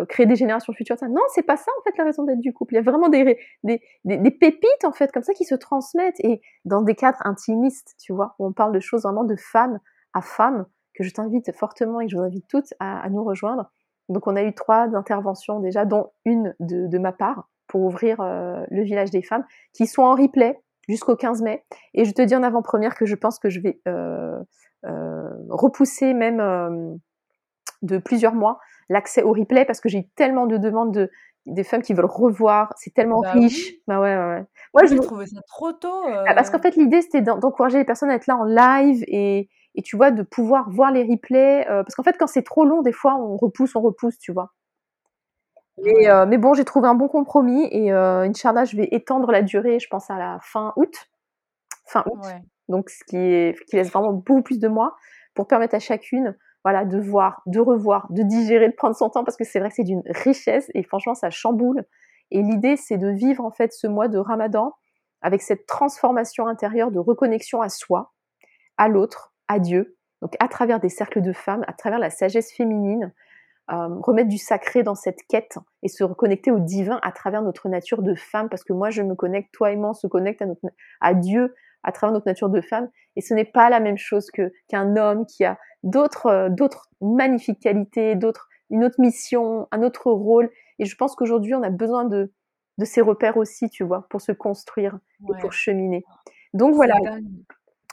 créer 0.08 0.26
des 0.26 0.36
générations 0.36 0.72
futures?» 0.74 0.98
ça 0.98 1.08
non, 1.08 1.22
c'est 1.34 1.42
pas 1.44 1.56
ça, 1.56 1.70
en 1.80 1.82
fait, 1.84 1.96
la 1.98 2.04
raison 2.04 2.24
d'être 2.24 2.40
du 2.40 2.52
couple. 2.54 2.74
Il 2.74 2.76
y 2.76 2.80
a 2.80 2.82
vraiment 2.82 3.08
des 3.10 3.38
des 3.64 3.82
des 4.04 4.18
des 4.18 4.30
pépites, 4.32 4.84
en 4.84 4.92
fait, 4.92 5.12
comme 5.12 5.22
ça, 5.24 5.34
qui 5.34 5.44
se 5.44 5.54
transmettent 5.56 6.20
et 6.20 6.40
dans 6.66 6.82
des 6.82 6.94
cadres 6.96 7.20
intimistes, 7.24 7.94
tu 8.00 8.12
vois? 8.14 8.34
Où 8.38 8.46
on 8.46 8.52
parle 8.52 8.72
de 8.72 8.80
choses 8.80 9.02
vraiment 9.04 9.24
de 9.24 9.36
femme 9.36 9.80
à 10.14 10.22
femme, 10.22 10.66
que 11.00 11.08
je 11.08 11.14
t'invite 11.14 11.52
fortement 11.56 12.00
et 12.00 12.06
que 12.06 12.12
je 12.12 12.16
vous 12.18 12.22
invite 12.24 12.46
toutes 12.48 12.74
à 12.80 13.00
à 13.00 13.08
nous 13.10 13.24
rejoindre. 13.24 13.70
Donc 14.10 14.26
on 14.28 14.36
a 14.36 14.42
eu 14.44 14.54
3 14.54 14.94
interventions 14.96 15.60
déjà, 15.60 15.84
dont 15.86 16.12
1 16.26 16.54
de 16.60 16.86
de 16.88 16.98
ma 16.98 17.12
part 17.12 17.48
pour 17.68 17.82
ouvrir, 17.82 18.20
heu, 18.22 18.66
le 18.70 18.82
village 18.84 19.10
des 19.12 19.22
femmes, 19.22 19.44
qui 19.74 19.86
sont 19.88 20.02
en 20.02 20.14
replay 20.16 20.60
jusqu'au 20.88 21.16
15 21.16 21.42
mai 21.42 21.64
et 21.94 22.04
je 22.06 22.12
te 22.12 22.22
dis 22.22 22.36
en 22.36 22.42
avant-première 22.42 22.96
que 22.96 23.06
je 23.06 23.14
pense 23.16 23.38
que 23.40 23.50
je 23.50 23.60
vais, 23.60 23.80
heu 23.88 24.36
heu, 24.86 25.46
repousser 25.50 26.14
même, 26.14 26.40
de 27.82 27.98
plusieurs 27.98 28.34
mois 28.34 28.60
l'accès 28.90 29.22
au 29.24 29.32
replay 29.32 29.64
parce 29.66 29.80
que 29.80 29.88
j'ai 29.90 30.00
eu 30.00 30.08
tellement 30.16 30.46
de 30.48 30.58
demandes 30.58 30.92
de 30.94 31.10
des 31.46 31.64
femmes 31.64 31.82
qui 31.82 31.94
veulent 31.94 32.06
revoir, 32.06 32.72
c'est 32.78 32.94
tellement 32.94 33.22
Bah 33.22 33.32
riche. 33.32 33.74
oui. 33.74 33.82
Bah 33.88 34.00
ouais, 34.00 34.16
ouais. 34.16 34.44
Moi, 34.74 34.82
Moi, 34.82 34.86
je 34.86 34.96
trouvé 34.98 35.26
ça 35.26 35.40
trop 35.48 35.72
tôt, 35.72 36.04
bah, 36.26 36.34
parce 36.34 36.50
qu'en 36.50 36.58
fait, 36.60 36.76
l'idée, 36.76 37.02
c'était 37.02 37.22
d'en 37.22 37.38
d'encourager 37.38 37.78
les 37.78 37.84
personnes 37.84 38.10
à 38.10 38.14
être 38.16 38.26
là 38.28 38.36
en 38.36 38.44
live 38.44 39.04
et 39.08 39.48
et 39.74 39.82
tu 39.82 39.96
vois, 39.96 40.10
de 40.10 40.22
pouvoir 40.22 40.70
voir 40.70 40.92
les 40.92 41.04
replays, 41.04 41.62
heu, 41.68 41.82
parce 41.84 41.94
qu'en 41.94 42.02
fait, 42.02 42.16
quand 42.18 42.26
c'est 42.26 42.42
trop 42.42 42.64
long, 42.64 42.82
des 42.82 42.92
fois, 42.92 43.14
on 43.16 43.36
repousse, 43.36 43.76
on 43.76 43.80
repousse, 43.80 44.18
tu 44.18 44.32
vois? 44.32 44.52
Mais 45.82 46.08
heu, 46.08 46.26
mais 46.26 46.38
bon, 46.38 46.54
j'ai 46.54 46.64
trouvé 46.64 46.88
un 46.88 46.94
bon 46.94 47.08
compromis 47.08 47.66
et 47.70 47.90
heu, 47.92 47.96
Inch'Allah, 47.96 48.64
je 48.64 48.76
vais 48.76 48.88
étendre 48.92 49.30
la 49.32 49.42
durée, 49.42 49.78
je 49.80 49.88
pense 49.88 50.10
à 50.10 50.18
la 50.18 50.38
fin 50.42 50.72
août 50.76 50.94
fin 51.86 52.04
août, 52.06 52.20
Ouais. 52.22 52.40
donc 52.68 52.90
ce 52.90 53.04
qui 53.04 53.16
est 53.16 53.56
ce 53.58 53.64
qui 53.64 53.76
laisse 53.76 53.90
vraiment 53.90 54.12
beaucoup 54.12 54.42
plus 54.42 54.58
de 54.60 54.68
mois 54.68 54.96
pour 55.34 55.46
permettre 55.48 55.74
à 55.74 55.80
chacune, 55.80 56.36
voilà, 56.64 56.84
de 56.84 56.98
voir, 57.00 57.42
de 57.46 57.60
revoir, 57.60 58.06
de 58.10 58.22
digérer, 58.22 58.68
de 58.68 58.74
prendre 58.74 58.96
son 58.96 59.10
temps 59.10 59.24
parce 59.24 59.36
que 59.36 59.44
c'est 59.44 59.60
vrai 59.60 59.70
que 59.70 59.76
c'est 59.76 59.84
d'une 59.84 60.02
richesse 60.06 60.70
et 60.74 60.82
franchement, 60.84 61.14
ça 61.14 61.30
chamboule 61.30 61.84
et 62.30 62.42
l'idée, 62.42 62.76
c'est 62.76 62.98
de 62.98 63.08
vivre, 63.08 63.44
en 63.44 63.50
fait, 63.50 63.72
ce 63.72 63.86
mois 63.88 64.08
de 64.08 64.18
ramadan 64.18 64.72
avec 65.22 65.42
cette 65.42 65.66
transformation 65.66 66.46
intérieure 66.46 66.90
de 66.92 66.98
reconnexion 67.00 67.60
à 67.62 67.68
soi, 67.68 68.12
à 68.78 68.88
l'autre, 68.88 69.34
à 69.50 69.58
Dieu, 69.58 69.96
donc 70.22 70.34
à 70.38 70.48
travers 70.48 70.80
des 70.80 70.88
cercles 70.88 71.20
de 71.22 71.32
femmes, 71.32 71.64
à 71.66 71.72
travers 71.72 71.98
la 71.98 72.08
sagesse 72.10 72.52
féminine, 72.52 73.12
hem, 73.70 74.00
remettre 74.02 74.28
du 74.28 74.38
sacré 74.38 74.82
dans 74.84 74.94
cette 74.94 75.20
quête 75.28 75.58
et 75.82 75.88
se 75.88 76.04
reconnecter 76.04 76.50
au 76.52 76.60
divin 76.60 77.00
à 77.02 77.12
travers 77.12 77.42
notre 77.42 77.68
nature 77.68 78.02
de 78.02 78.14
femme 78.14 78.48
parce 78.48 78.64
que 78.64 78.72
moi, 78.74 78.90
je 78.90 79.02
me 79.02 79.14
connecte, 79.16 79.52
toi 79.52 79.72
et 79.72 79.76
moi, 79.76 79.90
on 79.90 79.94
se 79.94 80.06
connecte 80.06 80.42
à 80.42 80.46
notre 80.46 80.60
na 80.64 80.70
à 81.00 81.14
Dieu 81.14 81.54
à 81.82 81.92
travers 81.92 82.12
notre 82.14 82.26
nature 82.28 82.50
de 82.50 82.60
femme 82.60 82.90
et 83.16 83.22
ce 83.22 83.34
n'est 83.34 83.44
pas 83.44 83.70
la 83.70 83.80
même 83.80 83.98
chose 83.98 84.30
que 84.30 84.52
qu'un 84.68 84.96
homme 84.96 85.26
qui 85.26 85.44
a 85.44 85.58
d'autres, 85.82 86.26
heu, 86.28 86.50
d'autres 86.50 86.88
magnifiques 87.00 87.60
qualités, 87.60 88.14
d'autres 88.16 88.48
une 88.70 88.84
autre 88.84 89.00
mission, 89.00 89.66
un 89.72 89.82
autre 89.82 90.12
rôle 90.12 90.50
et 90.78 90.84
je 90.86 90.96
pense 90.96 91.16
qu'aujourd'hui, 91.16 91.54
on 91.54 91.62
a 91.62 91.70
besoin 91.70 92.04
de 92.04 92.32
de 92.78 92.84
ces 92.86 93.02
repères 93.02 93.36
aussi, 93.38 93.68
tu 93.70 93.84
vois? 93.84 94.06
Pour 94.10 94.20
se 94.22 94.32
construire 94.32 94.98
et 95.28 95.34
pour 95.40 95.52
cheminer. 95.52 96.04
Donc 96.54 96.74
voilà, 96.74 96.94
dingue. 97.04 97.24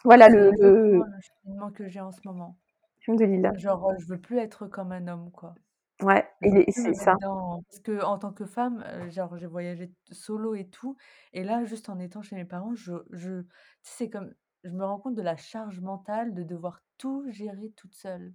Voilà 0.07 0.29
C'est 0.29 0.29
le 0.29 0.51
exactement 0.51 1.05
le 1.05 1.19
cheminement 1.21 1.71
que 1.71 1.87
j'ai 1.87 2.01
en 2.01 2.11
ce 2.11 2.21
moment. 2.25 2.59
Alhamdoulilah. 3.07 3.57
Genre, 3.57 3.91
heu, 3.91 3.95
je 3.99 4.07
veux 4.07 4.21
plus 4.21 4.39
être 4.39 4.67
comme 4.67 4.91
un 4.91 5.07
homme, 5.07 5.31
quoi. 5.31 5.55
Ouais, 6.01 6.27
Je 6.41 6.45
et 6.45 6.49
veux 6.49 6.59
les 6.59 6.65
plus 6.65 6.83
me 6.83 6.91
c'est 6.91 6.93
mettre 6.93 7.11
ça. 7.11 7.17
dans 7.21 7.63
parce 7.63 7.79
qu'en 7.81 8.19
tant 8.19 8.33
que 8.33 8.45
femme, 8.45 8.83
heu, 8.87 9.09
genre, 9.09 9.37
j'ai 9.37 9.47
voyagé 9.47 9.89
t 9.91 10.15
solo 10.15 10.55
et 10.55 10.69
tout 10.69 10.97
et 11.33 11.43
là, 11.43 11.65
juste 11.65 11.89
en 11.89 11.99
étant 11.99 12.21
chez 12.23 12.35
mes 12.37 12.45
parents, 12.45 12.75
je 12.75 12.93
je 13.11 13.41
tu 13.43 13.47
sais, 13.83 14.05
c'est 14.05 14.09
comme 14.11 14.33
je 14.63 14.71
me 14.71 14.85
rends 14.85 14.99
compte 14.99 15.15
de 15.15 15.21
la 15.23 15.37
charge 15.37 15.81
mentale 15.81 16.33
de 16.35 16.43
devoir 16.43 16.81
tout 16.99 17.25
gérer 17.31 17.71
toute 17.77 17.95
seule. 17.95 18.33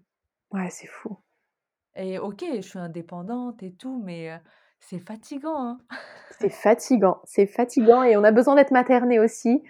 Ouais, 0.53 0.71
c'est 0.71 0.87
fou. 0.87 1.19
Et 1.95 2.19
OK, 2.19 2.45
je 2.57 2.61
suis 2.61 2.79
indépendante 2.79 3.63
et 3.63 3.75
tout, 3.75 4.01
mais 4.03 4.31
heu, 4.31 4.39
c'est 4.81 4.99
fatigant, 4.99 5.57
hein. 5.59 5.79
C'est 6.31 6.49
fatigant, 6.51 7.21
c'est 7.25 7.47
fatigant 7.47 8.03
et 8.03 8.17
on 8.17 8.25
a 8.25 8.33
besoin 8.33 8.55
d'être 8.57 8.71
materné 8.71 9.19
aussi. 9.21 9.63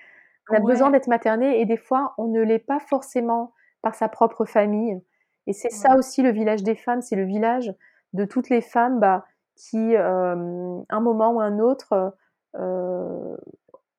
On 0.51 0.55
a 0.57 0.61
besoin 0.61 0.91
d'être 0.91 1.07
materné 1.09 1.61
et 1.61 1.67
des 1.67 1.77
fois, 1.77 2.15
on 2.19 2.27
ne 2.29 2.41
l'est 2.43 2.59
pas 2.59 2.81
forcément 2.81 3.53
par 3.83 3.95
sa 3.95 4.09
propre 4.09 4.45
famille. 4.45 5.01
Et 5.47 5.53
c'est 5.53 5.71
ça 5.71 5.97
aussi 5.97 6.23
le 6.23 6.31
village 6.31 6.63
des 6.63 6.75
femmes, 6.77 7.03
c'est 7.03 7.17
le 7.17 7.25
village 7.25 7.73
de 8.13 8.25
toutes 8.25 8.49
les 8.51 8.61
femmes, 8.61 9.01
bah, 9.01 9.25
qui, 9.57 9.95
hem, 9.95 10.85
un 10.89 11.01
moment 11.01 11.33
ou 11.33 11.41
un 11.41 11.59
autre, 11.59 12.15
heu, 12.59 13.37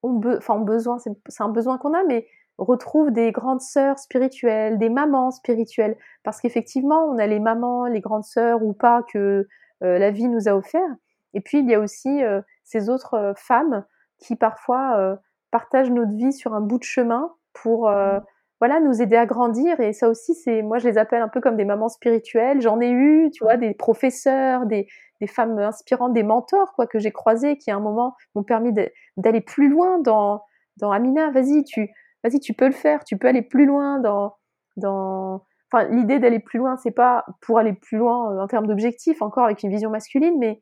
ont 0.04 0.14
be 0.14 0.36
enfin, 0.38 0.56
ont 0.56 0.62
besoin, 0.62 0.98
c'est 1.00 1.12
un 1.44 1.50
besoin 1.50 1.78
qu'on 1.78 1.94
a, 1.94 2.04
mais 2.06 2.28
retrouvent 2.58 3.12
des 3.12 3.32
grandes 3.32 3.62
sœurs 3.62 4.00
spirituelles, 4.00 4.78
des 4.78 4.90
mamans 4.90 5.32
spirituelles. 5.32 5.98
Parce 6.24 6.42
qu'effectivement, 6.42 7.06
on 7.06 7.18
a 7.20 7.28
les 7.28 7.40
mamans, 7.40 7.86
les 7.88 8.02
grandes 8.02 8.26
sœurs 8.26 8.64
ou 8.64 8.74
pas 8.74 9.04
que, 9.04 9.48
heu, 9.84 9.98
la 10.00 10.12
vie 10.12 10.28
nous 10.30 10.48
a 10.50 10.54
offert. 10.56 10.88
Et 11.34 11.42
puis 11.42 11.60
il 11.60 11.70
y 11.70 11.76
a 11.76 11.80
aussi, 11.80 12.24
heu, 12.24 12.44
ces 12.64 12.90
autres, 12.90 13.34
femmes 13.38 13.86
qui 14.20 14.36
parfois, 14.36 15.18
partagent 15.54 15.92
notre 15.92 16.14
vie 16.18 16.34
sur 16.34 16.54
un 16.56 16.62
bout 16.62 16.80
de 16.80 16.84
chemin 16.86 17.32
pour, 17.54 17.90
heu, 17.90 18.20
Mmh. 18.20 18.26
voilà, 18.60 18.80
nous 18.82 19.02
aider 19.02 19.16
à 19.18 19.26
grandir 19.28 19.80
et 19.80 19.94
ça 19.94 20.10
aussi, 20.10 20.34
c'est 20.36 20.62
moi, 20.64 20.80
je 20.80 20.88
les 20.90 20.98
appelle 20.98 21.22
un 21.22 21.30
peu 21.30 21.42
comme 21.42 21.58
des 21.58 21.66
mamans 21.66 21.90
spirituelles. 21.90 22.62
J'en 22.62 22.82
ai 22.82 22.90
eu, 22.92 23.30
tu 23.34 23.44
vois, 23.46 23.56
Ouais. 23.56 23.58
des 23.58 23.74
professeurs, 23.76 24.66
des 24.66 24.88
des 25.22 25.28
femmes 25.28 25.58
inspirantes, 25.60 26.14
des 26.14 26.24
mentors 26.24 26.74
quoi 26.76 26.86
que 26.88 27.00
j'ai 27.00 27.12
croisés, 27.12 27.58
qui 27.58 27.72
à 27.72 27.76
un 27.78 27.80
moment 27.80 28.16
m'ont 28.36 28.44
permis 28.44 28.74
d'aller 29.18 29.42
plus 29.42 29.70
loin 29.70 30.00
dans, 30.00 30.42
dans 30.78 30.92
Amina, 30.92 31.32
vas-y, 31.32 31.64
tu, 31.64 31.90
vas-y, 32.26 32.40
tu 32.42 32.54
peux 32.54 32.66
le 32.66 32.74
faire, 32.74 33.04
tu 33.06 33.18
peux 33.18 33.28
aller 33.30 33.42
plus 33.44 33.66
loin 33.66 34.00
dans, 34.00 34.36
dans, 34.78 35.46
enfin, 35.72 35.86
l'idée 35.90 36.20
d'aller 36.20 36.40
plus 36.40 36.60
loin, 36.60 36.76
c'est 36.78 36.92
pas 36.92 37.26
pour 37.42 37.58
aller 37.60 37.74
plus 37.74 37.98
loin 37.98 38.42
en 38.44 38.48
termes 38.48 38.68
d'objectifs, 38.68 39.22
encore 39.22 39.46
avec 39.46 39.64
une 39.64 39.70
vision 39.72 39.90
masculine, 39.90 40.38
mais 40.40 40.62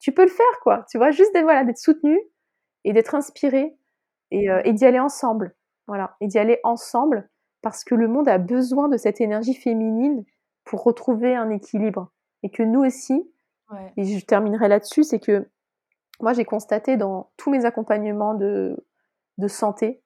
tu 0.00 0.12
peux 0.12 0.22
le 0.24 0.28
faire, 0.30 0.60
quoi. 0.62 0.84
Tu 0.90 0.98
vois, 0.98 1.10
juste 1.10 1.32
d'être, 1.34 1.44
voilà, 1.44 1.64
d'être 1.64 1.78
soutenu 1.78 2.18
et 2.84 2.92
d'être 2.92 3.14
inspiré 3.14 3.76
et, 4.30 4.48
et 4.64 4.72
d'y 4.72 4.84
aller 4.84 5.00
ensemble. 5.00 5.54
Voilà, 5.86 6.16
et 6.20 6.26
d'y 6.26 6.38
aller 6.38 6.60
ensemble 6.64 7.28
parce 7.62 7.82
que 7.82 7.94
le 7.94 8.08
monde 8.08 8.28
a 8.28 8.38
besoin 8.38 8.88
de 8.88 8.96
cette 8.96 9.20
énergie 9.20 9.54
féminine 9.54 10.24
pour 10.64 10.84
retrouver 10.84 11.34
un 11.34 11.50
équilibre. 11.50 12.10
Et 12.42 12.50
que 12.50 12.62
nous 12.62 12.84
aussi, 12.84 13.28
et 13.96 14.04
je 14.04 14.24
terminerai 14.24 14.68
là-dessus, 14.68 15.02
c'est 15.02 15.18
que 15.18 15.48
moi 16.20 16.32
j'ai 16.32 16.44
constaté 16.44 16.96
dans 16.96 17.30
tous 17.36 17.50
mes 17.50 17.64
accompagnements 17.64 18.34
de, 18.34 18.76
de 19.38 19.48
santé 19.48 20.02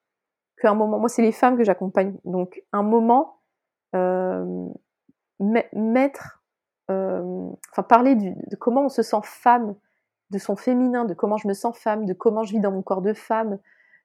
qu'à 0.60 0.70
un 0.70 0.74
moment, 0.74 0.98
moi 0.98 1.08
c'est 1.08 1.22
les 1.22 1.32
femmes 1.32 1.56
que 1.56 1.64
j'accompagne, 1.64 2.16
donc 2.24 2.62
un 2.72 2.82
moment, 2.82 3.40
euh, 3.94 4.68
mettre, 5.40 6.42
euh, 6.90 7.50
enfin 7.70 7.82
parler 7.82 8.14
de 8.14 8.56
comment 8.56 8.84
on 8.84 8.88
se 8.88 9.02
sent 9.02 9.20
femme, 9.24 9.74
de 10.30 10.38
son 10.38 10.56
féminin, 10.56 11.04
de 11.04 11.14
comment 11.14 11.36
je 11.36 11.46
me 11.48 11.52
sens 11.52 11.76
femme, 11.78 12.06
de 12.06 12.14
comment 12.14 12.42
je 12.42 12.52
vis 12.52 12.60
dans 12.60 12.72
mon 12.72 12.82
corps 12.82 13.02
de 13.02 13.12
femme, 13.12 13.58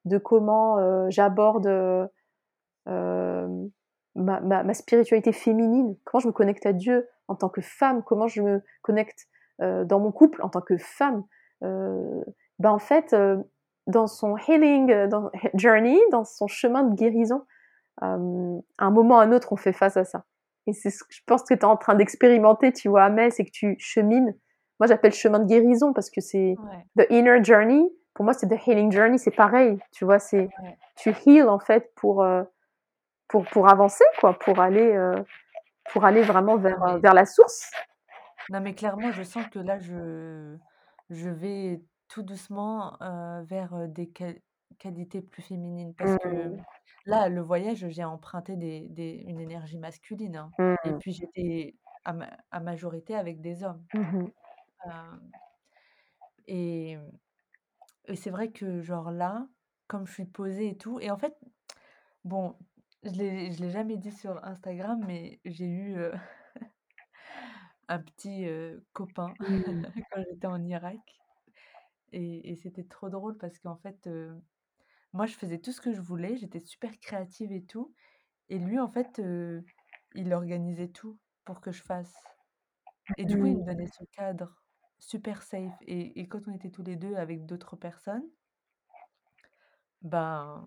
de 0.07 0.17
comment 0.17 0.79
euh, 0.79 1.07
j'aborde 1.09 1.67
euh, 1.67 2.07
ma, 4.15 4.39
ma, 4.41 4.73
spiritualité 4.73 5.31
féminine, 5.31 5.95
comment 6.03 6.19
je 6.19 6.27
me 6.27 6.33
connecte 6.33 6.65
à 6.65 6.73
Dieu 6.73 7.07
en 7.27 7.35
tant 7.35 7.49
que 7.49 7.61
femme, 7.61 8.03
comment 8.03 8.27
je 8.27 8.41
me 8.41 8.61
connecte 8.81 9.27
euh, 9.61 9.83
dans 9.83 9.99
mon 9.99 10.11
couple 10.11 10.41
en 10.41 10.49
tant 10.49 10.61
que 10.61 10.77
femme? 10.77 11.23
ben 11.61 12.69
en 12.69 12.77
fait, 12.77 13.15
dans 13.87 14.05
son 14.05 14.37
healing 14.37 15.07
dans, 15.07 15.31
journey, 15.55 15.97
dans 16.11 16.23
son 16.23 16.45
chemin 16.47 16.83
de 16.83 16.93
guérison, 16.95 17.45
à 17.99 18.13
un 18.13 18.91
moment 18.91 19.15
ou 19.15 19.19
à 19.19 19.23
un 19.23 19.31
autre, 19.31 19.53
on 19.53 19.55
fait 19.55 19.73
face 19.73 19.97
à 19.97 20.05
ça. 20.05 20.23
Et 20.67 20.73
c'est 20.73 20.91
ce 20.91 21.03
que 21.03 21.09
je 21.09 21.21
pense 21.25 21.41
que 21.41 21.55
tu 21.55 21.59
es 21.59 21.65
en 21.65 21.77
train 21.77 21.95
d'expérimenter, 21.95 22.71
tu 22.73 22.89
vois, 22.89 23.05
Amel, 23.05 23.31
c'est 23.31 23.45
que 23.45 23.51
tu 23.51 23.75
chemines. 23.79 24.35
Moi, 24.79 24.87
j'appelle 24.87 25.13
chemin 25.13 25.39
de 25.39 25.45
guérison 25.45 25.93
parce 25.93 26.11
que 26.11 26.21
c'est 26.21 26.55
the 26.97 27.07
inner 27.09 27.43
journey. 27.43 27.83
Pour 28.17 28.25
moi, 28.25 28.33
c'est 28.33 28.47
the 28.47 28.67
healing 28.67 28.91
journey, 28.91 29.17
c'est 29.17 29.31
pareil. 29.31 29.77
Tu 29.91 30.03
vois, 30.03 30.17
c'est 30.17 30.49
tu 30.97 31.15
heal 31.25 31.47
en 31.47 31.59
fait 31.59 31.93
pour 31.95 32.25
pour, 33.27 33.45
pour 33.45 33.69
avancer, 33.69 34.03
quoi, 34.19 34.37
pour 34.37 34.59
aller, 34.59 34.93
euh, 34.93 35.21
pour 35.91 36.05
aller 36.05 36.21
vraiment 36.21 36.57
vers, 36.57 36.81
euh, 36.83 36.97
vers 36.99 37.13
la 37.13 37.25
source. 37.25 37.71
Non, 38.49 38.61
mais 38.61 38.73
clairement, 38.73 39.11
je 39.11 39.23
sens 39.23 39.45
que 39.49 39.59
là, 39.59 39.79
je, 39.79 40.55
je 41.09 41.29
vais 41.29 41.81
tout 42.07 42.23
doucement 42.23 43.01
euh, 43.01 43.41
vers 43.43 43.87
des 43.89 44.09
qualités 44.79 45.21
plus 45.21 45.41
féminines. 45.41 45.93
Parce 45.95 46.17
que 46.19 46.27
mmh. 46.27 46.63
là, 47.05 47.27
le 47.27 47.41
voyage, 47.41 47.85
j'ai 47.89 48.03
emprunté 48.03 48.55
des, 48.55 48.87
des, 48.89 49.25
une 49.27 49.41
énergie 49.41 49.77
masculine. 49.77 50.37
Hein. 50.37 50.77
Et 50.85 50.91
mmh. 50.91 50.99
puis, 50.99 51.11
j'étais 51.11 51.75
à, 52.05 52.15
à, 52.51 52.59
majorité 52.61 53.15
avec 53.15 53.41
des 53.41 53.63
hommes. 53.63 53.83
Mmh 53.93 54.27
et, 56.49 56.97
et 58.07 58.15
c'est 58.15 58.29
vrai 58.29 58.51
que, 58.51 58.81
genre 58.81 59.11
là, 59.11 59.47
comme 59.87 60.07
je 60.07 60.13
suis 60.13 60.25
posée 60.25 60.69
et 60.69 60.77
tout, 60.77 60.99
et 60.99 61.11
en 61.11 61.17
fait, 61.17 61.35
bon, 62.23 62.55
je 63.03 63.11
l'ai 63.11 63.49
l'ai 63.49 63.71
jamais 63.71 63.97
dit 63.97 64.11
sur 64.11 64.43
Instagram, 64.45 65.03
mais 65.07 65.39
j'ai 65.45 65.67
eu, 65.67 65.95
un 67.87 67.99
petit, 67.99 68.47
copain 68.93 69.33
mmh. 69.39 69.85
quand 70.11 70.23
j'étais 70.29 70.47
en 70.47 70.63
Irak 70.65 70.99
et 72.11 72.51
et 72.51 72.55
c'était 72.55 72.83
trop 72.83 73.09
drôle 73.09 73.37
parce 73.37 73.59
qu'en 73.59 73.77
fait, 73.77 74.09
moi 75.13 75.25
je 75.25 75.35
faisais 75.35 75.59
tout 75.59 75.71
ce 75.71 75.81
que 75.81 75.93
je 75.93 76.01
voulais, 76.01 76.37
j'étais 76.37 76.59
super 76.59 76.97
créative 76.99 77.51
et 77.51 77.63
tout 77.63 77.93
et 78.49 78.59
lui 78.59 78.79
en 78.79 78.89
fait, 78.89 79.21
il 80.15 80.33
organisait 80.33 80.89
tout 80.89 81.17
pour 81.45 81.61
que 81.61 81.71
je 81.71 81.83
fasse 81.83 82.13
et 83.17 83.25
du 83.25 83.37
coup, 83.37 83.45
il 83.45 83.57
me 83.57 83.61
mmh. 83.61 83.65
donnait 83.65 83.87
ce 83.87 84.03
cadre 84.11 84.53
super 84.99 85.43
safe 85.43 85.75
et 85.81 86.19
et 86.19 86.27
quand 86.27 86.47
on 86.47 86.53
était 86.53 86.71
tous 86.71 86.83
les 86.83 86.95
2 86.95 87.15
avec 87.15 87.45
d'autres 87.45 87.75
personnes 87.75 88.23
ben, 90.03 90.65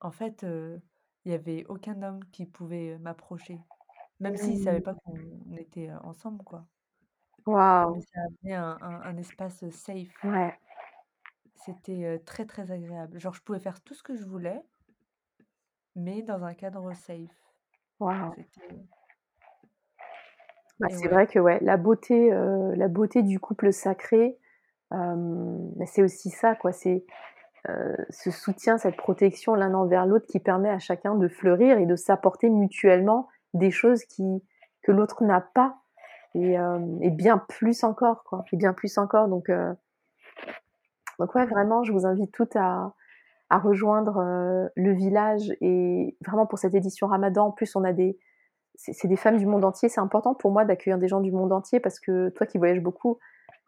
en 0.00 0.10
fait, 0.12 0.46
il 1.24 1.32
y 1.32 1.34
avait 1.34 1.64
aucun 1.68 2.00
homme 2.02 2.24
qui 2.30 2.46
pouvait, 2.46 2.96
m'approcher, 2.98 3.60
même 4.20 4.36
s'il 4.36 4.62
savait 4.62 4.78
mmh. 4.78 4.82
pas 4.82 4.94
qu'on 4.94 5.56
était, 5.56 5.90
ensemble, 6.02 6.44
quoi. 6.44 6.64
Waouh! 7.44 8.00
Ça 8.00 8.20
un 8.46 8.78
un 8.80 9.02
un 9.02 9.16
espace, 9.16 9.68
safe. 9.70 10.14
Ouais. 10.24 10.56
C'était, 11.56 12.20
très, 12.24 12.46
très 12.46 12.70
agréable. 12.70 13.18
Genre, 13.18 13.34
je 13.34 13.42
pouvais 13.42 13.58
faire 13.58 13.80
tout 13.80 13.94
ce 13.94 14.02
que 14.04 14.16
je 14.16 14.24
voulais 14.24 14.62
mais 15.94 16.22
dans 16.22 16.44
un 16.44 16.54
cadre 16.54 16.92
safe. 16.94 17.30
Waouh! 18.00 18.34
Bah, 20.82 20.88
c'est 20.90 21.08
vrai 21.08 21.26
que 21.26 21.38
ouais, 21.38 21.58
la 21.62 21.76
beauté, 21.76 22.30
la 22.30 22.88
beauté 22.88 23.22
du 23.22 23.40
couple 23.40 23.72
sacré, 23.72 24.36
bah, 24.90 25.86
c'est 25.86 26.02
aussi 26.02 26.30
ça, 26.30 26.54
quoi. 26.54 26.72
C'est 26.72 27.04
euh, 27.68 27.94
ce 28.10 28.32
soutien, 28.32 28.76
cette 28.76 28.96
protection 28.96 29.54
l'un 29.54 29.72
envers 29.74 30.04
l'autre 30.04 30.26
qui 30.26 30.40
permet 30.40 30.68
à 30.68 30.80
chacun 30.80 31.14
de 31.14 31.28
fleurir 31.28 31.78
et 31.78 31.86
de 31.86 31.94
s'apporter 31.94 32.50
mutuellement 32.50 33.28
des 33.54 33.70
choses 33.70 34.04
qui, 34.04 34.42
que 34.82 34.90
l'autre 34.90 35.22
n'a 35.22 35.40
pas 35.40 35.76
et, 36.34 36.58
euh, 36.58 36.80
et, 37.00 37.10
bien 37.10 37.38
plus 37.38 37.84
encore 37.84 38.24
quoi 38.24 38.44
et 38.52 38.56
bien 38.56 38.72
plus 38.72 38.98
encore 38.98 39.28
donc 39.28 39.48
euh, 39.48 39.72
donc 41.20 41.34
ouais 41.36 41.46
vraiment 41.46 41.84
je 41.84 41.92
vous 41.92 42.04
invite 42.04 42.32
toutes 42.32 42.56
à, 42.56 42.94
à 43.48 43.58
rejoindre 43.58 44.18
euh, 44.18 44.68
le 44.74 44.92
village 44.92 45.52
et 45.60 46.16
vraiment 46.26 46.46
pour 46.46 46.58
cette 46.58 46.74
édition 46.74 47.06
Ramadan 47.06 47.46
en 47.46 47.52
plus 47.52 47.76
on 47.76 47.84
a 47.84 47.92
des 47.92 48.18
c'est 48.74 49.08
des 49.08 49.16
femmes 49.16 49.36
du 49.36 49.46
monde 49.46 49.64
entier. 49.64 49.88
C'est 49.88 50.00
important 50.00 50.34
pour 50.34 50.50
moi 50.50 50.64
d'accueillir 50.64 50.98
des 50.98 51.08
gens 51.08 51.20
du 51.20 51.30
monde 51.30 51.52
entier 51.52 51.80
parce 51.80 52.00
que 52.00 52.30
toi 52.30 52.46
qui 52.46 52.58
voyages 52.58 52.80
beaucoup 52.80 53.18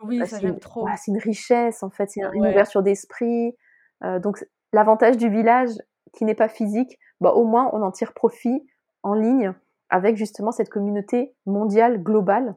oui, 0.03 0.19
bah, 0.19 0.27
ça 0.27 0.41
j'aime 0.41 0.59
trop. 0.59 0.87
c'est 0.97 1.11
une 1.11 1.19
richesse 1.19 1.83
en 1.83 1.91
fait, 1.91 2.11
c'est 2.11 2.21
une 2.21 2.47
ouverture 2.47 2.83
d'esprit, 2.83 3.57
euh, 4.03 4.19
donc 4.19 4.45
l'avantage 4.73 5.17
du 5.17 5.29
village 5.29 5.71
qui 6.13 6.25
n'est 6.25 6.35
pas 6.35 6.49
physique, 6.49 6.99
bah, 7.21 7.33
au 7.33 7.45
moins 7.45 7.71
on 7.73 7.83
en 7.83 7.91
tire 7.91 8.13
profit 8.13 8.67
en 9.03 9.15
ligne 9.15 9.53
avec 9.91 10.17
justement 10.17 10.51
cette 10.51 10.69
communauté 10.69 11.35
mondiale, 11.47 12.03
globale, 12.03 12.57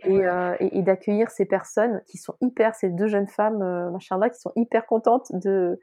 et, 0.00 0.26
euh, 0.26 0.54
et, 0.60 0.82
d'accueillir 0.82 1.30
ces 1.30 1.46
personnes 1.46 2.02
qui 2.06 2.18
sont 2.18 2.34
hyper, 2.42 2.74
ces 2.74 2.90
deux 2.90 3.06
jeunes 3.06 3.28
femmes, 3.28 3.62
euh, 3.62 3.90
machin 3.90 4.20
qui 4.28 4.38
sont 4.38 4.52
hyper 4.56 4.86
contentes 4.86 5.32
de 5.32 5.80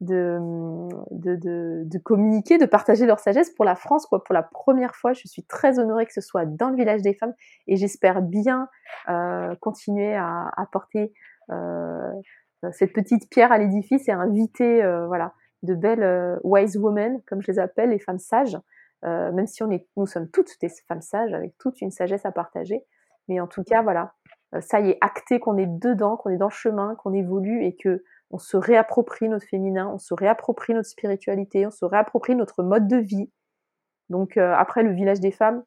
de, 0.00 0.38
de, 1.10 1.34
de, 1.34 1.82
de, 1.84 1.98
communiquer, 1.98 2.56
de 2.58 2.66
partager 2.66 3.04
leur 3.04 3.18
sagesse 3.18 3.50
pour 3.50 3.64
la 3.64 3.74
France, 3.74 4.06
quoi. 4.06 4.22
Pour 4.22 4.32
la 4.32 4.44
première 4.44 4.94
fois, 4.94 5.12
je 5.12 5.26
suis 5.26 5.42
très 5.42 5.78
honorée 5.78 6.06
que 6.06 6.12
ce 6.12 6.20
soit 6.20 6.46
dans 6.46 6.70
le 6.70 6.76
village 6.76 7.02
des 7.02 7.14
femmes 7.14 7.34
et 7.66 7.76
j'espère 7.76 8.22
bien 8.22 8.68
euh, 9.08 9.54
continuer 9.60 10.14
à 10.14 10.52
apporter 10.56 11.12
euh, 11.50 12.12
euh, 12.64 12.70
cette 12.72 12.92
petite 12.92 13.30
pierre 13.30 13.52
à 13.52 13.58
l'édifice 13.58 14.08
et 14.08 14.12
inviter 14.12 14.82
euh, 14.82 15.06
voilà, 15.06 15.32
de 15.62 15.74
belles 15.74 16.02
euh, 16.02 16.36
wise 16.42 16.76
women, 16.76 17.22
comme 17.26 17.40
je 17.40 17.52
les 17.52 17.58
appelle, 17.58 17.90
les 17.90 17.98
femmes 17.98 18.18
sages, 18.18 18.56
même 19.04 19.46
si 19.46 19.62
on 19.62 19.70
est, 19.70 19.86
nous 19.96 20.06
sommes 20.06 20.28
toutes 20.28 20.60
des 20.60 20.68
femmes 20.88 21.02
sages, 21.02 21.32
avec 21.32 21.56
toute 21.58 21.80
une 21.80 21.92
sagesse 21.92 22.26
à 22.26 22.32
partager. 22.32 22.84
Mais 23.28 23.38
en 23.38 23.46
tout 23.46 23.62
cas, 23.62 23.80
voilà, 23.80 24.14
ça 24.60 24.80
y 24.80 24.90
est, 24.90 24.98
acté 25.00 25.38
qu'on 25.38 25.56
est 25.56 25.68
dedans, 25.68 26.16
qu'on 26.16 26.30
est 26.30 26.36
dans 26.36 26.48
le 26.48 26.52
chemin, 26.52 26.96
qu'on 26.96 27.12
évolue 27.12 27.64
et 27.64 27.76
que 27.76 28.02
on 28.30 28.38
se 28.38 28.56
réapproprie 28.56 29.28
notre 29.28 29.46
féminin, 29.46 29.90
on 29.92 29.98
se 29.98 30.14
réapproprie 30.14 30.74
notre 30.74 30.88
spiritualité, 30.88 31.66
on 31.66 31.70
se 31.70 31.84
réapproprie 31.84 32.34
notre 32.34 32.62
mode 32.62 32.86
de 32.86 32.96
vie. 32.96 33.30
Donc 34.10 34.36
après 34.36 34.82
le 34.82 34.92
village 34.92 35.20
des 35.20 35.30
femmes, 35.30 35.62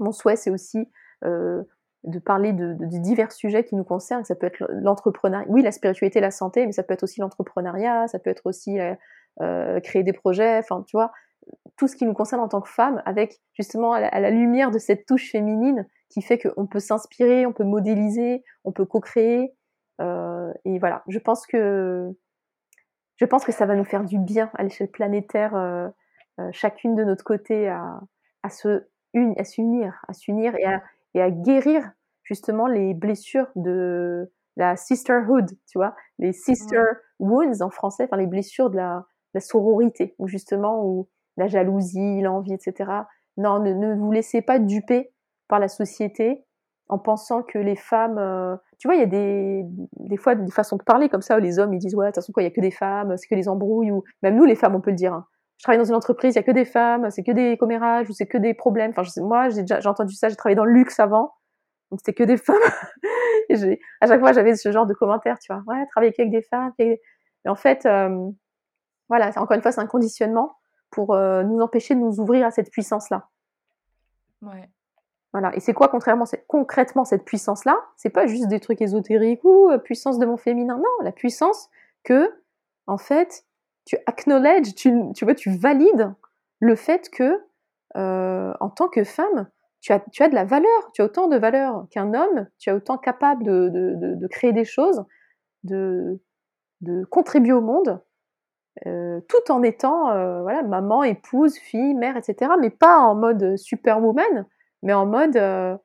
mon 0.00 0.12
souhait 0.12 0.36
c'est 0.36 0.50
aussi 0.50 0.88
euh, 1.24 1.62
de 2.04 2.18
parler 2.18 2.52
de, 2.52 2.76
divers 2.80 3.30
sujets 3.30 3.62
qui 3.62 3.76
nous 3.76 3.84
concernent. 3.84 4.24
Ça 4.24 4.34
peut 4.34 4.46
être 4.46 4.58
l'entrepreneuriat, 4.70 5.46
oui, 5.48 5.62
la 5.62 5.70
spiritualité, 5.70 6.18
la 6.18 6.32
santé, 6.32 6.66
mais 6.66 6.72
ça 6.72 6.82
peut 6.82 6.94
être 6.94 7.04
aussi 7.04 7.20
l'entrepreneuriat, 7.20 8.08
ça 8.08 8.18
peut 8.18 8.28
être 8.28 8.44
aussi 8.44 8.80
euh, 8.80 8.94
euh, 9.40 9.78
créer 9.78 10.02
des 10.02 10.12
projets, 10.12 10.58
enfin, 10.58 10.82
tu 10.84 10.96
vois, 10.96 11.12
tout 11.76 11.86
ce 11.86 11.94
qui 11.94 12.04
nous 12.04 12.12
concerne 12.12 12.40
en 12.40 12.48
tant 12.48 12.60
que 12.60 12.68
femme, 12.68 13.02
avec 13.06 13.40
justement 13.52 13.92
à 13.92 14.20
la, 14.20 14.30
lumière 14.30 14.72
de 14.72 14.80
cette 14.80 15.06
touche 15.06 15.30
féminine 15.30 15.86
qui 16.08 16.22
fait 16.22 16.38
qu'on 16.38 16.66
peut 16.66 16.80
s'inspirer, 16.80 17.46
on 17.46 17.52
peut 17.52 17.62
modéliser, 17.62 18.42
on 18.64 18.72
peut 18.72 18.84
co-créer. 18.84 19.54
Euh, 20.00 20.31
et 20.64 20.78
voilà, 20.78 21.02
je 21.08 21.18
pense 21.18 21.46
que 21.46 22.10
je 23.16 23.24
pense 23.24 23.44
que 23.44 23.52
ça 23.52 23.66
va 23.66 23.76
nous 23.76 23.84
faire 23.84 24.04
du 24.04 24.18
bien 24.18 24.50
à 24.54 24.62
l'échelle 24.62 24.90
planétaire, 24.90 25.54
chacune 26.50 26.94
de 26.96 27.04
notre 27.04 27.24
côté, 27.24 27.68
à, 27.68 28.00
à 28.42 28.50
se 28.50 28.86
à 29.36 29.44
s'unir, 29.44 30.02
à 30.08 30.12
s'unir 30.12 30.54
et 30.58 30.64
à, 30.64 30.82
et 31.14 31.22
à 31.22 31.30
guérir 31.30 31.92
justement 32.22 32.66
les 32.66 32.94
blessures 32.94 33.48
de 33.56 34.32
la 34.56 34.76
sisterhood, 34.76 35.50
tu 35.66 35.78
vois, 35.78 35.94
les 36.18 36.32
sister 36.32 36.82
wounds 37.18 37.62
en 37.62 37.70
français, 37.70 38.04
enfin 38.04 38.16
les 38.16 38.26
blessures 38.26 38.70
de 38.70 38.76
la, 38.76 39.06
la 39.34 39.40
sororité, 39.40 40.14
ou 40.18 40.28
justement, 40.28 40.84
ou 40.84 41.08
la 41.36 41.48
jalousie, 41.48 42.20
l'envie, 42.20 42.52
etc. 42.52 42.90
Non, 43.36 43.60
ne, 43.60 43.72
ne, 43.72 43.94
vous 43.94 44.12
laissez 44.12 44.42
pas 44.42 44.58
duper 44.58 45.12
par 45.48 45.58
la 45.58 45.68
société 45.68 46.44
en 46.88 46.98
pensant 46.98 47.42
que 47.42 47.58
les 47.58 47.76
femmes, 47.76 48.18
euh, 48.18 48.56
tu 48.78 48.88
vois, 48.88 48.96
il 48.96 49.00
y 49.00 49.04
a 49.04 49.06
des, 49.06 49.64
des 49.98 50.16
fois 50.16 50.34
des 50.34 50.50
façons 50.50 50.76
de 50.76 50.82
parler 50.82 51.08
comme 51.08 51.22
ça 51.22 51.36
où 51.36 51.40
les 51.40 51.58
hommes 51.58 51.72
ils 51.72 51.78
disent 51.78 51.94
ouais, 51.94 52.06
de 52.06 52.10
toute 52.10 52.16
façon 52.16 52.32
il 52.36 52.42
y 52.42 52.46
a 52.46 52.50
que 52.50 52.60
des 52.60 52.70
femmes, 52.70 53.16
c'est 53.16 53.28
que 53.28 53.34
des 53.34 53.48
embrouilles 53.48 53.90
ou 53.90 54.04
même 54.22 54.36
nous 54.36 54.44
les 54.44 54.56
femmes 54.56 54.74
on 54.74 54.80
peut 54.80 54.90
le 54.90 54.96
dire. 54.96 55.14
Hein. 55.14 55.26
Je 55.58 55.64
travaille 55.64 55.78
dans 55.78 55.88
une 55.88 55.94
entreprise, 55.94 56.34
il 56.34 56.38
y 56.38 56.40
a 56.40 56.42
que 56.42 56.50
des 56.50 56.64
femmes, 56.64 57.10
c'est 57.10 57.22
que 57.22 57.32
des 57.32 57.56
commérages 57.56 58.10
ou 58.10 58.12
c'est 58.12 58.26
que 58.26 58.36
des 58.36 58.52
problèmes. 58.52 58.90
Enfin, 58.90 59.04
je 59.04 59.10
sais, 59.10 59.20
moi 59.20 59.48
j'ai 59.48 59.62
déjà 59.62 59.80
j'ai 59.80 59.88
entendu 59.88 60.14
ça, 60.14 60.28
j'ai 60.28 60.36
travaillé 60.36 60.56
dans 60.56 60.64
le 60.64 60.72
luxe 60.72 60.98
avant, 61.00 61.34
donc 61.90 62.00
c'était 62.00 62.14
que 62.14 62.24
des 62.24 62.36
femmes. 62.38 62.56
à 64.00 64.06
chaque 64.06 64.20
fois 64.20 64.32
j'avais 64.32 64.54
ce 64.56 64.72
genre 64.72 64.86
de 64.86 64.94
commentaires, 64.94 65.38
tu 65.38 65.52
vois, 65.52 65.62
ouais, 65.66 65.86
travailler 65.92 66.12
avec 66.18 66.30
des 66.30 66.42
femmes. 66.42 66.72
Mais 66.78 67.00
en 67.46 67.54
fait, 67.54 67.86
euh, 67.86 68.28
voilà, 69.08 69.30
encore 69.36 69.52
une 69.54 69.62
fois 69.62 69.72
c'est 69.72 69.80
un 69.80 69.86
conditionnement 69.86 70.56
pour 70.90 71.14
euh, 71.14 71.42
nous 71.42 71.60
empêcher 71.60 71.94
de 71.94 72.00
nous 72.00 72.20
ouvrir 72.20 72.46
à 72.46 72.50
cette 72.50 72.70
puissance 72.70 73.08
là. 73.08 73.28
Ouais. 74.42 74.68
Voilà. 75.32 75.54
Et 75.56 75.60
c'est 75.60 75.72
quoi 75.72 75.88
contrairement, 75.88 76.24
concrètement 76.46 77.04
cette 77.04 77.24
puissance-là? 77.24 77.76
C'est 77.96 78.10
pas 78.10 78.26
juste 78.26 78.48
des 78.48 78.60
trucs 78.60 78.82
ésotériques 78.82 79.44
ou 79.44 79.70
euh, 79.70 79.78
puissance 79.78 80.18
de 80.18 80.26
mon 80.26 80.36
féminin. 80.36 80.76
Non, 80.76 81.04
la 81.04 81.12
puissance 81.12 81.70
que, 82.04 82.30
en 82.86 82.98
fait, 82.98 83.46
tu 83.86 83.96
acknowledge, 84.06 84.74
tu, 84.74 84.92
vois, 85.22 85.34
tu 85.34 85.50
valides 85.50 86.12
le 86.60 86.76
fait 86.76 87.08
que, 87.10 87.40
euh, 87.96 88.52
en 88.60 88.68
tant 88.68 88.88
que 88.88 89.04
femme, 89.04 89.48
tu 89.80 89.92
as, 89.92 90.02
as 90.20 90.28
de 90.28 90.34
la 90.34 90.44
valeur, 90.44 90.92
tu 90.92 91.02
as 91.02 91.06
autant 91.06 91.28
de 91.28 91.36
valeur 91.36 91.86
qu'un 91.90 92.14
homme, 92.14 92.46
tu 92.58 92.70
es 92.70 92.72
autant 92.72 92.98
capable 92.98 93.42
de, 93.42 94.26
créer 94.30 94.52
des 94.52 94.64
choses, 94.64 95.04
de, 95.64 96.20
de 96.82 97.04
contribuer 97.06 97.52
au 97.52 97.60
monde, 97.60 98.00
euh, 98.86 99.20
tout 99.28 99.50
en 99.50 99.62
étant 99.62 100.04
voilà, 100.42 100.62
maman, 100.62 101.02
épouse, 101.02 101.56
fille, 101.56 101.94
mère, 101.94 102.16
etc. 102.16 102.52
Mais 102.60 102.70
pas 102.70 102.98
en 102.98 103.16
mode 103.16 103.56
superwoman, 103.56 104.46
mais 104.82 104.92
en 104.92 105.06
mode 105.06 105.36
euh, 105.36 105.76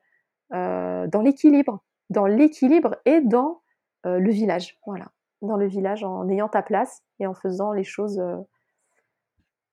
euh, 0.52 1.06
dans 1.06 1.22
l'équilibre, 1.22 1.82
dans 2.10 2.26
l'équilibre 2.26 2.96
et 3.04 3.20
dans 3.20 3.62
euh, 4.06 4.18
le 4.18 4.30
village, 4.30 4.78
voilà, 4.86 5.06
dans 5.42 5.56
le 5.56 5.66
village 5.66 6.04
en 6.04 6.28
ayant 6.28 6.48
ta 6.48 6.62
place 6.62 7.02
et 7.20 7.26
en 7.26 7.34
faisant 7.34 7.72
les 7.72 7.84
choses 7.84 8.20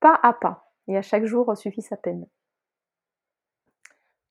pas 0.00 0.18
à 0.22 0.32
pas. 0.32 0.64
Et 0.88 0.96
à 0.96 1.02
chaque 1.02 1.24
jour 1.24 1.56
suffit 1.56 1.82
sa 1.82 1.96
peine. 1.96 2.26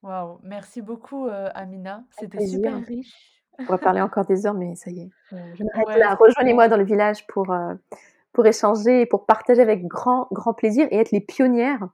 Waouh, 0.04 0.39
merci 0.43 0.82
beaucoup 0.82 1.28
Amina, 1.30 2.04
c'était 2.12 2.46
super 2.46 2.78
riche. 2.86 3.41
On 3.58 3.66
va 3.66 3.78
parler 3.78 4.02
encore 4.02 4.26
des 4.26 4.46
heures, 4.46 4.54
mais 4.54 4.76
ça 4.76 4.91
y 4.91 5.02
est. 5.02 5.10
Je 5.56 5.64
m'arrête 5.64 5.98
là. 5.98 6.16
Rejoignez-moi 6.16 6.68
dans 6.68 6.78
le 6.78 6.84
village 6.84 7.26
pour, 7.28 7.54
pour 8.32 8.46
échanger 8.46 9.02
et 9.02 9.06
pour 9.06 9.26
partager 9.26 9.62
avec 9.62 9.86
grand, 9.88 10.28
grand 10.32 10.54
plaisir 10.54 10.88
et 10.91 10.98
être 10.98 11.12
les 11.12 11.22
pionnières 11.22 11.89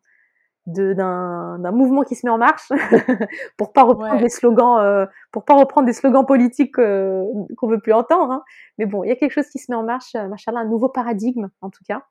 d'un 0.67 1.71
mouvement 1.71 2.03
qui 2.03 2.15
se 2.15 2.25
met 2.25 2.31
en 2.31 2.37
marche 2.37 2.69
pour 3.57 3.73
pas 3.73 3.83
reprendre 3.83 4.21
des 4.21 4.29
slogans 4.29 4.77
euh, 4.79 5.05
pour 5.31 5.43
pas 5.43 5.55
reprendre 5.55 5.87
des 5.87 5.93
slogans 5.93 6.25
politiques 6.25 6.77
euh, 6.77 7.25
qu'on 7.57 7.67
veut 7.67 7.79
plus 7.79 7.93
entendre 7.93 8.31
hein. 8.31 8.43
mais 8.77 8.85
bon 8.85 9.03
il 9.03 9.09
y 9.09 9.11
a 9.11 9.15
quelque 9.15 9.31
chose 9.31 9.49
qui 9.49 9.57
se 9.57 9.71
met 9.71 9.75
en 9.75 9.83
marche 9.83 10.13
euh, 10.15 10.27
machallah 10.27 10.59
un 10.59 10.65
nouveau 10.65 10.89
paradigme 10.89 11.49
en 11.61 11.69
tout 11.69 11.83
cas. 11.83 12.05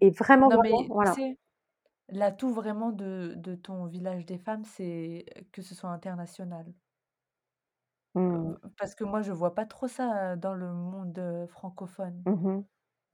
Et 0.00 0.10
vraiment, 0.10 0.48
vraiment 0.48 0.84
voilà. 0.88 1.14
l'atout 2.08 2.52
vraiment 2.52 2.90
de, 2.90 3.34
de, 3.36 3.54
ton 3.54 3.86
village 3.86 4.24
des 4.26 4.38
femmes 4.38 4.64
c'est 4.64 5.24
que 5.52 5.62
ce 5.62 5.74
soit 5.74 5.90
international. 5.90 6.66
Mmh. 8.14 8.54
parce 8.76 8.96
que 8.96 9.04
moi 9.04 9.22
je 9.22 9.30
vois 9.30 9.54
pas 9.54 9.66
trop 9.66 9.86
ça 9.86 10.34
dans 10.36 10.54
le 10.54 10.72
monde 10.72 11.46
francophone. 11.48 12.22
Mmh 12.26 12.60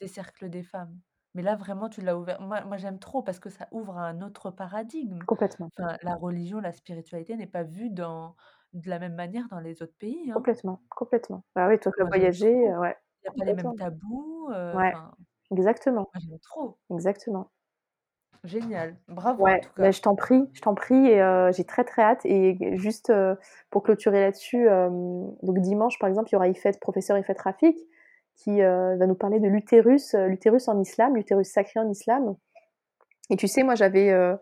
des 0.00 0.08
cercles 0.08 0.50
des 0.50 0.62
femmes 0.62 0.98
mais 1.36 1.42
là, 1.42 1.54
vraiment, 1.54 1.90
tu 1.90 2.00
l'as 2.00 2.16
ouvert. 2.16 2.40
Moi, 2.40 2.62
moi 2.62 2.78
j'aime 2.78 2.98
trop 2.98 3.20
parce 3.20 3.38
que 3.38 3.50
ça 3.50 3.68
ouvre 3.70 3.98
un 3.98 4.22
autre 4.22 4.50
paradigme. 4.50 5.18
Complètement. 5.26 5.68
Enfin, 5.78 5.98
la 6.02 6.14
religion, 6.14 6.60
la 6.60 6.72
spiritualité 6.72 7.36
n'est 7.36 7.46
pas 7.46 7.62
vue 7.62 7.90
dans, 7.90 8.34
de 8.72 8.88
la 8.88 8.98
même 8.98 9.14
manière 9.14 9.46
dans 9.50 9.60
les 9.60 9.82
autres 9.82 9.92
pays. 9.98 10.30
Hein. 10.30 10.32
Complètement, 10.32 10.80
complètement. 10.88 11.44
Bah 11.54 11.68
oui, 11.68 11.78
toi 11.78 11.92
qui 11.92 12.00
as 12.00 12.06
voyagé, 12.06 12.48
ouais. 12.48 12.96
Il 13.22 13.28
n'y 13.28 13.28
a 13.28 13.32
pas 13.38 13.44
les 13.44 13.52
mêmes 13.52 13.76
tabous. 13.76 14.48
Euh, 14.50 14.74
ouais, 14.76 14.94
exactement. 15.50 16.08
Moi, 16.14 16.22
j'aime 16.26 16.38
trop. 16.38 16.78
Exactement. 16.90 17.50
Génial, 18.42 18.96
bravo. 19.06 19.44
Ouais, 19.44 19.56
en 19.56 19.60
tout 19.60 19.74
cas. 19.76 19.90
je 19.90 20.00
t'en 20.00 20.14
prie, 20.14 20.42
je 20.54 20.62
t'en 20.62 20.74
prie, 20.74 21.06
et 21.06 21.20
euh, 21.20 21.52
j'ai 21.52 21.64
très 21.64 21.84
très 21.84 22.00
hâte. 22.00 22.24
Et 22.24 22.78
juste 22.78 23.10
euh, 23.10 23.34
pour 23.68 23.82
clôturer 23.82 24.20
là-dessus, 24.20 24.68
donc 25.42 25.58
dimanche 25.58 25.98
par 25.98 26.08
exemple, 26.08 26.30
il 26.30 26.32
y 26.32 26.36
aura 26.36 26.48
Ifet, 26.48 26.72
professeur 26.80 27.18
Ifet 27.18 27.36
Rafik, 27.38 27.76
qui 28.36 28.62
euh, 28.62 28.96
va 28.96 29.06
nous 29.06 29.14
parler 29.14 29.40
de 29.40 29.48
l'utérus, 29.48 30.14
euh, 30.14 30.26
l'utérus 30.26 30.68
en 30.68 30.80
islam, 30.80 31.16
l'utérus 31.16 31.50
sacré 31.50 31.80
en 31.80 31.90
islam. 31.90 32.36
Et 33.30 33.36
tu 33.36 33.48
sais, 33.48 33.62
moi 33.62 33.74
j'avais, 33.74 34.10
euh, 34.10 34.36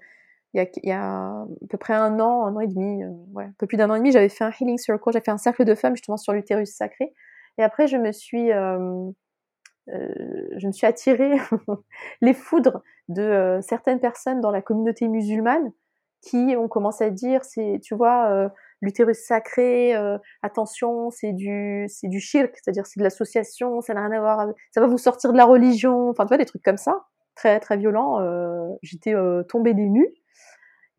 il 0.52 0.68
y, 0.82 0.92
a, 0.92 1.00
à 1.00 1.46
peu 1.68 1.78
près 1.78 1.94
un 1.94 2.20
an, 2.20 2.44
un 2.44 2.56
an 2.56 2.60
et 2.60 2.66
demi, 2.66 3.02
un 3.02 3.52
peu 3.58 3.66
plus 3.66 3.76
d'un 3.76 3.90
an 3.90 3.94
et 3.94 3.98
demi, 3.98 4.12
j'avais 4.12 4.28
fait 4.28 4.44
un 4.44 4.50
healing 4.50 4.78
circle, 4.78 5.12
j'ai 5.12 5.20
fait 5.20 5.30
un 5.30 5.38
cercle 5.38 5.64
de 5.64 5.74
femmes 5.74 5.96
justement 5.96 6.16
sur 6.16 6.32
l'utérus 6.32 6.74
sacré. 6.74 7.12
Et 7.58 7.62
après, 7.62 7.88
je 7.88 7.96
me 7.96 8.12
suis, 8.12 8.50
je 8.50 10.66
me 10.66 10.72
suis 10.72 10.86
attirée 10.86 11.32
les 12.20 12.34
foudres 12.34 12.82
de 13.08 13.58
certaines 13.62 13.98
personnes 13.98 14.40
dans 14.40 14.52
la 14.52 14.62
communauté 14.62 15.08
musulmane 15.08 15.72
qui 16.20 16.54
ont 16.56 16.68
commencé 16.68 17.02
à 17.02 17.10
dire, 17.10 17.40
tu 17.82 17.94
vois, 17.96 18.52
l'utérus 18.80 19.18
sacré, 19.18 19.94
euh, 19.94 20.18
attention, 20.42 21.10
c'est 21.10 21.32
du, 21.32 21.86
c'est 21.88 22.08
du 22.08 22.20
shirk, 22.20 22.54
c'est-à-dire 22.54 22.86
c'est 22.86 23.00
de 23.00 23.04
l'association, 23.04 23.80
ça 23.80 23.94
n'a 23.94 24.06
rien 24.06 24.12
à 24.12 24.20
voir, 24.20 24.48
ça 24.72 24.80
va 24.80 24.86
vous 24.86 24.98
sortir 24.98 25.32
de 25.32 25.36
la 25.36 25.44
religion, 25.44 26.10
enfin 26.10 26.24
tu 26.24 26.28
vois 26.28 26.38
des 26.38 26.44
trucs 26.44 26.62
comme 26.62 26.76
ça, 26.76 27.04
très 27.34 27.60
très 27.60 27.76
violents. 27.76 28.20
Euh, 28.20 28.68
j'étais 28.82 29.14
euh, 29.14 29.42
tombée 29.44 29.74
des 29.74 29.88
nues 29.88 30.12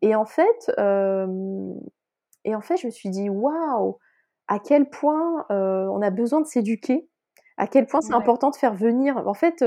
et 0.02 0.16
en 0.16 0.26
fait, 0.26 0.72
et 2.44 2.56
en 2.56 2.62
fait, 2.62 2.78
je 2.78 2.86
me 2.86 2.92
suis 2.92 3.10
dit 3.10 3.30
waouh, 3.30 3.98
à 4.48 4.60
quel 4.60 4.90
point 4.90 5.46
on 5.50 6.02
a 6.02 6.10
besoin 6.12 6.42
de 6.42 6.46
s'éduquer, 6.46 7.08
à 7.58 7.66
quel 7.66 7.88
point 7.88 8.02
c'est 8.02 8.14
important 8.14 8.52
de 8.52 8.56
faire 8.56 8.76
venir. 8.76 9.18
En 9.26 9.34
fait, 9.34 9.66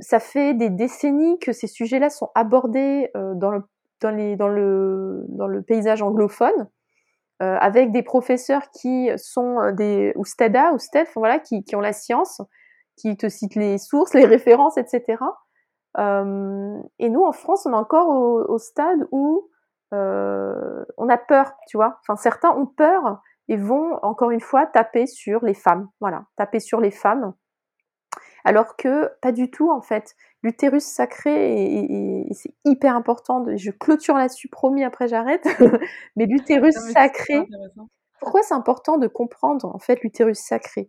ça 0.00 0.18
fait 0.18 0.52
des 0.52 0.68
décennies 0.68 1.38
que 1.38 1.52
ces 1.52 1.66
sujets-là 1.66 2.10
sont 2.10 2.30
abordés 2.34 3.10
dans 3.14 3.50
le 3.52 3.62
dans, 4.00 4.10
les, 4.10 4.36
dans, 4.36 4.48
le, 4.48 5.24
dans 5.28 5.46
le 5.46 5.62
paysage 5.62 6.02
anglophone, 6.02 6.68
euh, 7.42 7.56
avec 7.60 7.92
des 7.92 8.02
professeurs 8.02 8.70
qui 8.70 9.10
sont 9.16 9.60
euh, 9.60 9.72
des 9.72 10.12
ou 10.16 10.24
Stada 10.24 10.72
ou 10.72 10.78
Steph, 10.78 11.08
voilà, 11.16 11.38
qui, 11.38 11.64
qui 11.64 11.76
ont 11.76 11.80
la 11.80 11.92
science, 11.92 12.40
qui 12.96 13.16
te 13.16 13.28
citent 13.28 13.56
les 13.56 13.78
sources, 13.78 14.14
les 14.14 14.24
références, 14.36 14.78
etc. 14.78 15.18
Euh, 15.98 16.78
et 16.98 17.08
nous, 17.08 17.22
en 17.22 17.32
France, 17.32 17.66
on 17.66 17.72
est 17.72 17.76
encore 17.76 18.08
au, 18.08 18.54
au 18.54 18.58
stade 18.58 19.06
où 19.12 19.48
euh, 19.94 20.84
on 20.96 21.08
a 21.08 21.18
peur, 21.18 21.52
tu 21.68 21.76
vois. 21.76 21.98
Enfin, 22.00 22.16
certains 22.16 22.50
ont 22.50 22.66
peur 22.66 23.20
et 23.48 23.56
vont 23.56 23.98
encore 24.02 24.30
une 24.30 24.40
fois 24.40 24.66
taper 24.66 25.06
sur 25.06 25.44
les 25.44 25.54
femmes, 25.54 25.88
voilà, 26.00 26.24
taper 26.36 26.60
sur 26.60 26.80
les 26.80 26.90
femmes 26.90 27.34
alors 28.46 28.76
que 28.76 29.10
pas 29.20 29.32
du 29.32 29.50
tout 29.50 29.70
en 29.70 29.82
fait. 29.82 30.14
L'utérus 30.42 30.84
sacré, 30.84 31.64
et, 31.64 32.32
c'est 32.32 32.54
hyper 32.64 32.94
important, 32.94 33.44
je 33.56 33.72
clôture 33.72 34.14
là-dessus, 34.14 34.48
promis, 34.48 34.84
après 34.84 35.08
j'arrête, 35.08 35.44
mais 36.16 36.26
l'utérus 36.26 36.76
sacré, 36.92 37.44
pourquoi 38.20 38.42
c'est 38.42 38.54
important 38.54 38.98
de 38.98 39.08
comprendre 39.08 39.74
en 39.74 39.80
fait 39.80 40.00
l'utérus 40.02 40.38
sacré? 40.38 40.88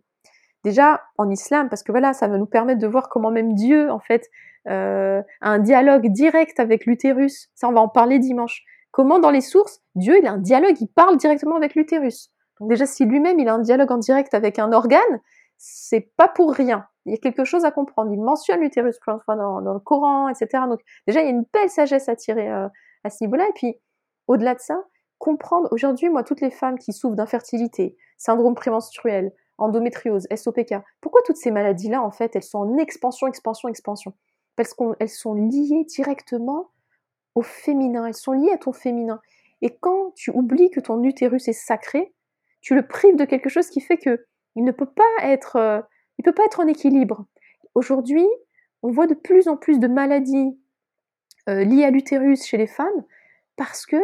Déjà 0.62 1.02
en 1.18 1.28
islam, 1.30 1.68
parce 1.68 1.82
que 1.82 1.90
voilà, 1.90 2.12
ça 2.12 2.28
va 2.28 2.38
nous 2.38 2.46
permettre 2.46 2.80
de 2.80 2.86
voir 2.86 3.08
comment 3.08 3.32
même 3.32 3.54
Dieu 3.54 3.90
en 3.90 3.98
fait 3.98 4.28
euh, 4.68 5.20
a 5.40 5.50
un 5.50 5.58
dialogue 5.58 6.06
direct 6.12 6.60
avec 6.60 6.86
l'utérus. 6.86 7.48
Ça, 7.54 7.68
on 7.68 7.72
va 7.72 7.80
en 7.80 7.88
parler 7.88 8.20
dimanche. 8.20 8.62
Comment 8.92 9.18
dans 9.18 9.30
les 9.30 9.40
sources, 9.40 9.80
Dieu 9.96 10.16
il 10.20 10.26
a 10.26 10.32
un 10.32 10.38
dialogue, 10.38 10.80
il 10.80 10.88
parle 10.88 11.16
directement 11.16 11.56
avec 11.56 11.74
l'utérus. 11.74 12.30
Donc 12.60 12.68
déjà, 12.70 12.86
si 12.86 13.04
lui-même 13.04 13.40
il 13.40 13.48
a 13.48 13.54
un 13.54 13.60
dialogue 13.60 13.90
en 13.90 13.98
direct 13.98 14.34
avec 14.34 14.60
un 14.60 14.72
organe, 14.72 15.20
c'est 15.56 16.12
pas 16.16 16.28
pour 16.28 16.52
rien. 16.52 16.86
Il 17.08 17.12
y 17.12 17.14
a 17.14 17.18
quelque 17.18 17.44
chose 17.44 17.64
à 17.64 17.70
comprendre. 17.70 18.12
Il 18.12 18.20
mentionne 18.20 18.60
l'utérus 18.60 18.98
fois 19.02 19.36
dans, 19.36 19.60
le 19.60 19.78
Coran, 19.80 20.28
etc. 20.28 20.64
Donc 20.68 20.80
déjà, 21.06 21.20
il 21.20 21.24
y 21.24 21.26
a 21.28 21.30
une 21.30 21.44
belle 21.52 21.70
sagesse 21.70 22.08
à 22.08 22.16
tirer 22.16 22.50
euh, 22.50 22.68
à 23.04 23.10
ce 23.10 23.24
niveau-là. 23.24 23.46
Et 23.48 23.52
puis, 23.54 23.76
au-delà 24.26 24.54
de 24.54 24.60
ça, 24.60 24.76
comprendre, 25.18 25.68
aujourd'hui, 25.72 26.08
moi, 26.08 26.22
toutes 26.22 26.40
les 26.40 26.50
femmes 26.50 26.78
qui 26.78 26.92
souffrent 26.92 27.16
d'infertilité, 27.16 27.96
syndrome 28.16 28.54
prémenstruel, 28.54 29.32
endométriose, 29.58 30.26
SOPK, 30.34 30.76
pourquoi 31.00 31.22
toutes 31.24 31.36
ces 31.36 31.50
maladies-là, 31.50 32.02
en 32.02 32.10
fait, 32.10 32.36
elles 32.36 32.42
sont 32.42 32.58
en 32.58 32.76
expansion, 32.76 33.26
expansion, 33.26 33.68
expansion? 33.68 34.14
Parce 34.56 34.74
qu'elles 34.74 35.08
sont 35.08 35.34
liées 35.34 35.84
directement 35.88 36.70
au 37.34 37.42
féminin, 37.42 38.06
elles 38.06 38.14
sont 38.14 38.32
liées 38.32 38.52
à 38.52 38.58
ton 38.58 38.72
féminin. 38.72 39.20
Et 39.62 39.76
quand 39.80 40.12
tu 40.14 40.30
oublies 40.30 40.70
que 40.70 40.80
ton 40.80 41.02
utérus 41.02 41.48
est 41.48 41.52
sacré, 41.52 42.14
tu 42.60 42.74
le 42.74 42.86
prives 42.86 43.16
de 43.16 43.24
quelque 43.24 43.48
chose 43.48 43.68
qui 43.68 43.80
fait 43.80 43.98
que 43.98 44.24
il 44.56 44.64
ne 44.64 44.72
peut 44.72 44.90
pas 44.90 45.04
être, 45.22 45.84
euh, 46.18 46.22
il 46.22 46.24
peut 46.24 46.32
pas 46.32 46.44
être 46.44 46.60
en 46.60 46.66
équilibre. 46.66 47.26
Aujourd'hui, 47.74 48.26
on 48.82 48.90
voit 48.90 49.06
de 49.06 49.14
plus 49.14 49.48
en 49.48 49.56
plus 49.56 49.78
de 49.78 49.86
maladies 49.86 50.58
euh, 51.48 51.64
liées 51.64 51.84
à 51.84 51.90
l'utérus 51.90 52.44
chez 52.44 52.56
les 52.56 52.66
femmes 52.66 53.04
parce 53.56 53.86
que 53.86 53.96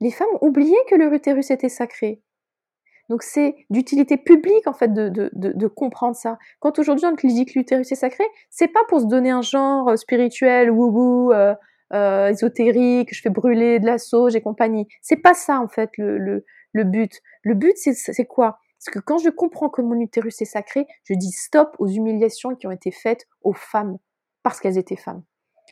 les 0.00 0.10
femmes 0.10 0.28
ont 0.40 0.46
oublié 0.46 0.76
que 0.88 0.94
leur 0.94 1.12
utérus 1.12 1.50
était 1.50 1.68
sacré. 1.68 2.22
Donc 3.08 3.22
c'est 3.22 3.56
d'utilité 3.70 4.16
publique 4.16 4.66
en 4.66 4.72
fait 4.72 4.92
de, 4.92 5.66
comprendre 5.66 6.14
ça. 6.14 6.38
Quand 6.60 6.78
aujourd'hui 6.78 7.06
on 7.06 7.14
dit 7.28 7.44
que 7.44 7.58
l'utérus 7.58 7.90
est 7.90 7.96
sacré, 7.96 8.24
c'est 8.50 8.68
pas 8.68 8.84
pour 8.88 9.00
se 9.00 9.06
donner 9.06 9.30
un 9.30 9.42
genre 9.42 9.88
euh, 9.88 9.96
spirituel, 9.96 10.70
wou 10.70 11.32
euh, 11.32 12.28
ésotérique, 12.28 13.12
je 13.12 13.20
fais 13.20 13.30
brûler 13.30 13.80
de 13.80 13.86
la 13.86 13.98
sauge 13.98 14.36
et 14.36 14.40
compagnie. 14.40 14.86
C'est 15.02 15.16
pas 15.16 15.34
ça 15.34 15.60
en 15.60 15.68
fait 15.68 15.90
le 15.96 16.44
but. 16.84 17.20
Le 17.42 17.54
but 17.54 17.76
c'est 17.76 18.26
quoi? 18.26 18.60
Parce 18.80 18.94
que 18.94 18.98
quand 18.98 19.18
je 19.18 19.28
comprends 19.28 19.68
que 19.68 19.82
mon 19.82 20.00
utérus 20.00 20.40
est 20.40 20.46
sacré, 20.46 20.86
je 21.04 21.12
dis 21.12 21.32
stop 21.32 21.76
aux 21.78 21.88
humiliations 21.88 22.56
qui 22.56 22.66
ont 22.66 22.70
été 22.70 22.90
faites 22.90 23.28
aux 23.42 23.52
femmes 23.52 23.98
parce 24.42 24.58
qu'elles 24.58 24.78
étaient 24.78 24.96
femmes. 24.96 25.22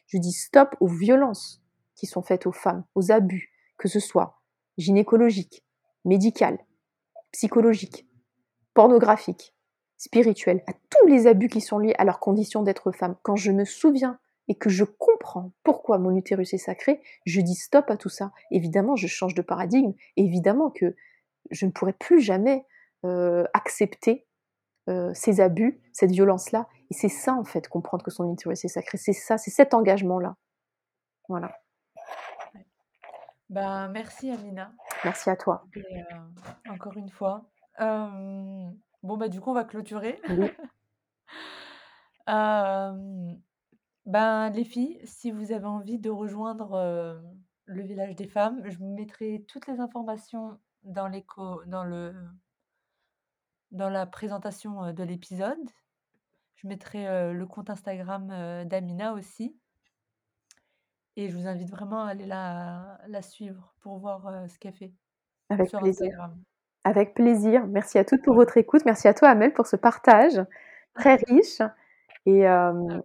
Je 0.08 0.18
dis 0.18 0.32
stop 0.32 0.76
aux 0.80 0.88
violences 0.88 1.62
qui 1.94 2.06
sont 2.06 2.20
faites 2.20 2.46
aux 2.46 2.52
femmes, 2.52 2.84
aux 2.94 3.10
abus, 3.10 3.50
que 3.78 3.88
ce 3.88 3.98
soit 3.98 4.42
gynécologiques, 4.76 5.64
médicales, 6.04 6.58
psychologiques, 7.32 8.06
pornographiques, 8.74 9.54
spirituels, 9.96 10.62
à 10.66 10.72
tous 10.90 11.06
les 11.06 11.26
abus 11.26 11.48
qui 11.48 11.62
sont 11.62 11.78
liés 11.78 11.94
à 11.96 12.04
leur 12.04 12.20
condition 12.20 12.62
d'être 12.62 12.92
femme. 12.92 13.16
Quand 13.22 13.36
je 13.36 13.52
me 13.52 13.64
souviens 13.64 14.18
et 14.48 14.54
que 14.54 14.68
je 14.68 14.84
comprends 14.84 15.52
pourquoi 15.64 15.98
mon 15.98 16.14
utérus 16.14 16.52
est 16.52 16.58
sacré, 16.58 17.00
je 17.24 17.40
dis 17.40 17.54
stop 17.54 17.90
à 17.90 17.96
tout 17.96 18.10
ça. 18.10 18.32
Évidemment, 18.50 18.96
je 18.96 19.06
change 19.06 19.34
de 19.34 19.42
paradigme. 19.42 19.94
Évidemment 20.16 20.70
que 20.70 20.94
je 21.50 21.64
ne 21.64 21.70
pourrai 21.70 21.94
plus 21.94 22.20
jamais 22.20 22.66
accepter 23.54 24.28
euh, 24.88 25.12
ces 25.12 25.40
abus, 25.40 25.82
cette 25.92 26.12
violence-là. 26.12 26.66
Et 26.90 26.94
c'est 26.94 27.10
ça, 27.10 27.34
en 27.34 27.44
fait, 27.44 27.68
comprendre 27.68 28.02
que 28.02 28.10
son 28.10 28.32
utérus 28.32 28.64
est 28.64 28.68
sacré. 28.68 28.96
C'est 28.96 29.12
ça, 29.12 29.36
c'est 29.36 29.50
cet 29.50 29.74
engagement-là. 29.74 30.36
Voilà. 31.28 31.54
Ben, 33.50 33.88
merci 33.88 34.30
Amina. 34.30 34.72
Merci 35.04 35.28
à 35.28 35.36
toi. 35.36 35.66
Euh, 35.76 35.82
encore 36.70 36.96
une 36.96 37.10
fois. 37.10 37.50
bon, 37.78 38.72
bah, 39.02 39.28
du 39.28 39.42
coup, 39.42 39.50
on 39.50 39.54
va 39.54 39.64
clôturer. 39.64 40.22
ben, 42.26 43.38
les 44.50 44.64
filles, 44.64 44.98
si 45.04 45.30
vous 45.30 45.52
avez 45.52 45.66
envie 45.66 45.98
de 45.98 46.08
rejoindre 46.08 47.20
le 47.66 47.82
village 47.82 48.16
des 48.16 48.26
femmes, 48.26 48.62
je 48.64 48.78
vous 48.78 48.94
mettrai 48.94 49.44
toutes 49.48 49.66
les 49.66 49.80
informations 49.80 50.58
dans, 50.84 51.10
dans, 51.66 51.84
le, 51.84 52.14
dans 53.70 53.90
la 53.90 54.06
présentation 54.06 54.92
de 54.92 55.02
l'épisode. 55.02 55.58
Je 56.56 56.66
mettrai 56.66 57.32
le 57.32 57.46
compte 57.46 57.70
Instagram 57.70 58.64
d'Amina 58.66 59.12
aussi. 59.12 59.56
Et 61.16 61.28
je 61.28 61.36
vous 61.36 61.46
invite 61.46 61.70
vraiment 61.70 62.02
à 62.02 62.10
aller 62.10 62.26
la, 62.26 62.98
la 63.08 63.22
suivre 63.22 63.74
pour 63.80 63.98
voir 63.98 64.30
ce 64.48 64.58
qu'elle 64.58 64.72
fait 64.72 64.92
Avec 65.50 65.70
plaisir. 65.70 66.30
Avec 66.84 67.14
plaisir. 67.14 67.66
Merci 67.66 67.98
à 67.98 68.04
toutes 68.04 68.22
pour 68.22 68.34
votre 68.34 68.56
écoute. 68.56 68.82
Merci 68.84 69.08
à 69.08 69.14
toi, 69.14 69.28
Amel, 69.28 69.52
pour 69.52 69.66
ce 69.66 69.76
partage 69.76 70.40
très 70.94 71.14
riche 71.28 71.60
et, 72.26 72.44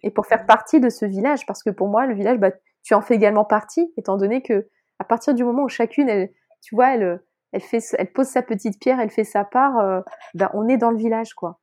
et, 0.02 0.12
pour 0.12 0.26
faire 0.26 0.46
partie 0.46 0.80
de 0.80 0.90
ce 0.90 1.06
village. 1.06 1.46
Parce 1.46 1.64
que 1.64 1.70
pour 1.70 1.90
moi, 1.90 2.06
le 2.06 2.16
village, 2.16 2.40
bah, 2.40 2.52
tu 2.84 2.94
en 2.94 3.02
fais 3.02 3.16
également 3.16 3.46
partie, 3.46 3.92
étant 3.98 4.18
donné 4.18 4.42
que 4.42 4.68
à 5.00 5.04
partir 5.06 5.34
du 5.34 5.44
moment 5.44 5.64
où 5.64 5.70
chacune, 5.70 6.10
elle, 6.10 6.32
tu 6.62 6.76
vois, 6.76 6.94
elle, 6.94 7.22
elle, 7.54 7.62
fait, 7.62 7.82
elle 7.98 8.12
pose 8.12 8.28
sa 8.28 8.42
petite 8.42 8.80
pierre, 8.82 9.00
elle 9.00 9.12
fait 9.12 9.24
sa 9.24 9.46
part, 9.46 9.78
euh, 9.78 10.02
ben, 10.34 10.50
on 10.54 10.68
est 10.68 10.78
dans 10.78 10.92
le 10.92 10.98
village, 10.98 11.34
quoi. 11.34 11.60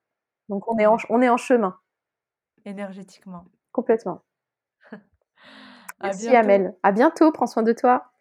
Donc 0.48 0.70
on 0.72 0.78
est 0.78 0.86
en, 0.86 0.96
on 1.10 1.20
est 1.20 1.28
en 1.28 1.36
chemin. 1.36 1.76
Énergétiquement. 2.64 3.44
Complètement. 3.72 4.22
Merci 6.02 6.34
Amel. 6.34 6.74
À 6.82 6.92
bientôt, 6.92 7.30
prends 7.32 7.46
soin 7.46 7.62
de 7.62 7.72
toi. 7.72 8.12